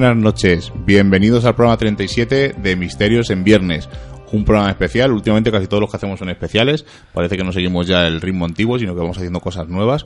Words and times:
Buenas 0.00 0.16
noches, 0.16 0.72
bienvenidos 0.84 1.44
al 1.44 1.54
programa 1.54 1.76
37 1.76 2.56
de 2.58 2.74
Misterios 2.74 3.30
en 3.30 3.44
Viernes. 3.44 3.88
Un 4.32 4.44
programa 4.44 4.68
especial, 4.68 5.12
últimamente 5.12 5.52
casi 5.52 5.68
todos 5.68 5.82
los 5.82 5.88
que 5.88 5.98
hacemos 5.98 6.18
son 6.18 6.30
especiales, 6.30 6.84
parece 7.12 7.36
que 7.36 7.44
no 7.44 7.52
seguimos 7.52 7.86
ya 7.86 8.04
el 8.08 8.20
ritmo 8.20 8.44
antiguo, 8.44 8.76
sino 8.76 8.92
que 8.92 9.00
vamos 9.00 9.18
haciendo 9.18 9.38
cosas 9.38 9.68
nuevas. 9.68 10.04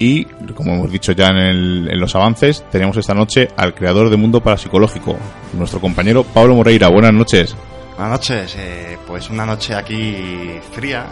Y, 0.00 0.24
como 0.54 0.74
hemos 0.74 0.92
dicho 0.92 1.12
ya 1.12 1.28
en, 1.28 1.36
el- 1.38 1.88
en 1.90 1.98
los 2.00 2.14
avances, 2.14 2.64
tenemos 2.70 2.96
esta 2.96 3.14
noche 3.14 3.48
al 3.56 3.74
creador 3.74 4.10
de 4.10 4.16
Mundo 4.16 4.40
Parapsicológico, 4.40 5.16
nuestro 5.54 5.80
compañero 5.80 6.22
Pablo 6.24 6.54
Moreira. 6.54 6.88
Buenas 6.88 7.12
noches. 7.12 7.56
Buenas 7.96 8.12
noches, 8.20 8.54
eh, 8.58 8.96
pues 9.06 9.28
una 9.28 9.44
noche 9.44 9.74
aquí 9.74 10.14
fría, 10.72 11.06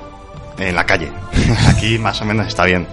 en 0.58 0.74
la 0.76 0.86
calle. 0.86 1.10
aquí 1.68 1.98
más 1.98 2.20
o 2.22 2.24
menos 2.24 2.46
está 2.46 2.64
bien. 2.64 2.86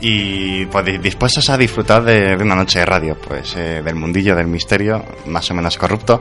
Y 0.00 0.66
pues 0.66 0.84
di- 0.84 0.98
dispuestos 0.98 1.48
a 1.48 1.56
disfrutar 1.56 2.02
de, 2.02 2.36
de 2.36 2.42
una 2.42 2.56
noche 2.56 2.80
de 2.80 2.86
radio, 2.86 3.16
pues 3.16 3.54
eh, 3.56 3.82
del 3.84 3.94
mundillo 3.94 4.34
del 4.34 4.48
misterio, 4.48 5.04
más 5.26 5.48
o 5.50 5.54
menos 5.54 5.78
corrupto, 5.78 6.20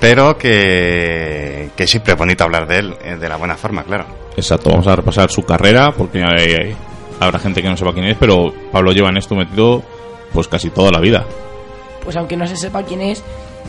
pero 0.00 0.36
que, 0.38 1.68
que 1.76 1.86
siempre 1.86 2.14
es 2.14 2.18
bonito 2.18 2.44
hablar 2.44 2.66
de 2.66 2.78
él, 2.78 2.94
eh, 3.04 3.16
de 3.16 3.28
la 3.28 3.36
buena 3.36 3.56
forma, 3.56 3.82
claro. 3.84 4.06
Exacto, 4.36 4.70
vamos 4.70 4.86
a 4.86 4.96
repasar 4.96 5.30
su 5.30 5.42
carrera, 5.42 5.92
porque 5.92 6.22
hay- 6.24 6.52
hay- 6.54 6.76
habrá 7.24 7.38
gente 7.38 7.62
que 7.62 7.68
no 7.68 7.76
sepa 7.76 7.92
quién 7.92 8.06
es, 8.06 8.16
pero 8.18 8.52
Pablo 8.70 8.92
lleva 8.92 9.10
en 9.10 9.16
esto 9.16 9.34
metido 9.34 9.82
pues 10.32 10.48
casi 10.48 10.70
toda 10.70 10.90
la 10.90 11.00
vida. 11.00 11.24
Pues 12.04 12.16
aunque 12.16 12.36
no 12.36 12.46
se 12.46 12.56
sepa 12.56 12.82
quién 12.82 13.00
es, 13.00 13.22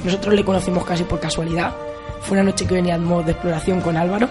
nosotros 0.03 0.34
le 0.34 0.44
conocimos 0.44 0.86
casi 0.86 1.03
por 1.03 1.19
casualidad. 1.19 1.75
Fue 2.22 2.38
una 2.38 2.50
noche 2.52 2.66
que 2.66 2.75
veníamos 2.75 3.25
de 3.25 3.34
exploración 3.34 3.81
con 3.81 3.97
Álvaro. 3.97 4.30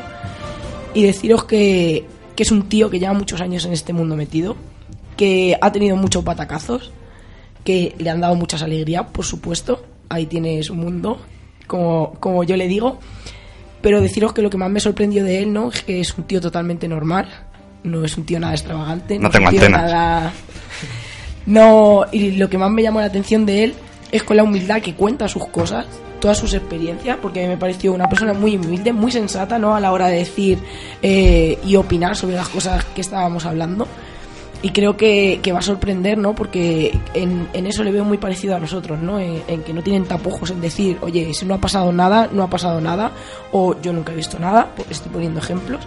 Y 0.95 1.05
deciros 1.05 1.45
que, 1.45 2.07
que 2.37 2.43
es 2.43 2.51
un 2.51 2.69
tío 2.69 2.91
que 2.91 2.99
lleva 2.99 3.13
muchos 3.13 3.41
años 3.41 3.65
en 3.65 3.73
este 3.73 3.93
mundo 3.93 4.17
metido, 4.17 4.57
que 5.17 5.57
ha 5.61 5.73
tenido 5.73 5.97
muchos 5.97 6.25
patacazos, 6.25 6.91
que 7.65 7.95
le 7.99 8.11
han 8.11 8.21
dado 8.21 8.35
muchas 8.35 8.63
alegrías, 8.63 9.07
por 9.13 9.25
supuesto. 9.25 9.85
Ahí 10.09 10.27
tiene 10.27 10.63
su 10.63 10.75
mundo, 10.75 11.19
como, 11.67 12.15
como 12.21 12.45
yo 12.45 12.57
le 12.57 12.69
digo. 12.69 12.99
Pero 13.81 14.01
deciros 14.01 14.33
que 14.33 14.43
lo 14.43 14.51
que 14.51 14.59
más 14.59 14.71
me 14.71 14.81
sorprendió 14.81 15.25
de 15.25 15.43
él, 15.43 15.53
¿no? 15.53 15.69
Es 15.69 15.83
que 15.83 16.01
es 16.01 16.17
un 16.17 16.25
tío 16.25 16.41
totalmente 16.41 16.87
normal. 16.89 17.29
No 17.85 18.05
es 18.05 18.17
un 18.17 18.25
tío 18.25 18.39
nada 18.41 18.53
extravagante. 18.55 19.19
No 19.19 19.29
tengo 19.31 19.51
antenas. 19.67 19.93
nada- 19.93 20.33
No, 21.47 22.05
y 22.13 22.33
lo 22.33 22.49
que 22.49 22.59
más 22.59 22.71
me 22.71 22.83
llamó 22.83 23.01
la 23.01 23.07
atención 23.07 23.45
de 23.47 23.65
él 23.65 23.75
es 24.13 24.23
con 24.23 24.37
la 24.37 24.45
humildad 24.45 24.81
que 24.81 24.95
cuenta 24.95 25.27
sus 25.29 25.47
cosas, 25.49 25.87
todas 26.21 26.39
sus 26.39 26.55
experiencias, 26.55 27.19
porque 27.21 27.49
me 27.49 27.57
pareció 27.57 27.93
una 27.93 28.09
persona 28.09 28.33
muy 28.33 28.57
humilde, 28.57 28.93
muy 28.93 29.11
sensata, 29.11 29.59
¿no? 29.59 29.75
A 29.75 29.81
la 29.81 29.91
hora 29.93 30.07
de 30.07 30.19
decir 30.19 30.59
eh, 31.03 31.59
y 31.65 31.75
opinar 31.77 32.15
sobre 32.17 32.37
las 32.37 32.49
cosas 32.49 32.85
que 32.95 33.01
estábamos 33.01 33.45
hablando. 33.47 33.89
Y 34.65 34.71
creo 34.71 34.97
que, 34.97 35.41
que 35.43 35.51
va 35.51 35.59
a 35.59 35.63
sorprender, 35.63 36.17
¿no? 36.19 36.37
Porque 36.37 36.97
en, 37.15 37.49
en 37.53 37.67
eso 37.67 37.83
le 37.83 37.91
veo 37.91 38.05
muy 38.05 38.19
parecido 38.19 38.55
a 38.55 38.61
nosotros, 38.61 39.01
¿no? 39.01 39.19
En, 39.19 39.43
en 39.49 39.63
que 39.65 39.73
no 39.73 39.83
tienen 39.83 40.05
tapujos 40.05 40.53
en 40.53 40.61
decir, 40.61 40.99
oye, 41.01 41.35
si 41.35 41.45
no 41.45 41.55
ha 41.55 41.59
pasado 41.59 41.91
nada, 41.91 42.29
no 42.33 42.45
ha 42.45 42.49
pasado 42.51 42.81
nada, 42.81 43.11
o 43.51 43.75
yo 43.83 43.93
nunca 43.93 44.13
he 44.13 44.15
visto 44.15 44.39
nada, 44.39 44.69
estoy 44.89 45.11
poniendo 45.11 45.41
ejemplos. 45.41 45.81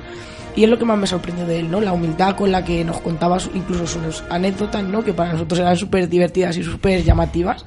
Y 0.56 0.64
es 0.64 0.70
lo 0.70 0.78
que 0.80 0.86
más 0.86 0.98
me 0.98 1.06
sorprendió 1.08 1.46
de 1.46 1.60
él, 1.60 1.70
¿no? 1.70 1.82
La 1.82 1.92
humildad 1.92 2.36
con 2.36 2.52
la 2.52 2.64
que 2.64 2.84
nos 2.86 3.02
contaba 3.02 3.40
su- 3.40 3.52
incluso 3.54 3.86
sus 3.88 4.24
anécdotas, 4.30 4.84
¿no? 4.84 5.04
Que 5.04 5.14
para 5.14 5.34
nosotros 5.34 5.60
eran 5.60 5.76
súper 5.76 6.08
divertidas 6.08 6.56
y 6.58 6.64
súper 6.64 7.04
llamativas, 7.04 7.66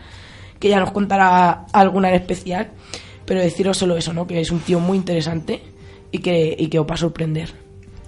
que 0.59 0.69
ya 0.71 0.81
nos 0.81 0.91
contará 0.93 1.67
alguna 1.73 2.09
en 2.09 2.15
especial. 2.15 2.71
Pero 3.27 3.41
deciros 3.41 3.77
solo 3.77 3.97
eso, 3.97 4.15
¿no? 4.15 4.27
Que 4.27 4.41
es 4.41 4.51
un 4.51 4.61
tío 4.61 4.81
muy 4.81 4.97
interesante 4.97 5.63
y 6.11 6.19
que, 6.21 6.57
y 6.59 6.69
que 6.69 6.79
os 6.79 6.87
va 6.87 6.95
a 6.95 6.99
sorprender. 6.99 7.51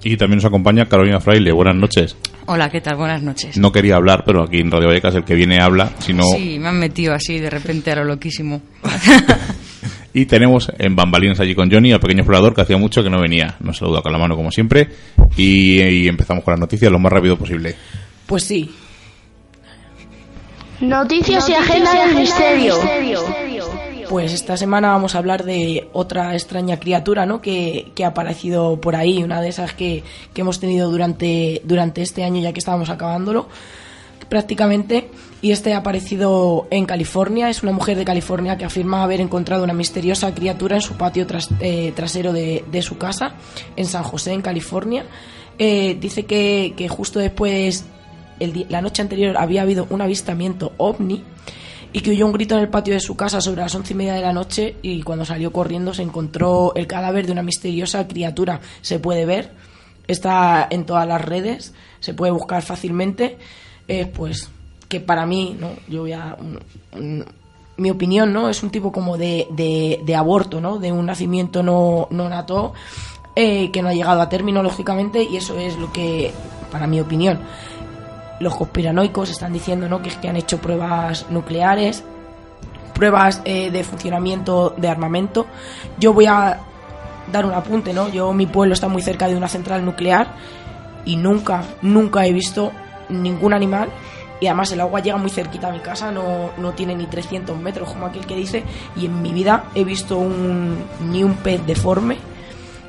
Y 0.03 0.17
también 0.17 0.37
nos 0.39 0.47
acompaña 0.47 0.87
Carolina 0.89 1.21
Fraile. 1.21 1.53
Buenas 1.53 1.77
noches. 1.77 2.17
Hola, 2.47 2.71
¿qué 2.71 2.81
tal? 2.81 2.97
Buenas 2.97 3.23
noches. 3.23 3.59
No 3.59 3.71
quería 3.71 3.97
hablar, 3.97 4.23
pero 4.25 4.43
aquí 4.45 4.61
en 4.61 4.71
Radio 4.71 4.89
Vallecas 4.89 5.15
el 5.15 5.25
que 5.25 5.35
viene 5.35 5.59
habla. 5.61 5.91
Si 5.99 6.15
no... 6.15 6.23
Sí, 6.35 6.59
me 6.59 6.69
han 6.69 6.79
metido 6.79 7.13
así 7.13 7.39
de 7.39 7.51
repente 7.51 7.93
a 7.93 7.97
lo 7.97 8.05
loquísimo. 8.05 8.63
Y 10.13 10.27
tenemos 10.27 10.73
en 10.79 10.97
bambalinas 10.97 11.39
allí 11.41 11.55
con 11.55 11.71
Johnny, 11.71 11.93
al 11.93 12.01
pequeño 12.01 12.21
explorador 12.21 12.55
que 12.55 12.63
hacía 12.63 12.77
mucho 12.77 13.03
que 13.03 13.11
no 13.11 13.21
venía. 13.21 13.57
Nos 13.61 13.79
saluda 13.79 14.03
con 14.03 14.13
la 14.13 14.19
mano 14.19 14.37
como 14.37 14.51
siempre 14.51 14.89
y, 15.37 15.81
y 15.81 16.09
empezamos 16.09 16.43
con 16.43 16.53
las 16.53 16.61
noticias 16.61 16.91
lo 16.91 16.99
más 16.99 17.13
rápido 17.13 17.37
posible. 17.37 17.77
Pues 18.27 18.45
sí, 18.45 18.71
Noticias 20.81 21.47
y 21.51 21.55
agenda 21.55 21.93
del 21.93 22.17
misterio. 22.17 22.75
Pues 24.09 24.33
esta 24.33 24.57
semana 24.57 24.89
vamos 24.93 25.15
a 25.15 25.19
hablar 25.19 25.45
de 25.45 25.89
otra 25.93 26.33
extraña 26.33 26.81
criatura, 26.81 27.27
¿no? 27.27 27.43
Que, 27.43 27.93
que 27.95 28.05
ha 28.05 28.09
aparecido 28.09 28.81
por 28.81 28.97
ahí, 28.97 29.23
una 29.23 29.43
de 29.43 29.51
esas 29.51 29.75
que, 29.75 30.03
que 30.33 30.41
hemos 30.41 30.59
tenido 30.59 30.91
durante, 30.91 31.61
durante 31.65 32.01
este 32.01 32.25
año, 32.25 32.41
ya 32.41 32.55
que 32.55 32.61
estábamos 32.61 32.89
acabándolo, 32.89 33.49
prácticamente. 34.31 35.11
Y 35.43 35.53
este 35.53 35.73
ha 35.73 35.79
aparecido 35.79 36.69
en 36.71 36.85
California. 36.85 37.49
Es 37.49 37.63
una 37.63 37.73
mujer 37.73 37.97
de 37.97 38.05
California 38.05 38.59
que 38.59 38.67
afirma 38.67 39.03
haber 39.03 39.21
encontrado 39.21 39.65
una 39.65 39.73
misteriosa 39.73 40.35
criatura 40.35 40.77
en 40.77 40.83
su 40.83 40.95
patio 40.95 41.27
eh, 41.61 41.93
trasero 41.97 42.33
de, 42.33 42.83
su 42.83 42.99
casa, 42.99 43.35
en 43.77 43.87
San 43.87 44.03
José, 44.03 44.33
en 44.33 44.43
California. 44.43 45.07
Eh, 45.59 45.97
dice 45.99 46.27
que, 46.27 46.89
justo 46.91 47.19
después, 47.19 47.87
la 48.69 48.83
noche 48.83 49.01
anterior, 49.01 49.37
había 49.39 49.63
habido 49.63 49.87
un 49.89 50.03
avistamiento 50.03 50.73
ovni 50.77 51.25
y 51.93 52.01
que 52.01 52.11
oyó 52.11 52.27
un 52.27 52.33
grito 52.33 52.55
en 52.55 52.61
el 52.61 52.69
patio 52.69 52.95
de 52.95 53.01
su 53.01 53.17
casa 53.17 53.41
sobre 53.41 53.63
las 53.63 53.75
once 53.75 53.95
y 53.95 53.97
media 53.97 54.15
de 54.15 54.21
la 54.21 54.33
noche 54.33 54.77
y 54.83 55.03
cuando 55.03 55.25
salió 55.25 55.53
corriendo 55.53 55.93
se 55.93 56.03
encontró 56.03 56.73
el 56.77 56.87
cadáver 56.87 57.27
de 57.27 57.33
una 57.33 57.43
misteriosa 57.43 58.07
criatura. 58.07 58.61
Se 58.83 58.99
puede 58.99 59.27
ver, 59.27 59.53
está 60.07 60.69
en 60.71 60.85
todas 60.85 61.09
las 61.09 61.25
redes, 61.25 61.75
se 62.01 62.15
puede 62.15 62.31
buscar 62.31 62.63
fácilmente. 62.63 63.39
Eh, 63.89 64.07
pues 64.07 64.51
que 64.91 65.01
para 65.01 65.25
mí, 65.25 65.57
¿no? 65.59 65.71
Yo 65.89 66.03
voy 66.03 66.13
a... 66.13 66.37
mi 67.77 67.91
opinión, 67.91 68.33
¿no? 68.33 68.51
Es 68.51 68.63
un 68.63 68.71
tipo 68.71 68.93
como 68.93 69.17
de, 69.17 69.47
de, 69.53 70.01
de 70.05 70.17
aborto, 70.17 70.61
¿no? 70.61 70.79
De 70.79 70.93
un 70.93 71.07
nacimiento 71.07 71.63
no, 71.63 72.09
no 72.11 72.29
nato 72.29 72.75
eh, 73.37 73.71
que 73.71 73.81
no 73.81 73.89
ha 73.89 73.95
llegado 73.95 74.21
a 74.21 74.29
término, 74.29 74.63
lógicamente, 74.63 75.23
y 75.23 75.37
eso 75.37 75.57
es 75.59 75.79
lo 75.79 75.93
que, 75.93 76.33
para 76.73 76.87
mi 76.89 77.01
opinión, 77.01 77.39
los 78.41 78.57
conspiranoicos 78.57 79.31
están 79.31 79.53
diciendo 79.53 79.89
¿no? 79.89 80.03
que 80.03 80.11
que 80.11 80.29
han 80.29 80.37
hecho 80.37 80.59
pruebas 80.59 81.27
nucleares, 81.31 82.03
pruebas 82.95 83.41
eh, 83.45 83.71
de 83.71 83.85
funcionamiento 83.85 84.75
de 84.77 84.89
armamento. 84.89 85.47
Yo 85.99 86.13
voy 86.13 86.27
a 86.27 86.59
dar 87.31 87.47
un 87.47 87.53
apunte, 87.53 87.93
¿no? 87.93 88.09
Yo, 88.09 88.33
mi 88.33 88.47
pueblo 88.47 88.75
está 88.75 88.89
muy 88.89 89.03
cerca 89.03 89.29
de 89.29 89.37
una 89.37 89.49
central 89.49 89.85
nuclear 89.85 90.35
y 91.05 91.17
nunca, 91.17 91.63
nunca 91.83 92.27
he 92.27 92.33
visto 92.33 92.73
ningún 93.09 93.55
animal. 93.55 93.89
Y 94.41 94.47
además 94.47 94.73
el 94.73 94.81
agua 94.81 95.01
llega 95.01 95.19
muy 95.19 95.31
cerquita 95.31 95.69
a 95.69 95.73
mi 95.73 95.81
casa, 95.81 96.11
no, 96.11 96.51
no 96.57 96.73
tiene 96.73 96.95
ni 96.97 97.07
300 97.07 97.59
metros, 97.59 97.91
como 97.91 98.07
aquel 98.07 98.27
que 98.27 98.35
dice. 98.35 98.65
Y 98.97 99.07
en 99.07 99.21
mi 99.21 99.33
vida 99.33 99.65
he 99.75 99.85
visto 99.85 100.17
un, 100.17 100.79
ni 101.11 101.23
un 101.23 101.35
pez 101.35 101.65
deforme, 101.67 102.17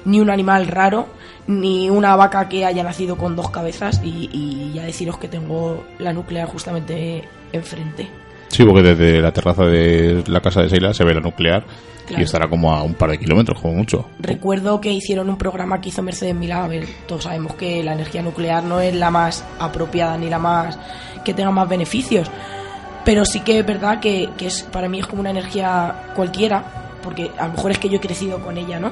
ni 0.06 0.22
un 0.22 0.30
animal 0.30 0.68
raro, 0.68 1.08
ni 1.48 1.90
una 1.90 2.16
vaca 2.16 2.48
que 2.48 2.66
haya 2.66 2.84
nacido 2.84 3.18
con 3.18 3.36
dos 3.36 3.50
cabezas. 3.50 4.02
Y, 4.04 4.30
y 4.32 4.72
ya 4.74 4.84
deciros 4.84 5.18
que 5.18 5.28
tengo 5.28 5.84
la 6.00 6.14
nuclear 6.14 6.48
justamente 6.48 7.28
enfrente. 7.52 8.10
Sí, 8.52 8.64
porque 8.66 8.84
desde 8.84 9.22
la 9.22 9.32
terraza 9.32 9.64
de 9.66 10.24
la 10.28 10.42
casa 10.42 10.62
de 10.62 10.70
Seila 10.70 10.94
se 10.94 11.04
ve 11.04 11.14
la 11.14 11.22
nuclear 11.22 11.64
Claro. 12.06 12.22
y 12.22 12.26
estará 12.26 12.50
como 12.50 12.74
a 12.74 12.84
un 12.84 12.96
par 12.96 13.12
de 13.12 13.20
kilómetros, 13.20 13.62
como 13.62 13.74
mucho. 13.76 14.06
Recuerdo 14.20 14.82
que 14.82 14.92
hicieron 14.92 15.30
un 15.30 15.38
programa 15.38 15.80
que 15.80 15.90
hizo 15.90 16.02
Mercedes 16.02 16.36
Milá. 16.36 16.66
A 16.66 16.68
ver, 16.68 16.86
todos 17.08 17.24
sabemos 17.24 17.54
que 17.56 17.84
la 17.84 17.94
energía 17.94 18.22
nuclear 18.22 18.64
no 18.64 18.82
es 18.82 18.94
la 18.94 19.12
más 19.12 19.46
apropiada 19.60 20.18
ni 20.18 20.30
la 20.30 20.40
más 20.40 20.78
que 21.24 21.34
tenga 21.34 21.52
más 21.52 21.70
beneficios. 21.70 22.30
Pero 23.06 23.24
sí 23.24 23.40
que 23.42 23.60
es 23.60 23.66
verdad 23.66 24.00
que, 24.00 24.30
que 24.38 24.48
es, 24.48 24.64
para 24.64 24.90
mí 24.90 25.00
es 25.00 25.08
como 25.08 25.22
una 25.22 25.30
energía 25.30 26.08
cualquiera, 26.16 26.64
porque 27.02 27.32
a 27.38 27.48
lo 27.48 27.54
mejor 27.54 27.72
es 27.72 27.78
que 27.80 27.88
yo 27.90 27.98
he 27.98 28.02
crecido 28.02 28.40
con 28.42 28.58
ella, 28.58 28.80
¿no? 28.80 28.92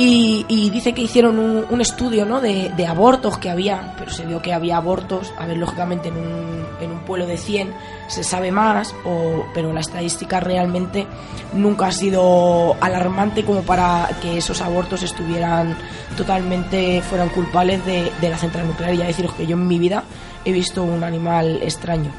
Y, 0.00 0.46
y 0.46 0.70
dice 0.70 0.92
que 0.92 1.02
hicieron 1.02 1.40
un, 1.40 1.80
estudio 1.80 2.24
¿no? 2.24 2.40
de, 2.40 2.70
de 2.76 2.86
abortos 2.86 3.36
que 3.36 3.50
había, 3.50 3.94
pero 3.98 4.12
se 4.12 4.24
vio 4.24 4.40
que 4.40 4.52
había 4.52 4.76
abortos. 4.76 5.32
A 5.36 5.44
ver, 5.44 5.56
lógicamente 5.56 6.06
en 6.06 6.16
un, 6.16 6.64
en 6.80 6.92
un 6.92 7.00
pueblo 7.00 7.26
de 7.26 7.36
100 7.36 7.74
se 8.06 8.22
sabe 8.22 8.52
más, 8.52 8.94
o, 9.04 9.44
pero 9.52 9.72
la 9.72 9.80
estadística 9.80 10.38
realmente 10.38 11.04
nunca 11.52 11.88
ha 11.88 11.92
sido 11.92 12.76
alarmante 12.80 13.44
como 13.44 13.62
para 13.62 14.08
que 14.22 14.38
esos 14.38 14.60
abortos 14.60 15.02
estuvieran 15.02 15.76
totalmente, 16.16 17.02
fueran 17.02 17.28
culpables 17.30 17.84
de, 17.84 18.12
de 18.20 18.30
la 18.30 18.38
central 18.38 18.68
nuclear. 18.68 18.94
Y 18.94 18.98
ya 18.98 19.06
deciros 19.06 19.34
que 19.34 19.48
yo 19.48 19.56
en 19.56 19.66
mi 19.66 19.80
vida 19.80 20.04
he 20.44 20.52
visto 20.52 20.84
un 20.84 21.02
animal 21.02 21.58
extraño. 21.60 22.12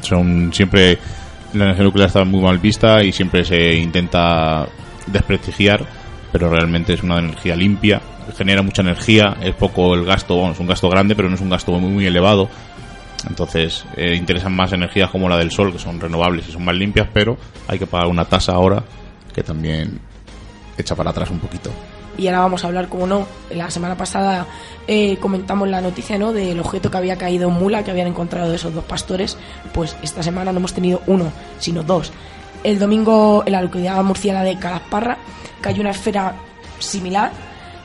Son 0.00 0.52
siempre 0.52 0.98
la 1.52 1.64
energía 1.64 1.84
nuclear 1.84 2.08
está 2.08 2.24
muy 2.24 2.40
mal 2.40 2.58
vista 2.58 3.02
y 3.02 3.12
siempre 3.12 3.44
se 3.44 3.74
intenta 3.74 4.66
desprestigiar, 5.06 5.86
pero 6.36 6.50
realmente 6.50 6.92
es 6.92 7.02
una 7.02 7.18
energía 7.18 7.56
limpia, 7.56 8.02
genera 8.36 8.60
mucha 8.60 8.82
energía, 8.82 9.38
es 9.40 9.54
poco 9.54 9.94
el 9.94 10.04
gasto, 10.04 10.36
bueno, 10.36 10.52
es 10.52 10.60
un 10.60 10.66
gasto 10.66 10.90
grande, 10.90 11.16
pero 11.16 11.30
no 11.30 11.34
es 11.34 11.40
un 11.40 11.48
gasto 11.48 11.72
muy 11.72 11.90
muy 11.90 12.06
elevado. 12.06 12.50
Entonces, 13.26 13.86
eh, 13.96 14.14
interesan 14.14 14.54
más 14.54 14.70
energías 14.74 15.08
como 15.08 15.30
la 15.30 15.38
del 15.38 15.50
sol, 15.50 15.72
que 15.72 15.78
son 15.78 15.98
renovables 15.98 16.46
y 16.46 16.52
son 16.52 16.62
más 16.62 16.74
limpias, 16.74 17.08
pero 17.10 17.38
hay 17.66 17.78
que 17.78 17.86
pagar 17.86 18.08
una 18.08 18.26
tasa 18.26 18.52
ahora 18.52 18.84
que 19.34 19.42
también 19.42 19.98
echa 20.76 20.94
para 20.94 21.08
atrás 21.08 21.30
un 21.30 21.38
poquito. 21.38 21.70
Y 22.18 22.26
ahora 22.26 22.40
vamos 22.40 22.64
a 22.64 22.66
hablar, 22.66 22.90
como 22.90 23.06
no, 23.06 23.26
la 23.50 23.70
semana 23.70 23.96
pasada 23.96 24.46
eh, 24.86 25.16
comentamos 25.16 25.70
la 25.70 25.80
noticia 25.80 26.18
¿no? 26.18 26.34
del 26.34 26.60
objeto 26.60 26.90
que 26.90 26.98
había 26.98 27.16
caído 27.16 27.48
en 27.48 27.54
Mula, 27.54 27.82
que 27.82 27.92
habían 27.92 28.08
encontrado 28.08 28.52
esos 28.52 28.74
dos 28.74 28.84
pastores. 28.84 29.38
Pues 29.72 29.96
esta 30.02 30.22
semana 30.22 30.52
no 30.52 30.58
hemos 30.58 30.74
tenido 30.74 31.00
uno, 31.06 31.32
sino 31.58 31.82
dos. 31.82 32.12
El 32.66 32.80
domingo 32.80 33.44
en 33.46 33.52
la 33.52 33.62
localidad 33.62 34.02
murciana 34.02 34.42
de 34.42 34.58
Calasparra 34.58 35.18
cayó 35.60 35.82
una 35.82 35.92
esfera 35.92 36.34
similar. 36.80 37.30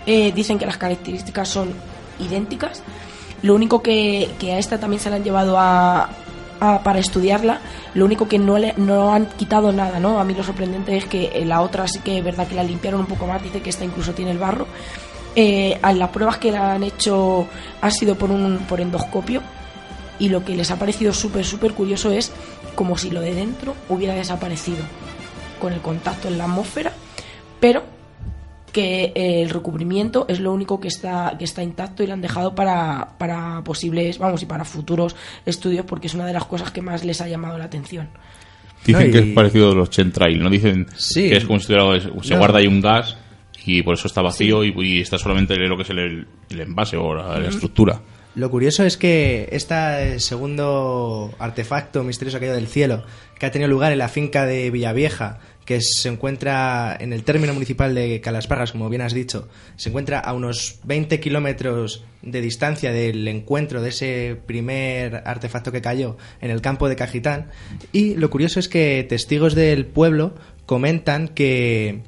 Eh, 0.08 0.32
dicen 0.32 0.58
que 0.58 0.66
las 0.66 0.78
características 0.78 1.48
son 1.48 1.72
idénticas. 2.18 2.82
Lo 3.44 3.54
único 3.54 3.84
que, 3.84 4.28
a 4.42 4.58
esta 4.58 4.80
también 4.80 5.00
se 5.00 5.12
la 5.12 5.18
han 5.18 5.24
llevado 5.24 5.56
a, 5.60 6.10
para 6.84 6.98
estudiarla. 6.98 7.60
Lo 7.94 8.06
único 8.06 8.28
que 8.28 8.40
no, 8.40 8.58
le, 8.58 8.74
no 8.76 9.14
han 9.14 9.28
quitado 9.28 9.72
nada, 9.72 10.00
¿no? 10.00 10.20
A 10.20 10.24
mí 10.24 10.34
lo 10.34 10.44
sorprendente 10.44 10.98
es 10.98 11.06
que 11.06 11.26
eh, 11.26 11.46
la 11.46 11.62
otra 11.62 11.88
sí 11.88 12.00
que 12.00 12.18
es 12.18 12.24
verdad 12.24 12.48
que 12.48 12.56
la 12.56 12.64
limpiaron 12.64 13.02
un 13.02 13.06
poco 13.06 13.28
más. 13.28 13.44
Dice 13.44 13.62
que 13.62 13.70
esta 13.70 13.86
incluso 13.86 14.14
tiene 14.14 14.32
el 14.32 14.40
barro. 14.40 14.66
Eh, 15.36 15.80
las 15.94 16.10
pruebas 16.10 16.40
que 16.40 16.52
la 16.52 16.74
han 16.74 16.82
hecho 16.82 17.46
ha 17.82 17.92
sido 17.92 18.16
por 18.16 18.32
un 18.32 18.66
por 18.68 18.82
endoscopio 18.82 19.44
y 20.18 20.30
lo 20.30 20.44
que 20.44 20.56
les 20.56 20.72
ha 20.72 20.78
parecido 20.78 21.14
súper 21.14 21.46
súper 21.46 21.74
curioso 21.74 22.12
es 22.12 22.32
como 22.76 22.98
si 22.98 23.10
lo 23.12 23.22
de 23.22 23.34
dentro 23.36 23.76
hubiera 23.90 24.14
desaparecido 24.16 24.80
con 25.60 25.74
el 25.74 25.80
contacto 25.82 26.28
en 26.28 26.38
la 26.38 26.46
atmósfera, 26.46 26.92
pero 27.60 27.84
que 28.72 29.12
eh, 29.16 29.42
el 29.44 29.50
recubrimiento 29.50 30.26
es 30.30 30.40
lo 30.40 30.54
único 30.54 30.80
que 30.80 30.88
está 30.88 31.36
que 31.38 31.44
está 31.44 31.62
intacto 31.62 32.04
y 32.04 32.08
lo 32.08 32.14
han 32.14 32.22
dejado 32.22 32.56
para, 32.56 33.10
para 33.18 33.62
posibles, 33.66 34.18
vamos, 34.18 34.42
y 34.44 34.46
para 34.46 34.64
futuros 34.64 35.16
estudios 35.46 35.86
porque 35.86 36.08
es 36.08 36.14
una 36.14 36.26
de 36.26 36.34
las 36.34 36.46
cosas 36.46 36.72
que 36.72 36.82
más 36.82 37.04
les 37.04 37.20
ha 37.22 37.28
llamado 37.28 37.58
la 37.58 37.66
atención. 37.66 38.08
Dicen 38.86 39.08
No, 39.08 39.14
que 39.14 39.20
y- 39.26 39.30
es 39.30 39.36
parecido 39.36 39.72
a 39.72 39.76
los 39.76 39.90
chemtrail, 39.90 40.42
¿no? 40.42 40.50
Dicen 40.50 40.88
Sí. 40.96 41.30
que 41.30 41.38
es 41.38 41.46
como 41.46 41.60
si 41.60 41.68
tuviera- 41.68 42.00
se 42.24 42.34
No. 42.34 42.38
guarda 42.40 42.60
ahí 42.60 42.68
un 42.68 42.80
gas 42.82 43.18
y 43.66 43.84
por 43.84 43.94
eso 43.96 44.08
está 44.08 44.22
vacío 44.22 44.64
y, 44.64 44.74
y 44.78 45.02
está 45.02 45.18
solamente 45.18 45.56
lo 45.58 45.76
que 45.76 45.84
es 45.84 45.90
el, 45.92 46.26
el 46.50 46.62
envase 46.62 46.96
o 46.98 47.14
la, 47.14 47.38
la 47.40 47.50
estructura. 47.50 48.00
Lo 48.34 48.50
curioso 48.50 48.86
es 48.86 48.96
que 48.96 49.50
este 49.52 50.20
segundo 50.22 51.34
artefacto 51.38 52.04
misterioso 52.04 52.40
caído 52.40 52.56
del 52.56 52.68
cielo, 52.68 53.04
que 53.38 53.46
ha 53.46 53.52
tenido 53.52 53.70
lugar 53.70 53.92
en 53.92 53.98
la 53.98 54.08
finca 54.08 54.46
de 54.46 54.72
Villavieja, 54.72 55.40
que 55.66 55.82
se 55.82 56.08
encuentra 56.08 56.96
en 57.00 57.12
el 57.12 57.24
término 57.24 57.54
municipal 57.54 57.94
de 57.94 58.22
Calasparras, 58.22 58.72
como 58.72 58.90
bien 58.90 59.02
has 59.02 59.14
dicho, 59.14 59.50
se 59.76 59.90
encuentra 59.90 60.20
a 60.20 60.34
unos 60.34 60.80
20 60.84 61.20
kilómetros 61.20 62.06
de 62.22 62.42
distancia 62.42 62.94
del 62.94 63.28
encuentro 63.28 63.82
de 63.82 63.90
ese 63.90 64.38
primer 64.46 65.24
artefacto 65.26 65.74
que 65.74 65.82
cayó 65.82 66.18
en 66.40 66.52
el 66.52 66.62
campo 66.62 66.88
de 66.88 66.96
Cajitán. 66.96 67.50
Y 67.92 68.16
lo 68.16 68.30
curioso 68.30 68.60
es 68.60 68.70
que 68.70 69.06
testigos 69.08 69.56
del 69.56 69.86
pueblo 69.86 70.36
comentan 70.66 71.28
que 71.28 72.02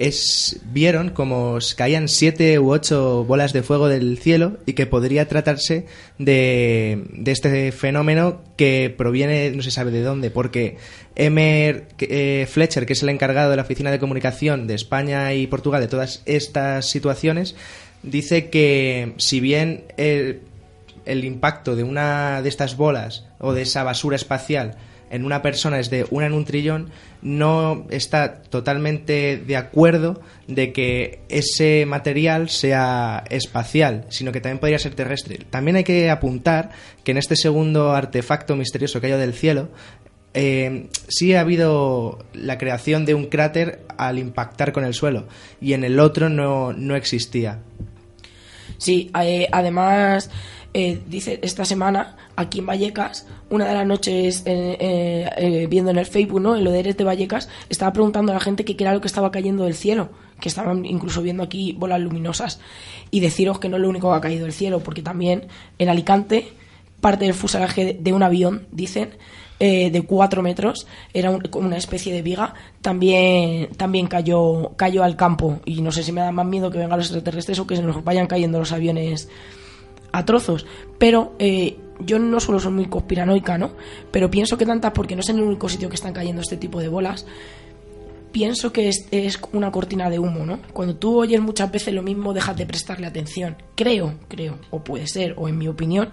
es 0.00 0.60
vieron 0.64 1.10
como 1.10 1.58
caían 1.76 2.08
siete 2.08 2.58
u 2.58 2.72
ocho 2.72 3.22
bolas 3.26 3.52
de 3.52 3.62
fuego 3.62 3.86
del 3.86 4.16
cielo 4.16 4.56
y 4.64 4.72
que 4.72 4.86
podría 4.86 5.28
tratarse 5.28 5.84
de, 6.18 7.04
de 7.12 7.30
este 7.30 7.70
fenómeno 7.70 8.40
que 8.56 8.92
proviene 8.96 9.50
no 9.50 9.62
se 9.62 9.70
sabe 9.70 9.90
de 9.90 10.00
dónde 10.00 10.30
porque 10.30 10.78
Emer 11.16 11.86
eh, 11.98 12.46
Fletcher 12.50 12.86
que 12.86 12.94
es 12.94 13.02
el 13.02 13.10
encargado 13.10 13.50
de 13.50 13.56
la 13.56 13.62
oficina 13.62 13.90
de 13.90 13.98
comunicación 13.98 14.66
de 14.66 14.74
España 14.74 15.34
y 15.34 15.46
Portugal 15.46 15.82
de 15.82 15.88
todas 15.88 16.22
estas 16.24 16.88
situaciones 16.88 17.54
dice 18.02 18.48
que 18.48 19.12
si 19.18 19.40
bien 19.40 19.84
el, 19.98 20.40
el 21.04 21.26
impacto 21.26 21.76
de 21.76 21.82
una 21.82 22.40
de 22.40 22.48
estas 22.48 22.78
bolas 22.78 23.26
o 23.38 23.52
de 23.52 23.62
esa 23.62 23.84
basura 23.84 24.16
espacial 24.16 24.78
en 25.10 25.24
una 25.24 25.42
persona 25.42 25.78
es 25.78 25.90
de 25.90 26.06
una 26.10 26.26
en 26.26 26.32
un 26.32 26.44
trillón, 26.44 26.90
no 27.20 27.86
está 27.90 28.42
totalmente 28.42 29.36
de 29.36 29.56
acuerdo 29.56 30.20
de 30.46 30.72
que 30.72 31.20
ese 31.28 31.84
material 31.86 32.48
sea 32.48 33.24
espacial, 33.28 34.06
sino 34.08 34.32
que 34.32 34.40
también 34.40 34.60
podría 34.60 34.78
ser 34.78 34.94
terrestre. 34.94 35.38
También 35.50 35.76
hay 35.76 35.84
que 35.84 36.10
apuntar 36.10 36.70
que 37.04 37.10
en 37.10 37.18
este 37.18 37.36
segundo 37.36 37.92
artefacto 37.92 38.56
misterioso 38.56 39.00
que 39.00 39.08
hay 39.08 39.18
del 39.18 39.34
cielo, 39.34 39.68
eh, 40.32 40.88
sí 41.08 41.34
ha 41.34 41.40
habido 41.40 42.24
la 42.32 42.56
creación 42.56 43.04
de 43.04 43.14
un 43.14 43.26
cráter 43.26 43.80
al 43.98 44.18
impactar 44.18 44.72
con 44.72 44.84
el 44.84 44.94
suelo 44.94 45.26
y 45.60 45.72
en 45.72 45.82
el 45.82 45.98
otro 45.98 46.28
no, 46.28 46.72
no 46.72 46.94
existía. 46.94 47.58
Sí, 48.78 49.10
eh, 49.20 49.48
además, 49.50 50.30
eh, 50.72 51.00
dice, 51.06 51.40
esta 51.42 51.64
semana, 51.64 52.16
aquí 52.40 52.58
en 52.60 52.66
Vallecas, 52.66 53.26
una 53.50 53.66
de 53.66 53.74
las 53.74 53.86
noches 53.86 54.42
eh, 54.46 54.76
eh, 54.80 55.30
eh, 55.36 55.66
viendo 55.68 55.90
en 55.90 55.98
el 55.98 56.06
Facebook, 56.06 56.40
¿no? 56.40 56.56
En 56.56 56.64
lo 56.64 56.70
de 56.70 56.80
Eres 56.80 56.96
de 56.96 57.04
Vallecas, 57.04 57.48
estaba 57.68 57.92
preguntando 57.92 58.32
a 58.32 58.34
la 58.34 58.40
gente 58.40 58.64
qué 58.64 58.74
era 58.78 58.92
lo 58.94 59.00
que 59.00 59.08
estaba 59.08 59.30
cayendo 59.30 59.64
del 59.64 59.74
cielo, 59.74 60.10
que 60.40 60.48
estaban 60.48 60.84
incluso 60.84 61.22
viendo 61.22 61.42
aquí 61.42 61.72
bolas 61.72 62.00
luminosas. 62.00 62.60
Y 63.10 63.20
deciros 63.20 63.58
que 63.58 63.68
no 63.68 63.76
es 63.76 63.82
lo 63.82 63.88
único 63.88 64.10
que 64.10 64.16
ha 64.16 64.20
caído 64.20 64.44
del 64.44 64.52
cielo, 64.52 64.80
porque 64.80 65.02
también 65.02 65.46
en 65.78 65.88
Alicante, 65.88 66.52
parte 67.00 67.24
del 67.24 67.34
fuselaje 67.34 67.96
de 67.98 68.12
un 68.12 68.22
avión, 68.22 68.66
dicen, 68.72 69.10
de 69.58 70.04
cuatro 70.06 70.40
metros, 70.42 70.86
era 71.12 71.30
un- 71.30 71.42
una 71.52 71.76
especie 71.76 72.14
de 72.14 72.22
viga, 72.22 72.54
también, 72.80 73.68
también 73.76 74.06
cayó, 74.06 74.72
cayó 74.76 75.04
al 75.04 75.16
campo. 75.16 75.60
Y 75.66 75.82
no 75.82 75.92
sé 75.92 76.02
si 76.02 76.12
me 76.12 76.22
da 76.22 76.32
más 76.32 76.46
miedo 76.46 76.70
que 76.70 76.78
vengan 76.78 76.96
los 76.98 77.08
extraterrestres 77.08 77.58
o 77.58 77.66
que 77.66 77.76
se 77.76 77.82
nos 77.82 78.02
vayan 78.02 78.26
cayendo 78.26 78.58
los 78.58 78.72
aviones 78.72 79.28
a 80.12 80.24
trozos. 80.24 80.64
Pero 80.98 81.34
yo 82.04 82.18
no 82.18 82.40
suelo 82.40 82.60
ser 82.60 82.70
muy 82.70 82.86
conspiranoica, 82.86 83.58
¿no? 83.58 83.70
Pero 84.10 84.30
pienso 84.30 84.56
que 84.58 84.66
tantas, 84.66 84.92
porque 84.92 85.14
no 85.14 85.20
es 85.20 85.28
en 85.28 85.38
el 85.38 85.44
único 85.44 85.68
sitio 85.68 85.88
que 85.88 85.96
están 85.96 86.12
cayendo 86.12 86.42
este 86.42 86.56
tipo 86.56 86.80
de 86.80 86.88
bolas, 86.88 87.26
pienso 88.32 88.72
que 88.72 88.88
es, 88.88 89.06
es 89.10 89.40
una 89.52 89.70
cortina 89.70 90.10
de 90.10 90.18
humo, 90.18 90.46
¿no? 90.46 90.60
Cuando 90.72 90.96
tú 90.96 91.18
oyes 91.20 91.40
muchas 91.40 91.70
veces 91.70 91.94
lo 91.94 92.02
mismo, 92.02 92.32
dejas 92.32 92.56
de 92.56 92.66
prestarle 92.66 93.06
atención. 93.06 93.56
Creo, 93.74 94.14
creo, 94.28 94.58
o 94.70 94.82
puede 94.82 95.06
ser, 95.06 95.34
o 95.36 95.48
en 95.48 95.58
mi 95.58 95.68
opinión, 95.68 96.10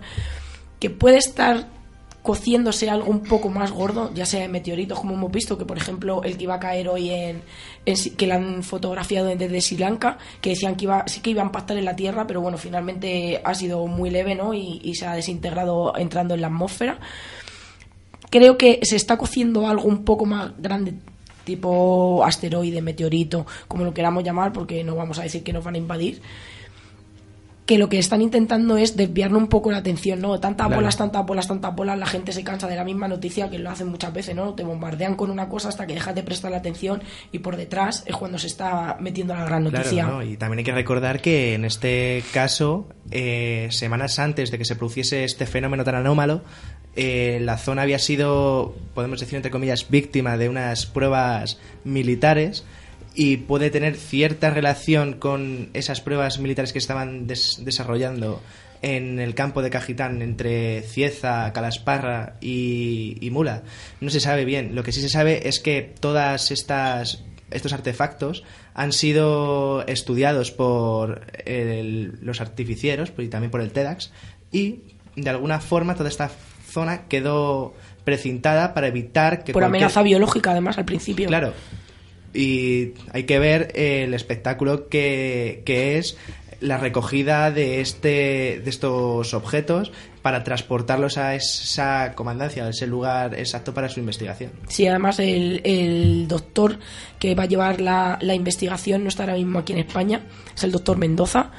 que 0.79 0.89
puede 0.89 1.17
estar 1.17 1.67
cociéndose 2.27 2.89
algo 2.89 3.09
un 3.09 3.21
poco 3.21 3.47
más 3.47 3.71
gordo, 3.71 4.11
ya 4.13 4.25
sea 4.25 4.43
en 4.43 4.51
meteoritos, 4.51 4.99
como 4.99 5.13
hemos 5.13 5.31
visto, 5.31 5.57
que 5.57 5.63
por 5.63 5.77
ejemplo 5.77 6.25
el 6.25 6.35
que 6.35 6.43
iba 6.43 6.55
a 6.55 6.59
caer 6.59 6.89
hoy 6.89 7.09
en, 7.09 7.41
en 7.85 7.95
que 8.17 8.27
la 8.27 8.35
han 8.35 8.63
fotografiado 8.63 9.27
desde 9.27 9.61
Sri 9.61 9.77
Lanka, 9.77 10.17
que 10.41 10.49
decían 10.49 10.75
que 10.75 10.83
iba, 10.83 11.07
sí 11.07 11.21
que 11.21 11.29
iba 11.29 11.41
a 11.41 11.45
impactar 11.45 11.77
en 11.77 11.85
la 11.85 11.95
Tierra, 11.95 12.27
pero 12.27 12.41
bueno, 12.41 12.57
finalmente 12.57 13.39
ha 13.41 13.55
sido 13.55 13.87
muy 13.87 14.09
leve, 14.09 14.35
¿no? 14.35 14.53
Y 14.53 14.93
se 14.95 15.05
ha 15.05 15.13
desintegrado 15.13 15.93
entrando 15.97 16.33
en 16.33 16.41
la 16.41 16.47
atmósfera. 16.47 16.99
Creo 18.29 18.57
que 18.57 18.81
se 18.83 18.97
está 18.97 19.17
cociendo 19.17 19.65
algo 19.65 19.85
un 19.85 20.03
poco 20.03 20.25
más 20.25 20.51
grande, 20.57 20.95
tipo 21.45 22.25
asteroide, 22.25 22.81
meteorito, 22.81 23.45
como 23.69 23.85
lo 23.85 23.93
queramos 23.93 24.25
llamar, 24.25 24.51
porque 24.51 24.83
no 24.83 24.97
vamos 24.97 25.17
a 25.17 25.23
decir 25.23 25.43
que 25.43 25.53
nos 25.53 25.63
van 25.63 25.75
a 25.75 25.77
invadir 25.77 26.21
que 27.67 27.77
lo 27.77 27.89
que 27.89 27.99
están 27.99 28.21
intentando 28.21 28.77
es 28.77 28.95
desviarnos 28.95 29.41
un 29.41 29.49
poco 29.49 29.69
la 29.71 29.77
atención, 29.77 30.21
¿no? 30.21 30.39
Tantas 30.39 30.67
Claro. 30.67 30.81
bolas, 30.81 30.97
tantas 30.97 31.25
bolas, 31.25 31.47
tantas 31.47 31.75
bolas, 31.75 31.99
la 31.99 32.05
gente 32.07 32.31
se 32.31 32.43
cansa 32.43 32.65
de 32.67 32.77
la 32.77 32.85
misma 32.85 33.07
noticia 33.09 33.49
que 33.49 33.59
lo 33.59 33.69
hacen 33.69 33.89
muchas 33.89 34.13
veces, 34.13 34.35
¿no? 34.35 34.53
Te 34.55 34.63
bombardean 34.63 35.15
con 35.15 35.29
una 35.29 35.49
cosa 35.49 35.67
hasta 35.67 35.85
que 35.85 35.93
dejas 35.93 36.15
de 36.15 36.23
prestar 36.23 36.49
la 36.49 36.57
atención 36.57 37.03
y 37.33 37.39
por 37.39 37.57
detrás 37.57 38.03
es 38.07 38.15
cuando 38.15 38.39
se 38.39 38.47
está 38.47 38.95
metiendo 39.01 39.35
la 39.35 39.43
gran 39.43 39.65
noticia. 39.65 40.03
Claro, 40.05 40.19
¿no? 40.19 40.23
y 40.23 40.37
también 40.37 40.59
hay 40.59 40.63
que 40.63 40.71
recordar 40.71 41.21
que 41.21 41.55
en 41.55 41.65
este 41.65 42.23
caso, 42.33 42.87
eh, 43.11 43.67
semanas 43.69 44.17
antes 44.17 44.49
de 44.49 44.57
que 44.57 44.65
se 44.65 44.77
produciese 44.77 45.25
este 45.25 45.45
fenómeno 45.45 45.83
tan 45.83 45.95
anómalo, 45.95 46.41
eh, 46.95 47.39
la 47.41 47.57
zona 47.57 47.81
había 47.81 47.99
sido, 47.99 48.75
podemos 48.95 49.19
decir 49.19 49.35
entre 49.35 49.51
comillas, 49.51 49.89
víctima 49.89 50.37
de 50.37 50.47
unas 50.47 50.85
pruebas 50.85 51.59
militares 51.83 52.63
y 53.19 53.37
puede 53.37 53.71
tener 53.71 53.95
cierta 53.95 54.51
relación 54.51 55.13
con 55.13 55.69
esas 55.73 56.01
pruebas 56.01 56.37
militares 56.39 56.71
que 56.71 56.77
estaban 56.79 57.25
des- 57.25 57.59
desarrollando 57.65 58.41
en 58.83 59.19
el 59.19 59.33
campo 59.33 59.63
de 59.63 59.71
Cajitán 59.71 60.21
entre 60.21 60.83
Cieza, 60.83 61.51
Calasparra 61.51 62.35
y, 62.41 63.17
y 63.19 63.31
Mula. 63.31 63.63
No 64.01 64.11
se 64.11 64.19
sabe 64.19 64.45
bien. 64.45 64.75
Lo 64.75 64.83
que 64.83 64.91
sí 64.91 65.01
se 65.01 65.09
sabe 65.09 65.47
es 65.49 65.59
que 65.59 65.81
todas 65.99 66.51
estas 66.51 67.23
estos 67.49 67.71
artefactos 67.73 68.43
han 68.75 68.91
sido 68.93 69.83
estudiados 69.87 70.51
por 70.51 71.25
el- 71.45 72.19
los 72.21 72.39
artificieros 72.39 73.11
y 73.17 73.29
también 73.29 73.49
por 73.49 73.61
el 73.61 73.71
TEDx 73.71 74.11
y 74.51 74.81
de 75.15 75.29
alguna 75.31 75.59
forma 75.59 75.95
toda 75.95 76.09
esta 76.09 76.29
zona 76.69 77.07
quedó 77.07 77.73
precintada 78.03 78.75
para 78.75 78.87
evitar 78.87 79.43
que 79.43 79.53
por 79.53 79.61
cualquier- 79.63 79.77
amenaza 79.85 80.03
biológica, 80.03 80.51
además, 80.51 80.77
al 80.77 80.85
principio. 80.85 81.27
Claro. 81.29 81.53
Y 82.37 82.93
hay 83.11 83.23
que 83.23 83.39
ver 83.39 83.71
el 83.73 84.13
espectáculo 84.13 84.89
que, 84.89 85.63
que 85.65 85.97
es 85.97 86.17
la 86.59 86.77
recogida 86.77 87.51
de 87.51 87.81
este 87.81 88.61
de 88.63 88.69
estos 88.69 89.33
objetos 89.33 89.91
para 90.21 90.43
transportarlos 90.43 91.17
a 91.17 91.35
esa 91.35 92.13
comandancia, 92.13 92.65
a 92.65 92.69
ese 92.69 92.87
lugar 92.87 93.37
exacto 93.37 93.73
para 93.73 93.89
su 93.89 93.99
investigación. 93.99 94.51
Sí, 94.67 94.87
además 94.87 95.19
el, 95.19 95.61
el 95.63 96.27
doctor 96.27 96.79
que 97.19 97.35
va 97.35 97.43
a 97.43 97.47
llevar 97.47 97.81
la, 97.81 98.17
la 98.21 98.35
investigación 98.35 99.03
no 99.03 99.09
está 99.09 99.23
ahora 99.23 99.35
mismo 99.35 99.59
aquí 99.59 99.73
en 99.73 99.79
España, 99.79 100.21
es 100.55 100.63
el 100.63 100.71
doctor 100.71 100.97
Mendoza 100.97 101.51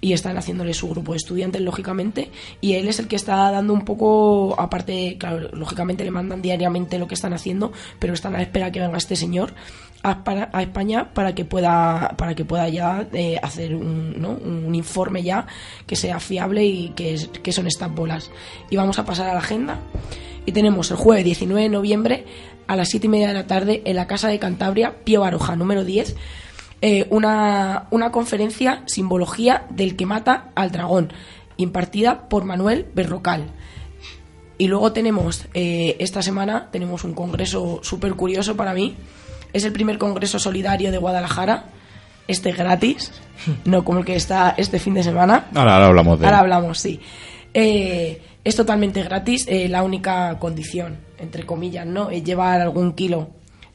y 0.00 0.12
están 0.12 0.36
haciéndole 0.36 0.74
su 0.74 0.88
grupo 0.88 1.12
de 1.12 1.18
estudiantes, 1.18 1.62
lógicamente, 1.62 2.30
y 2.60 2.74
él 2.74 2.86
es 2.88 2.98
el 2.98 3.08
que 3.08 3.16
está 3.16 3.50
dando 3.50 3.72
un 3.72 3.84
poco, 3.84 4.54
aparte, 4.60 5.16
claro, 5.18 5.48
lógicamente 5.52 6.04
le 6.04 6.10
mandan 6.10 6.42
diariamente 6.42 6.98
lo 6.98 7.08
que 7.08 7.14
están 7.14 7.32
haciendo, 7.32 7.72
pero 7.98 8.12
están 8.12 8.34
a 8.34 8.38
la 8.38 8.42
espera 8.42 8.70
que 8.70 8.80
venga 8.80 8.98
este 8.98 9.16
señor 9.16 9.54
a, 10.02 10.22
para- 10.24 10.50
a 10.52 10.62
España 10.62 11.10
para 11.14 11.34
que 11.34 11.44
pueda 11.44 12.14
para 12.16 12.34
que 12.34 12.44
pueda 12.44 12.68
ya 12.68 13.06
eh, 13.12 13.38
hacer 13.42 13.74
un, 13.74 14.20
¿no? 14.20 14.30
un 14.30 14.74
informe 14.74 15.22
ya 15.22 15.46
que 15.86 15.96
sea 15.96 16.20
fiable 16.20 16.64
y 16.64 16.90
que, 16.90 17.16
que 17.42 17.52
son 17.52 17.66
estas 17.66 17.92
bolas. 17.94 18.30
Y 18.70 18.76
vamos 18.76 18.98
a 18.98 19.04
pasar 19.04 19.28
a 19.28 19.32
la 19.32 19.40
agenda. 19.40 19.78
Y 20.44 20.52
tenemos 20.52 20.90
el 20.92 20.96
jueves 20.96 21.24
19 21.24 21.62
de 21.62 21.68
noviembre 21.68 22.24
a 22.68 22.76
las 22.76 22.88
7 22.90 23.06
y 23.06 23.10
media 23.10 23.28
de 23.28 23.34
la 23.34 23.46
tarde 23.46 23.82
en 23.84 23.96
la 23.96 24.06
Casa 24.06 24.28
de 24.28 24.38
Cantabria, 24.38 24.94
Pío 25.04 25.20
Baroja, 25.22 25.56
número 25.56 25.84
10, 25.84 26.14
eh, 26.82 27.06
una, 27.10 27.86
una 27.90 28.12
conferencia 28.12 28.82
Simbología 28.86 29.64
del 29.70 29.96
que 29.96 30.06
mata 30.06 30.50
al 30.54 30.70
dragón, 30.70 31.12
impartida 31.56 32.28
por 32.28 32.44
Manuel 32.44 32.86
Berrocal. 32.94 33.50
Y 34.58 34.68
luego 34.68 34.92
tenemos, 34.92 35.46
eh, 35.54 35.96
esta 35.98 36.22
semana, 36.22 36.68
tenemos 36.70 37.04
un 37.04 37.12
congreso 37.14 37.80
súper 37.82 38.14
curioso 38.14 38.56
para 38.56 38.72
mí. 38.72 38.96
Es 39.52 39.64
el 39.64 39.72
primer 39.72 39.98
congreso 39.98 40.38
solidario 40.38 40.90
de 40.90 40.98
Guadalajara. 40.98 41.64
Este 42.28 42.50
es 42.50 42.56
gratis, 42.56 43.12
no 43.64 43.84
como 43.84 44.00
el 44.00 44.04
que 44.04 44.16
está 44.16 44.54
este 44.56 44.78
fin 44.78 44.94
de 44.94 45.02
semana. 45.02 45.46
Ahora, 45.54 45.74
ahora 45.74 45.86
hablamos 45.86 46.18
de 46.18 46.26
Ahora 46.26 46.38
hablamos, 46.40 46.78
sí. 46.78 47.00
Eh, 47.54 48.20
es 48.44 48.56
totalmente 48.56 49.02
gratis. 49.02 49.46
eh, 49.48 49.68
la 49.68 49.82
única 49.82 50.38
condición, 50.38 50.98
entre 51.18 51.44
comillas, 51.44 51.86
¿no? 51.86 52.10
Es 52.10 52.22
llevar 52.22 52.60
algún 52.60 52.92
kilo 52.92 53.30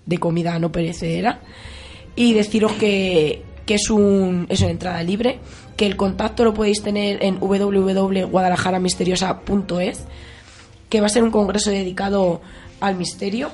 de 0.06 0.18
comida 0.18 0.58
no 0.60 0.72
perecedera. 0.72 1.40
Y 2.16 2.34
deciros 2.34 2.74
que, 2.74 3.44
que 3.66 3.76
es, 3.76 3.90
un, 3.90 4.46
es 4.50 4.62
una 4.62 4.72
entrada 4.72 5.02
libre, 5.04 5.40
que 5.78 5.86
el 5.86 5.96
contacto 5.96 6.44
lo 6.44 6.54
podéis 6.54 6.82
tener 6.84 7.24
en 7.24 7.40
www.guadalajaramisteriosa.es, 7.40 10.06
que 10.90 11.02
va 11.02 11.08
a 11.08 11.10
ser 11.10 11.24
un 11.24 11.32
congreso 11.32 11.72
dedicado 11.72 12.42
al 12.82 12.96
misterio 12.96 13.50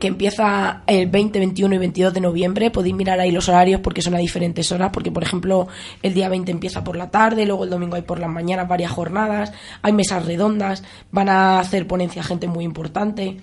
que 0.00 0.08
empieza 0.08 0.82
el 0.86 1.08
20, 1.08 1.38
21 1.38 1.74
y 1.74 1.78
22 1.78 2.14
de 2.14 2.20
noviembre. 2.22 2.70
Podéis 2.70 2.94
mirar 2.94 3.20
ahí 3.20 3.30
los 3.30 3.50
horarios 3.50 3.82
porque 3.82 4.00
son 4.00 4.14
a 4.14 4.18
diferentes 4.18 4.72
horas, 4.72 4.90
porque 4.92 5.12
por 5.12 5.22
ejemplo 5.22 5.68
el 6.02 6.14
día 6.14 6.30
20 6.30 6.50
empieza 6.50 6.82
por 6.82 6.96
la 6.96 7.10
tarde, 7.10 7.44
luego 7.44 7.64
el 7.64 7.70
domingo 7.70 7.96
hay 7.96 8.02
por 8.02 8.18
las 8.18 8.30
mañanas 8.30 8.66
varias 8.66 8.90
jornadas, 8.90 9.52
hay 9.82 9.92
mesas 9.92 10.24
redondas, 10.24 10.82
van 11.12 11.28
a 11.28 11.60
hacer 11.60 11.86
ponencia 11.86 12.22
gente 12.22 12.48
muy 12.48 12.64
importante. 12.64 13.36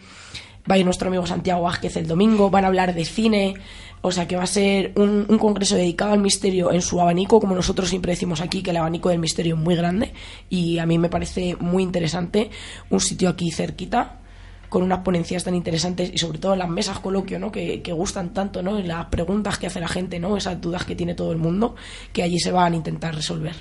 Va 0.70 0.76
a 0.76 0.78
ir 0.80 0.86
nuestro 0.86 1.08
amigo 1.08 1.26
Santiago 1.28 1.62
Vázquez 1.62 1.96
el 1.96 2.08
domingo, 2.08 2.50
van 2.50 2.66
a 2.66 2.68
hablar 2.68 2.96
de 2.96 3.06
cine, 3.06 3.54
o 4.02 4.12
sea 4.12 4.28
que 4.28 4.36
va 4.36 4.44
a 4.44 4.48
ser 4.48 4.94
un, 4.96 5.26
congreso 5.38 5.76
dedicado 5.76 6.14
al 6.14 6.20
misterio 6.20 6.72
en 6.72 6.82
su 6.82 7.00
abanico, 7.00 7.40
como 7.40 7.54
nosotros 7.54 7.88
siempre 7.88 8.14
decimos 8.14 8.42
aquí, 8.42 8.64
que 8.64 8.72
el 8.72 8.78
abanico 8.78 9.10
del 9.10 9.20
misterio 9.20 9.56
es 9.56 9.62
muy 9.62 9.76
grande 9.76 10.12
y 10.50 10.80
a 10.80 10.88
mí 10.88 10.98
me 10.98 11.08
parece 11.08 11.56
muy 11.60 11.84
interesante 11.84 12.50
un 12.90 13.00
sitio 13.00 13.30
aquí 13.30 13.52
cerquita 13.52 14.22
con 14.69 14.83
unas 14.83 15.00
ponencias 15.00 15.43
tan 15.43 15.55
interesantes 15.55 16.12
y 16.13 16.17
sobre 16.17 16.39
todo 16.39 16.55
las 16.55 16.69
mesas 16.69 17.00
coloquio, 17.00 17.39
¿no? 17.39 17.51
Que, 17.51 17.81
que 17.81 17.91
gustan 17.91 18.33
tanto, 18.33 18.62
¿no? 18.62 18.79
Y 18.79 18.83
las 18.83 19.05
preguntas 19.05 19.57
que 19.57 19.67
hace 19.67 19.79
la 19.79 19.88
gente, 19.88 20.19
¿no? 20.19 20.38
Esas 20.38 20.59
dudas 20.59 20.86
que 20.86 20.95
tiene 20.95 21.13
todo 21.13 21.31
el 21.31 21.38
mundo, 21.38 21.75
que 22.13 22.24
allí 22.24 22.39
se 22.39 22.51
van 22.51 22.74
a 22.74 22.75
intentar 22.75 23.15
resolver. 23.15 23.55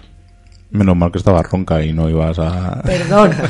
Menos 0.71 0.97
mal 0.97 1.13
que 1.13 1.19
estaba 1.19 1.43
ronca 1.43 1.83
y 1.83 1.93
no 1.93 2.09
ibas 2.11 2.39
a... 2.39 2.83
Perdón. 2.83 3.33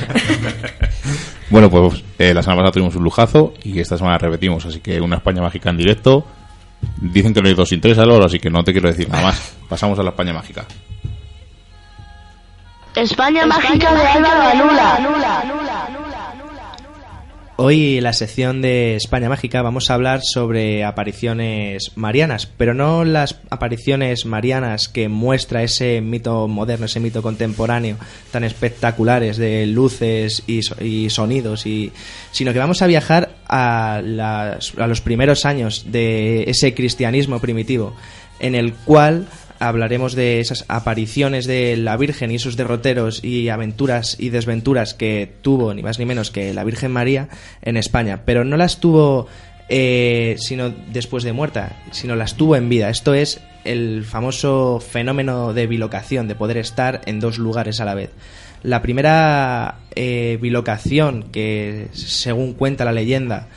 Bueno, 1.49 1.71
pues 1.71 2.03
eh, 2.19 2.35
la 2.35 2.43
semana 2.43 2.63
pasada 2.63 2.73
tuvimos 2.73 2.97
un 2.97 3.05
lujazo 3.05 3.55
y 3.63 3.79
esta 3.79 3.97
semana 3.97 4.19
repetimos, 4.19 4.67
así 4.67 4.81
que 4.81 5.01
una 5.01 5.17
España 5.17 5.43
mágica 5.43 5.71
en 5.71 5.77
directo. 5.77 6.25
Dicen 7.01 7.33
que 7.33 7.41
no 7.41 7.49
hay 7.49 7.55
dos 7.55 7.69
sin 7.69 7.81
tres 7.81 7.99
al 7.99 8.11
oro, 8.11 8.27
así 8.27 8.39
que 8.39 8.51
no 8.51 8.65
te 8.65 8.73
quiero 8.73 8.89
decir 8.89 9.09
nada 9.09 9.25
más. 9.25 9.55
Pasamos 9.69 9.99
a 9.99 10.03
la 10.03 10.11
España 10.11 10.33
mágica. 10.33 10.65
España 12.95 13.47
mágica 13.47 13.95
de 13.95 14.07
Álvaro 14.07 14.43
Alula. 14.43 16.06
Hoy 17.59 17.97
en 17.97 18.05
la 18.05 18.13
sección 18.13 18.61
de 18.61 18.97
España 18.97 19.31
Mágica 19.31 19.63
vamos 19.63 19.89
a 19.91 19.95
hablar 19.95 20.21
sobre 20.23 20.85
apariciones 20.85 21.93
marianas, 21.97 22.47
pero 22.47 22.75
no 22.75 23.03
las 23.07 23.41
apariciones 23.49 24.27
marianas 24.27 24.89
que 24.91 25.09
muestra 25.09 25.63
ese 25.63 26.03
mito 26.03 26.49
moderno, 26.49 26.85
ese 26.85 27.01
mito 27.01 27.23
contemporáneo 27.23 27.97
tan 28.31 28.45
espectaculares 28.45 29.39
de 29.39 29.65
luces 29.67 30.43
y, 30.47 30.61
so- 30.65 30.77
y 30.85 31.09
sonidos, 31.09 31.65
y, 31.65 31.93
sino 32.31 32.53
que 32.53 32.59
vamos 32.59 32.83
a 32.83 32.87
viajar 32.89 33.31
a, 33.49 33.97
a 33.97 34.87
los 34.87 35.01
primeros 35.01 35.47
años 35.47 35.87
de 35.91 36.43
ese 36.51 36.75
cristianismo 36.75 37.41
primitivo, 37.41 37.97
en 38.39 38.55
el 38.55 38.75
cual 38.75 39.29
hablaremos 39.59 40.15
de 40.15 40.41
esas 40.41 40.65
apariciones 40.69 41.47
de 41.47 41.77
la 41.77 41.97
Virgen 41.97 42.31
y 42.31 42.37
esos 42.37 42.57
derroteros 42.57 43.23
y 43.25 43.49
aventuras 43.49 44.17
y 44.19 44.31
desventuras 44.31 44.95
que 44.95 45.33
tuvo 45.43 45.75
ni 45.75 45.83
más 45.83 45.99
ni 45.99 46.07
menos 46.07 46.31
que 46.31 46.55
la 46.55 46.65
Virgen 46.65 46.93
María 46.93 47.29
en 47.63 47.77
España, 47.77 48.23
pero 48.25 48.45
no 48.45 48.57
las 48.57 48.81
tuvo 48.81 49.27
eh, 49.69 50.37
sino 50.39 50.71
después 50.71 51.25
de 51.25 51.33
muerta, 51.33 51.77
sino 51.91 52.15
las 52.15 52.37
tuvo 52.37 52.57
en 52.57 52.69
vida. 52.69 52.89
Esto 52.89 53.15
es 53.15 53.41
el 53.65 54.05
famoso 54.05 54.81
fenómeno 54.81 55.53
de 55.53 55.67
bilocación, 55.67 56.29
de 56.29 56.37
poder 56.37 56.57
estar 56.57 57.01
en 57.07 57.19
dos 57.19 57.39
lugares 57.39 57.81
a 57.81 57.85
la 57.85 57.95
vez. 57.95 58.11
La 58.63 58.83
primera 58.83 59.79
eh, 59.95 60.39
bilocación 60.41 61.25
que, 61.33 61.89
según 61.93 62.55
cuenta 62.55 62.85
la 62.85 62.93
leyenda, 62.93 63.49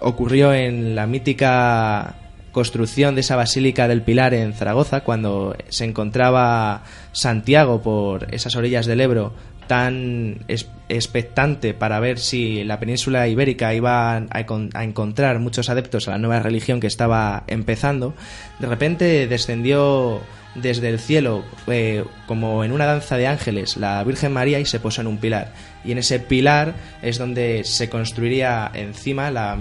ocurrió 0.00 0.54
en 0.54 0.94
la 0.94 1.06
mítica 1.06 2.14
construcción 2.52 3.14
de 3.14 3.20
esa 3.22 3.36
Basílica 3.36 3.86
del 3.88 4.02
Pilar 4.02 4.34
en 4.34 4.52
Zaragoza, 4.52 5.02
cuando 5.02 5.56
se 5.68 5.84
encontraba 5.84 6.82
Santiago 7.12 7.80
por 7.82 8.32
esas 8.34 8.56
orillas 8.56 8.86
del 8.86 9.00
Ebro 9.00 9.32
tan 9.66 10.44
expectante 10.88 11.74
para 11.74 12.00
ver 12.00 12.18
si 12.18 12.64
la 12.64 12.80
península 12.80 13.28
ibérica 13.28 13.72
iba 13.72 14.16
a, 14.16 14.20
encon- 14.20 14.70
a 14.74 14.82
encontrar 14.82 15.38
muchos 15.38 15.70
adeptos 15.70 16.08
a 16.08 16.12
la 16.12 16.18
nueva 16.18 16.40
religión 16.40 16.80
que 16.80 16.88
estaba 16.88 17.44
empezando, 17.46 18.14
de 18.58 18.66
repente 18.66 19.28
descendió 19.28 20.20
desde 20.56 20.88
el 20.88 20.98
cielo 20.98 21.44
eh, 21.68 22.02
como 22.26 22.64
en 22.64 22.72
una 22.72 22.86
danza 22.86 23.16
de 23.16 23.28
ángeles 23.28 23.76
la 23.76 24.02
Virgen 24.02 24.32
María 24.32 24.58
y 24.58 24.64
se 24.64 24.80
posó 24.80 25.02
en 25.02 25.06
un 25.06 25.18
pilar. 25.18 25.52
Y 25.84 25.92
en 25.92 25.98
ese 25.98 26.18
pilar 26.18 26.74
es 27.00 27.18
donde 27.18 27.62
se 27.62 27.88
construiría 27.88 28.68
encima 28.74 29.30
la 29.30 29.56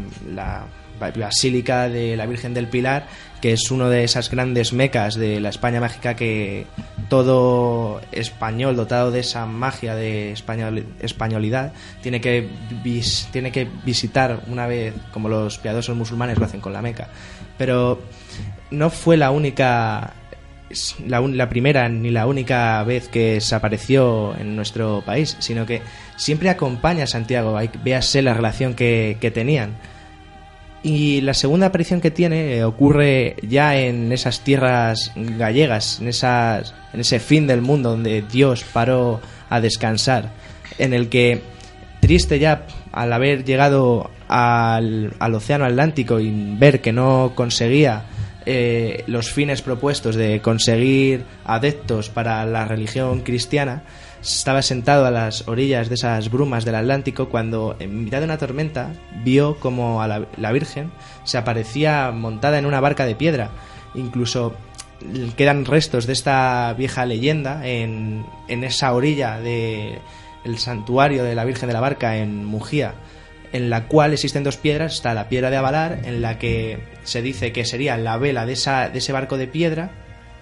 Basílica 1.00 1.90
de 1.90 2.16
la 2.16 2.26
Virgen 2.26 2.54
del 2.54 2.68
Pilar, 2.68 3.08
que 3.42 3.54
es 3.54 3.72
uno 3.72 3.90
de 3.90 4.04
esas 4.04 4.30
grandes 4.30 4.74
mecas 4.74 5.16
de 5.16 5.40
la 5.40 5.50
España 5.50 5.80
mágica 5.80 6.16
que 6.16 6.68
todo 7.08 8.02
español 8.12 8.76
dotado 8.76 9.12
de 9.12 9.22
esa 9.22 9.46
magia 9.46 9.96
de 9.96 10.32
español, 10.32 10.86
españolidad 11.00 11.74
tiene 12.02 12.22
que, 12.22 12.50
tiene 13.32 13.52
que 13.52 13.68
visitar 13.84 14.42
una 14.48 14.68
vez, 14.68 14.94
como 15.12 15.30
los 15.30 15.58
piadosos 15.58 15.96
musulmanes 15.96 16.38
lo 16.38 16.46
hacen 16.46 16.62
con 16.62 16.74
la 16.74 16.82
Meca. 16.82 17.08
Pero 17.58 18.02
no 18.72 18.90
fue 18.90 19.18
la 19.18 19.32
única 19.32 20.14
la, 21.08 21.50
primera 21.50 21.90
ni 21.90 22.12
la 22.12 22.28
única 22.28 22.84
vez 22.84 23.08
que 23.08 23.42
se 23.42 23.56
apareció 23.56 24.36
en 24.38 24.56
nuestro 24.56 25.02
país, 25.06 25.36
sino 25.40 25.66
que 25.66 25.82
siempre 26.16 26.50
acompaña 26.50 27.06
a 27.06 27.08
Santiago, 27.08 27.58
véase 27.84 28.22
la 28.22 28.34
relación 28.34 28.76
que, 28.76 29.18
que 29.20 29.32
tenían. 29.32 29.78
Y 30.82 31.22
la 31.22 31.34
segunda 31.34 31.68
aparición 31.68 32.00
que 32.00 32.12
tiene 32.12 32.58
eh, 32.58 32.64
ocurre 32.64 33.36
ya 33.42 33.78
en 33.78 34.12
esas 34.12 34.42
tierras 34.42 35.12
gallegas, 35.16 36.00
en, 36.00 36.08
esas, 36.08 36.74
en 36.94 37.02
ese 37.02 37.20
fin 37.20 37.48
del 37.48 37.62
mundo 37.62 37.90
donde 37.92 38.22
Dios 38.22 38.64
paró 38.64 39.20
a 39.50 39.60
descansar, 39.60 40.32
en 40.78 40.94
el 40.94 41.10
que, 41.10 41.42
triste 42.00 42.40
ya 42.40 42.66
al 42.92 43.12
haber 43.12 43.44
llegado 43.44 44.10
al, 44.30 45.14
Océano 45.34 45.66
Atlántico 45.66 46.20
y 46.20 46.32
ver 46.58 46.82
que 46.82 46.94
no 46.94 47.34
conseguía 47.36 48.06
eh, 48.46 49.04
los 49.08 49.32
fines 49.32 49.62
propuestos 49.62 50.16
de 50.16 50.42
conseguir 50.42 51.24
adeptos 51.46 52.10
para 52.10 52.46
la 52.46 52.66
religión 52.66 53.22
cristiana, 53.22 53.84
estaba 54.22 54.62
sentado 54.62 55.06
a 55.06 55.12
las 55.12 55.48
orillas 55.48 55.90
de 55.90 55.96
esas 55.96 56.30
brumas 56.30 56.66
del 56.66 56.76
Atlántico 56.76 57.30
cuando, 57.30 57.76
en 57.80 58.04
mitad 58.04 58.20
de 58.20 58.26
una 58.26 58.38
tormenta, 58.38 58.94
vio 59.24 59.60
como 59.60 60.02
a 60.02 60.08
la, 60.08 60.52
Virgen 60.52 60.92
se 61.24 61.38
aparecía 61.38 62.12
montada 62.12 62.58
en 62.58 62.66
una 62.66 62.82
barca 62.82 63.06
de 63.06 63.16
piedra. 63.16 63.52
Incluso 63.96 64.56
quedan 65.38 65.66
restos 65.66 66.06
de 66.06 66.14
esta 66.14 66.74
vieja 66.78 67.06
leyenda 67.06 67.66
en, 67.66 68.26
en 68.48 68.64
esa 68.64 68.94
orilla 68.94 69.40
de 69.40 70.00
el 70.44 70.58
santuario 70.58 71.24
de 71.24 71.36
la 71.36 71.46
Virgen 71.46 71.68
de 71.68 71.74
la 71.74 71.80
Barca 71.80 72.18
en 72.18 72.46
Mujía, 72.46 72.96
en 73.52 73.70
la 73.70 73.88
cual 73.88 74.14
existen 74.14 74.44
dos 74.44 74.58
piedras. 74.58 74.94
Está 74.96 75.14
la 75.14 75.30
piedra 75.30 75.50
de 75.50 75.58
Avalar, 75.58 76.00
en 76.04 76.22
la 76.22 76.38
que 76.38 76.80
se 77.04 77.22
dice 77.22 77.52
que 77.52 77.66
sería 77.66 77.98
la 77.98 78.18
vela 78.18 78.46
de, 78.46 78.54
esa, 78.54 78.90
de 78.90 79.00
ese 79.00 79.14
barco 79.14 79.38
de 79.38 79.48
piedra, 79.48 79.92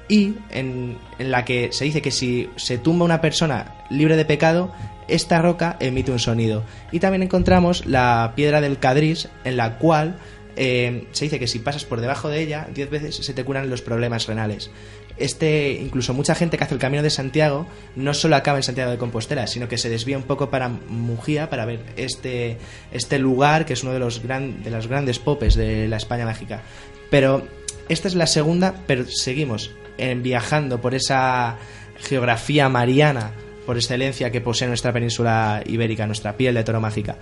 y 0.10 0.36
en, 0.52 0.98
la 1.20 1.46
que 1.46 1.70
se 1.72 1.86
dice 1.86 2.02
que 2.02 2.12
si 2.12 2.50
se 2.56 2.78
tumba 2.78 3.06
una 3.06 3.22
persona 3.22 3.76
libre 3.89 4.15
de 4.15 4.26
pecado, 4.26 4.72
esta 5.08 5.41
roca 5.41 5.78
emite 5.80 6.12
un 6.12 6.20
sonido. 6.20 6.63
Y 6.91 7.00
también 7.00 7.24
encontramos 7.24 7.86
la 7.86 8.34
piedra 8.36 8.62
del 8.62 8.80
Cadris, 8.80 9.30
en 9.43 9.58
la 9.58 9.78
cual 9.78 10.17
eh, 10.56 11.08
se 11.12 11.26
dice 11.26 11.39
que 11.39 11.48
si 11.48 11.60
pasas 11.60 11.86
por 11.86 12.02
debajo 12.02 12.30
de 12.30 12.41
ella, 12.41 12.67
10 12.74 12.89
veces 12.89 13.15
se 13.15 13.34
te 13.34 13.43
curan 13.43 13.70
los 13.70 13.82
problemas 13.82 14.28
renales. 14.28 14.72
Este, 15.17 15.72
incluso 15.72 16.13
mucha 16.13 16.36
gente 16.36 16.58
que 16.58 16.63
hace 16.63 16.76
el 16.76 16.80
camino 16.80 17.02
de 17.02 17.10
Santiago, 17.10 17.67
no 17.96 18.13
solo 18.13 18.36
acaba 18.36 18.60
en 18.60 18.63
Santiago 18.63 18.91
de 18.91 18.98
Compostela, 18.98 19.48
sino 19.48 19.67
que 19.67 19.78
se 19.78 19.89
desvía 19.89 20.17
un 20.17 20.24
poco 20.24 20.50
para 20.50 20.70
Mujía 20.70 21.50
para 21.50 21.65
ver 21.65 21.80
este, 21.96 22.58
este 22.91 23.17
lugar 23.17 23.65
que 23.65 23.74
es 23.74 23.84
uno 23.84 23.93
de 23.93 24.00
los, 24.00 24.22
gran, 24.22 24.62
de 24.63 24.70
los 24.70 24.88
grandes 24.88 25.17
popes 25.17 25.56
de 25.56 25.88
la 25.88 25.98
España 25.98 26.26
mágica. 26.26 26.62
Pero 27.10 27.48
esta 27.89 28.08
es 28.08 28.15
la 28.15 28.28
segunda, 28.28 28.76
pero 28.86 29.06
seguimos 29.08 29.72
en 29.98 30.24
viajando 30.24 30.82
por 30.82 30.96
esa 30.96 31.58
geografía 32.00 32.70
mariana 32.70 33.32
por 33.68 33.76
excelencia 33.76 34.32
que 34.32 34.40
posee 34.40 34.70
nuestra 34.70 34.94
península 34.94 35.62
ibérica, 35.66 36.08
nuestra 36.08 36.38
piel 36.38 36.56
de 36.56 36.64
toro 36.64 36.80
mágica. 36.80 37.18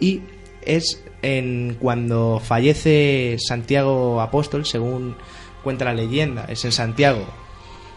Y 0.00 0.22
es 0.60 1.04
en 1.22 1.76
cuando 1.78 2.40
fallece 2.44 3.36
Santiago 3.38 4.20
Apóstol, 4.20 4.66
según 4.66 5.16
cuenta 5.62 5.84
la 5.84 5.94
leyenda, 5.94 6.46
es 6.48 6.64
en 6.64 6.72
Santiago. 6.72 7.24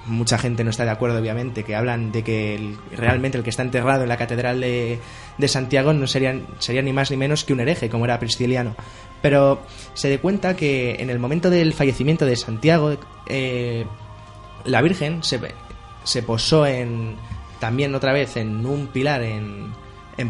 Mucha 0.05 0.37
gente 0.37 0.63
no 0.63 0.69
está 0.69 0.85
de 0.85 0.91
acuerdo, 0.91 1.19
obviamente, 1.19 1.63
que 1.63 1.75
hablan 1.75 2.11
de 2.11 2.23
que 2.23 2.75
realmente 2.95 3.37
el 3.39 3.43
que 3.43 3.49
está 3.49 3.63
enterrado 3.63 4.03
en 4.03 4.09
la 4.09 4.15
catedral 4.15 4.61
de, 4.61 4.99
de 5.37 5.47
Santiago 5.47 5.91
no 5.91 6.05
sería, 6.05 6.39
sería 6.59 6.83
ni 6.83 6.93
más 6.93 7.09
ni 7.09 7.17
menos 7.17 7.43
que 7.43 7.51
un 7.51 7.59
hereje, 7.59 7.89
como 7.89 8.05
era 8.05 8.19
Prisciliano. 8.19 8.75
Pero 9.23 9.63
se 9.95 10.09
da 10.09 10.17
cuenta 10.19 10.55
que 10.55 10.97
en 10.99 11.09
el 11.09 11.17
momento 11.17 11.49
del 11.49 11.73
fallecimiento 11.73 12.25
de 12.27 12.35
Santiago, 12.35 12.95
eh, 13.27 13.85
la 14.67 14.81
Virgen 14.81 15.21
se, 15.23 16.21
posó 16.23 16.67
en 16.67 17.15
también 17.59 17.95
otra 17.95 18.13
vez 18.13 18.37
en 18.37 18.65
un 18.65 18.87
pilar 18.87 19.23
en, 19.23 19.75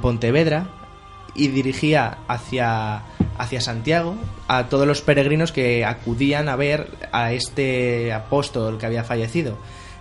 Pontevedra 0.01 0.67
y 1.33 1.47
dirigía 1.47 2.17
hacia, 2.27 3.03
hacia 3.37 3.61
Santiago 3.61 4.15
a 4.49 4.67
todos 4.67 4.85
los 4.85 5.01
peregrinos 5.01 5.53
que 5.53 5.85
acudían 5.85 6.49
a 6.49 6.57
ver 6.57 6.89
a 7.13 7.31
este 7.31 8.11
apóstol 8.11 8.77
que 8.77 8.85
había 8.85 9.05
fallecido. 9.05 9.57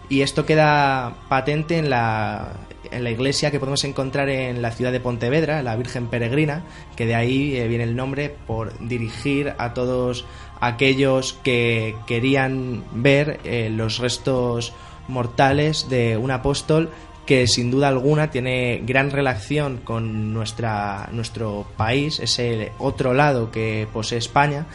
Y 0.09 0.22
esto 0.22 0.44
queda 0.44 1.14
patente 1.29 1.79
en 1.79 1.88
la, 1.88 2.53
en 2.90 3.05
la 3.05 3.11
iglesia 3.11 3.51
que 3.51 3.59
podemos 3.59 3.85
encontrar 3.85 4.29
en 4.29 4.62
la 4.62 4.70
ciudad 4.70 4.92
de 4.92 5.01
Pontevedra, 5.01 5.62
la 5.62 5.77
Virgen 5.77 6.09
Peregrina, 6.09 6.64
que 6.96 7.07
de 7.07 7.14
ahí 7.14 7.57
eh, 7.57 7.68
viene 7.68 7.85
el 7.85 7.96
nombre 7.96 8.35
por 8.46 8.79
dirigir 8.87 9.55
a 9.59 9.75
todos 9.75 10.25
aquellos 10.61 11.35
que 11.42 11.97
querían 12.07 12.85
ver 12.92 13.40
eh, 13.45 13.69
los 13.71 13.99
restos 13.99 14.73
mortales 15.09 15.88
de 15.88 16.16
un 16.16 16.31
apóstol 16.31 16.90
que 17.27 17.47
sin 17.49 17.71
duda 17.71 17.88
alguna 17.88 18.31
tiene 18.31 18.83
gran 18.87 19.11
relación 19.11 19.79
con 19.79 20.33
nuestra, 20.33 21.09
nuestro 21.12 21.66
país, 21.77 22.21
ese 22.21 22.73
otro 22.79 23.14
lado 23.14 23.51
que 23.51 23.88
posee 23.92 24.19
España, 24.19 24.66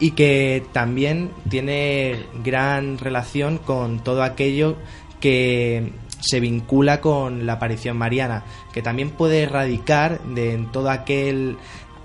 y 0.00 0.12
que 0.12 0.64
también 0.72 1.30
tiene 1.48 2.26
gran 2.42 2.98
relación 2.98 3.58
con 3.58 4.02
todo 4.02 4.24
aquello 4.24 4.76
que 5.20 5.92
se 6.20 6.40
vincula 6.40 7.00
con 7.00 7.46
la 7.46 7.54
aparición 7.54 7.96
mariana, 7.96 8.44
que 8.72 8.82
también 8.82 9.10
puede 9.10 9.46
radicar 9.46 10.20
de 10.22 10.54
en 10.54 10.72
todo 10.72 10.90
aquel 10.90 11.56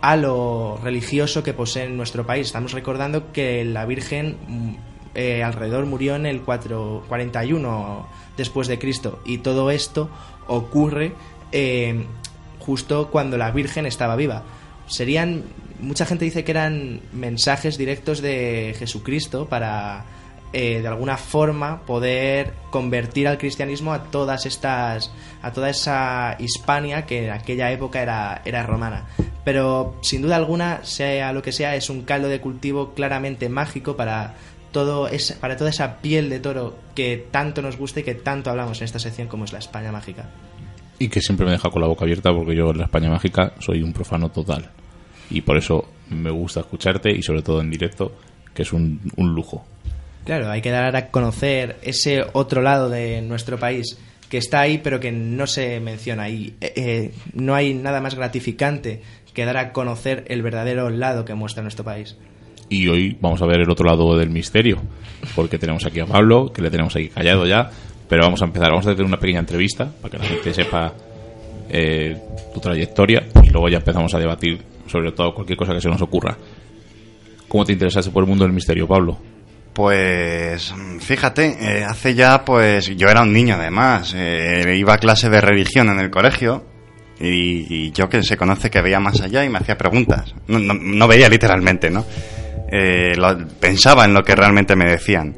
halo 0.06 0.80
religioso 0.84 1.41
que 1.41 1.54
posee 1.54 1.86
en 1.86 1.98
nuestro 1.98 2.28
país. 2.28 2.48
Estamos 2.48 2.74
recordando 2.74 3.32
que 3.32 3.65
la 3.65 3.86
Virgen 3.86 4.38
mm, 4.48 4.76
eh, 5.15 5.44
alrededor 5.44 5.88
murió 5.88 6.15
en 6.15 6.28
el 6.28 6.41
4, 6.41 7.06
41 7.08 8.08
después 8.38 8.68
de 8.68 8.78
Cristo 8.78 9.20
y 9.26 9.39
todo 9.39 9.72
esto 9.72 10.10
ocurre 10.48 11.13
eh, 11.52 12.06
justo 12.60 13.10
cuando 13.10 13.38
la 13.38 13.50
Virgen 13.50 13.88
estaba 13.88 14.15
viva. 14.15 14.44
Serían 14.86 15.44
mucha 15.80 16.06
gente 16.06 16.26
dice 16.26 16.44
que 16.44 16.52
eran 16.52 17.02
mensajes 17.12 17.76
directos 17.78 18.22
de 18.22 18.76
Jesucristo 18.78 19.48
para 19.48 20.06
eh, 20.54 20.82
de 20.82 20.88
alguna 20.88 21.18
forma 21.18 21.82
poder 21.82 22.54
convertir 22.70 23.28
al 23.28 23.39
cristianismo 23.39 23.91
a 23.91 24.04
todas 24.04 24.46
estas 24.46 25.12
a 25.41 25.52
toda 25.52 25.72
esa 25.72 26.36
Hispania 26.38 27.08
que 27.08 27.26
en 27.26 27.32
aquella 27.32 27.72
época 27.72 28.04
era 28.04 28.41
era 28.46 28.63
romana 28.63 29.06
pero 29.45 29.95
sin 30.01 30.23
duda 30.23 30.36
alguna, 30.36 30.84
sea 30.84 31.31
lo 31.31 31.41
que 31.41 31.53
sea, 31.53 31.75
es 31.75 31.89
un 31.89 32.01
caldo 32.01 32.27
de 32.27 32.41
cultivo 32.41 32.93
claramente 32.93 33.47
mágico 33.47 33.95
para 33.95 34.34
todo 34.71 35.08
es, 35.08 35.31
para 35.39 35.55
toda 35.55 35.69
esa 35.69 36.01
piel 36.01 36.29
de 36.29 36.41
toro 36.41 36.75
que 36.93 37.27
tanto 37.31 37.62
nos 37.62 37.77
gusta 37.77 38.01
y 38.01 38.03
que 38.03 38.15
tanto 38.15 38.49
hablamos 38.49 38.81
en 38.81 38.86
esta 38.86 38.99
sección 38.99 39.29
como 39.29 39.45
es 39.45 39.53
la 39.53 39.60
España 39.60 39.91
mágica. 39.91 40.25
Y 40.99 41.08
que 41.08 41.21
siempre 41.21 41.45
me 41.45 41.53
deja 41.53 41.69
con 41.69 41.81
la 41.81 41.88
boca 41.88 42.03
abierta 42.03 42.34
porque 42.34 42.55
yo 42.55 42.71
en 42.71 42.79
la 42.79 42.86
España 42.86 43.10
mágica 43.10 43.53
soy 43.60 43.84
un 43.84 43.93
profano 43.93 44.29
total. 44.31 44.69
Y 45.29 45.41
por 45.41 45.58
eso 45.58 45.88
me 46.10 46.29
gusta 46.31 46.62
escucharte 46.62 47.12
y 47.12 47.21
sobre 47.21 47.41
todo 47.41 47.62
en 47.62 47.69
directo, 47.69 48.13
que 48.53 48.63
es 48.63 48.73
un, 48.73 48.99
un 49.15 49.34
lujo. 49.34 49.63
Claro, 50.25 50.49
hay 50.49 50.62
que 50.62 50.71
dar 50.71 50.95
a 50.95 51.08
conocer 51.10 51.77
ese 51.84 52.25
otro 52.34 52.62
lado 52.62 52.89
de 52.89 53.21
nuestro 53.21 53.58
país 53.60 53.97
que 54.29 54.38
está 54.38 54.62
ahí 54.62 54.79
pero 54.79 54.99
que 54.99 55.12
no 55.12 55.47
se 55.47 55.79
menciona 55.79 56.29
y 56.29 56.55
eh, 56.60 56.73
eh, 56.75 57.12
no 57.34 57.55
hay 57.55 57.73
nada 57.73 58.01
más 58.01 58.15
gratificante 58.15 59.01
que 59.36 59.45
dar 59.45 59.58
a 59.58 59.71
conocer 59.74 60.24
el 60.30 60.41
verdadero 60.41 60.89
lado 60.89 61.26
que 61.26 61.36
muestra 61.36 61.62
nuestro 61.62 61.84
país. 61.84 62.17
Y 62.69 62.88
hoy 62.88 63.15
vamos 63.21 63.41
a 63.43 63.45
ver 63.45 63.62
el 63.62 63.69
otro 63.69 63.86
lado 63.86 64.17
del 64.17 64.32
misterio, 64.32 64.82
porque 65.36 65.60
tenemos 65.60 65.86
aquí 65.86 66.00
a 66.00 66.08
Pablo, 66.08 66.52
que 66.52 66.63
le 66.63 66.71
tenemos 66.71 66.95
aquí 66.95 67.10
callado 67.10 67.45
ya, 67.45 67.69
pero 68.10 68.24
vamos 68.24 68.41
a 68.41 68.45
empezar, 68.45 68.69
vamos 68.71 68.88
a 68.88 68.91
hacer 68.91 69.06
una 69.06 69.19
pequeña 69.19 69.39
entrevista 69.39 69.91
para 70.02 70.12
que 70.12 70.17
la 70.17 70.26
gente 70.26 70.54
sepa 70.54 70.93
eh, 71.69 72.17
tu 72.54 72.60
trayectoria 72.60 73.28
y 73.43 73.50
luego 73.50 73.69
ya 73.69 73.78
empezamos 73.78 74.13
a 74.15 74.19
debatir 74.19 74.60
sobre 74.88 75.12
todo 75.12 75.36
cualquier 75.36 75.58
cosa 75.58 75.74
que 75.74 75.82
se 75.82 75.89
nos 75.89 76.02
ocurra. 76.02 76.36
¿Cómo 77.48 77.65
te 77.65 77.74
interesaste 77.74 78.12
por 78.12 78.24
el 78.24 78.30
mundo 78.30 78.45
del 78.45 78.54
misterio, 78.54 78.88
Pablo? 78.88 79.19
Pues 79.74 80.74
fíjate, 81.02 81.58
eh, 81.60 81.84
hace 81.84 82.15
ya, 82.15 82.45
pues 82.45 82.95
yo 82.95 83.10
era 83.10 83.24
un 83.24 83.34
niño 83.34 83.56
además, 83.56 84.13
eh, 84.15 84.76
iba 84.78 84.93
a 84.93 84.98
clase 84.98 85.30
de 85.30 85.41
religión 85.41 85.89
en 85.89 86.00
el 86.00 86.10
colegio 86.10 86.75
y, 87.19 87.86
y 87.88 87.91
yo 87.91 88.10
que 88.10 88.23
se 88.23 88.38
conoce 88.38 88.69
que 88.69 88.82
veía 88.82 88.99
más 88.99 89.21
allá 89.21 89.43
y 89.45 89.49
me 89.49 89.58
hacía 89.60 89.78
preguntas. 89.78 90.34
No, 90.47 90.60
no- 90.60 90.73
no 90.73 91.08
veía 91.08 91.30
literalmente, 91.30 91.89
¿no? 91.89 92.06
Eh, 92.71 93.13
lo- 93.15 93.47
pensaba 93.60 94.06
en 94.06 94.13
lo 94.13 94.23
que 94.23 94.36
realmente 94.36 94.75
me 94.75 94.86
decían. 94.89 95.36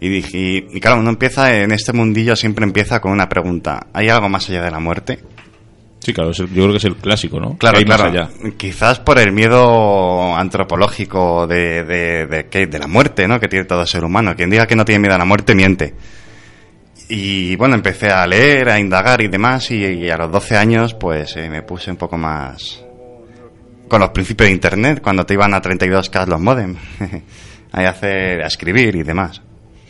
Y 0.00 0.08
dije, 0.08 0.38
y, 0.38 0.66
y 0.76 0.80
claro, 0.80 1.00
uno 1.00 1.10
empieza 1.10 1.54
en 1.56 1.72
este 1.72 1.92
mundillo, 1.92 2.36
siempre 2.36 2.64
empieza 2.64 3.00
con 3.00 3.12
una 3.12 3.28
pregunta. 3.28 3.88
¿Hay 3.92 4.08
algo 4.08 4.28
más 4.28 4.48
allá 4.48 4.62
de 4.62 4.70
la 4.70 4.78
muerte? 4.80 5.18
Sí, 6.00 6.12
claro, 6.14 6.30
es 6.30 6.38
el- 6.38 6.46
yo 6.48 6.62
creo 6.62 6.70
que 6.70 6.76
es 6.78 6.84
el 6.84 6.94
clásico, 6.96 7.40
¿no? 7.40 7.56
Claro, 7.58 7.74
¿Qué 7.78 7.84
hay 7.84 7.88
más 7.88 8.00
claro. 8.00 8.12
allá? 8.12 8.50
Quizás 8.56 9.00
por 9.00 9.18
el 9.18 9.32
miedo 9.32 10.36
antropológico 10.36 11.46
de, 11.46 11.82
de, 11.84 12.26
de, 12.26 12.66
de 12.66 12.78
la 12.78 12.86
muerte, 12.86 13.26
¿no? 13.26 13.40
Que 13.40 13.48
tiene 13.48 13.64
todo 13.64 13.84
ser 13.86 14.04
humano. 14.04 14.34
Quien 14.36 14.48
diga 14.50 14.66
que 14.66 14.76
no 14.76 14.84
tiene 14.84 15.00
miedo 15.00 15.14
a 15.16 15.18
la 15.18 15.24
muerte 15.24 15.54
miente. 15.54 15.94
Y 17.08 17.56
bueno, 17.56 17.74
empecé 17.74 18.10
a 18.10 18.26
leer, 18.26 18.68
a 18.68 18.78
indagar 18.78 19.22
y 19.22 19.28
demás, 19.28 19.70
y, 19.70 20.10
a 20.10 20.16
los 20.18 20.30
12 20.30 20.56
años, 20.56 20.94
pues 20.94 21.36
eh, 21.36 21.48
me 21.48 21.62
puse 21.62 21.90
un 21.90 21.96
poco 21.96 22.18
más 22.18 22.84
con 23.88 24.00
los 24.00 24.10
principios 24.10 24.48
de 24.48 24.52
internet, 24.52 25.00
cuando 25.02 25.24
te 25.24 25.32
iban 25.32 25.54
a 25.54 25.62
32K 25.62 26.26
los 26.26 26.40
modem. 26.40 26.76
Ahí 27.72 27.86
a 27.86 27.90
hacer, 27.90 28.42
a 28.42 28.46
escribir 28.46 28.94
y 28.96 29.02
demás. 29.02 29.40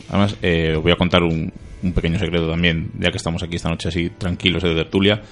Además, 0.08 0.36
eh, 0.42 0.74
os 0.76 0.82
voy 0.82 0.92
a 0.92 0.96
contar 0.96 1.22
un, 1.22 1.52
pequeño 1.94 2.18
secreto 2.18 2.48
también, 2.48 2.90
ya 2.98 3.10
que 3.10 3.16
estamos 3.16 3.42
aquí 3.42 3.56
esta 3.56 3.68
noche 3.68 3.88
así 3.88 4.10
tranquilos 4.10 4.62
de 4.62 4.74
tertulia. 4.74 5.22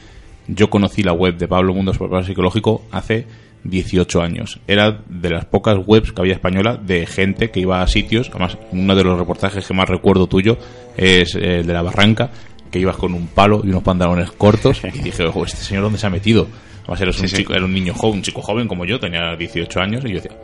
Yo 0.48 0.68
conocí 0.70 1.02
la 1.02 1.12
web 1.12 1.36
de 1.36 1.48
Pablo 1.48 1.74
Preparo 1.74 2.24
Psicológico 2.24 2.86
hace 2.92 3.26
18 3.68 4.20
años. 4.22 4.60
Era 4.66 5.00
de 5.08 5.30
las 5.30 5.44
pocas 5.44 5.76
webs 5.86 6.12
que 6.12 6.20
había 6.20 6.34
española 6.34 6.76
de 6.76 7.06
gente 7.06 7.50
que 7.50 7.60
iba 7.60 7.82
a 7.82 7.86
sitios. 7.86 8.28
Además, 8.30 8.58
uno 8.72 8.94
de 8.94 9.04
los 9.04 9.18
reportajes 9.18 9.66
que 9.66 9.74
más 9.74 9.88
recuerdo 9.88 10.26
tuyo 10.26 10.58
es 10.96 11.34
el 11.34 11.66
de 11.66 11.72
la 11.72 11.82
Barranca, 11.82 12.30
que 12.70 12.78
ibas 12.78 12.96
con 12.96 13.14
un 13.14 13.28
palo 13.28 13.62
y 13.64 13.68
unos 13.68 13.82
pantalones 13.82 14.30
cortos. 14.32 14.82
Y 14.84 14.98
dije, 14.98 15.24
ojo, 15.24 15.44
¿este 15.44 15.58
señor 15.62 15.84
dónde 15.84 15.98
se 15.98 16.06
ha 16.06 16.10
metido? 16.10 16.46
Además, 16.82 17.00
eres 17.00 17.20
un 17.20 17.28
Sí, 17.28 17.36
chico, 17.36 17.52
era 17.52 17.64
un 17.64 17.74
niño 17.74 17.94
joven, 17.94 18.16
un 18.18 18.22
chico 18.22 18.42
joven 18.42 18.68
como 18.68 18.84
yo, 18.84 18.98
tenía 19.00 19.34
18 19.36 19.80
años. 19.80 20.04
Y 20.04 20.08
yo 20.10 20.14
decía, 20.16 20.36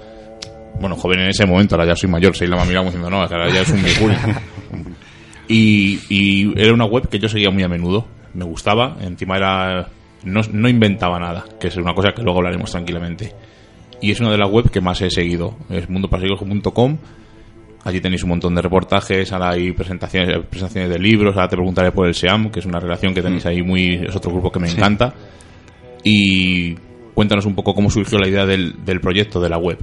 bueno, 0.81 0.97
joven 0.97 1.21
en 1.21 1.29
ese 1.29 1.47
momento, 1.47 1.75
ahora 1.77 1.87
ya 1.87 1.97
soy 1.97 2.11
mayor, 2.11 2.37
se 2.37 2.47
la 2.47 2.57
me 2.57 2.67
miramos 2.67 2.93
diciendo, 2.93 3.11
no, 3.11 3.23
ahora 3.23 3.49
ya 3.53 3.61
es 3.61 3.71
un 3.71 3.83
mijul. 3.83 4.13
y, 5.49 6.01
y 6.09 6.53
era 6.61 6.73
una 6.73 6.85
web 6.85 7.09
que 7.09 7.19
yo 7.19 7.29
seguía 7.29 7.51
muy 7.51 7.63
a 7.63 7.69
menudo, 7.69 8.07
me 8.35 8.45
gustaba, 8.45 8.97
encima 9.01 9.37
era 9.37 9.89
no, 10.25 10.41
no 10.53 10.69
inventaba 10.69 11.19
nada, 11.19 11.45
que 11.61 11.69
es 11.69 11.77
una 11.77 11.95
cosa 11.95 12.13
que 12.13 12.23
luego 12.23 12.39
hablaremos 12.39 12.71
tranquilamente. 12.71 13.33
Y 14.01 14.11
es 14.11 14.21
una 14.21 14.31
de 14.31 14.39
las 14.39 14.51
webs 14.51 14.71
que 14.71 14.81
más 14.81 15.01
he 15.01 15.11
seguido, 15.11 15.57
es 15.71 15.89
mundoparapsicológico.com. 15.89 16.99
Allí 17.85 18.01
tenéis 18.01 18.23
un 18.23 18.31
montón 18.31 18.55
de 18.55 18.63
reportajes, 18.63 19.33
ahora 19.33 19.51
hay 19.51 19.73
presentaciones, 19.73 20.47
presentaciones 20.49 20.91
de 20.91 20.99
libros, 20.99 21.35
ahora 21.35 21.49
te 21.49 21.57
preguntaré 21.57 21.91
por 21.91 22.07
el 22.07 22.15
SEAM, 22.15 22.51
que 22.51 22.61
es 22.61 22.67
una 22.67 22.79
relación 22.79 23.13
que 23.13 23.23
tenéis 23.23 23.45
ahí 23.47 23.63
muy, 23.63 23.95
es 24.07 24.15
otro 24.15 24.31
grupo 24.31 24.51
que 24.51 24.61
me 24.61 24.71
encanta. 24.71 25.15
Y 26.05 26.75
cuéntanos 27.15 27.45
un 27.45 27.55
poco 27.55 27.75
cómo 27.75 27.91
surgió 27.91 28.19
la 28.19 28.29
idea 28.29 28.47
del, 28.47 28.85
del 28.85 29.01
proyecto 29.01 29.41
de 29.41 29.49
la 29.49 29.59
web. 29.59 29.79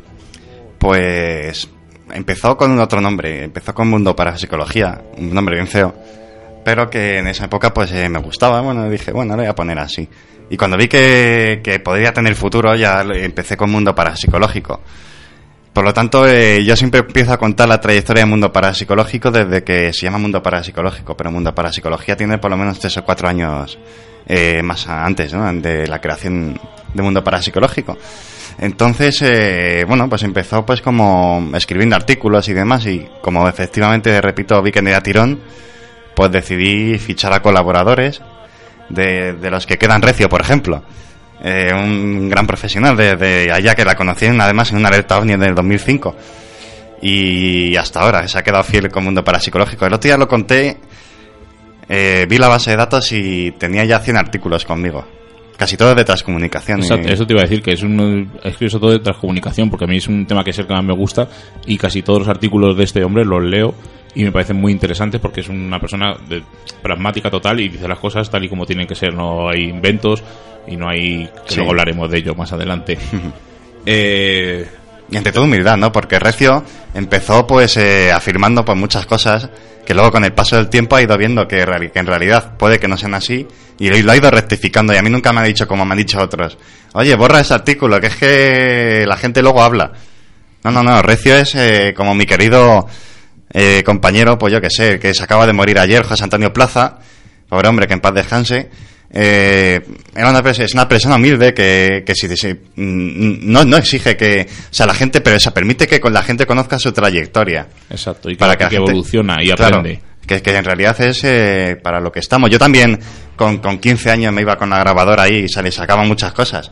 Pues 0.78 1.70
empezó 2.14 2.56
con 2.56 2.80
otro 2.80 3.02
nombre, 3.02 3.44
empezó 3.44 3.74
con 3.74 3.90
Mundo 3.90 4.16
para 4.16 4.38
Psicología, 4.38 5.02
un 5.18 5.34
nombre 5.34 5.56
bien 5.56 5.68
feo, 5.68 5.94
pero 6.64 6.90
que 6.90 7.18
en 7.20 7.28
esa 7.28 7.46
época 7.46 7.74
pues 7.74 7.92
eh, 7.92 8.10
me 8.10 8.20
gustaba, 8.20 8.62
bueno, 8.62 8.90
dije, 8.90 9.12
bueno, 9.12 9.36
lo 9.36 9.42
voy 9.42 9.50
a 9.50 9.56
poner 9.56 9.80
así. 9.80 10.08
Y 10.50 10.58
cuando 10.58 10.78
vi 10.78 10.88
que, 10.88 11.62
que 11.64 11.80
podría 11.80 12.12
tener 12.12 12.36
futuro, 12.36 12.76
ya 12.76 13.02
empecé 13.02 13.56
con 13.56 13.70
Mundo 13.70 13.94
Parapsicológico. 13.94 14.82
Por 15.74 15.86
lo 15.86 15.94
tanto, 15.94 16.28
eh, 16.28 16.64
yo 16.66 16.76
siempre 16.76 17.02
empiezo 17.02 17.32
a 17.32 17.38
contar 17.38 17.70
la 17.70 17.80
trayectoria 17.80 18.24
de 18.24 18.30
Mundo 18.30 18.52
Parapsicológico 18.52 19.32
desde 19.32 19.64
que 19.64 19.94
se 19.94 20.06
llama 20.06 20.18
Mundo 20.18 20.42
Parapsicológico, 20.42 21.16
pero 21.16 21.32
Mundo 21.32 21.54
Parapsicología 21.54 22.18
tiene 22.18 22.40
por 22.40 22.50
lo 22.50 22.58
menos 22.58 22.80
tres 22.80 22.98
o 22.98 23.06
cuatro 23.06 23.30
años 23.30 23.78
eh, 24.28 24.62
más 24.64 24.88
antes 24.88 25.34
¿no? 25.34 25.52
de 25.54 25.88
la 25.88 26.02
creación 26.02 26.60
de 26.94 27.02
Mundo 27.02 27.24
Parapsicológico. 27.24 27.98
Entonces, 28.58 29.22
eh, 29.22 29.86
bueno, 29.88 30.10
pues 30.10 30.24
empezó 30.24 30.66
pues 30.66 30.82
como 30.82 31.50
escribiendo 31.54 31.96
artículos 31.96 32.50
y 32.50 32.54
demás 32.54 32.86
y 32.88 33.08
como 33.22 33.48
efectivamente, 33.48 34.20
repito, 34.20 34.62
vi 34.62 34.72
que 34.72 34.80
era 34.80 35.02
tirón, 35.02 35.40
pues 36.20 36.34
decidí 36.34 36.98
fichar 36.98 37.32
a 37.32 37.42
colaboradores 37.42 38.22
de, 38.90 39.32
de 39.32 39.50
los 39.50 39.66
que 39.66 39.78
quedan 39.78 40.02
recio, 40.02 40.28
por 40.28 40.42
ejemplo. 40.42 40.84
Eh, 41.42 41.72
un 41.74 42.28
gran 42.28 42.46
profesional 42.46 42.98
de, 42.98 43.16
de 43.16 43.50
allá 43.54 43.74
que 43.74 43.86
la 43.86 43.96
conocí 43.96 44.26
además 44.26 44.70
en 44.72 44.80
una 44.80 44.90
alerta 44.90 45.18
ovni 45.18 45.38
del 45.38 45.56
2005 45.56 46.14
y 47.02 47.74
hasta 47.78 48.02
ahora 48.02 48.28
se 48.28 48.38
ha 48.38 48.44
quedado 48.44 48.66
fiel 48.66 48.90
con 48.90 49.06
Mundo 49.06 49.24
Parapsicológico. 49.24 49.86
El 49.86 49.94
otro 49.94 50.10
día 50.10 50.18
lo 50.18 50.28
conté, 50.28 50.76
eh, 51.88 52.26
vi 52.30 52.38
la 52.38 52.50
base 52.50 52.72
de 52.72 52.76
datos 52.76 53.10
y 53.14 53.52
tenía 53.58 53.86
ya 53.86 54.00
100 54.00 54.18
artículos 54.18 54.66
conmigo. 54.66 55.06
Casi 55.56 55.78
todos 55.78 55.96
de 55.96 56.04
transcomunicación. 56.04 56.82
Eso, 56.82 56.98
y- 56.98 57.12
eso 57.14 57.26
te 57.26 57.32
iba 57.32 57.42
a 57.42 57.46
decir, 57.46 57.62
que 57.62 57.72
es 57.72 57.82
un, 57.82 58.30
es 58.44 58.58
que 58.58 58.66
eso 58.66 58.78
todo 58.78 58.92
de 58.92 59.00
transcomunicación, 59.00 59.70
porque 59.70 59.86
a 59.86 59.88
mí 59.88 59.96
es 59.96 60.08
un 60.10 60.26
tema 60.26 60.44
que 60.44 60.50
es 60.50 60.60
el 60.60 60.68
que 60.68 60.74
más 60.74 60.84
me 60.84 60.94
gusta 60.94 61.30
y 61.66 61.78
casi 61.78 62.02
todos 62.02 62.20
los 62.20 62.28
artículos 62.28 62.76
de 62.76 62.84
este 62.84 63.06
hombre 63.06 63.24
los 63.24 63.42
leo 63.42 63.74
y 64.20 64.26
me 64.26 64.34
parecen 64.34 64.58
muy 64.58 64.74
interesantes 64.74 65.22
porque 65.22 65.40
es 65.40 65.48
una 65.48 65.80
persona 65.80 66.14
de, 66.28 66.44
pragmática 66.82 67.32
total 67.32 67.62
y 67.62 67.70
dice 67.70 67.88
las 67.88 68.00
cosas 68.00 68.30
tal 68.30 68.44
y 68.44 68.50
como 68.50 68.66
tienen 68.66 68.86
que 68.86 68.94
ser, 68.94 69.14
no 69.14 69.50
hay 69.50 69.70
inventos 69.70 70.22
y 70.68 70.76
no 70.76 70.90
hay... 70.90 71.26
que 71.48 71.54
Sí. 71.54 71.56
luego 71.56 71.72
hablaremos 71.72 72.12
de 72.12 72.18
ello 72.18 72.36
más 72.36 72.52
adelante. 72.52 72.98
eh, 73.86 74.68
Y 75.10 75.16
ante 75.16 75.32
todo 75.32 75.46
humildad, 75.46 75.78
¿no? 75.78 75.94
Porque 75.94 76.20
Recio 76.20 76.66
empezó 76.94 77.48
pues 77.48 77.78
eh, 77.78 78.12
afirmando 78.12 78.66
pues 78.66 78.78
muchas 78.78 79.06
cosas 79.06 79.50
que 79.86 79.94
luego 79.94 80.12
con 80.12 80.26
el 80.26 80.34
paso 80.34 80.58
del 80.58 80.68
tiempo 80.68 80.98
ha 80.98 81.02
ido 81.02 81.18
viendo 81.18 81.48
que 81.48 81.62
en 81.62 82.06
realidad 82.06 82.58
puede 82.58 82.78
que 82.78 82.90
no 82.90 82.98
sean 82.98 83.14
así 83.14 83.48
y 83.80 84.02
lo 84.02 84.12
ha 84.12 84.18
ido 84.18 84.30
rectificando 84.30 84.94
y 84.94 84.98
a 84.98 85.02
mí 85.02 85.10
nunca 85.10 85.32
me 85.32 85.40
ha 85.40 85.46
dicho 85.46 85.66
como 85.66 85.86
me 85.86 85.94
han 85.94 85.98
dicho 85.98 86.20
otros, 86.20 86.58
oye, 86.94 87.16
borra 87.16 87.40
ese 87.40 87.54
artículo, 87.54 88.02
que 88.02 88.08
es 88.08 88.16
que 88.18 89.06
la 89.08 89.16
gente 89.16 89.42
luego 89.42 89.64
habla. 89.64 89.94
No, 90.66 90.72
no, 90.72 90.84
no, 90.84 91.02
Recio 91.02 91.38
es 91.38 91.56
eh, 91.56 91.94
como 91.96 92.14
mi 92.14 92.26
querido 92.26 92.86
eh, 93.54 93.82
compañero, 93.86 94.38
pues 94.38 94.54
yo 94.54 94.62
que 94.62 94.70
sé, 94.70 95.00
que 95.00 95.14
se 95.14 95.24
acaba 95.24 95.46
de 95.48 95.54
morir 95.54 95.80
ayer, 95.80 96.04
José 96.04 96.24
Antonio 96.24 96.52
Plaza, 96.54 97.00
pobre 97.48 97.68
hombre, 97.68 97.88
que 97.88 97.94
en 97.94 98.00
paz 98.02 98.14
descanse. 98.14 98.70
Eh, 99.12 99.82
era 100.16 100.30
una, 100.30 100.48
es 100.52 100.74
una 100.76 100.88
persona 100.88 101.16
humilde 101.16 101.52
que, 101.54 102.04
que 102.06 102.14
si, 102.14 102.28
si- 102.38 102.54
mm, 102.54 103.52
no, 103.52 103.66
no 103.66 103.78
exige 103.78 104.16
que, 104.16 104.48
o 104.50 104.74
sea, 104.74 104.86
la 104.86 104.94
gente, 104.94 105.22
pero 105.22 105.40
se 105.40 105.50
permite 105.52 105.88
que 105.88 106.00
con 106.00 106.14
la 106.14 106.22
gente 106.22 106.46
conozca 106.46 106.78
su 106.78 106.92
trayectoria. 106.92 107.68
exacto, 107.90 108.30
y 108.30 108.34
que, 108.34 108.38
Para 108.40 108.56
que 108.56 108.66
que 108.66 108.76
gente- 108.76 108.92
evoluciona 108.92 109.38
y 109.42 109.48
Claro, 109.50 109.78
aprende. 109.78 110.02
que, 110.28 110.42
que 110.44 110.56
en 110.56 110.64
realidad 110.64 111.02
es 111.02 111.24
eh, 111.24 111.76
para 111.82 112.00
lo 112.00 112.12
que 112.12 112.20
estamos. 112.20 112.52
Yo 112.52 112.60
también 112.60 113.00
con, 113.36 113.58
con 113.58 113.80
15 113.80 114.12
años 114.12 114.32
me 114.32 114.42
iba 114.42 114.56
con 114.58 114.70
la 114.70 114.78
grabadora 114.78 115.24
ahí 115.24 115.46
y 115.46 115.50
salí, 115.50 115.72
sacaba 115.72 116.04
muchas 116.04 116.32
cosas. 116.34 116.70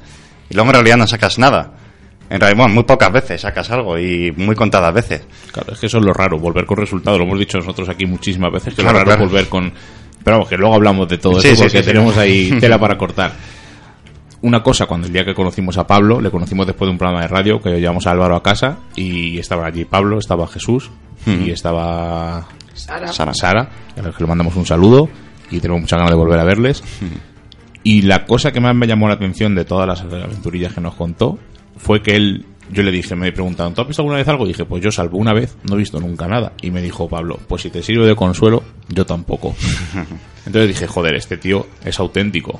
Y 0.48 0.54
luego 0.54 0.70
en 0.70 0.74
realidad 0.76 0.98
no 0.98 1.08
sacas 1.08 1.40
nada. 1.40 1.74
En 2.30 2.40
realidad, 2.42 2.58
bueno, 2.64 2.74
muy 2.76 2.84
pocas 2.84 3.12
veces 3.12 3.42
sacas 3.42 3.70
algo 3.72 3.98
y 3.98 4.34
muy 4.36 4.56
contadas 4.56 4.94
veces. 4.94 5.26
Claro, 5.52 5.74
es 5.74 5.80
que 5.80 5.86
eso 5.86 5.98
es 6.00 6.04
lo 6.06 6.14
raro, 6.14 6.38
volver 6.40 6.66
con 6.66 6.78
resultados. 6.78 7.18
Lo 7.20 7.26
hemos 7.26 7.40
dicho 7.40 7.58
nosotros 7.58 7.88
aquí 7.90 8.06
muchísimas 8.06 8.52
veces, 8.52 8.74
que 8.76 8.82
Claro, 8.82 9.00
lo 9.00 9.06
raro 9.06 9.12
es 9.12 9.16
claro. 9.18 9.30
volver 9.32 9.48
con... 9.50 9.72
Pero 10.24 10.38
vamos, 10.38 10.50
que 10.50 10.58
luego 10.58 10.76
hablamos 10.76 11.08
de 11.08 11.18
todo 11.18 11.40
Sí, 11.40 11.48
eso 11.50 11.56
sí, 11.56 11.62
porque 11.64 11.78
sí, 11.78 11.84
sí. 11.84 11.90
tenemos 11.90 12.18
ahí 12.18 12.52
tela 12.60 12.78
para 12.78 12.98
cortar. 12.98 13.32
Una 14.42 14.62
cosa, 14.62 14.86
cuando 14.86 15.08
el 15.08 15.14
día 15.14 15.24
que 15.26 15.34
conocimos 15.34 15.78
a 15.78 15.88
Pablo, 15.88 16.20
le 16.22 16.30
conocimos 16.30 16.68
después 16.68 16.88
de 16.88 16.92
un 16.92 16.98
programa 16.98 17.22
de 17.22 17.28
radio 17.28 17.62
que 17.62 17.80
llevamos 17.80 18.06
a 18.08 18.12
Álvaro 18.12 18.36
a 18.36 18.44
casa 18.44 18.78
y 18.96 19.40
estaba 19.40 19.66
allí 19.66 19.86
Pablo, 19.86 20.20
estaba 20.20 20.48
Jesús 20.48 20.92
y 21.26 21.50
estaba 21.50 22.48
Sara. 22.74 23.08
Sara. 23.12 23.34
Sara, 23.34 23.70
a 23.98 24.02
los 24.02 24.16
que 24.16 24.24
le 24.24 24.28
mandamos 24.28 24.56
un 24.56 24.66
saludo 24.66 25.10
y 25.50 25.60
tenemos 25.60 25.82
muchas 25.82 25.98
ganas 25.98 26.12
de 26.12 26.18
volver 26.18 26.40
a 26.40 26.44
verles. 26.44 26.84
Y 27.84 28.02
la 28.04 28.26
cosa 28.26 28.52
que 28.52 28.60
más 28.60 28.76
me 28.76 28.86
llamó 28.86 29.08
la 29.08 29.16
atención 29.16 29.56
de 29.56 29.66
todas 29.66 29.88
las 29.88 30.02
aventurillas 30.02 30.74
que 30.74 30.82
nos 30.82 30.94
contó 30.96 31.40
fue 31.78 32.02
que 32.02 32.16
él, 32.16 32.46
yo 32.72 32.84
le 32.84 32.92
dije, 32.92 33.16
me 33.16 33.32
preguntaron, 33.32 33.74
¿tú 33.74 33.82
has 33.82 33.88
visto 33.88 34.02
alguna 34.02 34.18
vez 34.18 34.28
algo? 34.28 34.46
Y 34.46 34.50
dije, 34.50 34.66
pues 34.66 34.84
yo 34.84 34.92
salvo 34.92 35.18
una 35.18 35.34
vez, 35.34 35.56
no 35.70 35.76
he 35.76 35.80
visto 35.80 36.00
nunca 36.00 36.28
nada. 36.28 36.54
Y 36.62 36.72
me 36.72 36.82
dijo 36.82 37.08
Pablo, 37.08 37.40
pues 37.48 37.62
si 37.62 37.70
te 37.70 37.82
sirve 37.82 38.06
de 38.06 38.16
consuelo, 38.16 38.64
yo 38.90 39.06
tampoco. 39.06 39.56
Entonces 40.46 40.68
dije, 40.70 40.88
joder, 40.88 41.16
este 41.16 41.38
tío 41.38 41.66
es 41.84 42.00
auténtico. 42.00 42.60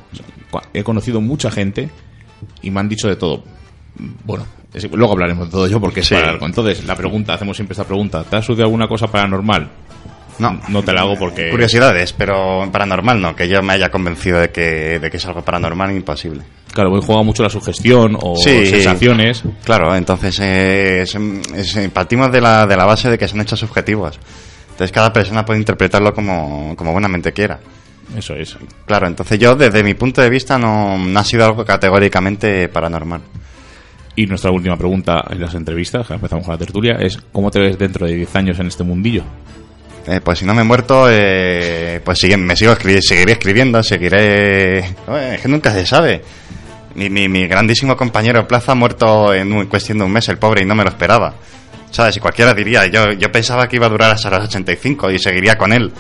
He 0.74 0.84
conocido 0.84 1.22
mucha 1.22 1.52
gente 1.52 1.90
y 2.62 2.72
me 2.72 2.80
han 2.80 2.90
dicho 2.90 3.08
de 3.08 3.16
todo. 3.16 3.44
Bueno, 4.26 4.46
es- 4.74 4.90
luego 4.92 5.14
hablaremos 5.14 5.46
de 5.48 5.52
todo 5.52 5.68
yo 5.68 5.80
porque 5.80 6.02
es 6.02 6.08
Sí. 6.08 6.16
para 6.16 6.30
algo. 6.32 6.46
Entonces, 6.46 6.86
la 6.86 6.96
pregunta, 6.96 7.34
hacemos 7.34 7.56
siempre 7.58 7.74
esta 7.74 7.86
pregunta, 7.86 8.24
¿te 8.24 8.36
ha 8.36 8.42
sucedido 8.42 8.66
alguna 8.66 8.88
cosa 8.88 9.08
paranormal? 9.08 9.70
No. 10.40 10.60
No 10.70 10.84
te 10.84 10.94
la 10.94 11.02
hago 11.02 11.16
porque... 11.18 11.50
Curiosidades, 11.50 12.14
pero 12.14 12.70
paranormal 12.72 13.20
no, 13.22 13.36
que 13.36 13.48
yo 13.48 13.62
me 13.64 13.74
haya 13.74 13.90
convencido 13.90 14.40
de 14.40 14.50
que, 14.50 15.00
de 15.00 15.10
que 15.10 15.18
es 15.18 15.26
algo 15.26 15.42
paranormal 15.44 15.92
imposible. 15.96 16.44
Claro, 16.74 16.90
voy 16.92 17.02
juega 17.04 17.24
mucho 17.24 17.42
la 17.44 17.50
sugestión 17.50 18.18
o 18.22 18.36
Sí. 18.36 18.68
sensaciones. 18.68 19.44
Claro, 19.64 19.96
entonces 19.96 20.40
eh, 20.40 21.02
es- 21.02 21.16
es- 21.16 21.90
partimos 21.92 22.32
de 22.32 22.42
la, 22.42 22.68
de 22.68 22.76
la 22.78 22.86
base 22.86 23.10
de 23.10 23.18
que 23.18 23.28
son 23.28 23.42
hechos 23.42 23.60
subjetivos. 23.60 24.20
Entonces 24.72 24.92
cada 24.92 25.12
persona 25.12 25.44
puede 25.44 25.60
interpretarlo 25.60 26.14
como, 26.14 26.76
como 26.76 26.92
buenamente 26.92 27.32
quiera. 27.34 27.60
Eso 28.16 28.36
es. 28.36 28.56
Claro, 28.86 29.08
entonces 29.08 29.40
yo 29.40 29.56
desde 29.56 29.84
mi 29.84 29.96
punto 29.96 30.22
de 30.22 30.30
vista 30.30 30.58
no, 30.60 30.98
no 30.98 31.20
ha 31.20 31.24
sido 31.24 31.46
algo 31.46 31.66
categóricamente 31.66 32.70
paranormal. 32.70 33.22
Y 34.16 34.26
nuestra 34.28 34.52
última 34.52 34.78
pregunta 34.78 35.24
en 35.30 35.42
las 35.42 35.54
entrevistas, 35.56 36.08
que 36.08 36.14
empezamos 36.14 36.46
con 36.46 36.54
la 36.54 36.58
tertulia, 36.60 36.94
es 37.00 37.18
¿cómo 37.32 37.52
te 37.52 37.60
ves 37.60 37.78
dentro 37.78 38.06
de 38.08 38.16
10 38.16 38.36
años 38.36 38.60
en 38.60 38.68
este 38.68 38.84
mundillo? 38.84 39.24
Eh, 40.10 40.22
pues 40.24 40.40
si 40.40 40.46
no 40.46 40.54
me 40.54 40.62
he 40.62 40.64
muerto, 40.64 41.08
eh, 41.10 42.00
pues 42.04 42.20
sigue- 42.20 42.38
me 42.38 42.56
sigo 42.56 42.74
seguiré 42.76 43.34
escribiendo, 43.34 43.84
seguiré... 43.84 44.80
Eh, 44.80 44.86
es 45.36 45.42
que 45.42 45.48
nunca 45.50 45.72
se 45.72 45.86
sabe. 45.86 46.22
Mi, 46.96 47.10
mi, 47.10 47.28
mi 47.28 47.46
grandísimo 47.46 47.98
compañero 47.98 48.48
Plaza 48.48 48.72
ha 48.72 48.76
muerto 48.76 49.34
en 49.34 49.52
un- 49.52 49.66
cuestión 49.66 49.98
de 49.98 50.06
un 50.06 50.12
mes, 50.12 50.30
el 50.30 50.38
pobre, 50.38 50.64
y 50.64 50.66
no 50.66 50.76
me 50.76 50.84
lo 50.84 50.90
esperaba. 50.90 51.36
¿Sabes? 51.92 52.14
Si 52.16 52.20
cualquiera 52.22 52.54
diría, 52.54 52.86
yo, 52.88 53.12
yo 53.14 53.32
pensaba 53.32 53.68
que 53.68 53.76
iba 53.76 53.88
a 53.88 53.90
durar 53.90 54.12
hasta 54.12 54.30
los 54.30 54.46
85 54.46 55.12
y 55.12 55.20
seguiría 55.20 55.58
con 55.58 55.74
él. 55.74 55.92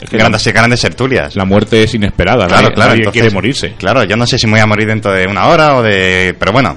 Es 0.00 0.10
que 0.10 0.18
grandes, 0.18 0.46
grandes 0.48 0.80
tertulias. 0.82 1.34
La 1.34 1.46
muerte 1.46 1.82
es 1.82 1.94
inesperada, 1.94 2.46
Claro, 2.46 2.62
nadie, 2.64 2.74
claro. 2.74 2.90
nadie 2.90 2.98
entonces- 3.00 3.22
quiere 3.22 3.34
morirse. 3.34 3.72
Claro, 3.78 4.04
yo 4.04 4.16
no 4.16 4.26
sé 4.26 4.38
si 4.38 4.46
me 4.46 4.52
voy 4.52 4.60
a 4.60 4.66
morir 4.66 4.86
dentro 4.86 5.12
de 5.12 5.26
una 5.26 5.46
hora 5.48 5.76
o 5.76 5.82
de... 5.82 6.36
Pero 6.38 6.52
bueno, 6.52 6.76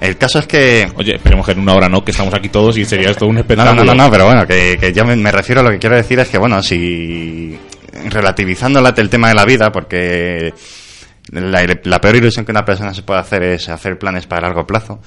el 0.00 0.16
caso 0.16 0.38
es 0.38 0.46
que... 0.46 0.88
Oye, 0.96 1.16
esperemos 1.16 1.44
que 1.46 1.52
en 1.52 1.60
una 1.60 1.74
hora 1.74 1.88
no, 1.88 2.04
que 2.04 2.10
estamos 2.10 2.32
aquí 2.34 2.48
todos 2.48 2.76
y 2.78 2.84
sería 2.84 3.10
esto 3.10 3.26
un 3.26 3.34
No, 3.34 3.40
no, 3.40 3.40
espectáculo. 3.42 3.84
no, 3.84 3.94
no, 3.94 4.04
no, 4.04 4.10
pero 4.10 4.24
bueno, 4.26 4.46
que, 4.46 4.76
que 4.80 4.92
yo 4.92 5.04
me, 5.04 5.14
me 5.16 5.30
refiero 5.30 5.60
a 5.60 5.64
lo 5.64 5.70
que 5.70 5.78
quiero 5.78 5.96
decir 5.96 6.18
es 6.18 6.28
que, 6.28 6.38
bueno, 6.38 6.62
si 6.62 7.58
relativizando 8.10 8.80
la- 8.80 8.94
el 8.96 9.10
tema 9.10 9.28
de 9.28 9.34
la 9.34 9.44
vida, 9.44 9.70
porque 9.70 10.54
la, 11.32 11.66
la 11.84 12.00
peor 12.00 12.16
ilusión 12.16 12.44
que 12.44 12.52
una 12.52 12.64
persona 12.64 12.94
se 12.94 13.02
puede 13.02 13.20
hacer 13.20 13.42
es 13.42 13.68
hacer 13.68 13.98
planes 13.98 14.26
para 14.26 14.42
largo 14.48 14.66
plazo, 14.66 15.00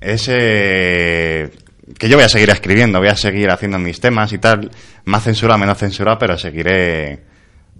es 0.00 0.26
eh, 0.30 1.50
que 1.98 2.08
yo 2.08 2.16
voy 2.16 2.24
a 2.24 2.28
seguir 2.28 2.50
escribiendo, 2.50 2.98
voy 2.98 3.08
a 3.08 3.16
seguir 3.16 3.50
haciendo 3.50 3.78
mis 3.78 3.98
temas 4.00 4.32
y 4.32 4.38
tal, 4.38 4.70
más 5.06 5.24
censura, 5.24 5.56
menos 5.56 5.78
censura, 5.78 6.18
pero 6.18 6.36
seguiré 6.36 7.20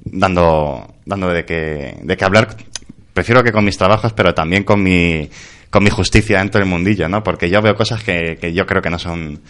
dando, 0.04 0.94
dando 1.04 1.28
de 1.28 1.44
que, 1.44 1.96
de 2.02 2.16
que 2.16 2.24
hablar, 2.24 2.48
prefiero 3.12 3.42
que 3.42 3.52
con 3.52 3.64
mis 3.64 3.76
trabajos, 3.76 4.12
pero 4.14 4.32
también 4.34 4.64
con 4.64 4.82
mi, 4.82 5.28
con 5.70 5.84
mi 5.84 5.90
justicia 5.90 6.38
dentro 6.38 6.60
del 6.60 6.68
mundillo, 6.68 7.08
¿no? 7.08 7.22
Porque 7.22 7.50
yo 7.50 7.60
veo 7.62 7.74
cosas 7.74 8.02
que, 8.02 8.36
que 8.40 8.52
yo 8.52 8.66
creo 8.66 8.80
que 8.82 8.90
no 8.90 8.98
son 8.98 9.40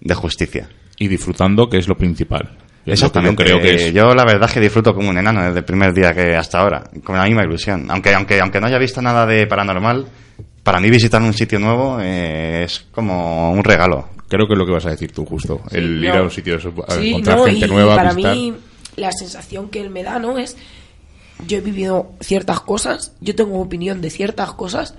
de 0.00 0.14
justicia. 0.14 0.68
Y 0.98 1.08
disfrutando, 1.08 1.68
que 1.68 1.78
es 1.78 1.88
lo 1.88 1.96
principal. 1.96 2.42
Es 2.42 2.50
lo 2.50 2.54
que 2.84 2.88
yo 2.88 2.92
Exactamente. 2.92 3.44
creo 3.44 3.60
que 3.60 3.74
es. 3.74 3.92
Yo 3.94 4.14
la 4.14 4.24
verdad 4.24 4.48
es 4.48 4.52
que 4.54 4.60
disfruto 4.60 4.94
como 4.94 5.08
un 5.10 5.18
enano 5.18 5.42
desde 5.44 5.58
el 5.60 5.64
primer 5.64 5.92
día 5.94 6.12
que 6.12 6.36
hasta 6.36 6.60
ahora, 6.60 6.84
con 7.02 7.16
la 7.16 7.24
misma 7.24 7.42
ilusión. 7.44 7.86
Aunque, 7.90 8.12
aunque, 8.14 8.40
aunque 8.40 8.60
no 8.60 8.66
haya 8.66 8.78
visto 8.78 9.00
nada 9.00 9.24
de 9.26 9.46
paranormal, 9.46 10.06
para 10.62 10.80
mí 10.80 10.90
visitar 10.90 11.20
un 11.22 11.32
sitio 11.32 11.58
nuevo 11.58 11.98
eh, 12.00 12.64
es 12.64 12.86
como 12.92 13.52
un 13.52 13.64
regalo. 13.64 14.08
Creo 14.28 14.46
que 14.46 14.54
es 14.54 14.58
lo 14.58 14.66
que 14.66 14.72
vas 14.72 14.86
a 14.86 14.90
decir 14.90 15.12
tú, 15.12 15.24
justo. 15.24 15.60
el 15.70 16.02
ir 16.04 16.10
a 16.10 16.22
un 16.22 16.30
sitio, 16.30 16.56
a 16.56 16.94
Sí, 16.94 17.08
encontrar 17.10 17.38
no, 17.38 17.44
gente 17.44 17.66
y 17.66 17.68
nueva, 17.68 17.94
para 17.96 18.12
visitar. 18.12 18.34
mí 18.36 18.54
la 18.96 19.12
sensación 19.12 19.68
que 19.68 19.80
él 19.80 19.90
me 19.90 20.02
da, 20.02 20.18
¿no? 20.18 20.38
Es, 20.38 20.56
yo 21.46 21.58
he 21.58 21.60
vivido 21.60 22.12
ciertas 22.20 22.60
cosas, 22.60 23.14
yo 23.20 23.34
tengo 23.34 23.60
opinión 23.60 24.00
de 24.00 24.10
ciertas 24.10 24.52
cosas, 24.52 24.94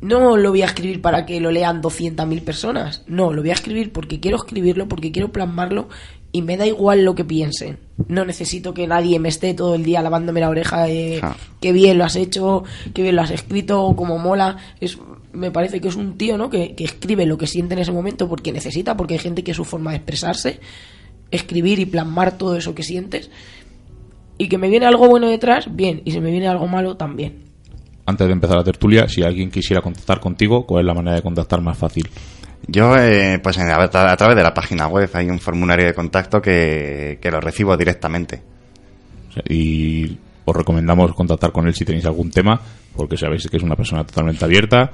no 0.00 0.36
lo 0.36 0.50
voy 0.50 0.62
a 0.62 0.66
escribir 0.66 1.00
para 1.00 1.26
que 1.26 1.40
lo 1.40 1.50
lean 1.50 1.82
200.000 1.82 2.42
personas, 2.42 3.02
no, 3.06 3.32
lo 3.32 3.42
voy 3.42 3.50
a 3.50 3.54
escribir 3.54 3.92
porque 3.92 4.20
quiero 4.20 4.36
escribirlo, 4.36 4.88
porque 4.88 5.12
quiero 5.12 5.32
plasmarlo 5.32 5.88
y 6.30 6.42
me 6.42 6.56
da 6.56 6.66
igual 6.66 7.04
lo 7.04 7.14
que 7.14 7.24
piensen. 7.24 7.78
No 8.06 8.24
necesito 8.24 8.74
que 8.74 8.86
nadie 8.86 9.18
me 9.18 9.28
esté 9.28 9.54
todo 9.54 9.74
el 9.74 9.82
día 9.82 10.02
lavándome 10.02 10.40
la 10.40 10.50
oreja 10.50 10.84
de 10.84 11.20
Ah. 11.22 11.36
qué 11.60 11.72
bien 11.72 11.98
lo 11.98 12.04
has 12.04 12.16
hecho, 12.16 12.64
qué 12.94 13.02
bien 13.02 13.16
lo 13.16 13.22
has 13.22 13.30
escrito, 13.30 13.94
cómo 13.96 14.18
mola. 14.18 14.56
Es, 14.80 14.98
me 15.32 15.50
parece 15.50 15.80
que 15.80 15.88
es 15.88 15.96
un 15.96 16.18
tío, 16.18 16.36
¿no? 16.36 16.50
Que, 16.50 16.74
que 16.74 16.84
escribe 16.84 17.24
lo 17.24 17.38
que 17.38 17.46
siente 17.46 17.74
en 17.74 17.80
ese 17.80 17.92
momento 17.92 18.28
porque 18.28 18.52
necesita, 18.52 18.96
porque 18.96 19.14
hay 19.14 19.20
gente 19.20 19.42
que 19.42 19.52
es 19.52 19.56
su 19.56 19.64
forma 19.64 19.90
de 19.92 19.96
expresarse, 19.96 20.60
escribir 21.30 21.78
y 21.78 21.86
plasmar 21.86 22.36
todo 22.36 22.56
eso 22.56 22.74
que 22.74 22.82
sientes. 22.82 23.30
Y 24.36 24.48
que 24.48 24.58
me 24.58 24.68
viene 24.68 24.86
algo 24.86 25.08
bueno 25.08 25.28
detrás, 25.28 25.74
bien. 25.74 26.02
Y 26.04 26.12
si 26.12 26.20
me 26.20 26.30
viene 26.30 26.46
algo 26.46 26.68
malo, 26.68 26.96
también. 26.96 27.47
Antes 28.08 28.26
de 28.26 28.32
empezar 28.32 28.56
la 28.56 28.64
tertulia, 28.64 29.06
si 29.06 29.22
alguien 29.22 29.50
quisiera 29.50 29.82
contactar 29.82 30.18
contigo, 30.18 30.64
¿cuál 30.64 30.80
es 30.80 30.86
la 30.86 30.94
manera 30.94 31.16
de 31.16 31.22
contactar 31.22 31.60
más 31.60 31.76
fácil? 31.76 32.08
Yo, 32.66 32.96
eh, 32.96 33.38
pues 33.42 33.58
a, 33.58 33.82
a 33.82 34.16
través 34.16 34.34
de 34.34 34.42
la 34.42 34.54
página 34.54 34.88
web 34.88 35.10
hay 35.12 35.28
un 35.28 35.38
formulario 35.38 35.84
de 35.84 35.92
contacto 35.92 36.40
que, 36.40 37.18
que 37.20 37.30
lo 37.30 37.38
recibo 37.38 37.76
directamente. 37.76 38.42
Y 39.46 40.16
os 40.46 40.56
recomendamos 40.56 41.12
contactar 41.12 41.52
con 41.52 41.66
él 41.66 41.74
si 41.74 41.84
tenéis 41.84 42.06
algún 42.06 42.30
tema, 42.30 42.58
porque 42.96 43.18
sabéis 43.18 43.46
que 43.46 43.58
es 43.58 43.62
una 43.62 43.76
persona 43.76 44.04
totalmente 44.04 44.42
abierta. 44.42 44.90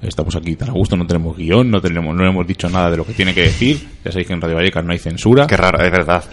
Estamos 0.00 0.34
aquí 0.34 0.56
tan 0.56 0.70
a 0.70 0.72
gusto, 0.72 0.96
no 0.96 1.06
tenemos 1.06 1.36
guion, 1.36 1.70
no 1.70 1.82
tenemos, 1.82 2.16
no 2.16 2.26
hemos 2.26 2.46
dicho 2.46 2.70
nada 2.70 2.90
de 2.90 2.96
lo 2.96 3.04
que 3.04 3.12
tiene 3.12 3.34
que 3.34 3.42
decir. 3.42 3.76
Ya 4.02 4.10
sabéis 4.10 4.26
que 4.26 4.32
en 4.32 4.40
Radio 4.40 4.56
Vallecas 4.56 4.82
no 4.82 4.92
hay 4.92 4.98
censura. 4.98 5.46
Qué 5.46 5.58
raro, 5.58 5.84
es 5.84 5.92
verdad. 5.92 6.24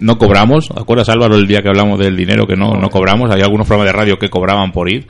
No 0.00 0.18
cobramos. 0.18 0.68
¿Acuerdas, 0.72 1.08
Álvaro, 1.10 1.36
el 1.36 1.46
día 1.46 1.62
que 1.62 1.68
hablamos 1.68 2.00
del 2.00 2.16
dinero 2.16 2.44
que 2.44 2.56
no, 2.56 2.72
no 2.72 2.90
cobramos? 2.90 3.30
Hay 3.30 3.42
algunos 3.42 3.68
programas 3.68 3.92
de 3.92 3.96
radio 3.96 4.18
que 4.18 4.28
cobraban 4.28 4.72
por 4.72 4.90
ir. 4.92 5.06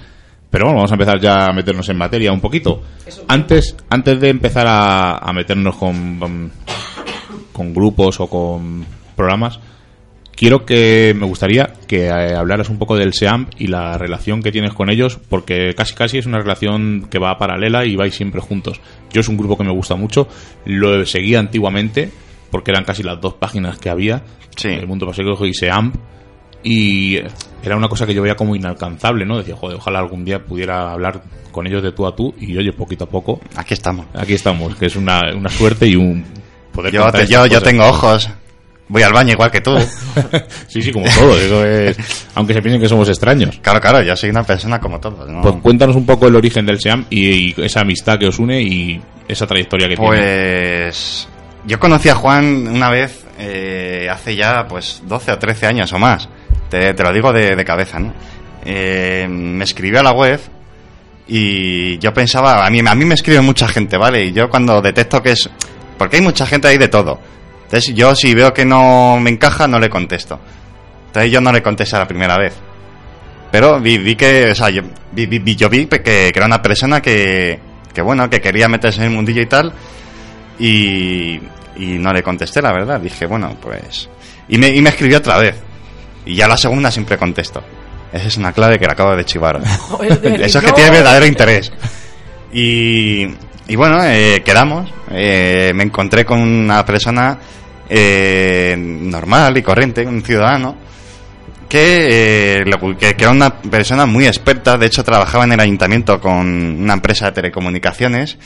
Pero 0.51 0.67
bueno, 0.67 0.79
vamos 0.79 0.93
a 0.93 0.95
empezar 0.95 1.21
ya 1.21 1.47
a 1.47 1.53
meternos 1.53 1.89
en 1.89 1.99
materia 1.99 2.33
un 2.33 2.41
poquito. 2.41 2.83
Antes, 3.29 3.77
antes 3.91 4.21
de 4.21 4.29
empezar 4.31 4.67
a, 4.67 5.19
a 5.19 5.33
meternos 5.33 5.77
con, 5.77 6.51
con, 7.53 7.75
grupos 7.75 8.21
o 8.21 8.29
con 8.29 8.87
programas, 9.17 9.59
quiero 10.35 10.65
que 10.65 11.15
me 11.19 11.27
gustaría 11.27 11.73
que 11.87 12.07
eh, 12.07 12.35
hablaras 12.35 12.69
un 12.69 12.79
poco 12.79 12.97
del 12.97 13.13
SEAMP 13.13 13.51
y 13.59 13.67
la 13.67 13.99
relación 13.99 14.43
que 14.43 14.53
tienes 14.53 14.73
con 14.73 14.89
ellos, 14.89 15.19
porque 15.29 15.75
casi 15.75 15.95
casi 15.95 16.19
es 16.19 16.27
una 16.27 16.39
relación 16.39 17.09
que 17.11 17.19
va 17.19 17.39
paralela 17.39 17.85
y 17.85 17.97
vais 17.97 18.15
siempre 18.15 18.41
juntos. 18.41 18.81
Yo 19.13 19.21
es 19.21 19.29
un 19.29 19.37
grupo 19.37 19.59
que 19.59 19.65
me 19.65 19.73
gusta 19.73 19.97
mucho, 19.97 20.29
lo 20.65 21.05
seguía 21.07 21.41
antiguamente, 21.41 22.11
porque 22.51 22.71
eran 22.71 22.85
casi 22.85 23.03
las 23.03 23.21
dos 23.21 23.35
páginas 23.35 23.79
que 23.79 23.91
había, 23.91 24.23
Sí. 24.57 24.69
El 24.69 24.87
Mundo 24.87 25.07
Paseo 25.07 25.45
y 25.45 25.55
SEAMP, 25.55 25.95
y 26.63 27.17
era 27.63 27.77
una 27.77 27.89
cosa 27.89 28.07
que 28.07 28.15
yo 28.15 28.23
veía 28.23 28.35
como 28.37 28.55
inalcanzable, 28.57 29.25
¿no? 29.25 29.39
Decía, 29.39 29.57
joder, 29.57 29.77
ojalá 29.79 29.99
algún 30.01 30.25
día 30.25 30.39
pudiera 30.45 30.93
hablar 30.93 31.23
con 31.53 31.67
ellos 31.67 31.83
de 31.83 31.93
tú 31.93 32.07
a 32.07 32.15
tú, 32.15 32.35
y 32.39 32.57
oye, 32.57 32.73
poquito 32.73 33.05
a 33.05 33.09
poco, 33.09 33.41
Aquí 33.57 33.75
estamos. 33.75 34.07
aquí 34.15 34.35
estamos, 34.35 34.75
que 34.77 34.87
es 34.87 34.97
una, 34.97 35.21
una 35.35 35.49
suerte 35.49 35.87
y 35.87 35.97
un 35.97 36.25
poder 36.73 36.93
Yo, 36.93 37.11
te- 37.11 37.27
yo, 37.27 37.63
tengo 37.63 37.87
ojos. 37.87 38.29
Voy 38.89 39.03
al 39.03 39.13
baño 39.13 39.33
igual 39.33 39.51
que 39.51 39.61
tú. 39.61 39.77
sí, 40.69 40.81
sí, 40.81 40.93
como 40.93 41.07
todos. 41.07 41.41
Eso 41.41 41.65
es, 41.67 41.97
aunque 42.37 42.55
se 42.55 42.63
piensen 42.63 42.81
que 42.81 42.89
somos 42.89 43.09
extraños. 43.09 43.59
Claro, 43.61 43.81
claro, 43.81 44.01
yo 44.03 44.15
soy 44.15 44.31
una 44.31 44.45
persona 44.45 44.79
como 44.79 45.01
todos. 45.01 45.29
¿no? 45.29 45.43
Pues 45.43 45.55
cuéntanos 45.63 45.97
un 45.97 46.07
poco 46.07 46.29
el 46.29 46.37
origen 46.37 46.65
del 46.67 46.79
SEAM 46.81 47.05
y, 47.11 47.27
y 47.51 47.55
esa 47.59 47.81
amistad 47.81 48.17
que 48.17 48.29
os 48.29 48.39
une 48.39 48.63
y 48.63 49.01
esa 49.27 49.45
trayectoria 49.47 49.89
que 49.89 49.97
tiene. 49.97 50.09
Pues 50.09 51.27
yo 51.67 51.81
conocí 51.81 52.09
a 52.11 52.15
Juan 52.15 52.69
una 52.69 52.89
vez 52.91 53.25
eh, 53.41 54.07
hace 54.09 54.37
ya 54.37 54.67
pues 54.69 55.03
12 55.05 55.33
o 55.33 55.39
13 55.39 55.67
años 55.67 55.93
o 55.93 55.99
más. 55.99 56.29
Te, 56.71 56.95
te 56.95 57.03
lo 57.03 57.13
digo 57.13 57.33
de, 57.33 57.55
de 57.57 57.65
cabeza, 57.65 57.99
¿no? 57.99 58.13
Eh, 58.65 59.27
me 59.31 59.65
escribió 59.65 60.01
a 60.01 60.03
la 60.03 60.13
web 60.13 60.41
y 61.29 61.99
yo 61.99 62.13
pensaba, 62.13 62.65
a 62.67 62.71
mí, 62.71 62.81
a 62.87 62.95
mí 62.95 63.05
me 63.05 63.15
escribe 63.15 63.41
mucha 63.41 63.69
gente, 63.69 63.97
¿vale? 63.97 64.25
Y 64.27 64.33
yo 64.33 64.49
cuando 64.49 64.81
detecto 64.81 65.23
que 65.23 65.33
es... 65.33 65.49
Porque 65.99 66.17
hay 66.17 66.23
mucha 66.23 66.47
gente 66.47 66.69
ahí 66.69 66.79
de 66.79 66.89
todo. 66.89 67.19
Entonces 67.65 67.95
yo 67.95 68.15
si 68.15 68.35
veo 68.35 68.53
que 68.53 68.65
no 68.65 69.19
me 69.21 69.31
encaja, 69.31 69.67
no 69.67 69.79
le 69.79 69.89
contesto. 69.89 70.39
Entonces 71.09 71.33
yo 71.33 71.41
no 71.41 71.53
le 71.53 71.63
contesté 71.63 71.97
la 71.97 72.07
primera 72.07 72.37
vez. 72.39 72.55
Pero 73.51 73.81
vi, 73.81 73.99
vi 73.99 74.15
que, 74.17 74.51
o 74.51 74.55
sea, 74.55 74.71
yo 74.71 74.83
vi, 75.13 75.27
vi- 75.27 75.39
vi- 75.39 75.57
yo 75.57 75.69
vi 75.69 75.87
que, 75.87 76.01
que 76.03 76.33
era 76.35 76.47
una 76.47 76.61
persona 76.61 77.01
que, 77.01 77.59
que, 77.95 78.03
bueno, 78.03 78.29
que 78.29 78.41
quería 78.41 78.69
meterse 78.69 79.01
en 79.01 79.07
el 79.09 79.15
mundillo 79.15 79.43
y 79.43 79.47
tal. 79.47 79.73
Y, 80.59 81.41
y 81.77 81.99
no 81.99 82.13
le 82.13 82.23
contesté, 82.23 82.61
la 82.63 82.73
verdad. 82.73 83.01
Dije, 83.01 83.27
bueno, 83.27 83.57
pues... 83.61 84.09
Y 84.49 84.59
me, 84.59 84.69
y 84.69 84.81
me 84.81 84.91
escribió 84.91 85.19
otra 85.19 85.39
vez. 85.39 85.57
Y 86.27 86.35
ya 86.35 86.49
la 86.49 86.57
segunda 86.57 86.91
siempre 86.91 87.17
contesto. 87.17 87.63
Esa 88.13 88.29
es 88.29 88.37
una 88.37 88.53
clave 88.53 88.79
que 88.79 88.87
le 88.87 88.93
acabo 88.93 89.17
de 89.17 89.25
chivar. 89.25 89.61
Eso 90.23 90.59
es 90.59 90.65
que 90.65 90.71
no. 90.71 90.75
tiene 90.75 90.91
verdadero 90.91 91.27
interés. 91.27 91.73
Y, 92.53 93.27
y 93.69 93.77
bueno, 93.77 94.05
eh, 94.05 94.43
quedamos. 94.45 94.93
Eh, 95.11 95.73
me 95.75 95.85
encontré 95.85 96.25
con 96.25 96.41
una 96.41 96.85
persona 96.85 97.39
eh, 97.89 98.75
normal 98.79 99.57
y 99.57 99.63
corriente, 99.63 100.05
un 100.07 100.23
ciudadano, 100.23 100.77
que, 101.69 102.61
eh, 102.61 102.65
que, 102.99 103.15
que 103.15 103.25
era 103.25 103.33
una 103.33 103.61
persona 103.61 104.07
muy 104.07 104.27
experta, 104.27 104.79
de 104.79 104.87
hecho 104.87 105.05
trabajaba 105.05 105.45
en 105.45 105.53
el 105.53 105.61
ayuntamiento 105.61 106.21
con 106.21 106.47
una 106.83 106.95
empresa 106.95 107.27
de 107.27 107.33
telecomunicaciones, 107.33 108.39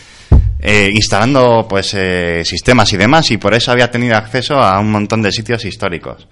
eh, 0.60 0.90
instalando 0.92 1.66
pues 1.68 1.94
eh, 1.94 2.42
sistemas 2.44 2.92
y 2.92 2.96
demás, 2.96 3.30
y 3.30 3.38
por 3.38 3.54
eso 3.54 3.72
había 3.72 3.90
tenido 3.90 4.16
acceso 4.16 4.54
a 4.58 4.78
un 4.80 4.90
montón 4.90 5.22
de 5.22 5.32
sitios 5.32 5.64
históricos. 5.64 6.26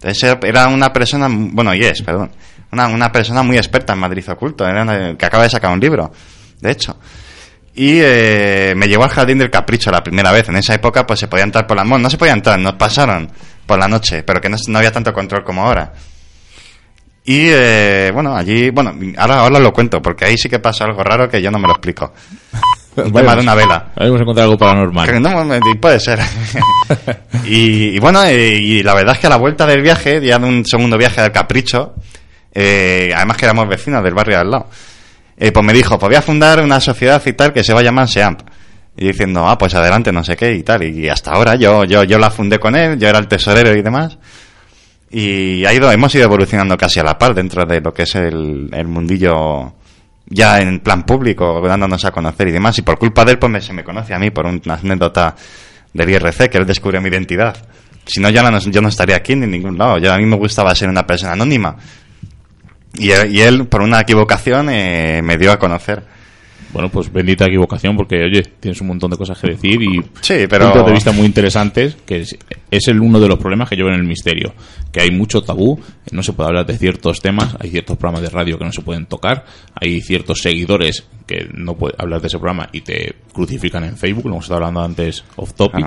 Entonces 0.00 0.36
era- 0.42 0.68
una 0.68 0.92
persona, 0.92 1.28
bueno, 1.30 1.74
y 1.74 1.80
es, 1.84 2.02
perdón, 2.02 2.30
una, 2.70 2.86
una 2.88 3.10
persona 3.10 3.42
muy 3.42 3.56
experta 3.56 3.92
en 3.94 3.98
Madrid 3.98 4.24
oculto, 4.30 4.66
era 4.66 5.16
que 5.16 5.26
acaba 5.26 5.42
de 5.44 5.50
sacar 5.50 5.72
un 5.72 5.80
libro, 5.80 6.12
de 6.60 6.70
hecho. 6.70 6.96
Y 7.74 7.98
eh, 8.00 8.74
me 8.76 8.88
llevó 8.88 9.04
al 9.04 9.10
jardín 9.10 9.38
del 9.38 9.50
capricho 9.50 9.90
la 9.92 10.02
primera 10.02 10.32
vez. 10.32 10.48
En 10.48 10.56
esa 10.56 10.74
época 10.74 11.06
pues 11.06 11.20
se 11.20 11.28
podía 11.28 11.44
entrar 11.44 11.66
por 11.66 11.76
la 11.76 11.84
bueno, 11.84 11.98
no 11.98 12.10
se 12.10 12.18
podía 12.18 12.32
entrar, 12.32 12.58
nos 12.58 12.72
pasaron 12.74 13.30
por 13.66 13.78
la 13.78 13.86
noche, 13.86 14.22
pero 14.24 14.40
que 14.40 14.48
no, 14.48 14.56
no 14.66 14.78
había 14.78 14.90
tanto 14.90 15.12
control 15.12 15.44
como 15.44 15.62
ahora. 15.64 15.92
Y 17.24 17.46
eh, 17.50 18.10
bueno, 18.12 18.34
allí, 18.34 18.70
bueno, 18.70 18.94
ahora, 19.18 19.40
ahora 19.40 19.58
lo 19.60 19.72
cuento, 19.72 20.00
porque 20.02 20.24
ahí 20.24 20.36
sí 20.38 20.48
que 20.48 20.58
pasa 20.58 20.84
algo 20.86 21.04
raro 21.04 21.28
que 21.28 21.40
yo 21.42 21.50
no 21.50 21.58
me 21.58 21.66
lo 21.68 21.74
explico. 21.74 22.12
Un 23.04 23.12
tema 23.12 23.34
de 23.34 23.42
una 23.42 23.54
vela. 23.54 23.92
Hemos 23.96 24.20
encontrado 24.20 24.50
algo 24.50 24.58
paranormal. 24.58 25.22
No, 25.22 25.60
puede 25.80 26.00
ser. 26.00 26.18
y, 27.44 27.96
y 27.96 27.98
bueno, 27.98 28.24
eh, 28.24 28.56
y 28.56 28.82
la 28.82 28.94
verdad 28.94 29.14
es 29.14 29.20
que 29.20 29.26
a 29.26 29.30
la 29.30 29.36
vuelta 29.36 29.66
del 29.66 29.82
viaje, 29.82 30.20
ya 30.24 30.38
de 30.38 30.46
un 30.46 30.64
segundo 30.64 30.98
viaje 30.98 31.20
del 31.20 31.32
Capricho, 31.32 31.94
eh, 32.52 33.10
además 33.14 33.36
que 33.36 33.44
éramos 33.44 33.68
vecinos 33.68 34.02
del 34.02 34.14
barrio 34.14 34.36
de 34.36 34.40
al 34.42 34.50
lado, 34.50 34.66
eh, 35.36 35.52
pues 35.52 35.64
me 35.64 35.72
dijo, 35.72 35.98
pues 35.98 36.08
voy 36.10 36.16
a 36.16 36.22
fundar 36.22 36.62
una 36.62 36.80
sociedad 36.80 37.22
y 37.24 37.32
tal 37.32 37.52
que 37.52 37.62
se 37.62 37.72
va 37.72 37.80
a 37.80 37.84
llamar 37.84 38.08
SEAMP. 38.08 38.40
Y 38.96 39.06
diciendo, 39.06 39.46
ah, 39.46 39.56
pues 39.56 39.74
adelante, 39.76 40.10
no 40.10 40.24
sé 40.24 40.36
qué 40.36 40.54
y 40.54 40.64
tal. 40.64 40.82
Y 40.82 41.08
hasta 41.08 41.30
ahora 41.30 41.54
yo, 41.54 41.84
yo, 41.84 42.02
yo 42.02 42.18
la 42.18 42.30
fundé 42.30 42.58
con 42.58 42.74
él, 42.74 42.98
yo 42.98 43.08
era 43.08 43.20
el 43.20 43.28
tesorero 43.28 43.72
y 43.76 43.82
demás. 43.82 44.18
Y 45.10 45.64
ha 45.64 45.72
ido, 45.72 45.90
hemos 45.92 46.12
ido 46.14 46.24
evolucionando 46.24 46.76
casi 46.76 46.98
a 46.98 47.04
la 47.04 47.16
par 47.16 47.32
dentro 47.32 47.64
de 47.64 47.80
lo 47.80 47.94
que 47.94 48.02
es 48.02 48.14
el, 48.16 48.68
el 48.72 48.88
mundillo 48.88 49.77
ya 50.30 50.60
en 50.60 50.80
plan 50.80 51.04
público, 51.04 51.60
dándonos 51.66 52.04
a 52.04 52.10
conocer 52.10 52.48
y 52.48 52.52
demás. 52.52 52.78
Y 52.78 52.82
por 52.82 52.98
culpa 52.98 53.24
de 53.24 53.32
él, 53.32 53.38
pues 53.38 53.50
me- 53.52 53.60
se 53.60 53.72
me 53.72 53.82
conoce 53.84 54.14
a 54.14 54.18
mí 54.18 54.30
por 54.30 54.46
una 54.46 54.74
anécdota 54.74 55.34
del 55.92 56.10
IRC, 56.10 56.48
que 56.50 56.58
él 56.58 56.66
descubrió 56.66 57.00
mi 57.00 57.08
identidad. 57.08 57.56
Si 58.06 58.20
no, 58.20 58.30
yo 58.30 58.42
no 58.80 58.88
estaría 58.88 59.16
aquí 59.16 59.34
ni 59.36 59.44
en 59.44 59.50
ningún 59.50 59.76
lado. 59.78 59.98
Yo, 59.98 60.12
a 60.12 60.16
mí 60.18 60.24
me 60.24 60.36
gustaba 60.36 60.74
ser 60.74 60.88
una 60.88 61.06
persona 61.06 61.32
anónima. 61.32 61.76
Y 62.94 63.10
él, 63.10 63.34
y 63.34 63.40
él, 63.42 63.66
por 63.66 63.82
una 63.82 64.00
equivocación, 64.00 64.68
eh, 64.70 65.20
me 65.22 65.36
dio 65.36 65.52
a 65.52 65.58
conocer. 65.58 66.02
Bueno, 66.72 66.90
pues 66.90 67.10
bendita 67.10 67.46
equivocación 67.46 67.96
porque, 67.96 68.16
oye, 68.24 68.42
tienes 68.60 68.80
un 68.82 68.88
montón 68.88 69.10
de 69.10 69.16
cosas 69.16 69.38
que 69.38 69.52
decir 69.52 69.80
y 69.82 70.02
Sí, 70.20 70.34
pero- 70.48 70.66
puntos 70.66 70.86
de 70.86 70.92
vista 70.92 71.12
muy 71.12 71.24
interesantes, 71.26 71.96
que 72.04 72.20
es, 72.20 72.36
es 72.70 72.88
el 72.88 73.00
uno 73.00 73.18
de 73.20 73.26
los 73.28 73.38
problemas 73.38 73.70
que 73.70 73.76
yo 73.76 73.86
veo 73.86 73.94
en 73.94 74.00
el 74.00 74.06
misterio, 74.06 74.52
que 74.92 75.00
hay 75.00 75.10
mucho 75.10 75.40
tabú, 75.40 75.80
no 76.12 76.22
se 76.22 76.34
puede 76.34 76.48
hablar 76.48 76.66
de 76.66 76.76
ciertos 76.76 77.20
temas, 77.20 77.56
hay 77.58 77.70
ciertos 77.70 77.96
programas 77.96 78.22
de 78.22 78.30
radio 78.30 78.58
que 78.58 78.64
no 78.66 78.72
se 78.72 78.82
pueden 78.82 79.06
tocar, 79.06 79.46
hay 79.74 80.00
ciertos 80.02 80.40
seguidores 80.42 81.06
que 81.26 81.48
no 81.54 81.74
pueden 81.74 81.96
hablar 81.98 82.20
de 82.20 82.26
ese 82.26 82.38
programa 82.38 82.68
y 82.72 82.82
te 82.82 83.14
crucifican 83.32 83.84
en 83.84 83.96
Facebook, 83.96 84.24
lo 84.26 84.32
hemos 84.32 84.44
estado 84.44 84.58
hablando 84.58 84.82
antes 84.82 85.24
off 85.36 85.54
topic. 85.54 85.86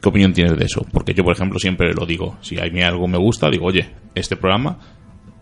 ¿Qué 0.00 0.08
opinión 0.08 0.32
tienes 0.32 0.56
de 0.58 0.64
eso? 0.64 0.86
Porque 0.92 1.14
yo, 1.14 1.24
por 1.24 1.34
ejemplo, 1.34 1.58
siempre 1.58 1.92
lo 1.92 2.06
digo. 2.06 2.36
Si 2.40 2.58
a 2.60 2.64
mí 2.64 2.82
algo 2.82 3.08
me 3.08 3.18
gusta, 3.18 3.50
digo, 3.50 3.66
oye, 3.66 3.88
este 4.14 4.36
programa 4.36 4.78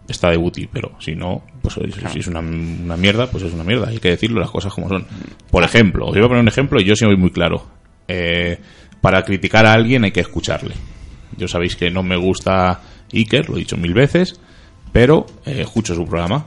está 0.09 0.31
de 0.31 0.37
booty, 0.37 0.67
pero 0.67 0.93
si 0.99 1.15
no, 1.15 1.43
pues 1.63 1.79
si 2.13 2.19
es 2.19 2.27
una, 2.27 2.41
una 2.41 2.97
mierda, 2.97 3.27
pues 3.31 3.45
es 3.45 3.53
una 3.53 3.65
mierda. 3.65 3.89
Hay 3.89 3.99
que 3.99 4.11
decirlo 4.11 4.41
las 4.41 4.51
cosas 4.51 4.73
como 4.73 4.89
son. 4.89 5.07
Por 5.51 5.65
ejemplo, 5.65 6.07
os 6.07 6.15
voy 6.15 6.25
a 6.25 6.29
poner 6.29 6.43
un 6.43 6.49
ejemplo 6.49 6.81
y 6.81 6.85
yo 6.85 6.95
soy 6.97 7.17
muy 7.17 7.31
claro. 7.31 7.67
Eh, 8.09 8.59
para 9.01 9.23
criticar 9.23 9.67
a 9.67 9.73
alguien 9.73 10.05
hay 10.05 10.13
que 10.13 10.21
escucharle. 10.21 10.75
Yo 11.37 11.49
sabéis 11.49 11.77
que 11.77 11.91
no 11.91 12.03
me 12.03 12.17
gusta 12.17 12.81
Iker, 13.13 13.49
lo 13.49 13.57
he 13.57 13.61
dicho 13.61 13.77
mil 13.77 13.95
veces, 13.95 14.41
pero 14.93 15.27
eh, 15.45 15.61
escucho 15.61 15.95
su 15.95 16.05
programa 16.05 16.47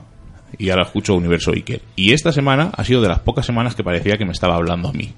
y 0.56 0.70
ahora 0.70 0.84
escucho 0.84 1.14
Universo 1.14 1.52
Iker. 1.52 1.82
Y 1.96 2.12
esta 2.12 2.32
semana 2.32 2.70
ha 2.74 2.84
sido 2.84 3.02
de 3.02 3.08
las 3.08 3.20
pocas 3.20 3.44
semanas 3.44 3.74
que 3.74 3.84
parecía 3.84 4.16
que 4.16 4.24
me 4.24 4.32
estaba 4.32 4.56
hablando 4.56 4.88
a 4.88 4.92
mí 4.92 5.14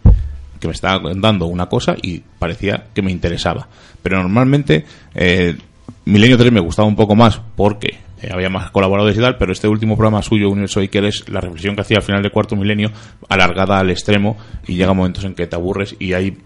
que 0.61 0.68
me 0.68 0.74
estaba 0.74 1.12
dando 1.16 1.46
una 1.46 1.66
cosa 1.66 1.96
y 2.00 2.20
parecía 2.38 2.85
que 2.94 3.03
me 3.03 3.11
interesaba. 3.11 3.66
Pero 4.03 4.22
normalmente 4.22 4.85
eh, 5.14 5.57
Milenio 6.05 6.38
3 6.38 6.53
me 6.53 6.61
gustaba 6.61 6.87
un 6.87 6.96
poco 6.96 7.16
más 7.16 7.40
porque 7.57 7.98
eh, 8.22 8.28
había 8.33 8.48
más 8.48 8.70
colaboradores 8.70 9.16
y 9.16 9.20
tal, 9.20 9.37
pero 9.37 9.52
este 9.52 9.68
último 9.68 9.96
programa 9.96 10.22
suyo, 10.22 10.50
Universo 10.50 10.80
Iker, 10.80 11.04
es 11.04 11.28
la 11.28 11.40
reflexión 11.40 11.74
que 11.74 11.83
hacía 11.83 11.98
al 11.98 12.02
final 12.02 12.22
del 12.22 12.33
cuarto 12.33 12.56
milenio, 12.56 12.90
alargada 13.28 13.78
al 13.78 13.90
extremo 13.90 14.37
y 14.66 14.74
llega 14.74 14.92
momentos 14.92 15.24
en 15.24 15.35
que 15.35 15.46
te 15.46 15.56
aburres 15.56 15.96
y 15.98 16.12
hay, 16.12 16.37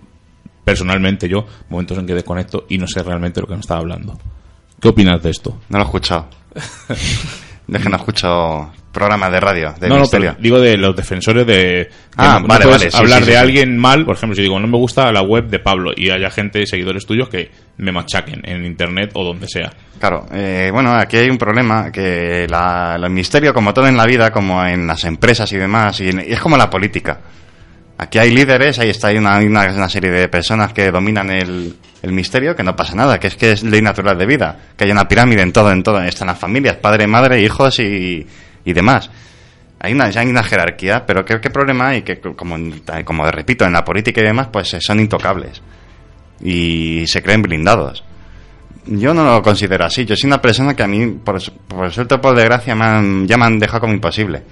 personalmente 0.65 1.29
yo, 1.29 1.47
momentos 1.69 1.99
en 1.99 2.07
que 2.07 2.15
desconecto 2.15 2.67
y 2.69 2.79
no 2.79 2.87
sé 2.87 3.03
realmente 3.03 3.41
lo 3.41 3.47
que 3.47 3.55
me 3.55 3.61
estaba 3.61 3.81
hablando. 3.81 4.19
¿Qué 4.81 4.89
opinas 4.89 5.23
de 5.23 5.31
esto? 5.31 5.61
No 5.69 5.79
lo 5.79 5.85
he 5.85 5.87
escuchado. 5.87 6.29
Es 7.67 7.83
que 7.83 7.89
no 7.89 7.97
escucho 7.97 8.71
programas 8.95 9.31
de 9.31 9.41
radio, 9.41 9.75
de 9.79 9.89
no, 9.91 9.99
no, 9.99 10.05
pero 10.11 10.35
digo 10.39 10.59
de 10.59 10.79
los 10.79 10.97
defensores 10.97 11.47
de... 11.47 11.91
Ah, 12.17 12.39
no- 12.41 12.47
vale, 12.49 12.65
vale, 12.65 12.91
sí, 12.91 12.97
hablar 12.97 13.19
sí, 13.21 13.27
de 13.27 13.33
sí, 13.33 13.37
alguien 13.39 13.77
mal, 13.77 14.07
por 14.07 14.17
ejemplo, 14.17 14.35
si 14.37 14.41
digo, 14.43 14.59
no 14.59 14.67
me 14.67 14.79
gusta 14.79 15.13
la 15.13 15.21
web 15.21 15.49
de 15.49 15.59
Pablo 15.59 15.91
y 15.95 16.09
haya 16.11 16.31
gente, 16.31 16.65
seguidores 16.67 17.05
tuyos, 17.05 17.29
que 17.29 17.51
me 17.77 17.93
machaquen 17.93 18.41
en 18.45 18.65
internet 18.65 19.11
o 19.15 19.23
donde 19.25 19.47
sea. 19.49 19.71
Claro, 19.99 20.25
eh, 20.33 20.71
bueno, 20.73 20.95
aquí 20.95 21.17
hay 21.19 21.29
un 21.29 21.37
problema 21.39 21.91
que 21.93 22.47
la, 22.49 22.97
el 22.97 23.11
misterio, 23.11 23.53
como 23.53 23.75
todo 23.75 23.87
en 23.89 23.97
la 23.97 24.07
vida, 24.07 24.31
como 24.31 24.65
en 24.65 24.87
las 24.87 25.05
empresas 25.05 25.53
y 25.53 25.57
demás, 25.59 26.01
y, 26.01 26.09
en- 26.09 26.21
y 26.27 26.33
es 26.33 26.41
como 26.41 26.57
la 26.57 26.71
política. 26.71 27.19
Aquí 27.97 28.19
hay 28.19 28.33
líderes, 28.33 28.81
ahí 28.81 28.91
está 28.91 29.09
hay 29.09 29.19
una, 29.19 29.37
hay 29.37 29.47
una, 29.47 29.67
una 29.73 29.89
serie 29.89 30.11
de 30.11 30.29
personas 30.29 30.73
que 30.73 30.91
dominan 30.91 31.31
el, 31.31 31.77
el 32.03 32.13
misterio, 32.13 32.57
que 32.57 32.65
no 32.65 32.75
pasa 32.75 32.97
nada, 32.97 33.21
que 33.21 33.29
es 33.29 33.37
que 33.37 33.53
es 33.53 33.63
ley 33.63 33.81
natural 33.83 34.19
de 34.19 34.27
vida, 34.27 34.57
que 34.77 34.83
hay 34.85 34.91
una 34.91 35.07
pirámide 35.07 35.43
en 35.43 35.53
todo, 35.53 35.71
en 35.71 35.85
todo, 35.85 36.03
están 36.03 36.27
las 36.27 36.39
familias, 36.39 36.75
padre, 36.77 37.07
madre, 37.07 37.41
hijos 37.41 37.79
y, 37.79 38.27
y 38.65 38.73
demás. 38.73 39.11
Hay 39.81 39.93
una, 39.93 40.05
hay 40.07 40.27
una 40.29 40.43
jerarquía, 40.43 41.05
pero 41.05 41.25
¿qué, 41.25 41.41
qué 41.41 41.51
problema 41.51 41.89
hay? 41.89 42.03
Que 42.03 42.19
como, 42.21 42.57
como 43.05 43.31
repito, 43.31 43.65
en 43.67 43.73
la 43.73 43.85
política 43.85 44.21
y 44.21 44.25
demás, 44.25 44.49
pues 44.51 44.73
eh, 44.75 44.81
son 44.81 45.01
intocables. 45.01 45.61
Y 46.41 47.05
se 47.07 47.23
creen 47.23 47.43
blindados. 47.43 48.03
Yo 48.87 49.15
no 49.15 49.25
lo 49.25 49.43
considero 49.43 49.85
así. 49.85 50.05
Yo 50.05 50.17
soy 50.17 50.29
una 50.29 50.41
persona 50.41 50.75
que 50.75 50.83
a 50.83 50.87
mí, 50.87 51.07
por, 51.25 51.41
por 51.69 51.91
suerte 51.93 52.15
o 52.15 52.21
por 52.21 52.35
desgracia, 52.37 52.75
me 52.75 52.85
han, 52.85 53.27
ya 53.27 53.37
me 53.37 53.45
han 53.47 53.59
dejado 53.59 53.81
como 53.81 53.93
imposible. 53.95 54.43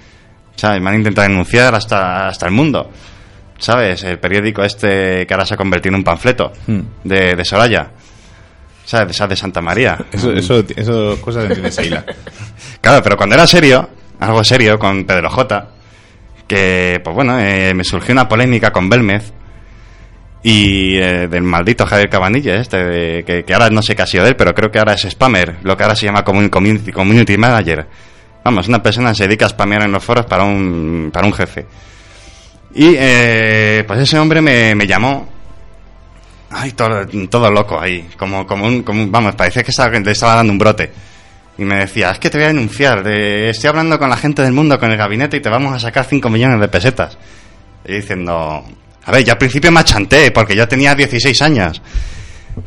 ¿Sabes? 0.55 0.81
Me 0.81 0.89
han 0.89 0.97
intentado 0.97 1.27
denunciar 1.27 1.73
hasta, 1.73 2.27
hasta 2.27 2.45
el 2.47 2.51
mundo. 2.51 2.89
¿Sabes? 3.57 4.03
El 4.03 4.19
periódico 4.19 4.63
este 4.63 5.25
que 5.25 5.33
ahora 5.33 5.45
se 5.45 5.53
ha 5.53 5.57
convertido 5.57 5.93
en 5.93 5.99
un 5.99 6.03
panfleto 6.03 6.51
Hmm. 6.67 6.79
de, 7.03 7.35
de 7.35 7.45
Soraya. 7.45 7.89
¿Sabes? 8.85 9.07
De 9.07 9.11
esa 9.13 9.27
de 9.27 9.35
Santa 9.35 9.61
María. 9.61 9.97
Eso, 10.11 10.31
eso, 10.33 10.63
eso 10.75 11.19
cosas 11.21 11.45
entiende 11.45 11.71
Seila. 11.71 12.05
Claro, 12.81 13.01
pero 13.01 13.15
cuando 13.15 13.35
era 13.35 13.47
serio, 13.47 13.89
algo 14.19 14.43
serio 14.43 14.77
con 14.79 15.03
Pedro 15.05 15.29
J, 15.29 15.69
que, 16.47 16.99
pues 17.03 17.15
bueno, 17.15 17.39
eh, 17.39 17.73
me 17.73 17.83
surgió 17.83 18.13
una 18.13 18.27
polémica 18.27 18.71
con 18.71 18.89
Belmez 18.89 19.31
y 20.43 20.97
eh, 20.97 21.27
del 21.27 21.43
maldito 21.43 21.85
Javier 21.85 22.09
Cabanilla, 22.09 22.55
este, 22.55 23.23
que, 23.23 23.43
que 23.45 23.53
ahora 23.53 23.69
no 23.69 23.81
sé 23.81 23.95
qué 23.95 24.01
ha 24.01 24.07
sido 24.07 24.23
de 24.23 24.31
él, 24.31 24.35
pero 24.35 24.53
creo 24.53 24.69
que 24.71 24.79
ahora 24.79 24.93
es 24.93 25.01
spammer, 25.09 25.57
lo 25.63 25.77
que 25.77 25.83
ahora 25.83 25.95
se 25.95 26.05
llama 26.05 26.23
commun- 26.25 26.49
community, 26.49 26.91
community 26.91 27.37
manager. 27.37 27.87
Vamos, 28.43 28.67
una 28.67 28.83
persona 28.83 29.15
se 29.15 29.25
dedica 29.25 29.45
a 29.45 29.49
spamear 29.49 29.83
en 29.83 29.91
los 29.93 30.03
foros 30.03 30.25
para 30.25 30.43
un, 30.43 31.09
para 31.13 31.25
un 31.25 31.33
jefe. 31.33 31.65
Y 32.75 32.93
eh, 32.97 33.83
pues 33.87 33.99
ese 34.01 34.19
hombre 34.19 34.41
me, 34.41 34.75
me 34.75 34.85
llamó 34.87 35.29
Ay, 36.55 36.71
todo, 36.73 37.07
todo 37.29 37.49
loco 37.49 37.79
ahí, 37.79 38.09
como, 38.17 38.45
como 38.45 38.65
un, 38.67 38.83
como 38.83 39.01
un- 39.01 39.11
vamos, 39.11 39.33
parecía 39.35 39.63
que 39.63 39.71
estaba, 39.71 39.89
le 39.97 40.11
estaba 40.11 40.35
dando 40.35 40.51
un 40.51 40.59
brote. 40.59 40.91
Y 41.57 41.65
me 41.65 41.75
decía, 41.77 42.09
es 42.11 42.19
que 42.19 42.29
te 42.29 42.37
voy 42.37 42.45
a 42.45 42.47
denunciar, 42.47 43.03
de- 43.03 43.49
estoy 43.49 43.69
hablando 43.69 43.99
con 43.99 44.09
la 44.09 44.17
gente 44.17 44.41
del 44.41 44.53
mundo, 44.53 44.79
con 44.79 44.91
el 44.91 44.97
gabinete, 44.97 45.37
y 45.37 45.39
te 45.41 45.49
vamos 45.49 45.73
a 45.73 45.79
sacar 45.79 46.05
5 46.05 46.29
millones 46.29 46.59
de 46.59 46.67
pesetas. 46.67 47.17
Y 47.85 47.93
diciendo, 47.93 48.63
a 49.05 49.11
ver, 49.11 49.23
yo 49.23 49.33
al 49.33 49.37
principio 49.37 49.71
me 49.71 49.79
achanté, 49.81 50.31
porque 50.31 50.55
yo 50.55 50.67
tenía 50.67 50.95
16 50.95 51.41
años. 51.43 51.81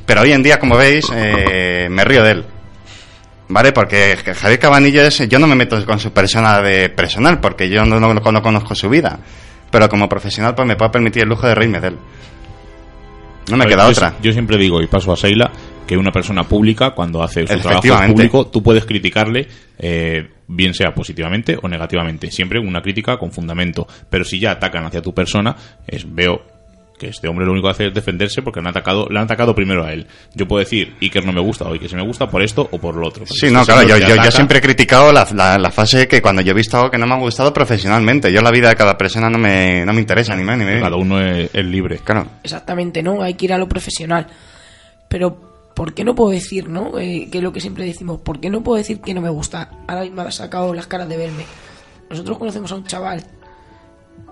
Pero 0.05 0.21
hoy 0.23 0.33
en 0.33 0.43
día, 0.43 0.59
como 0.61 0.77
veis, 0.77 1.07
eh, 1.15 1.89
me 1.91 2.05
río 2.05 2.23
de 2.23 2.31
él. 2.31 2.45
¿Vale? 3.49 3.73
Porque 3.73 4.17
Javier 4.35 4.59
Cabanillas, 4.59 5.19
yo 5.29 5.39
no 5.39 5.47
me 5.47 5.55
meto 5.55 5.85
con 5.87 5.99
su 6.01 6.13
persona 6.13 6.61
de 6.61 6.89
personal, 6.89 7.41
porque 7.41 7.69
yo 7.69 7.85
no, 7.85 7.99
no- 8.01 8.13
no 8.15 8.43
conozco 8.43 8.75
su 8.75 8.89
vida. 8.89 9.19
Pero 9.71 9.89
como 9.89 10.09
profesional, 10.09 10.55
pues 10.55 10.67
me 10.67 10.77
puedo 10.77 10.91
permitir 10.93 11.23
el 11.23 11.29
lujo 11.29 11.47
de 11.47 11.55
reírme 11.55 11.81
de 11.81 11.89
él. 11.89 11.99
No 13.51 13.57
me 13.57 13.65
ver, 13.65 13.75
queda 13.75 13.85
yo, 13.85 13.91
otra. 13.91 14.15
Yo 14.23 14.33
siempre 14.33 14.57
digo, 14.59 14.81
y 14.83 14.87
paso 14.89 15.13
a 15.13 15.17
Seila, 15.17 15.51
que 15.87 15.97
una 15.97 16.11
persona 16.11 16.45
pública, 16.45 16.91
cuando 16.91 17.23
hace 17.23 17.47
su 17.47 17.59
trabajo 17.61 18.13
público, 18.13 18.47
tú 18.49 18.63
puedes 18.63 18.85
criticarle, 18.85 19.47
eh, 19.79 20.29
bien 20.49 20.75
sea 20.75 20.95
positivamente 20.95 21.57
o 21.61 21.69
negativamente. 21.69 22.31
Siempre 22.31 22.59
una 22.59 22.83
crítica 22.83 23.19
con 23.19 23.33
fundamento. 23.33 23.87
Pero 24.11 24.25
si 24.25 24.39
ya 24.39 24.53
atacan 24.53 24.85
hacia 24.85 25.03
tu 25.03 25.15
persona, 25.15 25.57
es, 25.87 26.05
veo 26.13 26.57
que 26.99 27.09
este 27.09 27.29
hombre 27.29 27.45
lo 27.45 27.53
único 27.53 27.69
que 27.69 27.73
hace 27.73 27.87
es 27.89 27.95
defenderse 27.95 28.43
porque 28.43 28.61
le 28.61 28.69
han 28.69 28.71
atacado, 28.71 29.07
le 29.11 29.19
han 29.19 29.25
atacado 29.25 29.55
primero 29.55 29.85
a 29.85 29.93
él. 29.93 30.07
Yo 30.35 30.49
puedo 30.49 30.61
decir, 30.61 30.95
Iker 31.01 31.25
no 31.25 31.33
me 31.33 31.41
gusta, 31.41 31.65
o 31.65 31.73
Iker 31.73 31.91
se 31.91 31.97
me 31.97 32.03
gusta 32.03 32.29
por 32.29 32.43
esto 32.43 32.67
o 32.71 32.79
por 32.79 32.97
lo 32.97 33.07
otro. 33.07 33.27
Sí, 33.27 33.51
no, 33.51 33.61
Este 33.61 33.73
claro, 33.73 33.99
yo, 33.99 34.31
siempre 34.31 34.59
he 34.59 34.63
criticado 34.63 35.13
la, 35.13 35.27
la, 35.35 35.59
la 35.59 35.71
fase 35.71 36.09
que 36.09 36.23
cuando 36.23 36.43
yo 36.43 36.53
he 36.53 36.55
visto 36.55 36.77
algo 36.77 36.91
que 36.91 36.99
no 36.99 37.07
me 37.07 37.15
ha 37.15 37.19
gustado 37.19 37.53
profesionalmente. 37.53 38.33
Yo 38.33 38.41
la 38.41 38.51
vida 38.51 38.71
de 38.71 38.77
cada 38.77 38.97
persona 38.97 39.29
no 39.29 39.39
me, 39.39 39.85
no 39.85 39.93
me 39.93 40.01
interesa, 40.01 40.35
ni 40.35 40.43
más 40.45 40.59
ni 40.59 40.65
menos. 40.65 40.83
Cada 40.83 40.97
uno 40.97 41.21
es, 41.21 41.51
es 41.53 41.65
libre. 41.65 41.99
Claro. 41.99 42.27
Exactamente, 42.43 43.03
¿no? 43.03 43.23
Hay 43.23 43.35
que 43.35 43.45
ir 43.45 43.53
a 43.53 43.59
lo 43.59 43.69
profesional. 43.69 44.27
Pero 45.09 45.46
¿por 45.77 45.93
qué 45.95 46.03
no 46.05 46.15
puedo 46.17 46.31
decir, 46.31 46.69
no? 46.69 46.99
Eh, 46.99 47.29
que 47.31 47.39
es 47.39 47.45
lo 47.45 47.53
que 47.53 47.61
siempre 47.61 47.85
decimos, 47.85 48.21
¿por 48.21 48.41
qué 48.41 48.51
no 48.51 48.63
puedo 48.65 48.79
decir 48.79 49.01
que 49.01 49.15
no 49.15 49.21
me 49.21 49.29
gusta? 49.31 49.71
Ahora 49.87 50.03
mismo 50.03 50.23
ha 50.23 50.31
sacado 50.33 50.75
las 50.75 50.87
caras 50.89 51.09
de 51.09 51.17
verme. 51.17 51.45
Nosotros 52.11 52.39
conocemos 52.39 52.73
a 52.73 52.77
un 52.77 52.85
chaval 52.85 53.23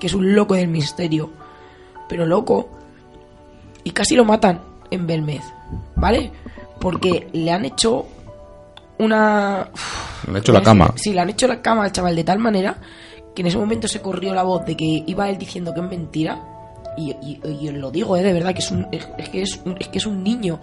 que 0.00 0.06
es 0.08 0.14
un 0.14 0.34
loco 0.34 0.54
del 0.54 0.68
misterio, 0.68 1.30
pero 2.08 2.26
loco, 2.26 2.70
y 3.84 3.90
casi 3.90 4.16
lo 4.16 4.24
matan 4.24 4.60
en 4.90 5.06
Belmez, 5.06 5.42
¿vale? 5.94 6.32
Porque 6.80 7.28
le 7.32 7.50
han 7.52 7.64
hecho 7.64 8.06
una... 8.98 9.68
Le 10.26 10.30
han 10.30 10.36
hecho 10.38 10.52
la 10.52 10.62
cama. 10.62 10.92
Sí, 10.96 11.12
le 11.12 11.20
han 11.20 11.30
hecho 11.30 11.46
la 11.46 11.60
cama 11.60 11.84
al 11.84 11.92
chaval 11.92 12.16
de 12.16 12.24
tal 12.24 12.38
manera 12.38 12.78
que 13.34 13.42
en 13.42 13.48
ese 13.48 13.58
momento 13.58 13.88
se 13.88 14.00
corrió 14.00 14.32
la 14.32 14.42
voz 14.44 14.64
de 14.64 14.76
que 14.76 15.02
iba 15.06 15.28
él 15.28 15.36
diciendo 15.38 15.74
que 15.74 15.80
es 15.80 15.88
mentira. 15.88 16.40
Y, 16.96 17.10
y- 17.10 17.40
y 17.60 17.68
os 17.68 17.74
lo 17.74 17.90
digo, 17.90 18.16
¿eh? 18.16 18.22
de 18.22 18.32
verdad, 18.32 18.52
que 18.54 18.60
es, 18.60 18.70
un, 18.70 18.86
es, 18.92 19.08
es 19.18 19.28
que 19.28 19.42
es, 19.42 19.60
un, 19.64 19.76
es 19.80 19.88
que 19.88 19.98
es 19.98 20.06
un 20.06 20.22
niño. 20.22 20.60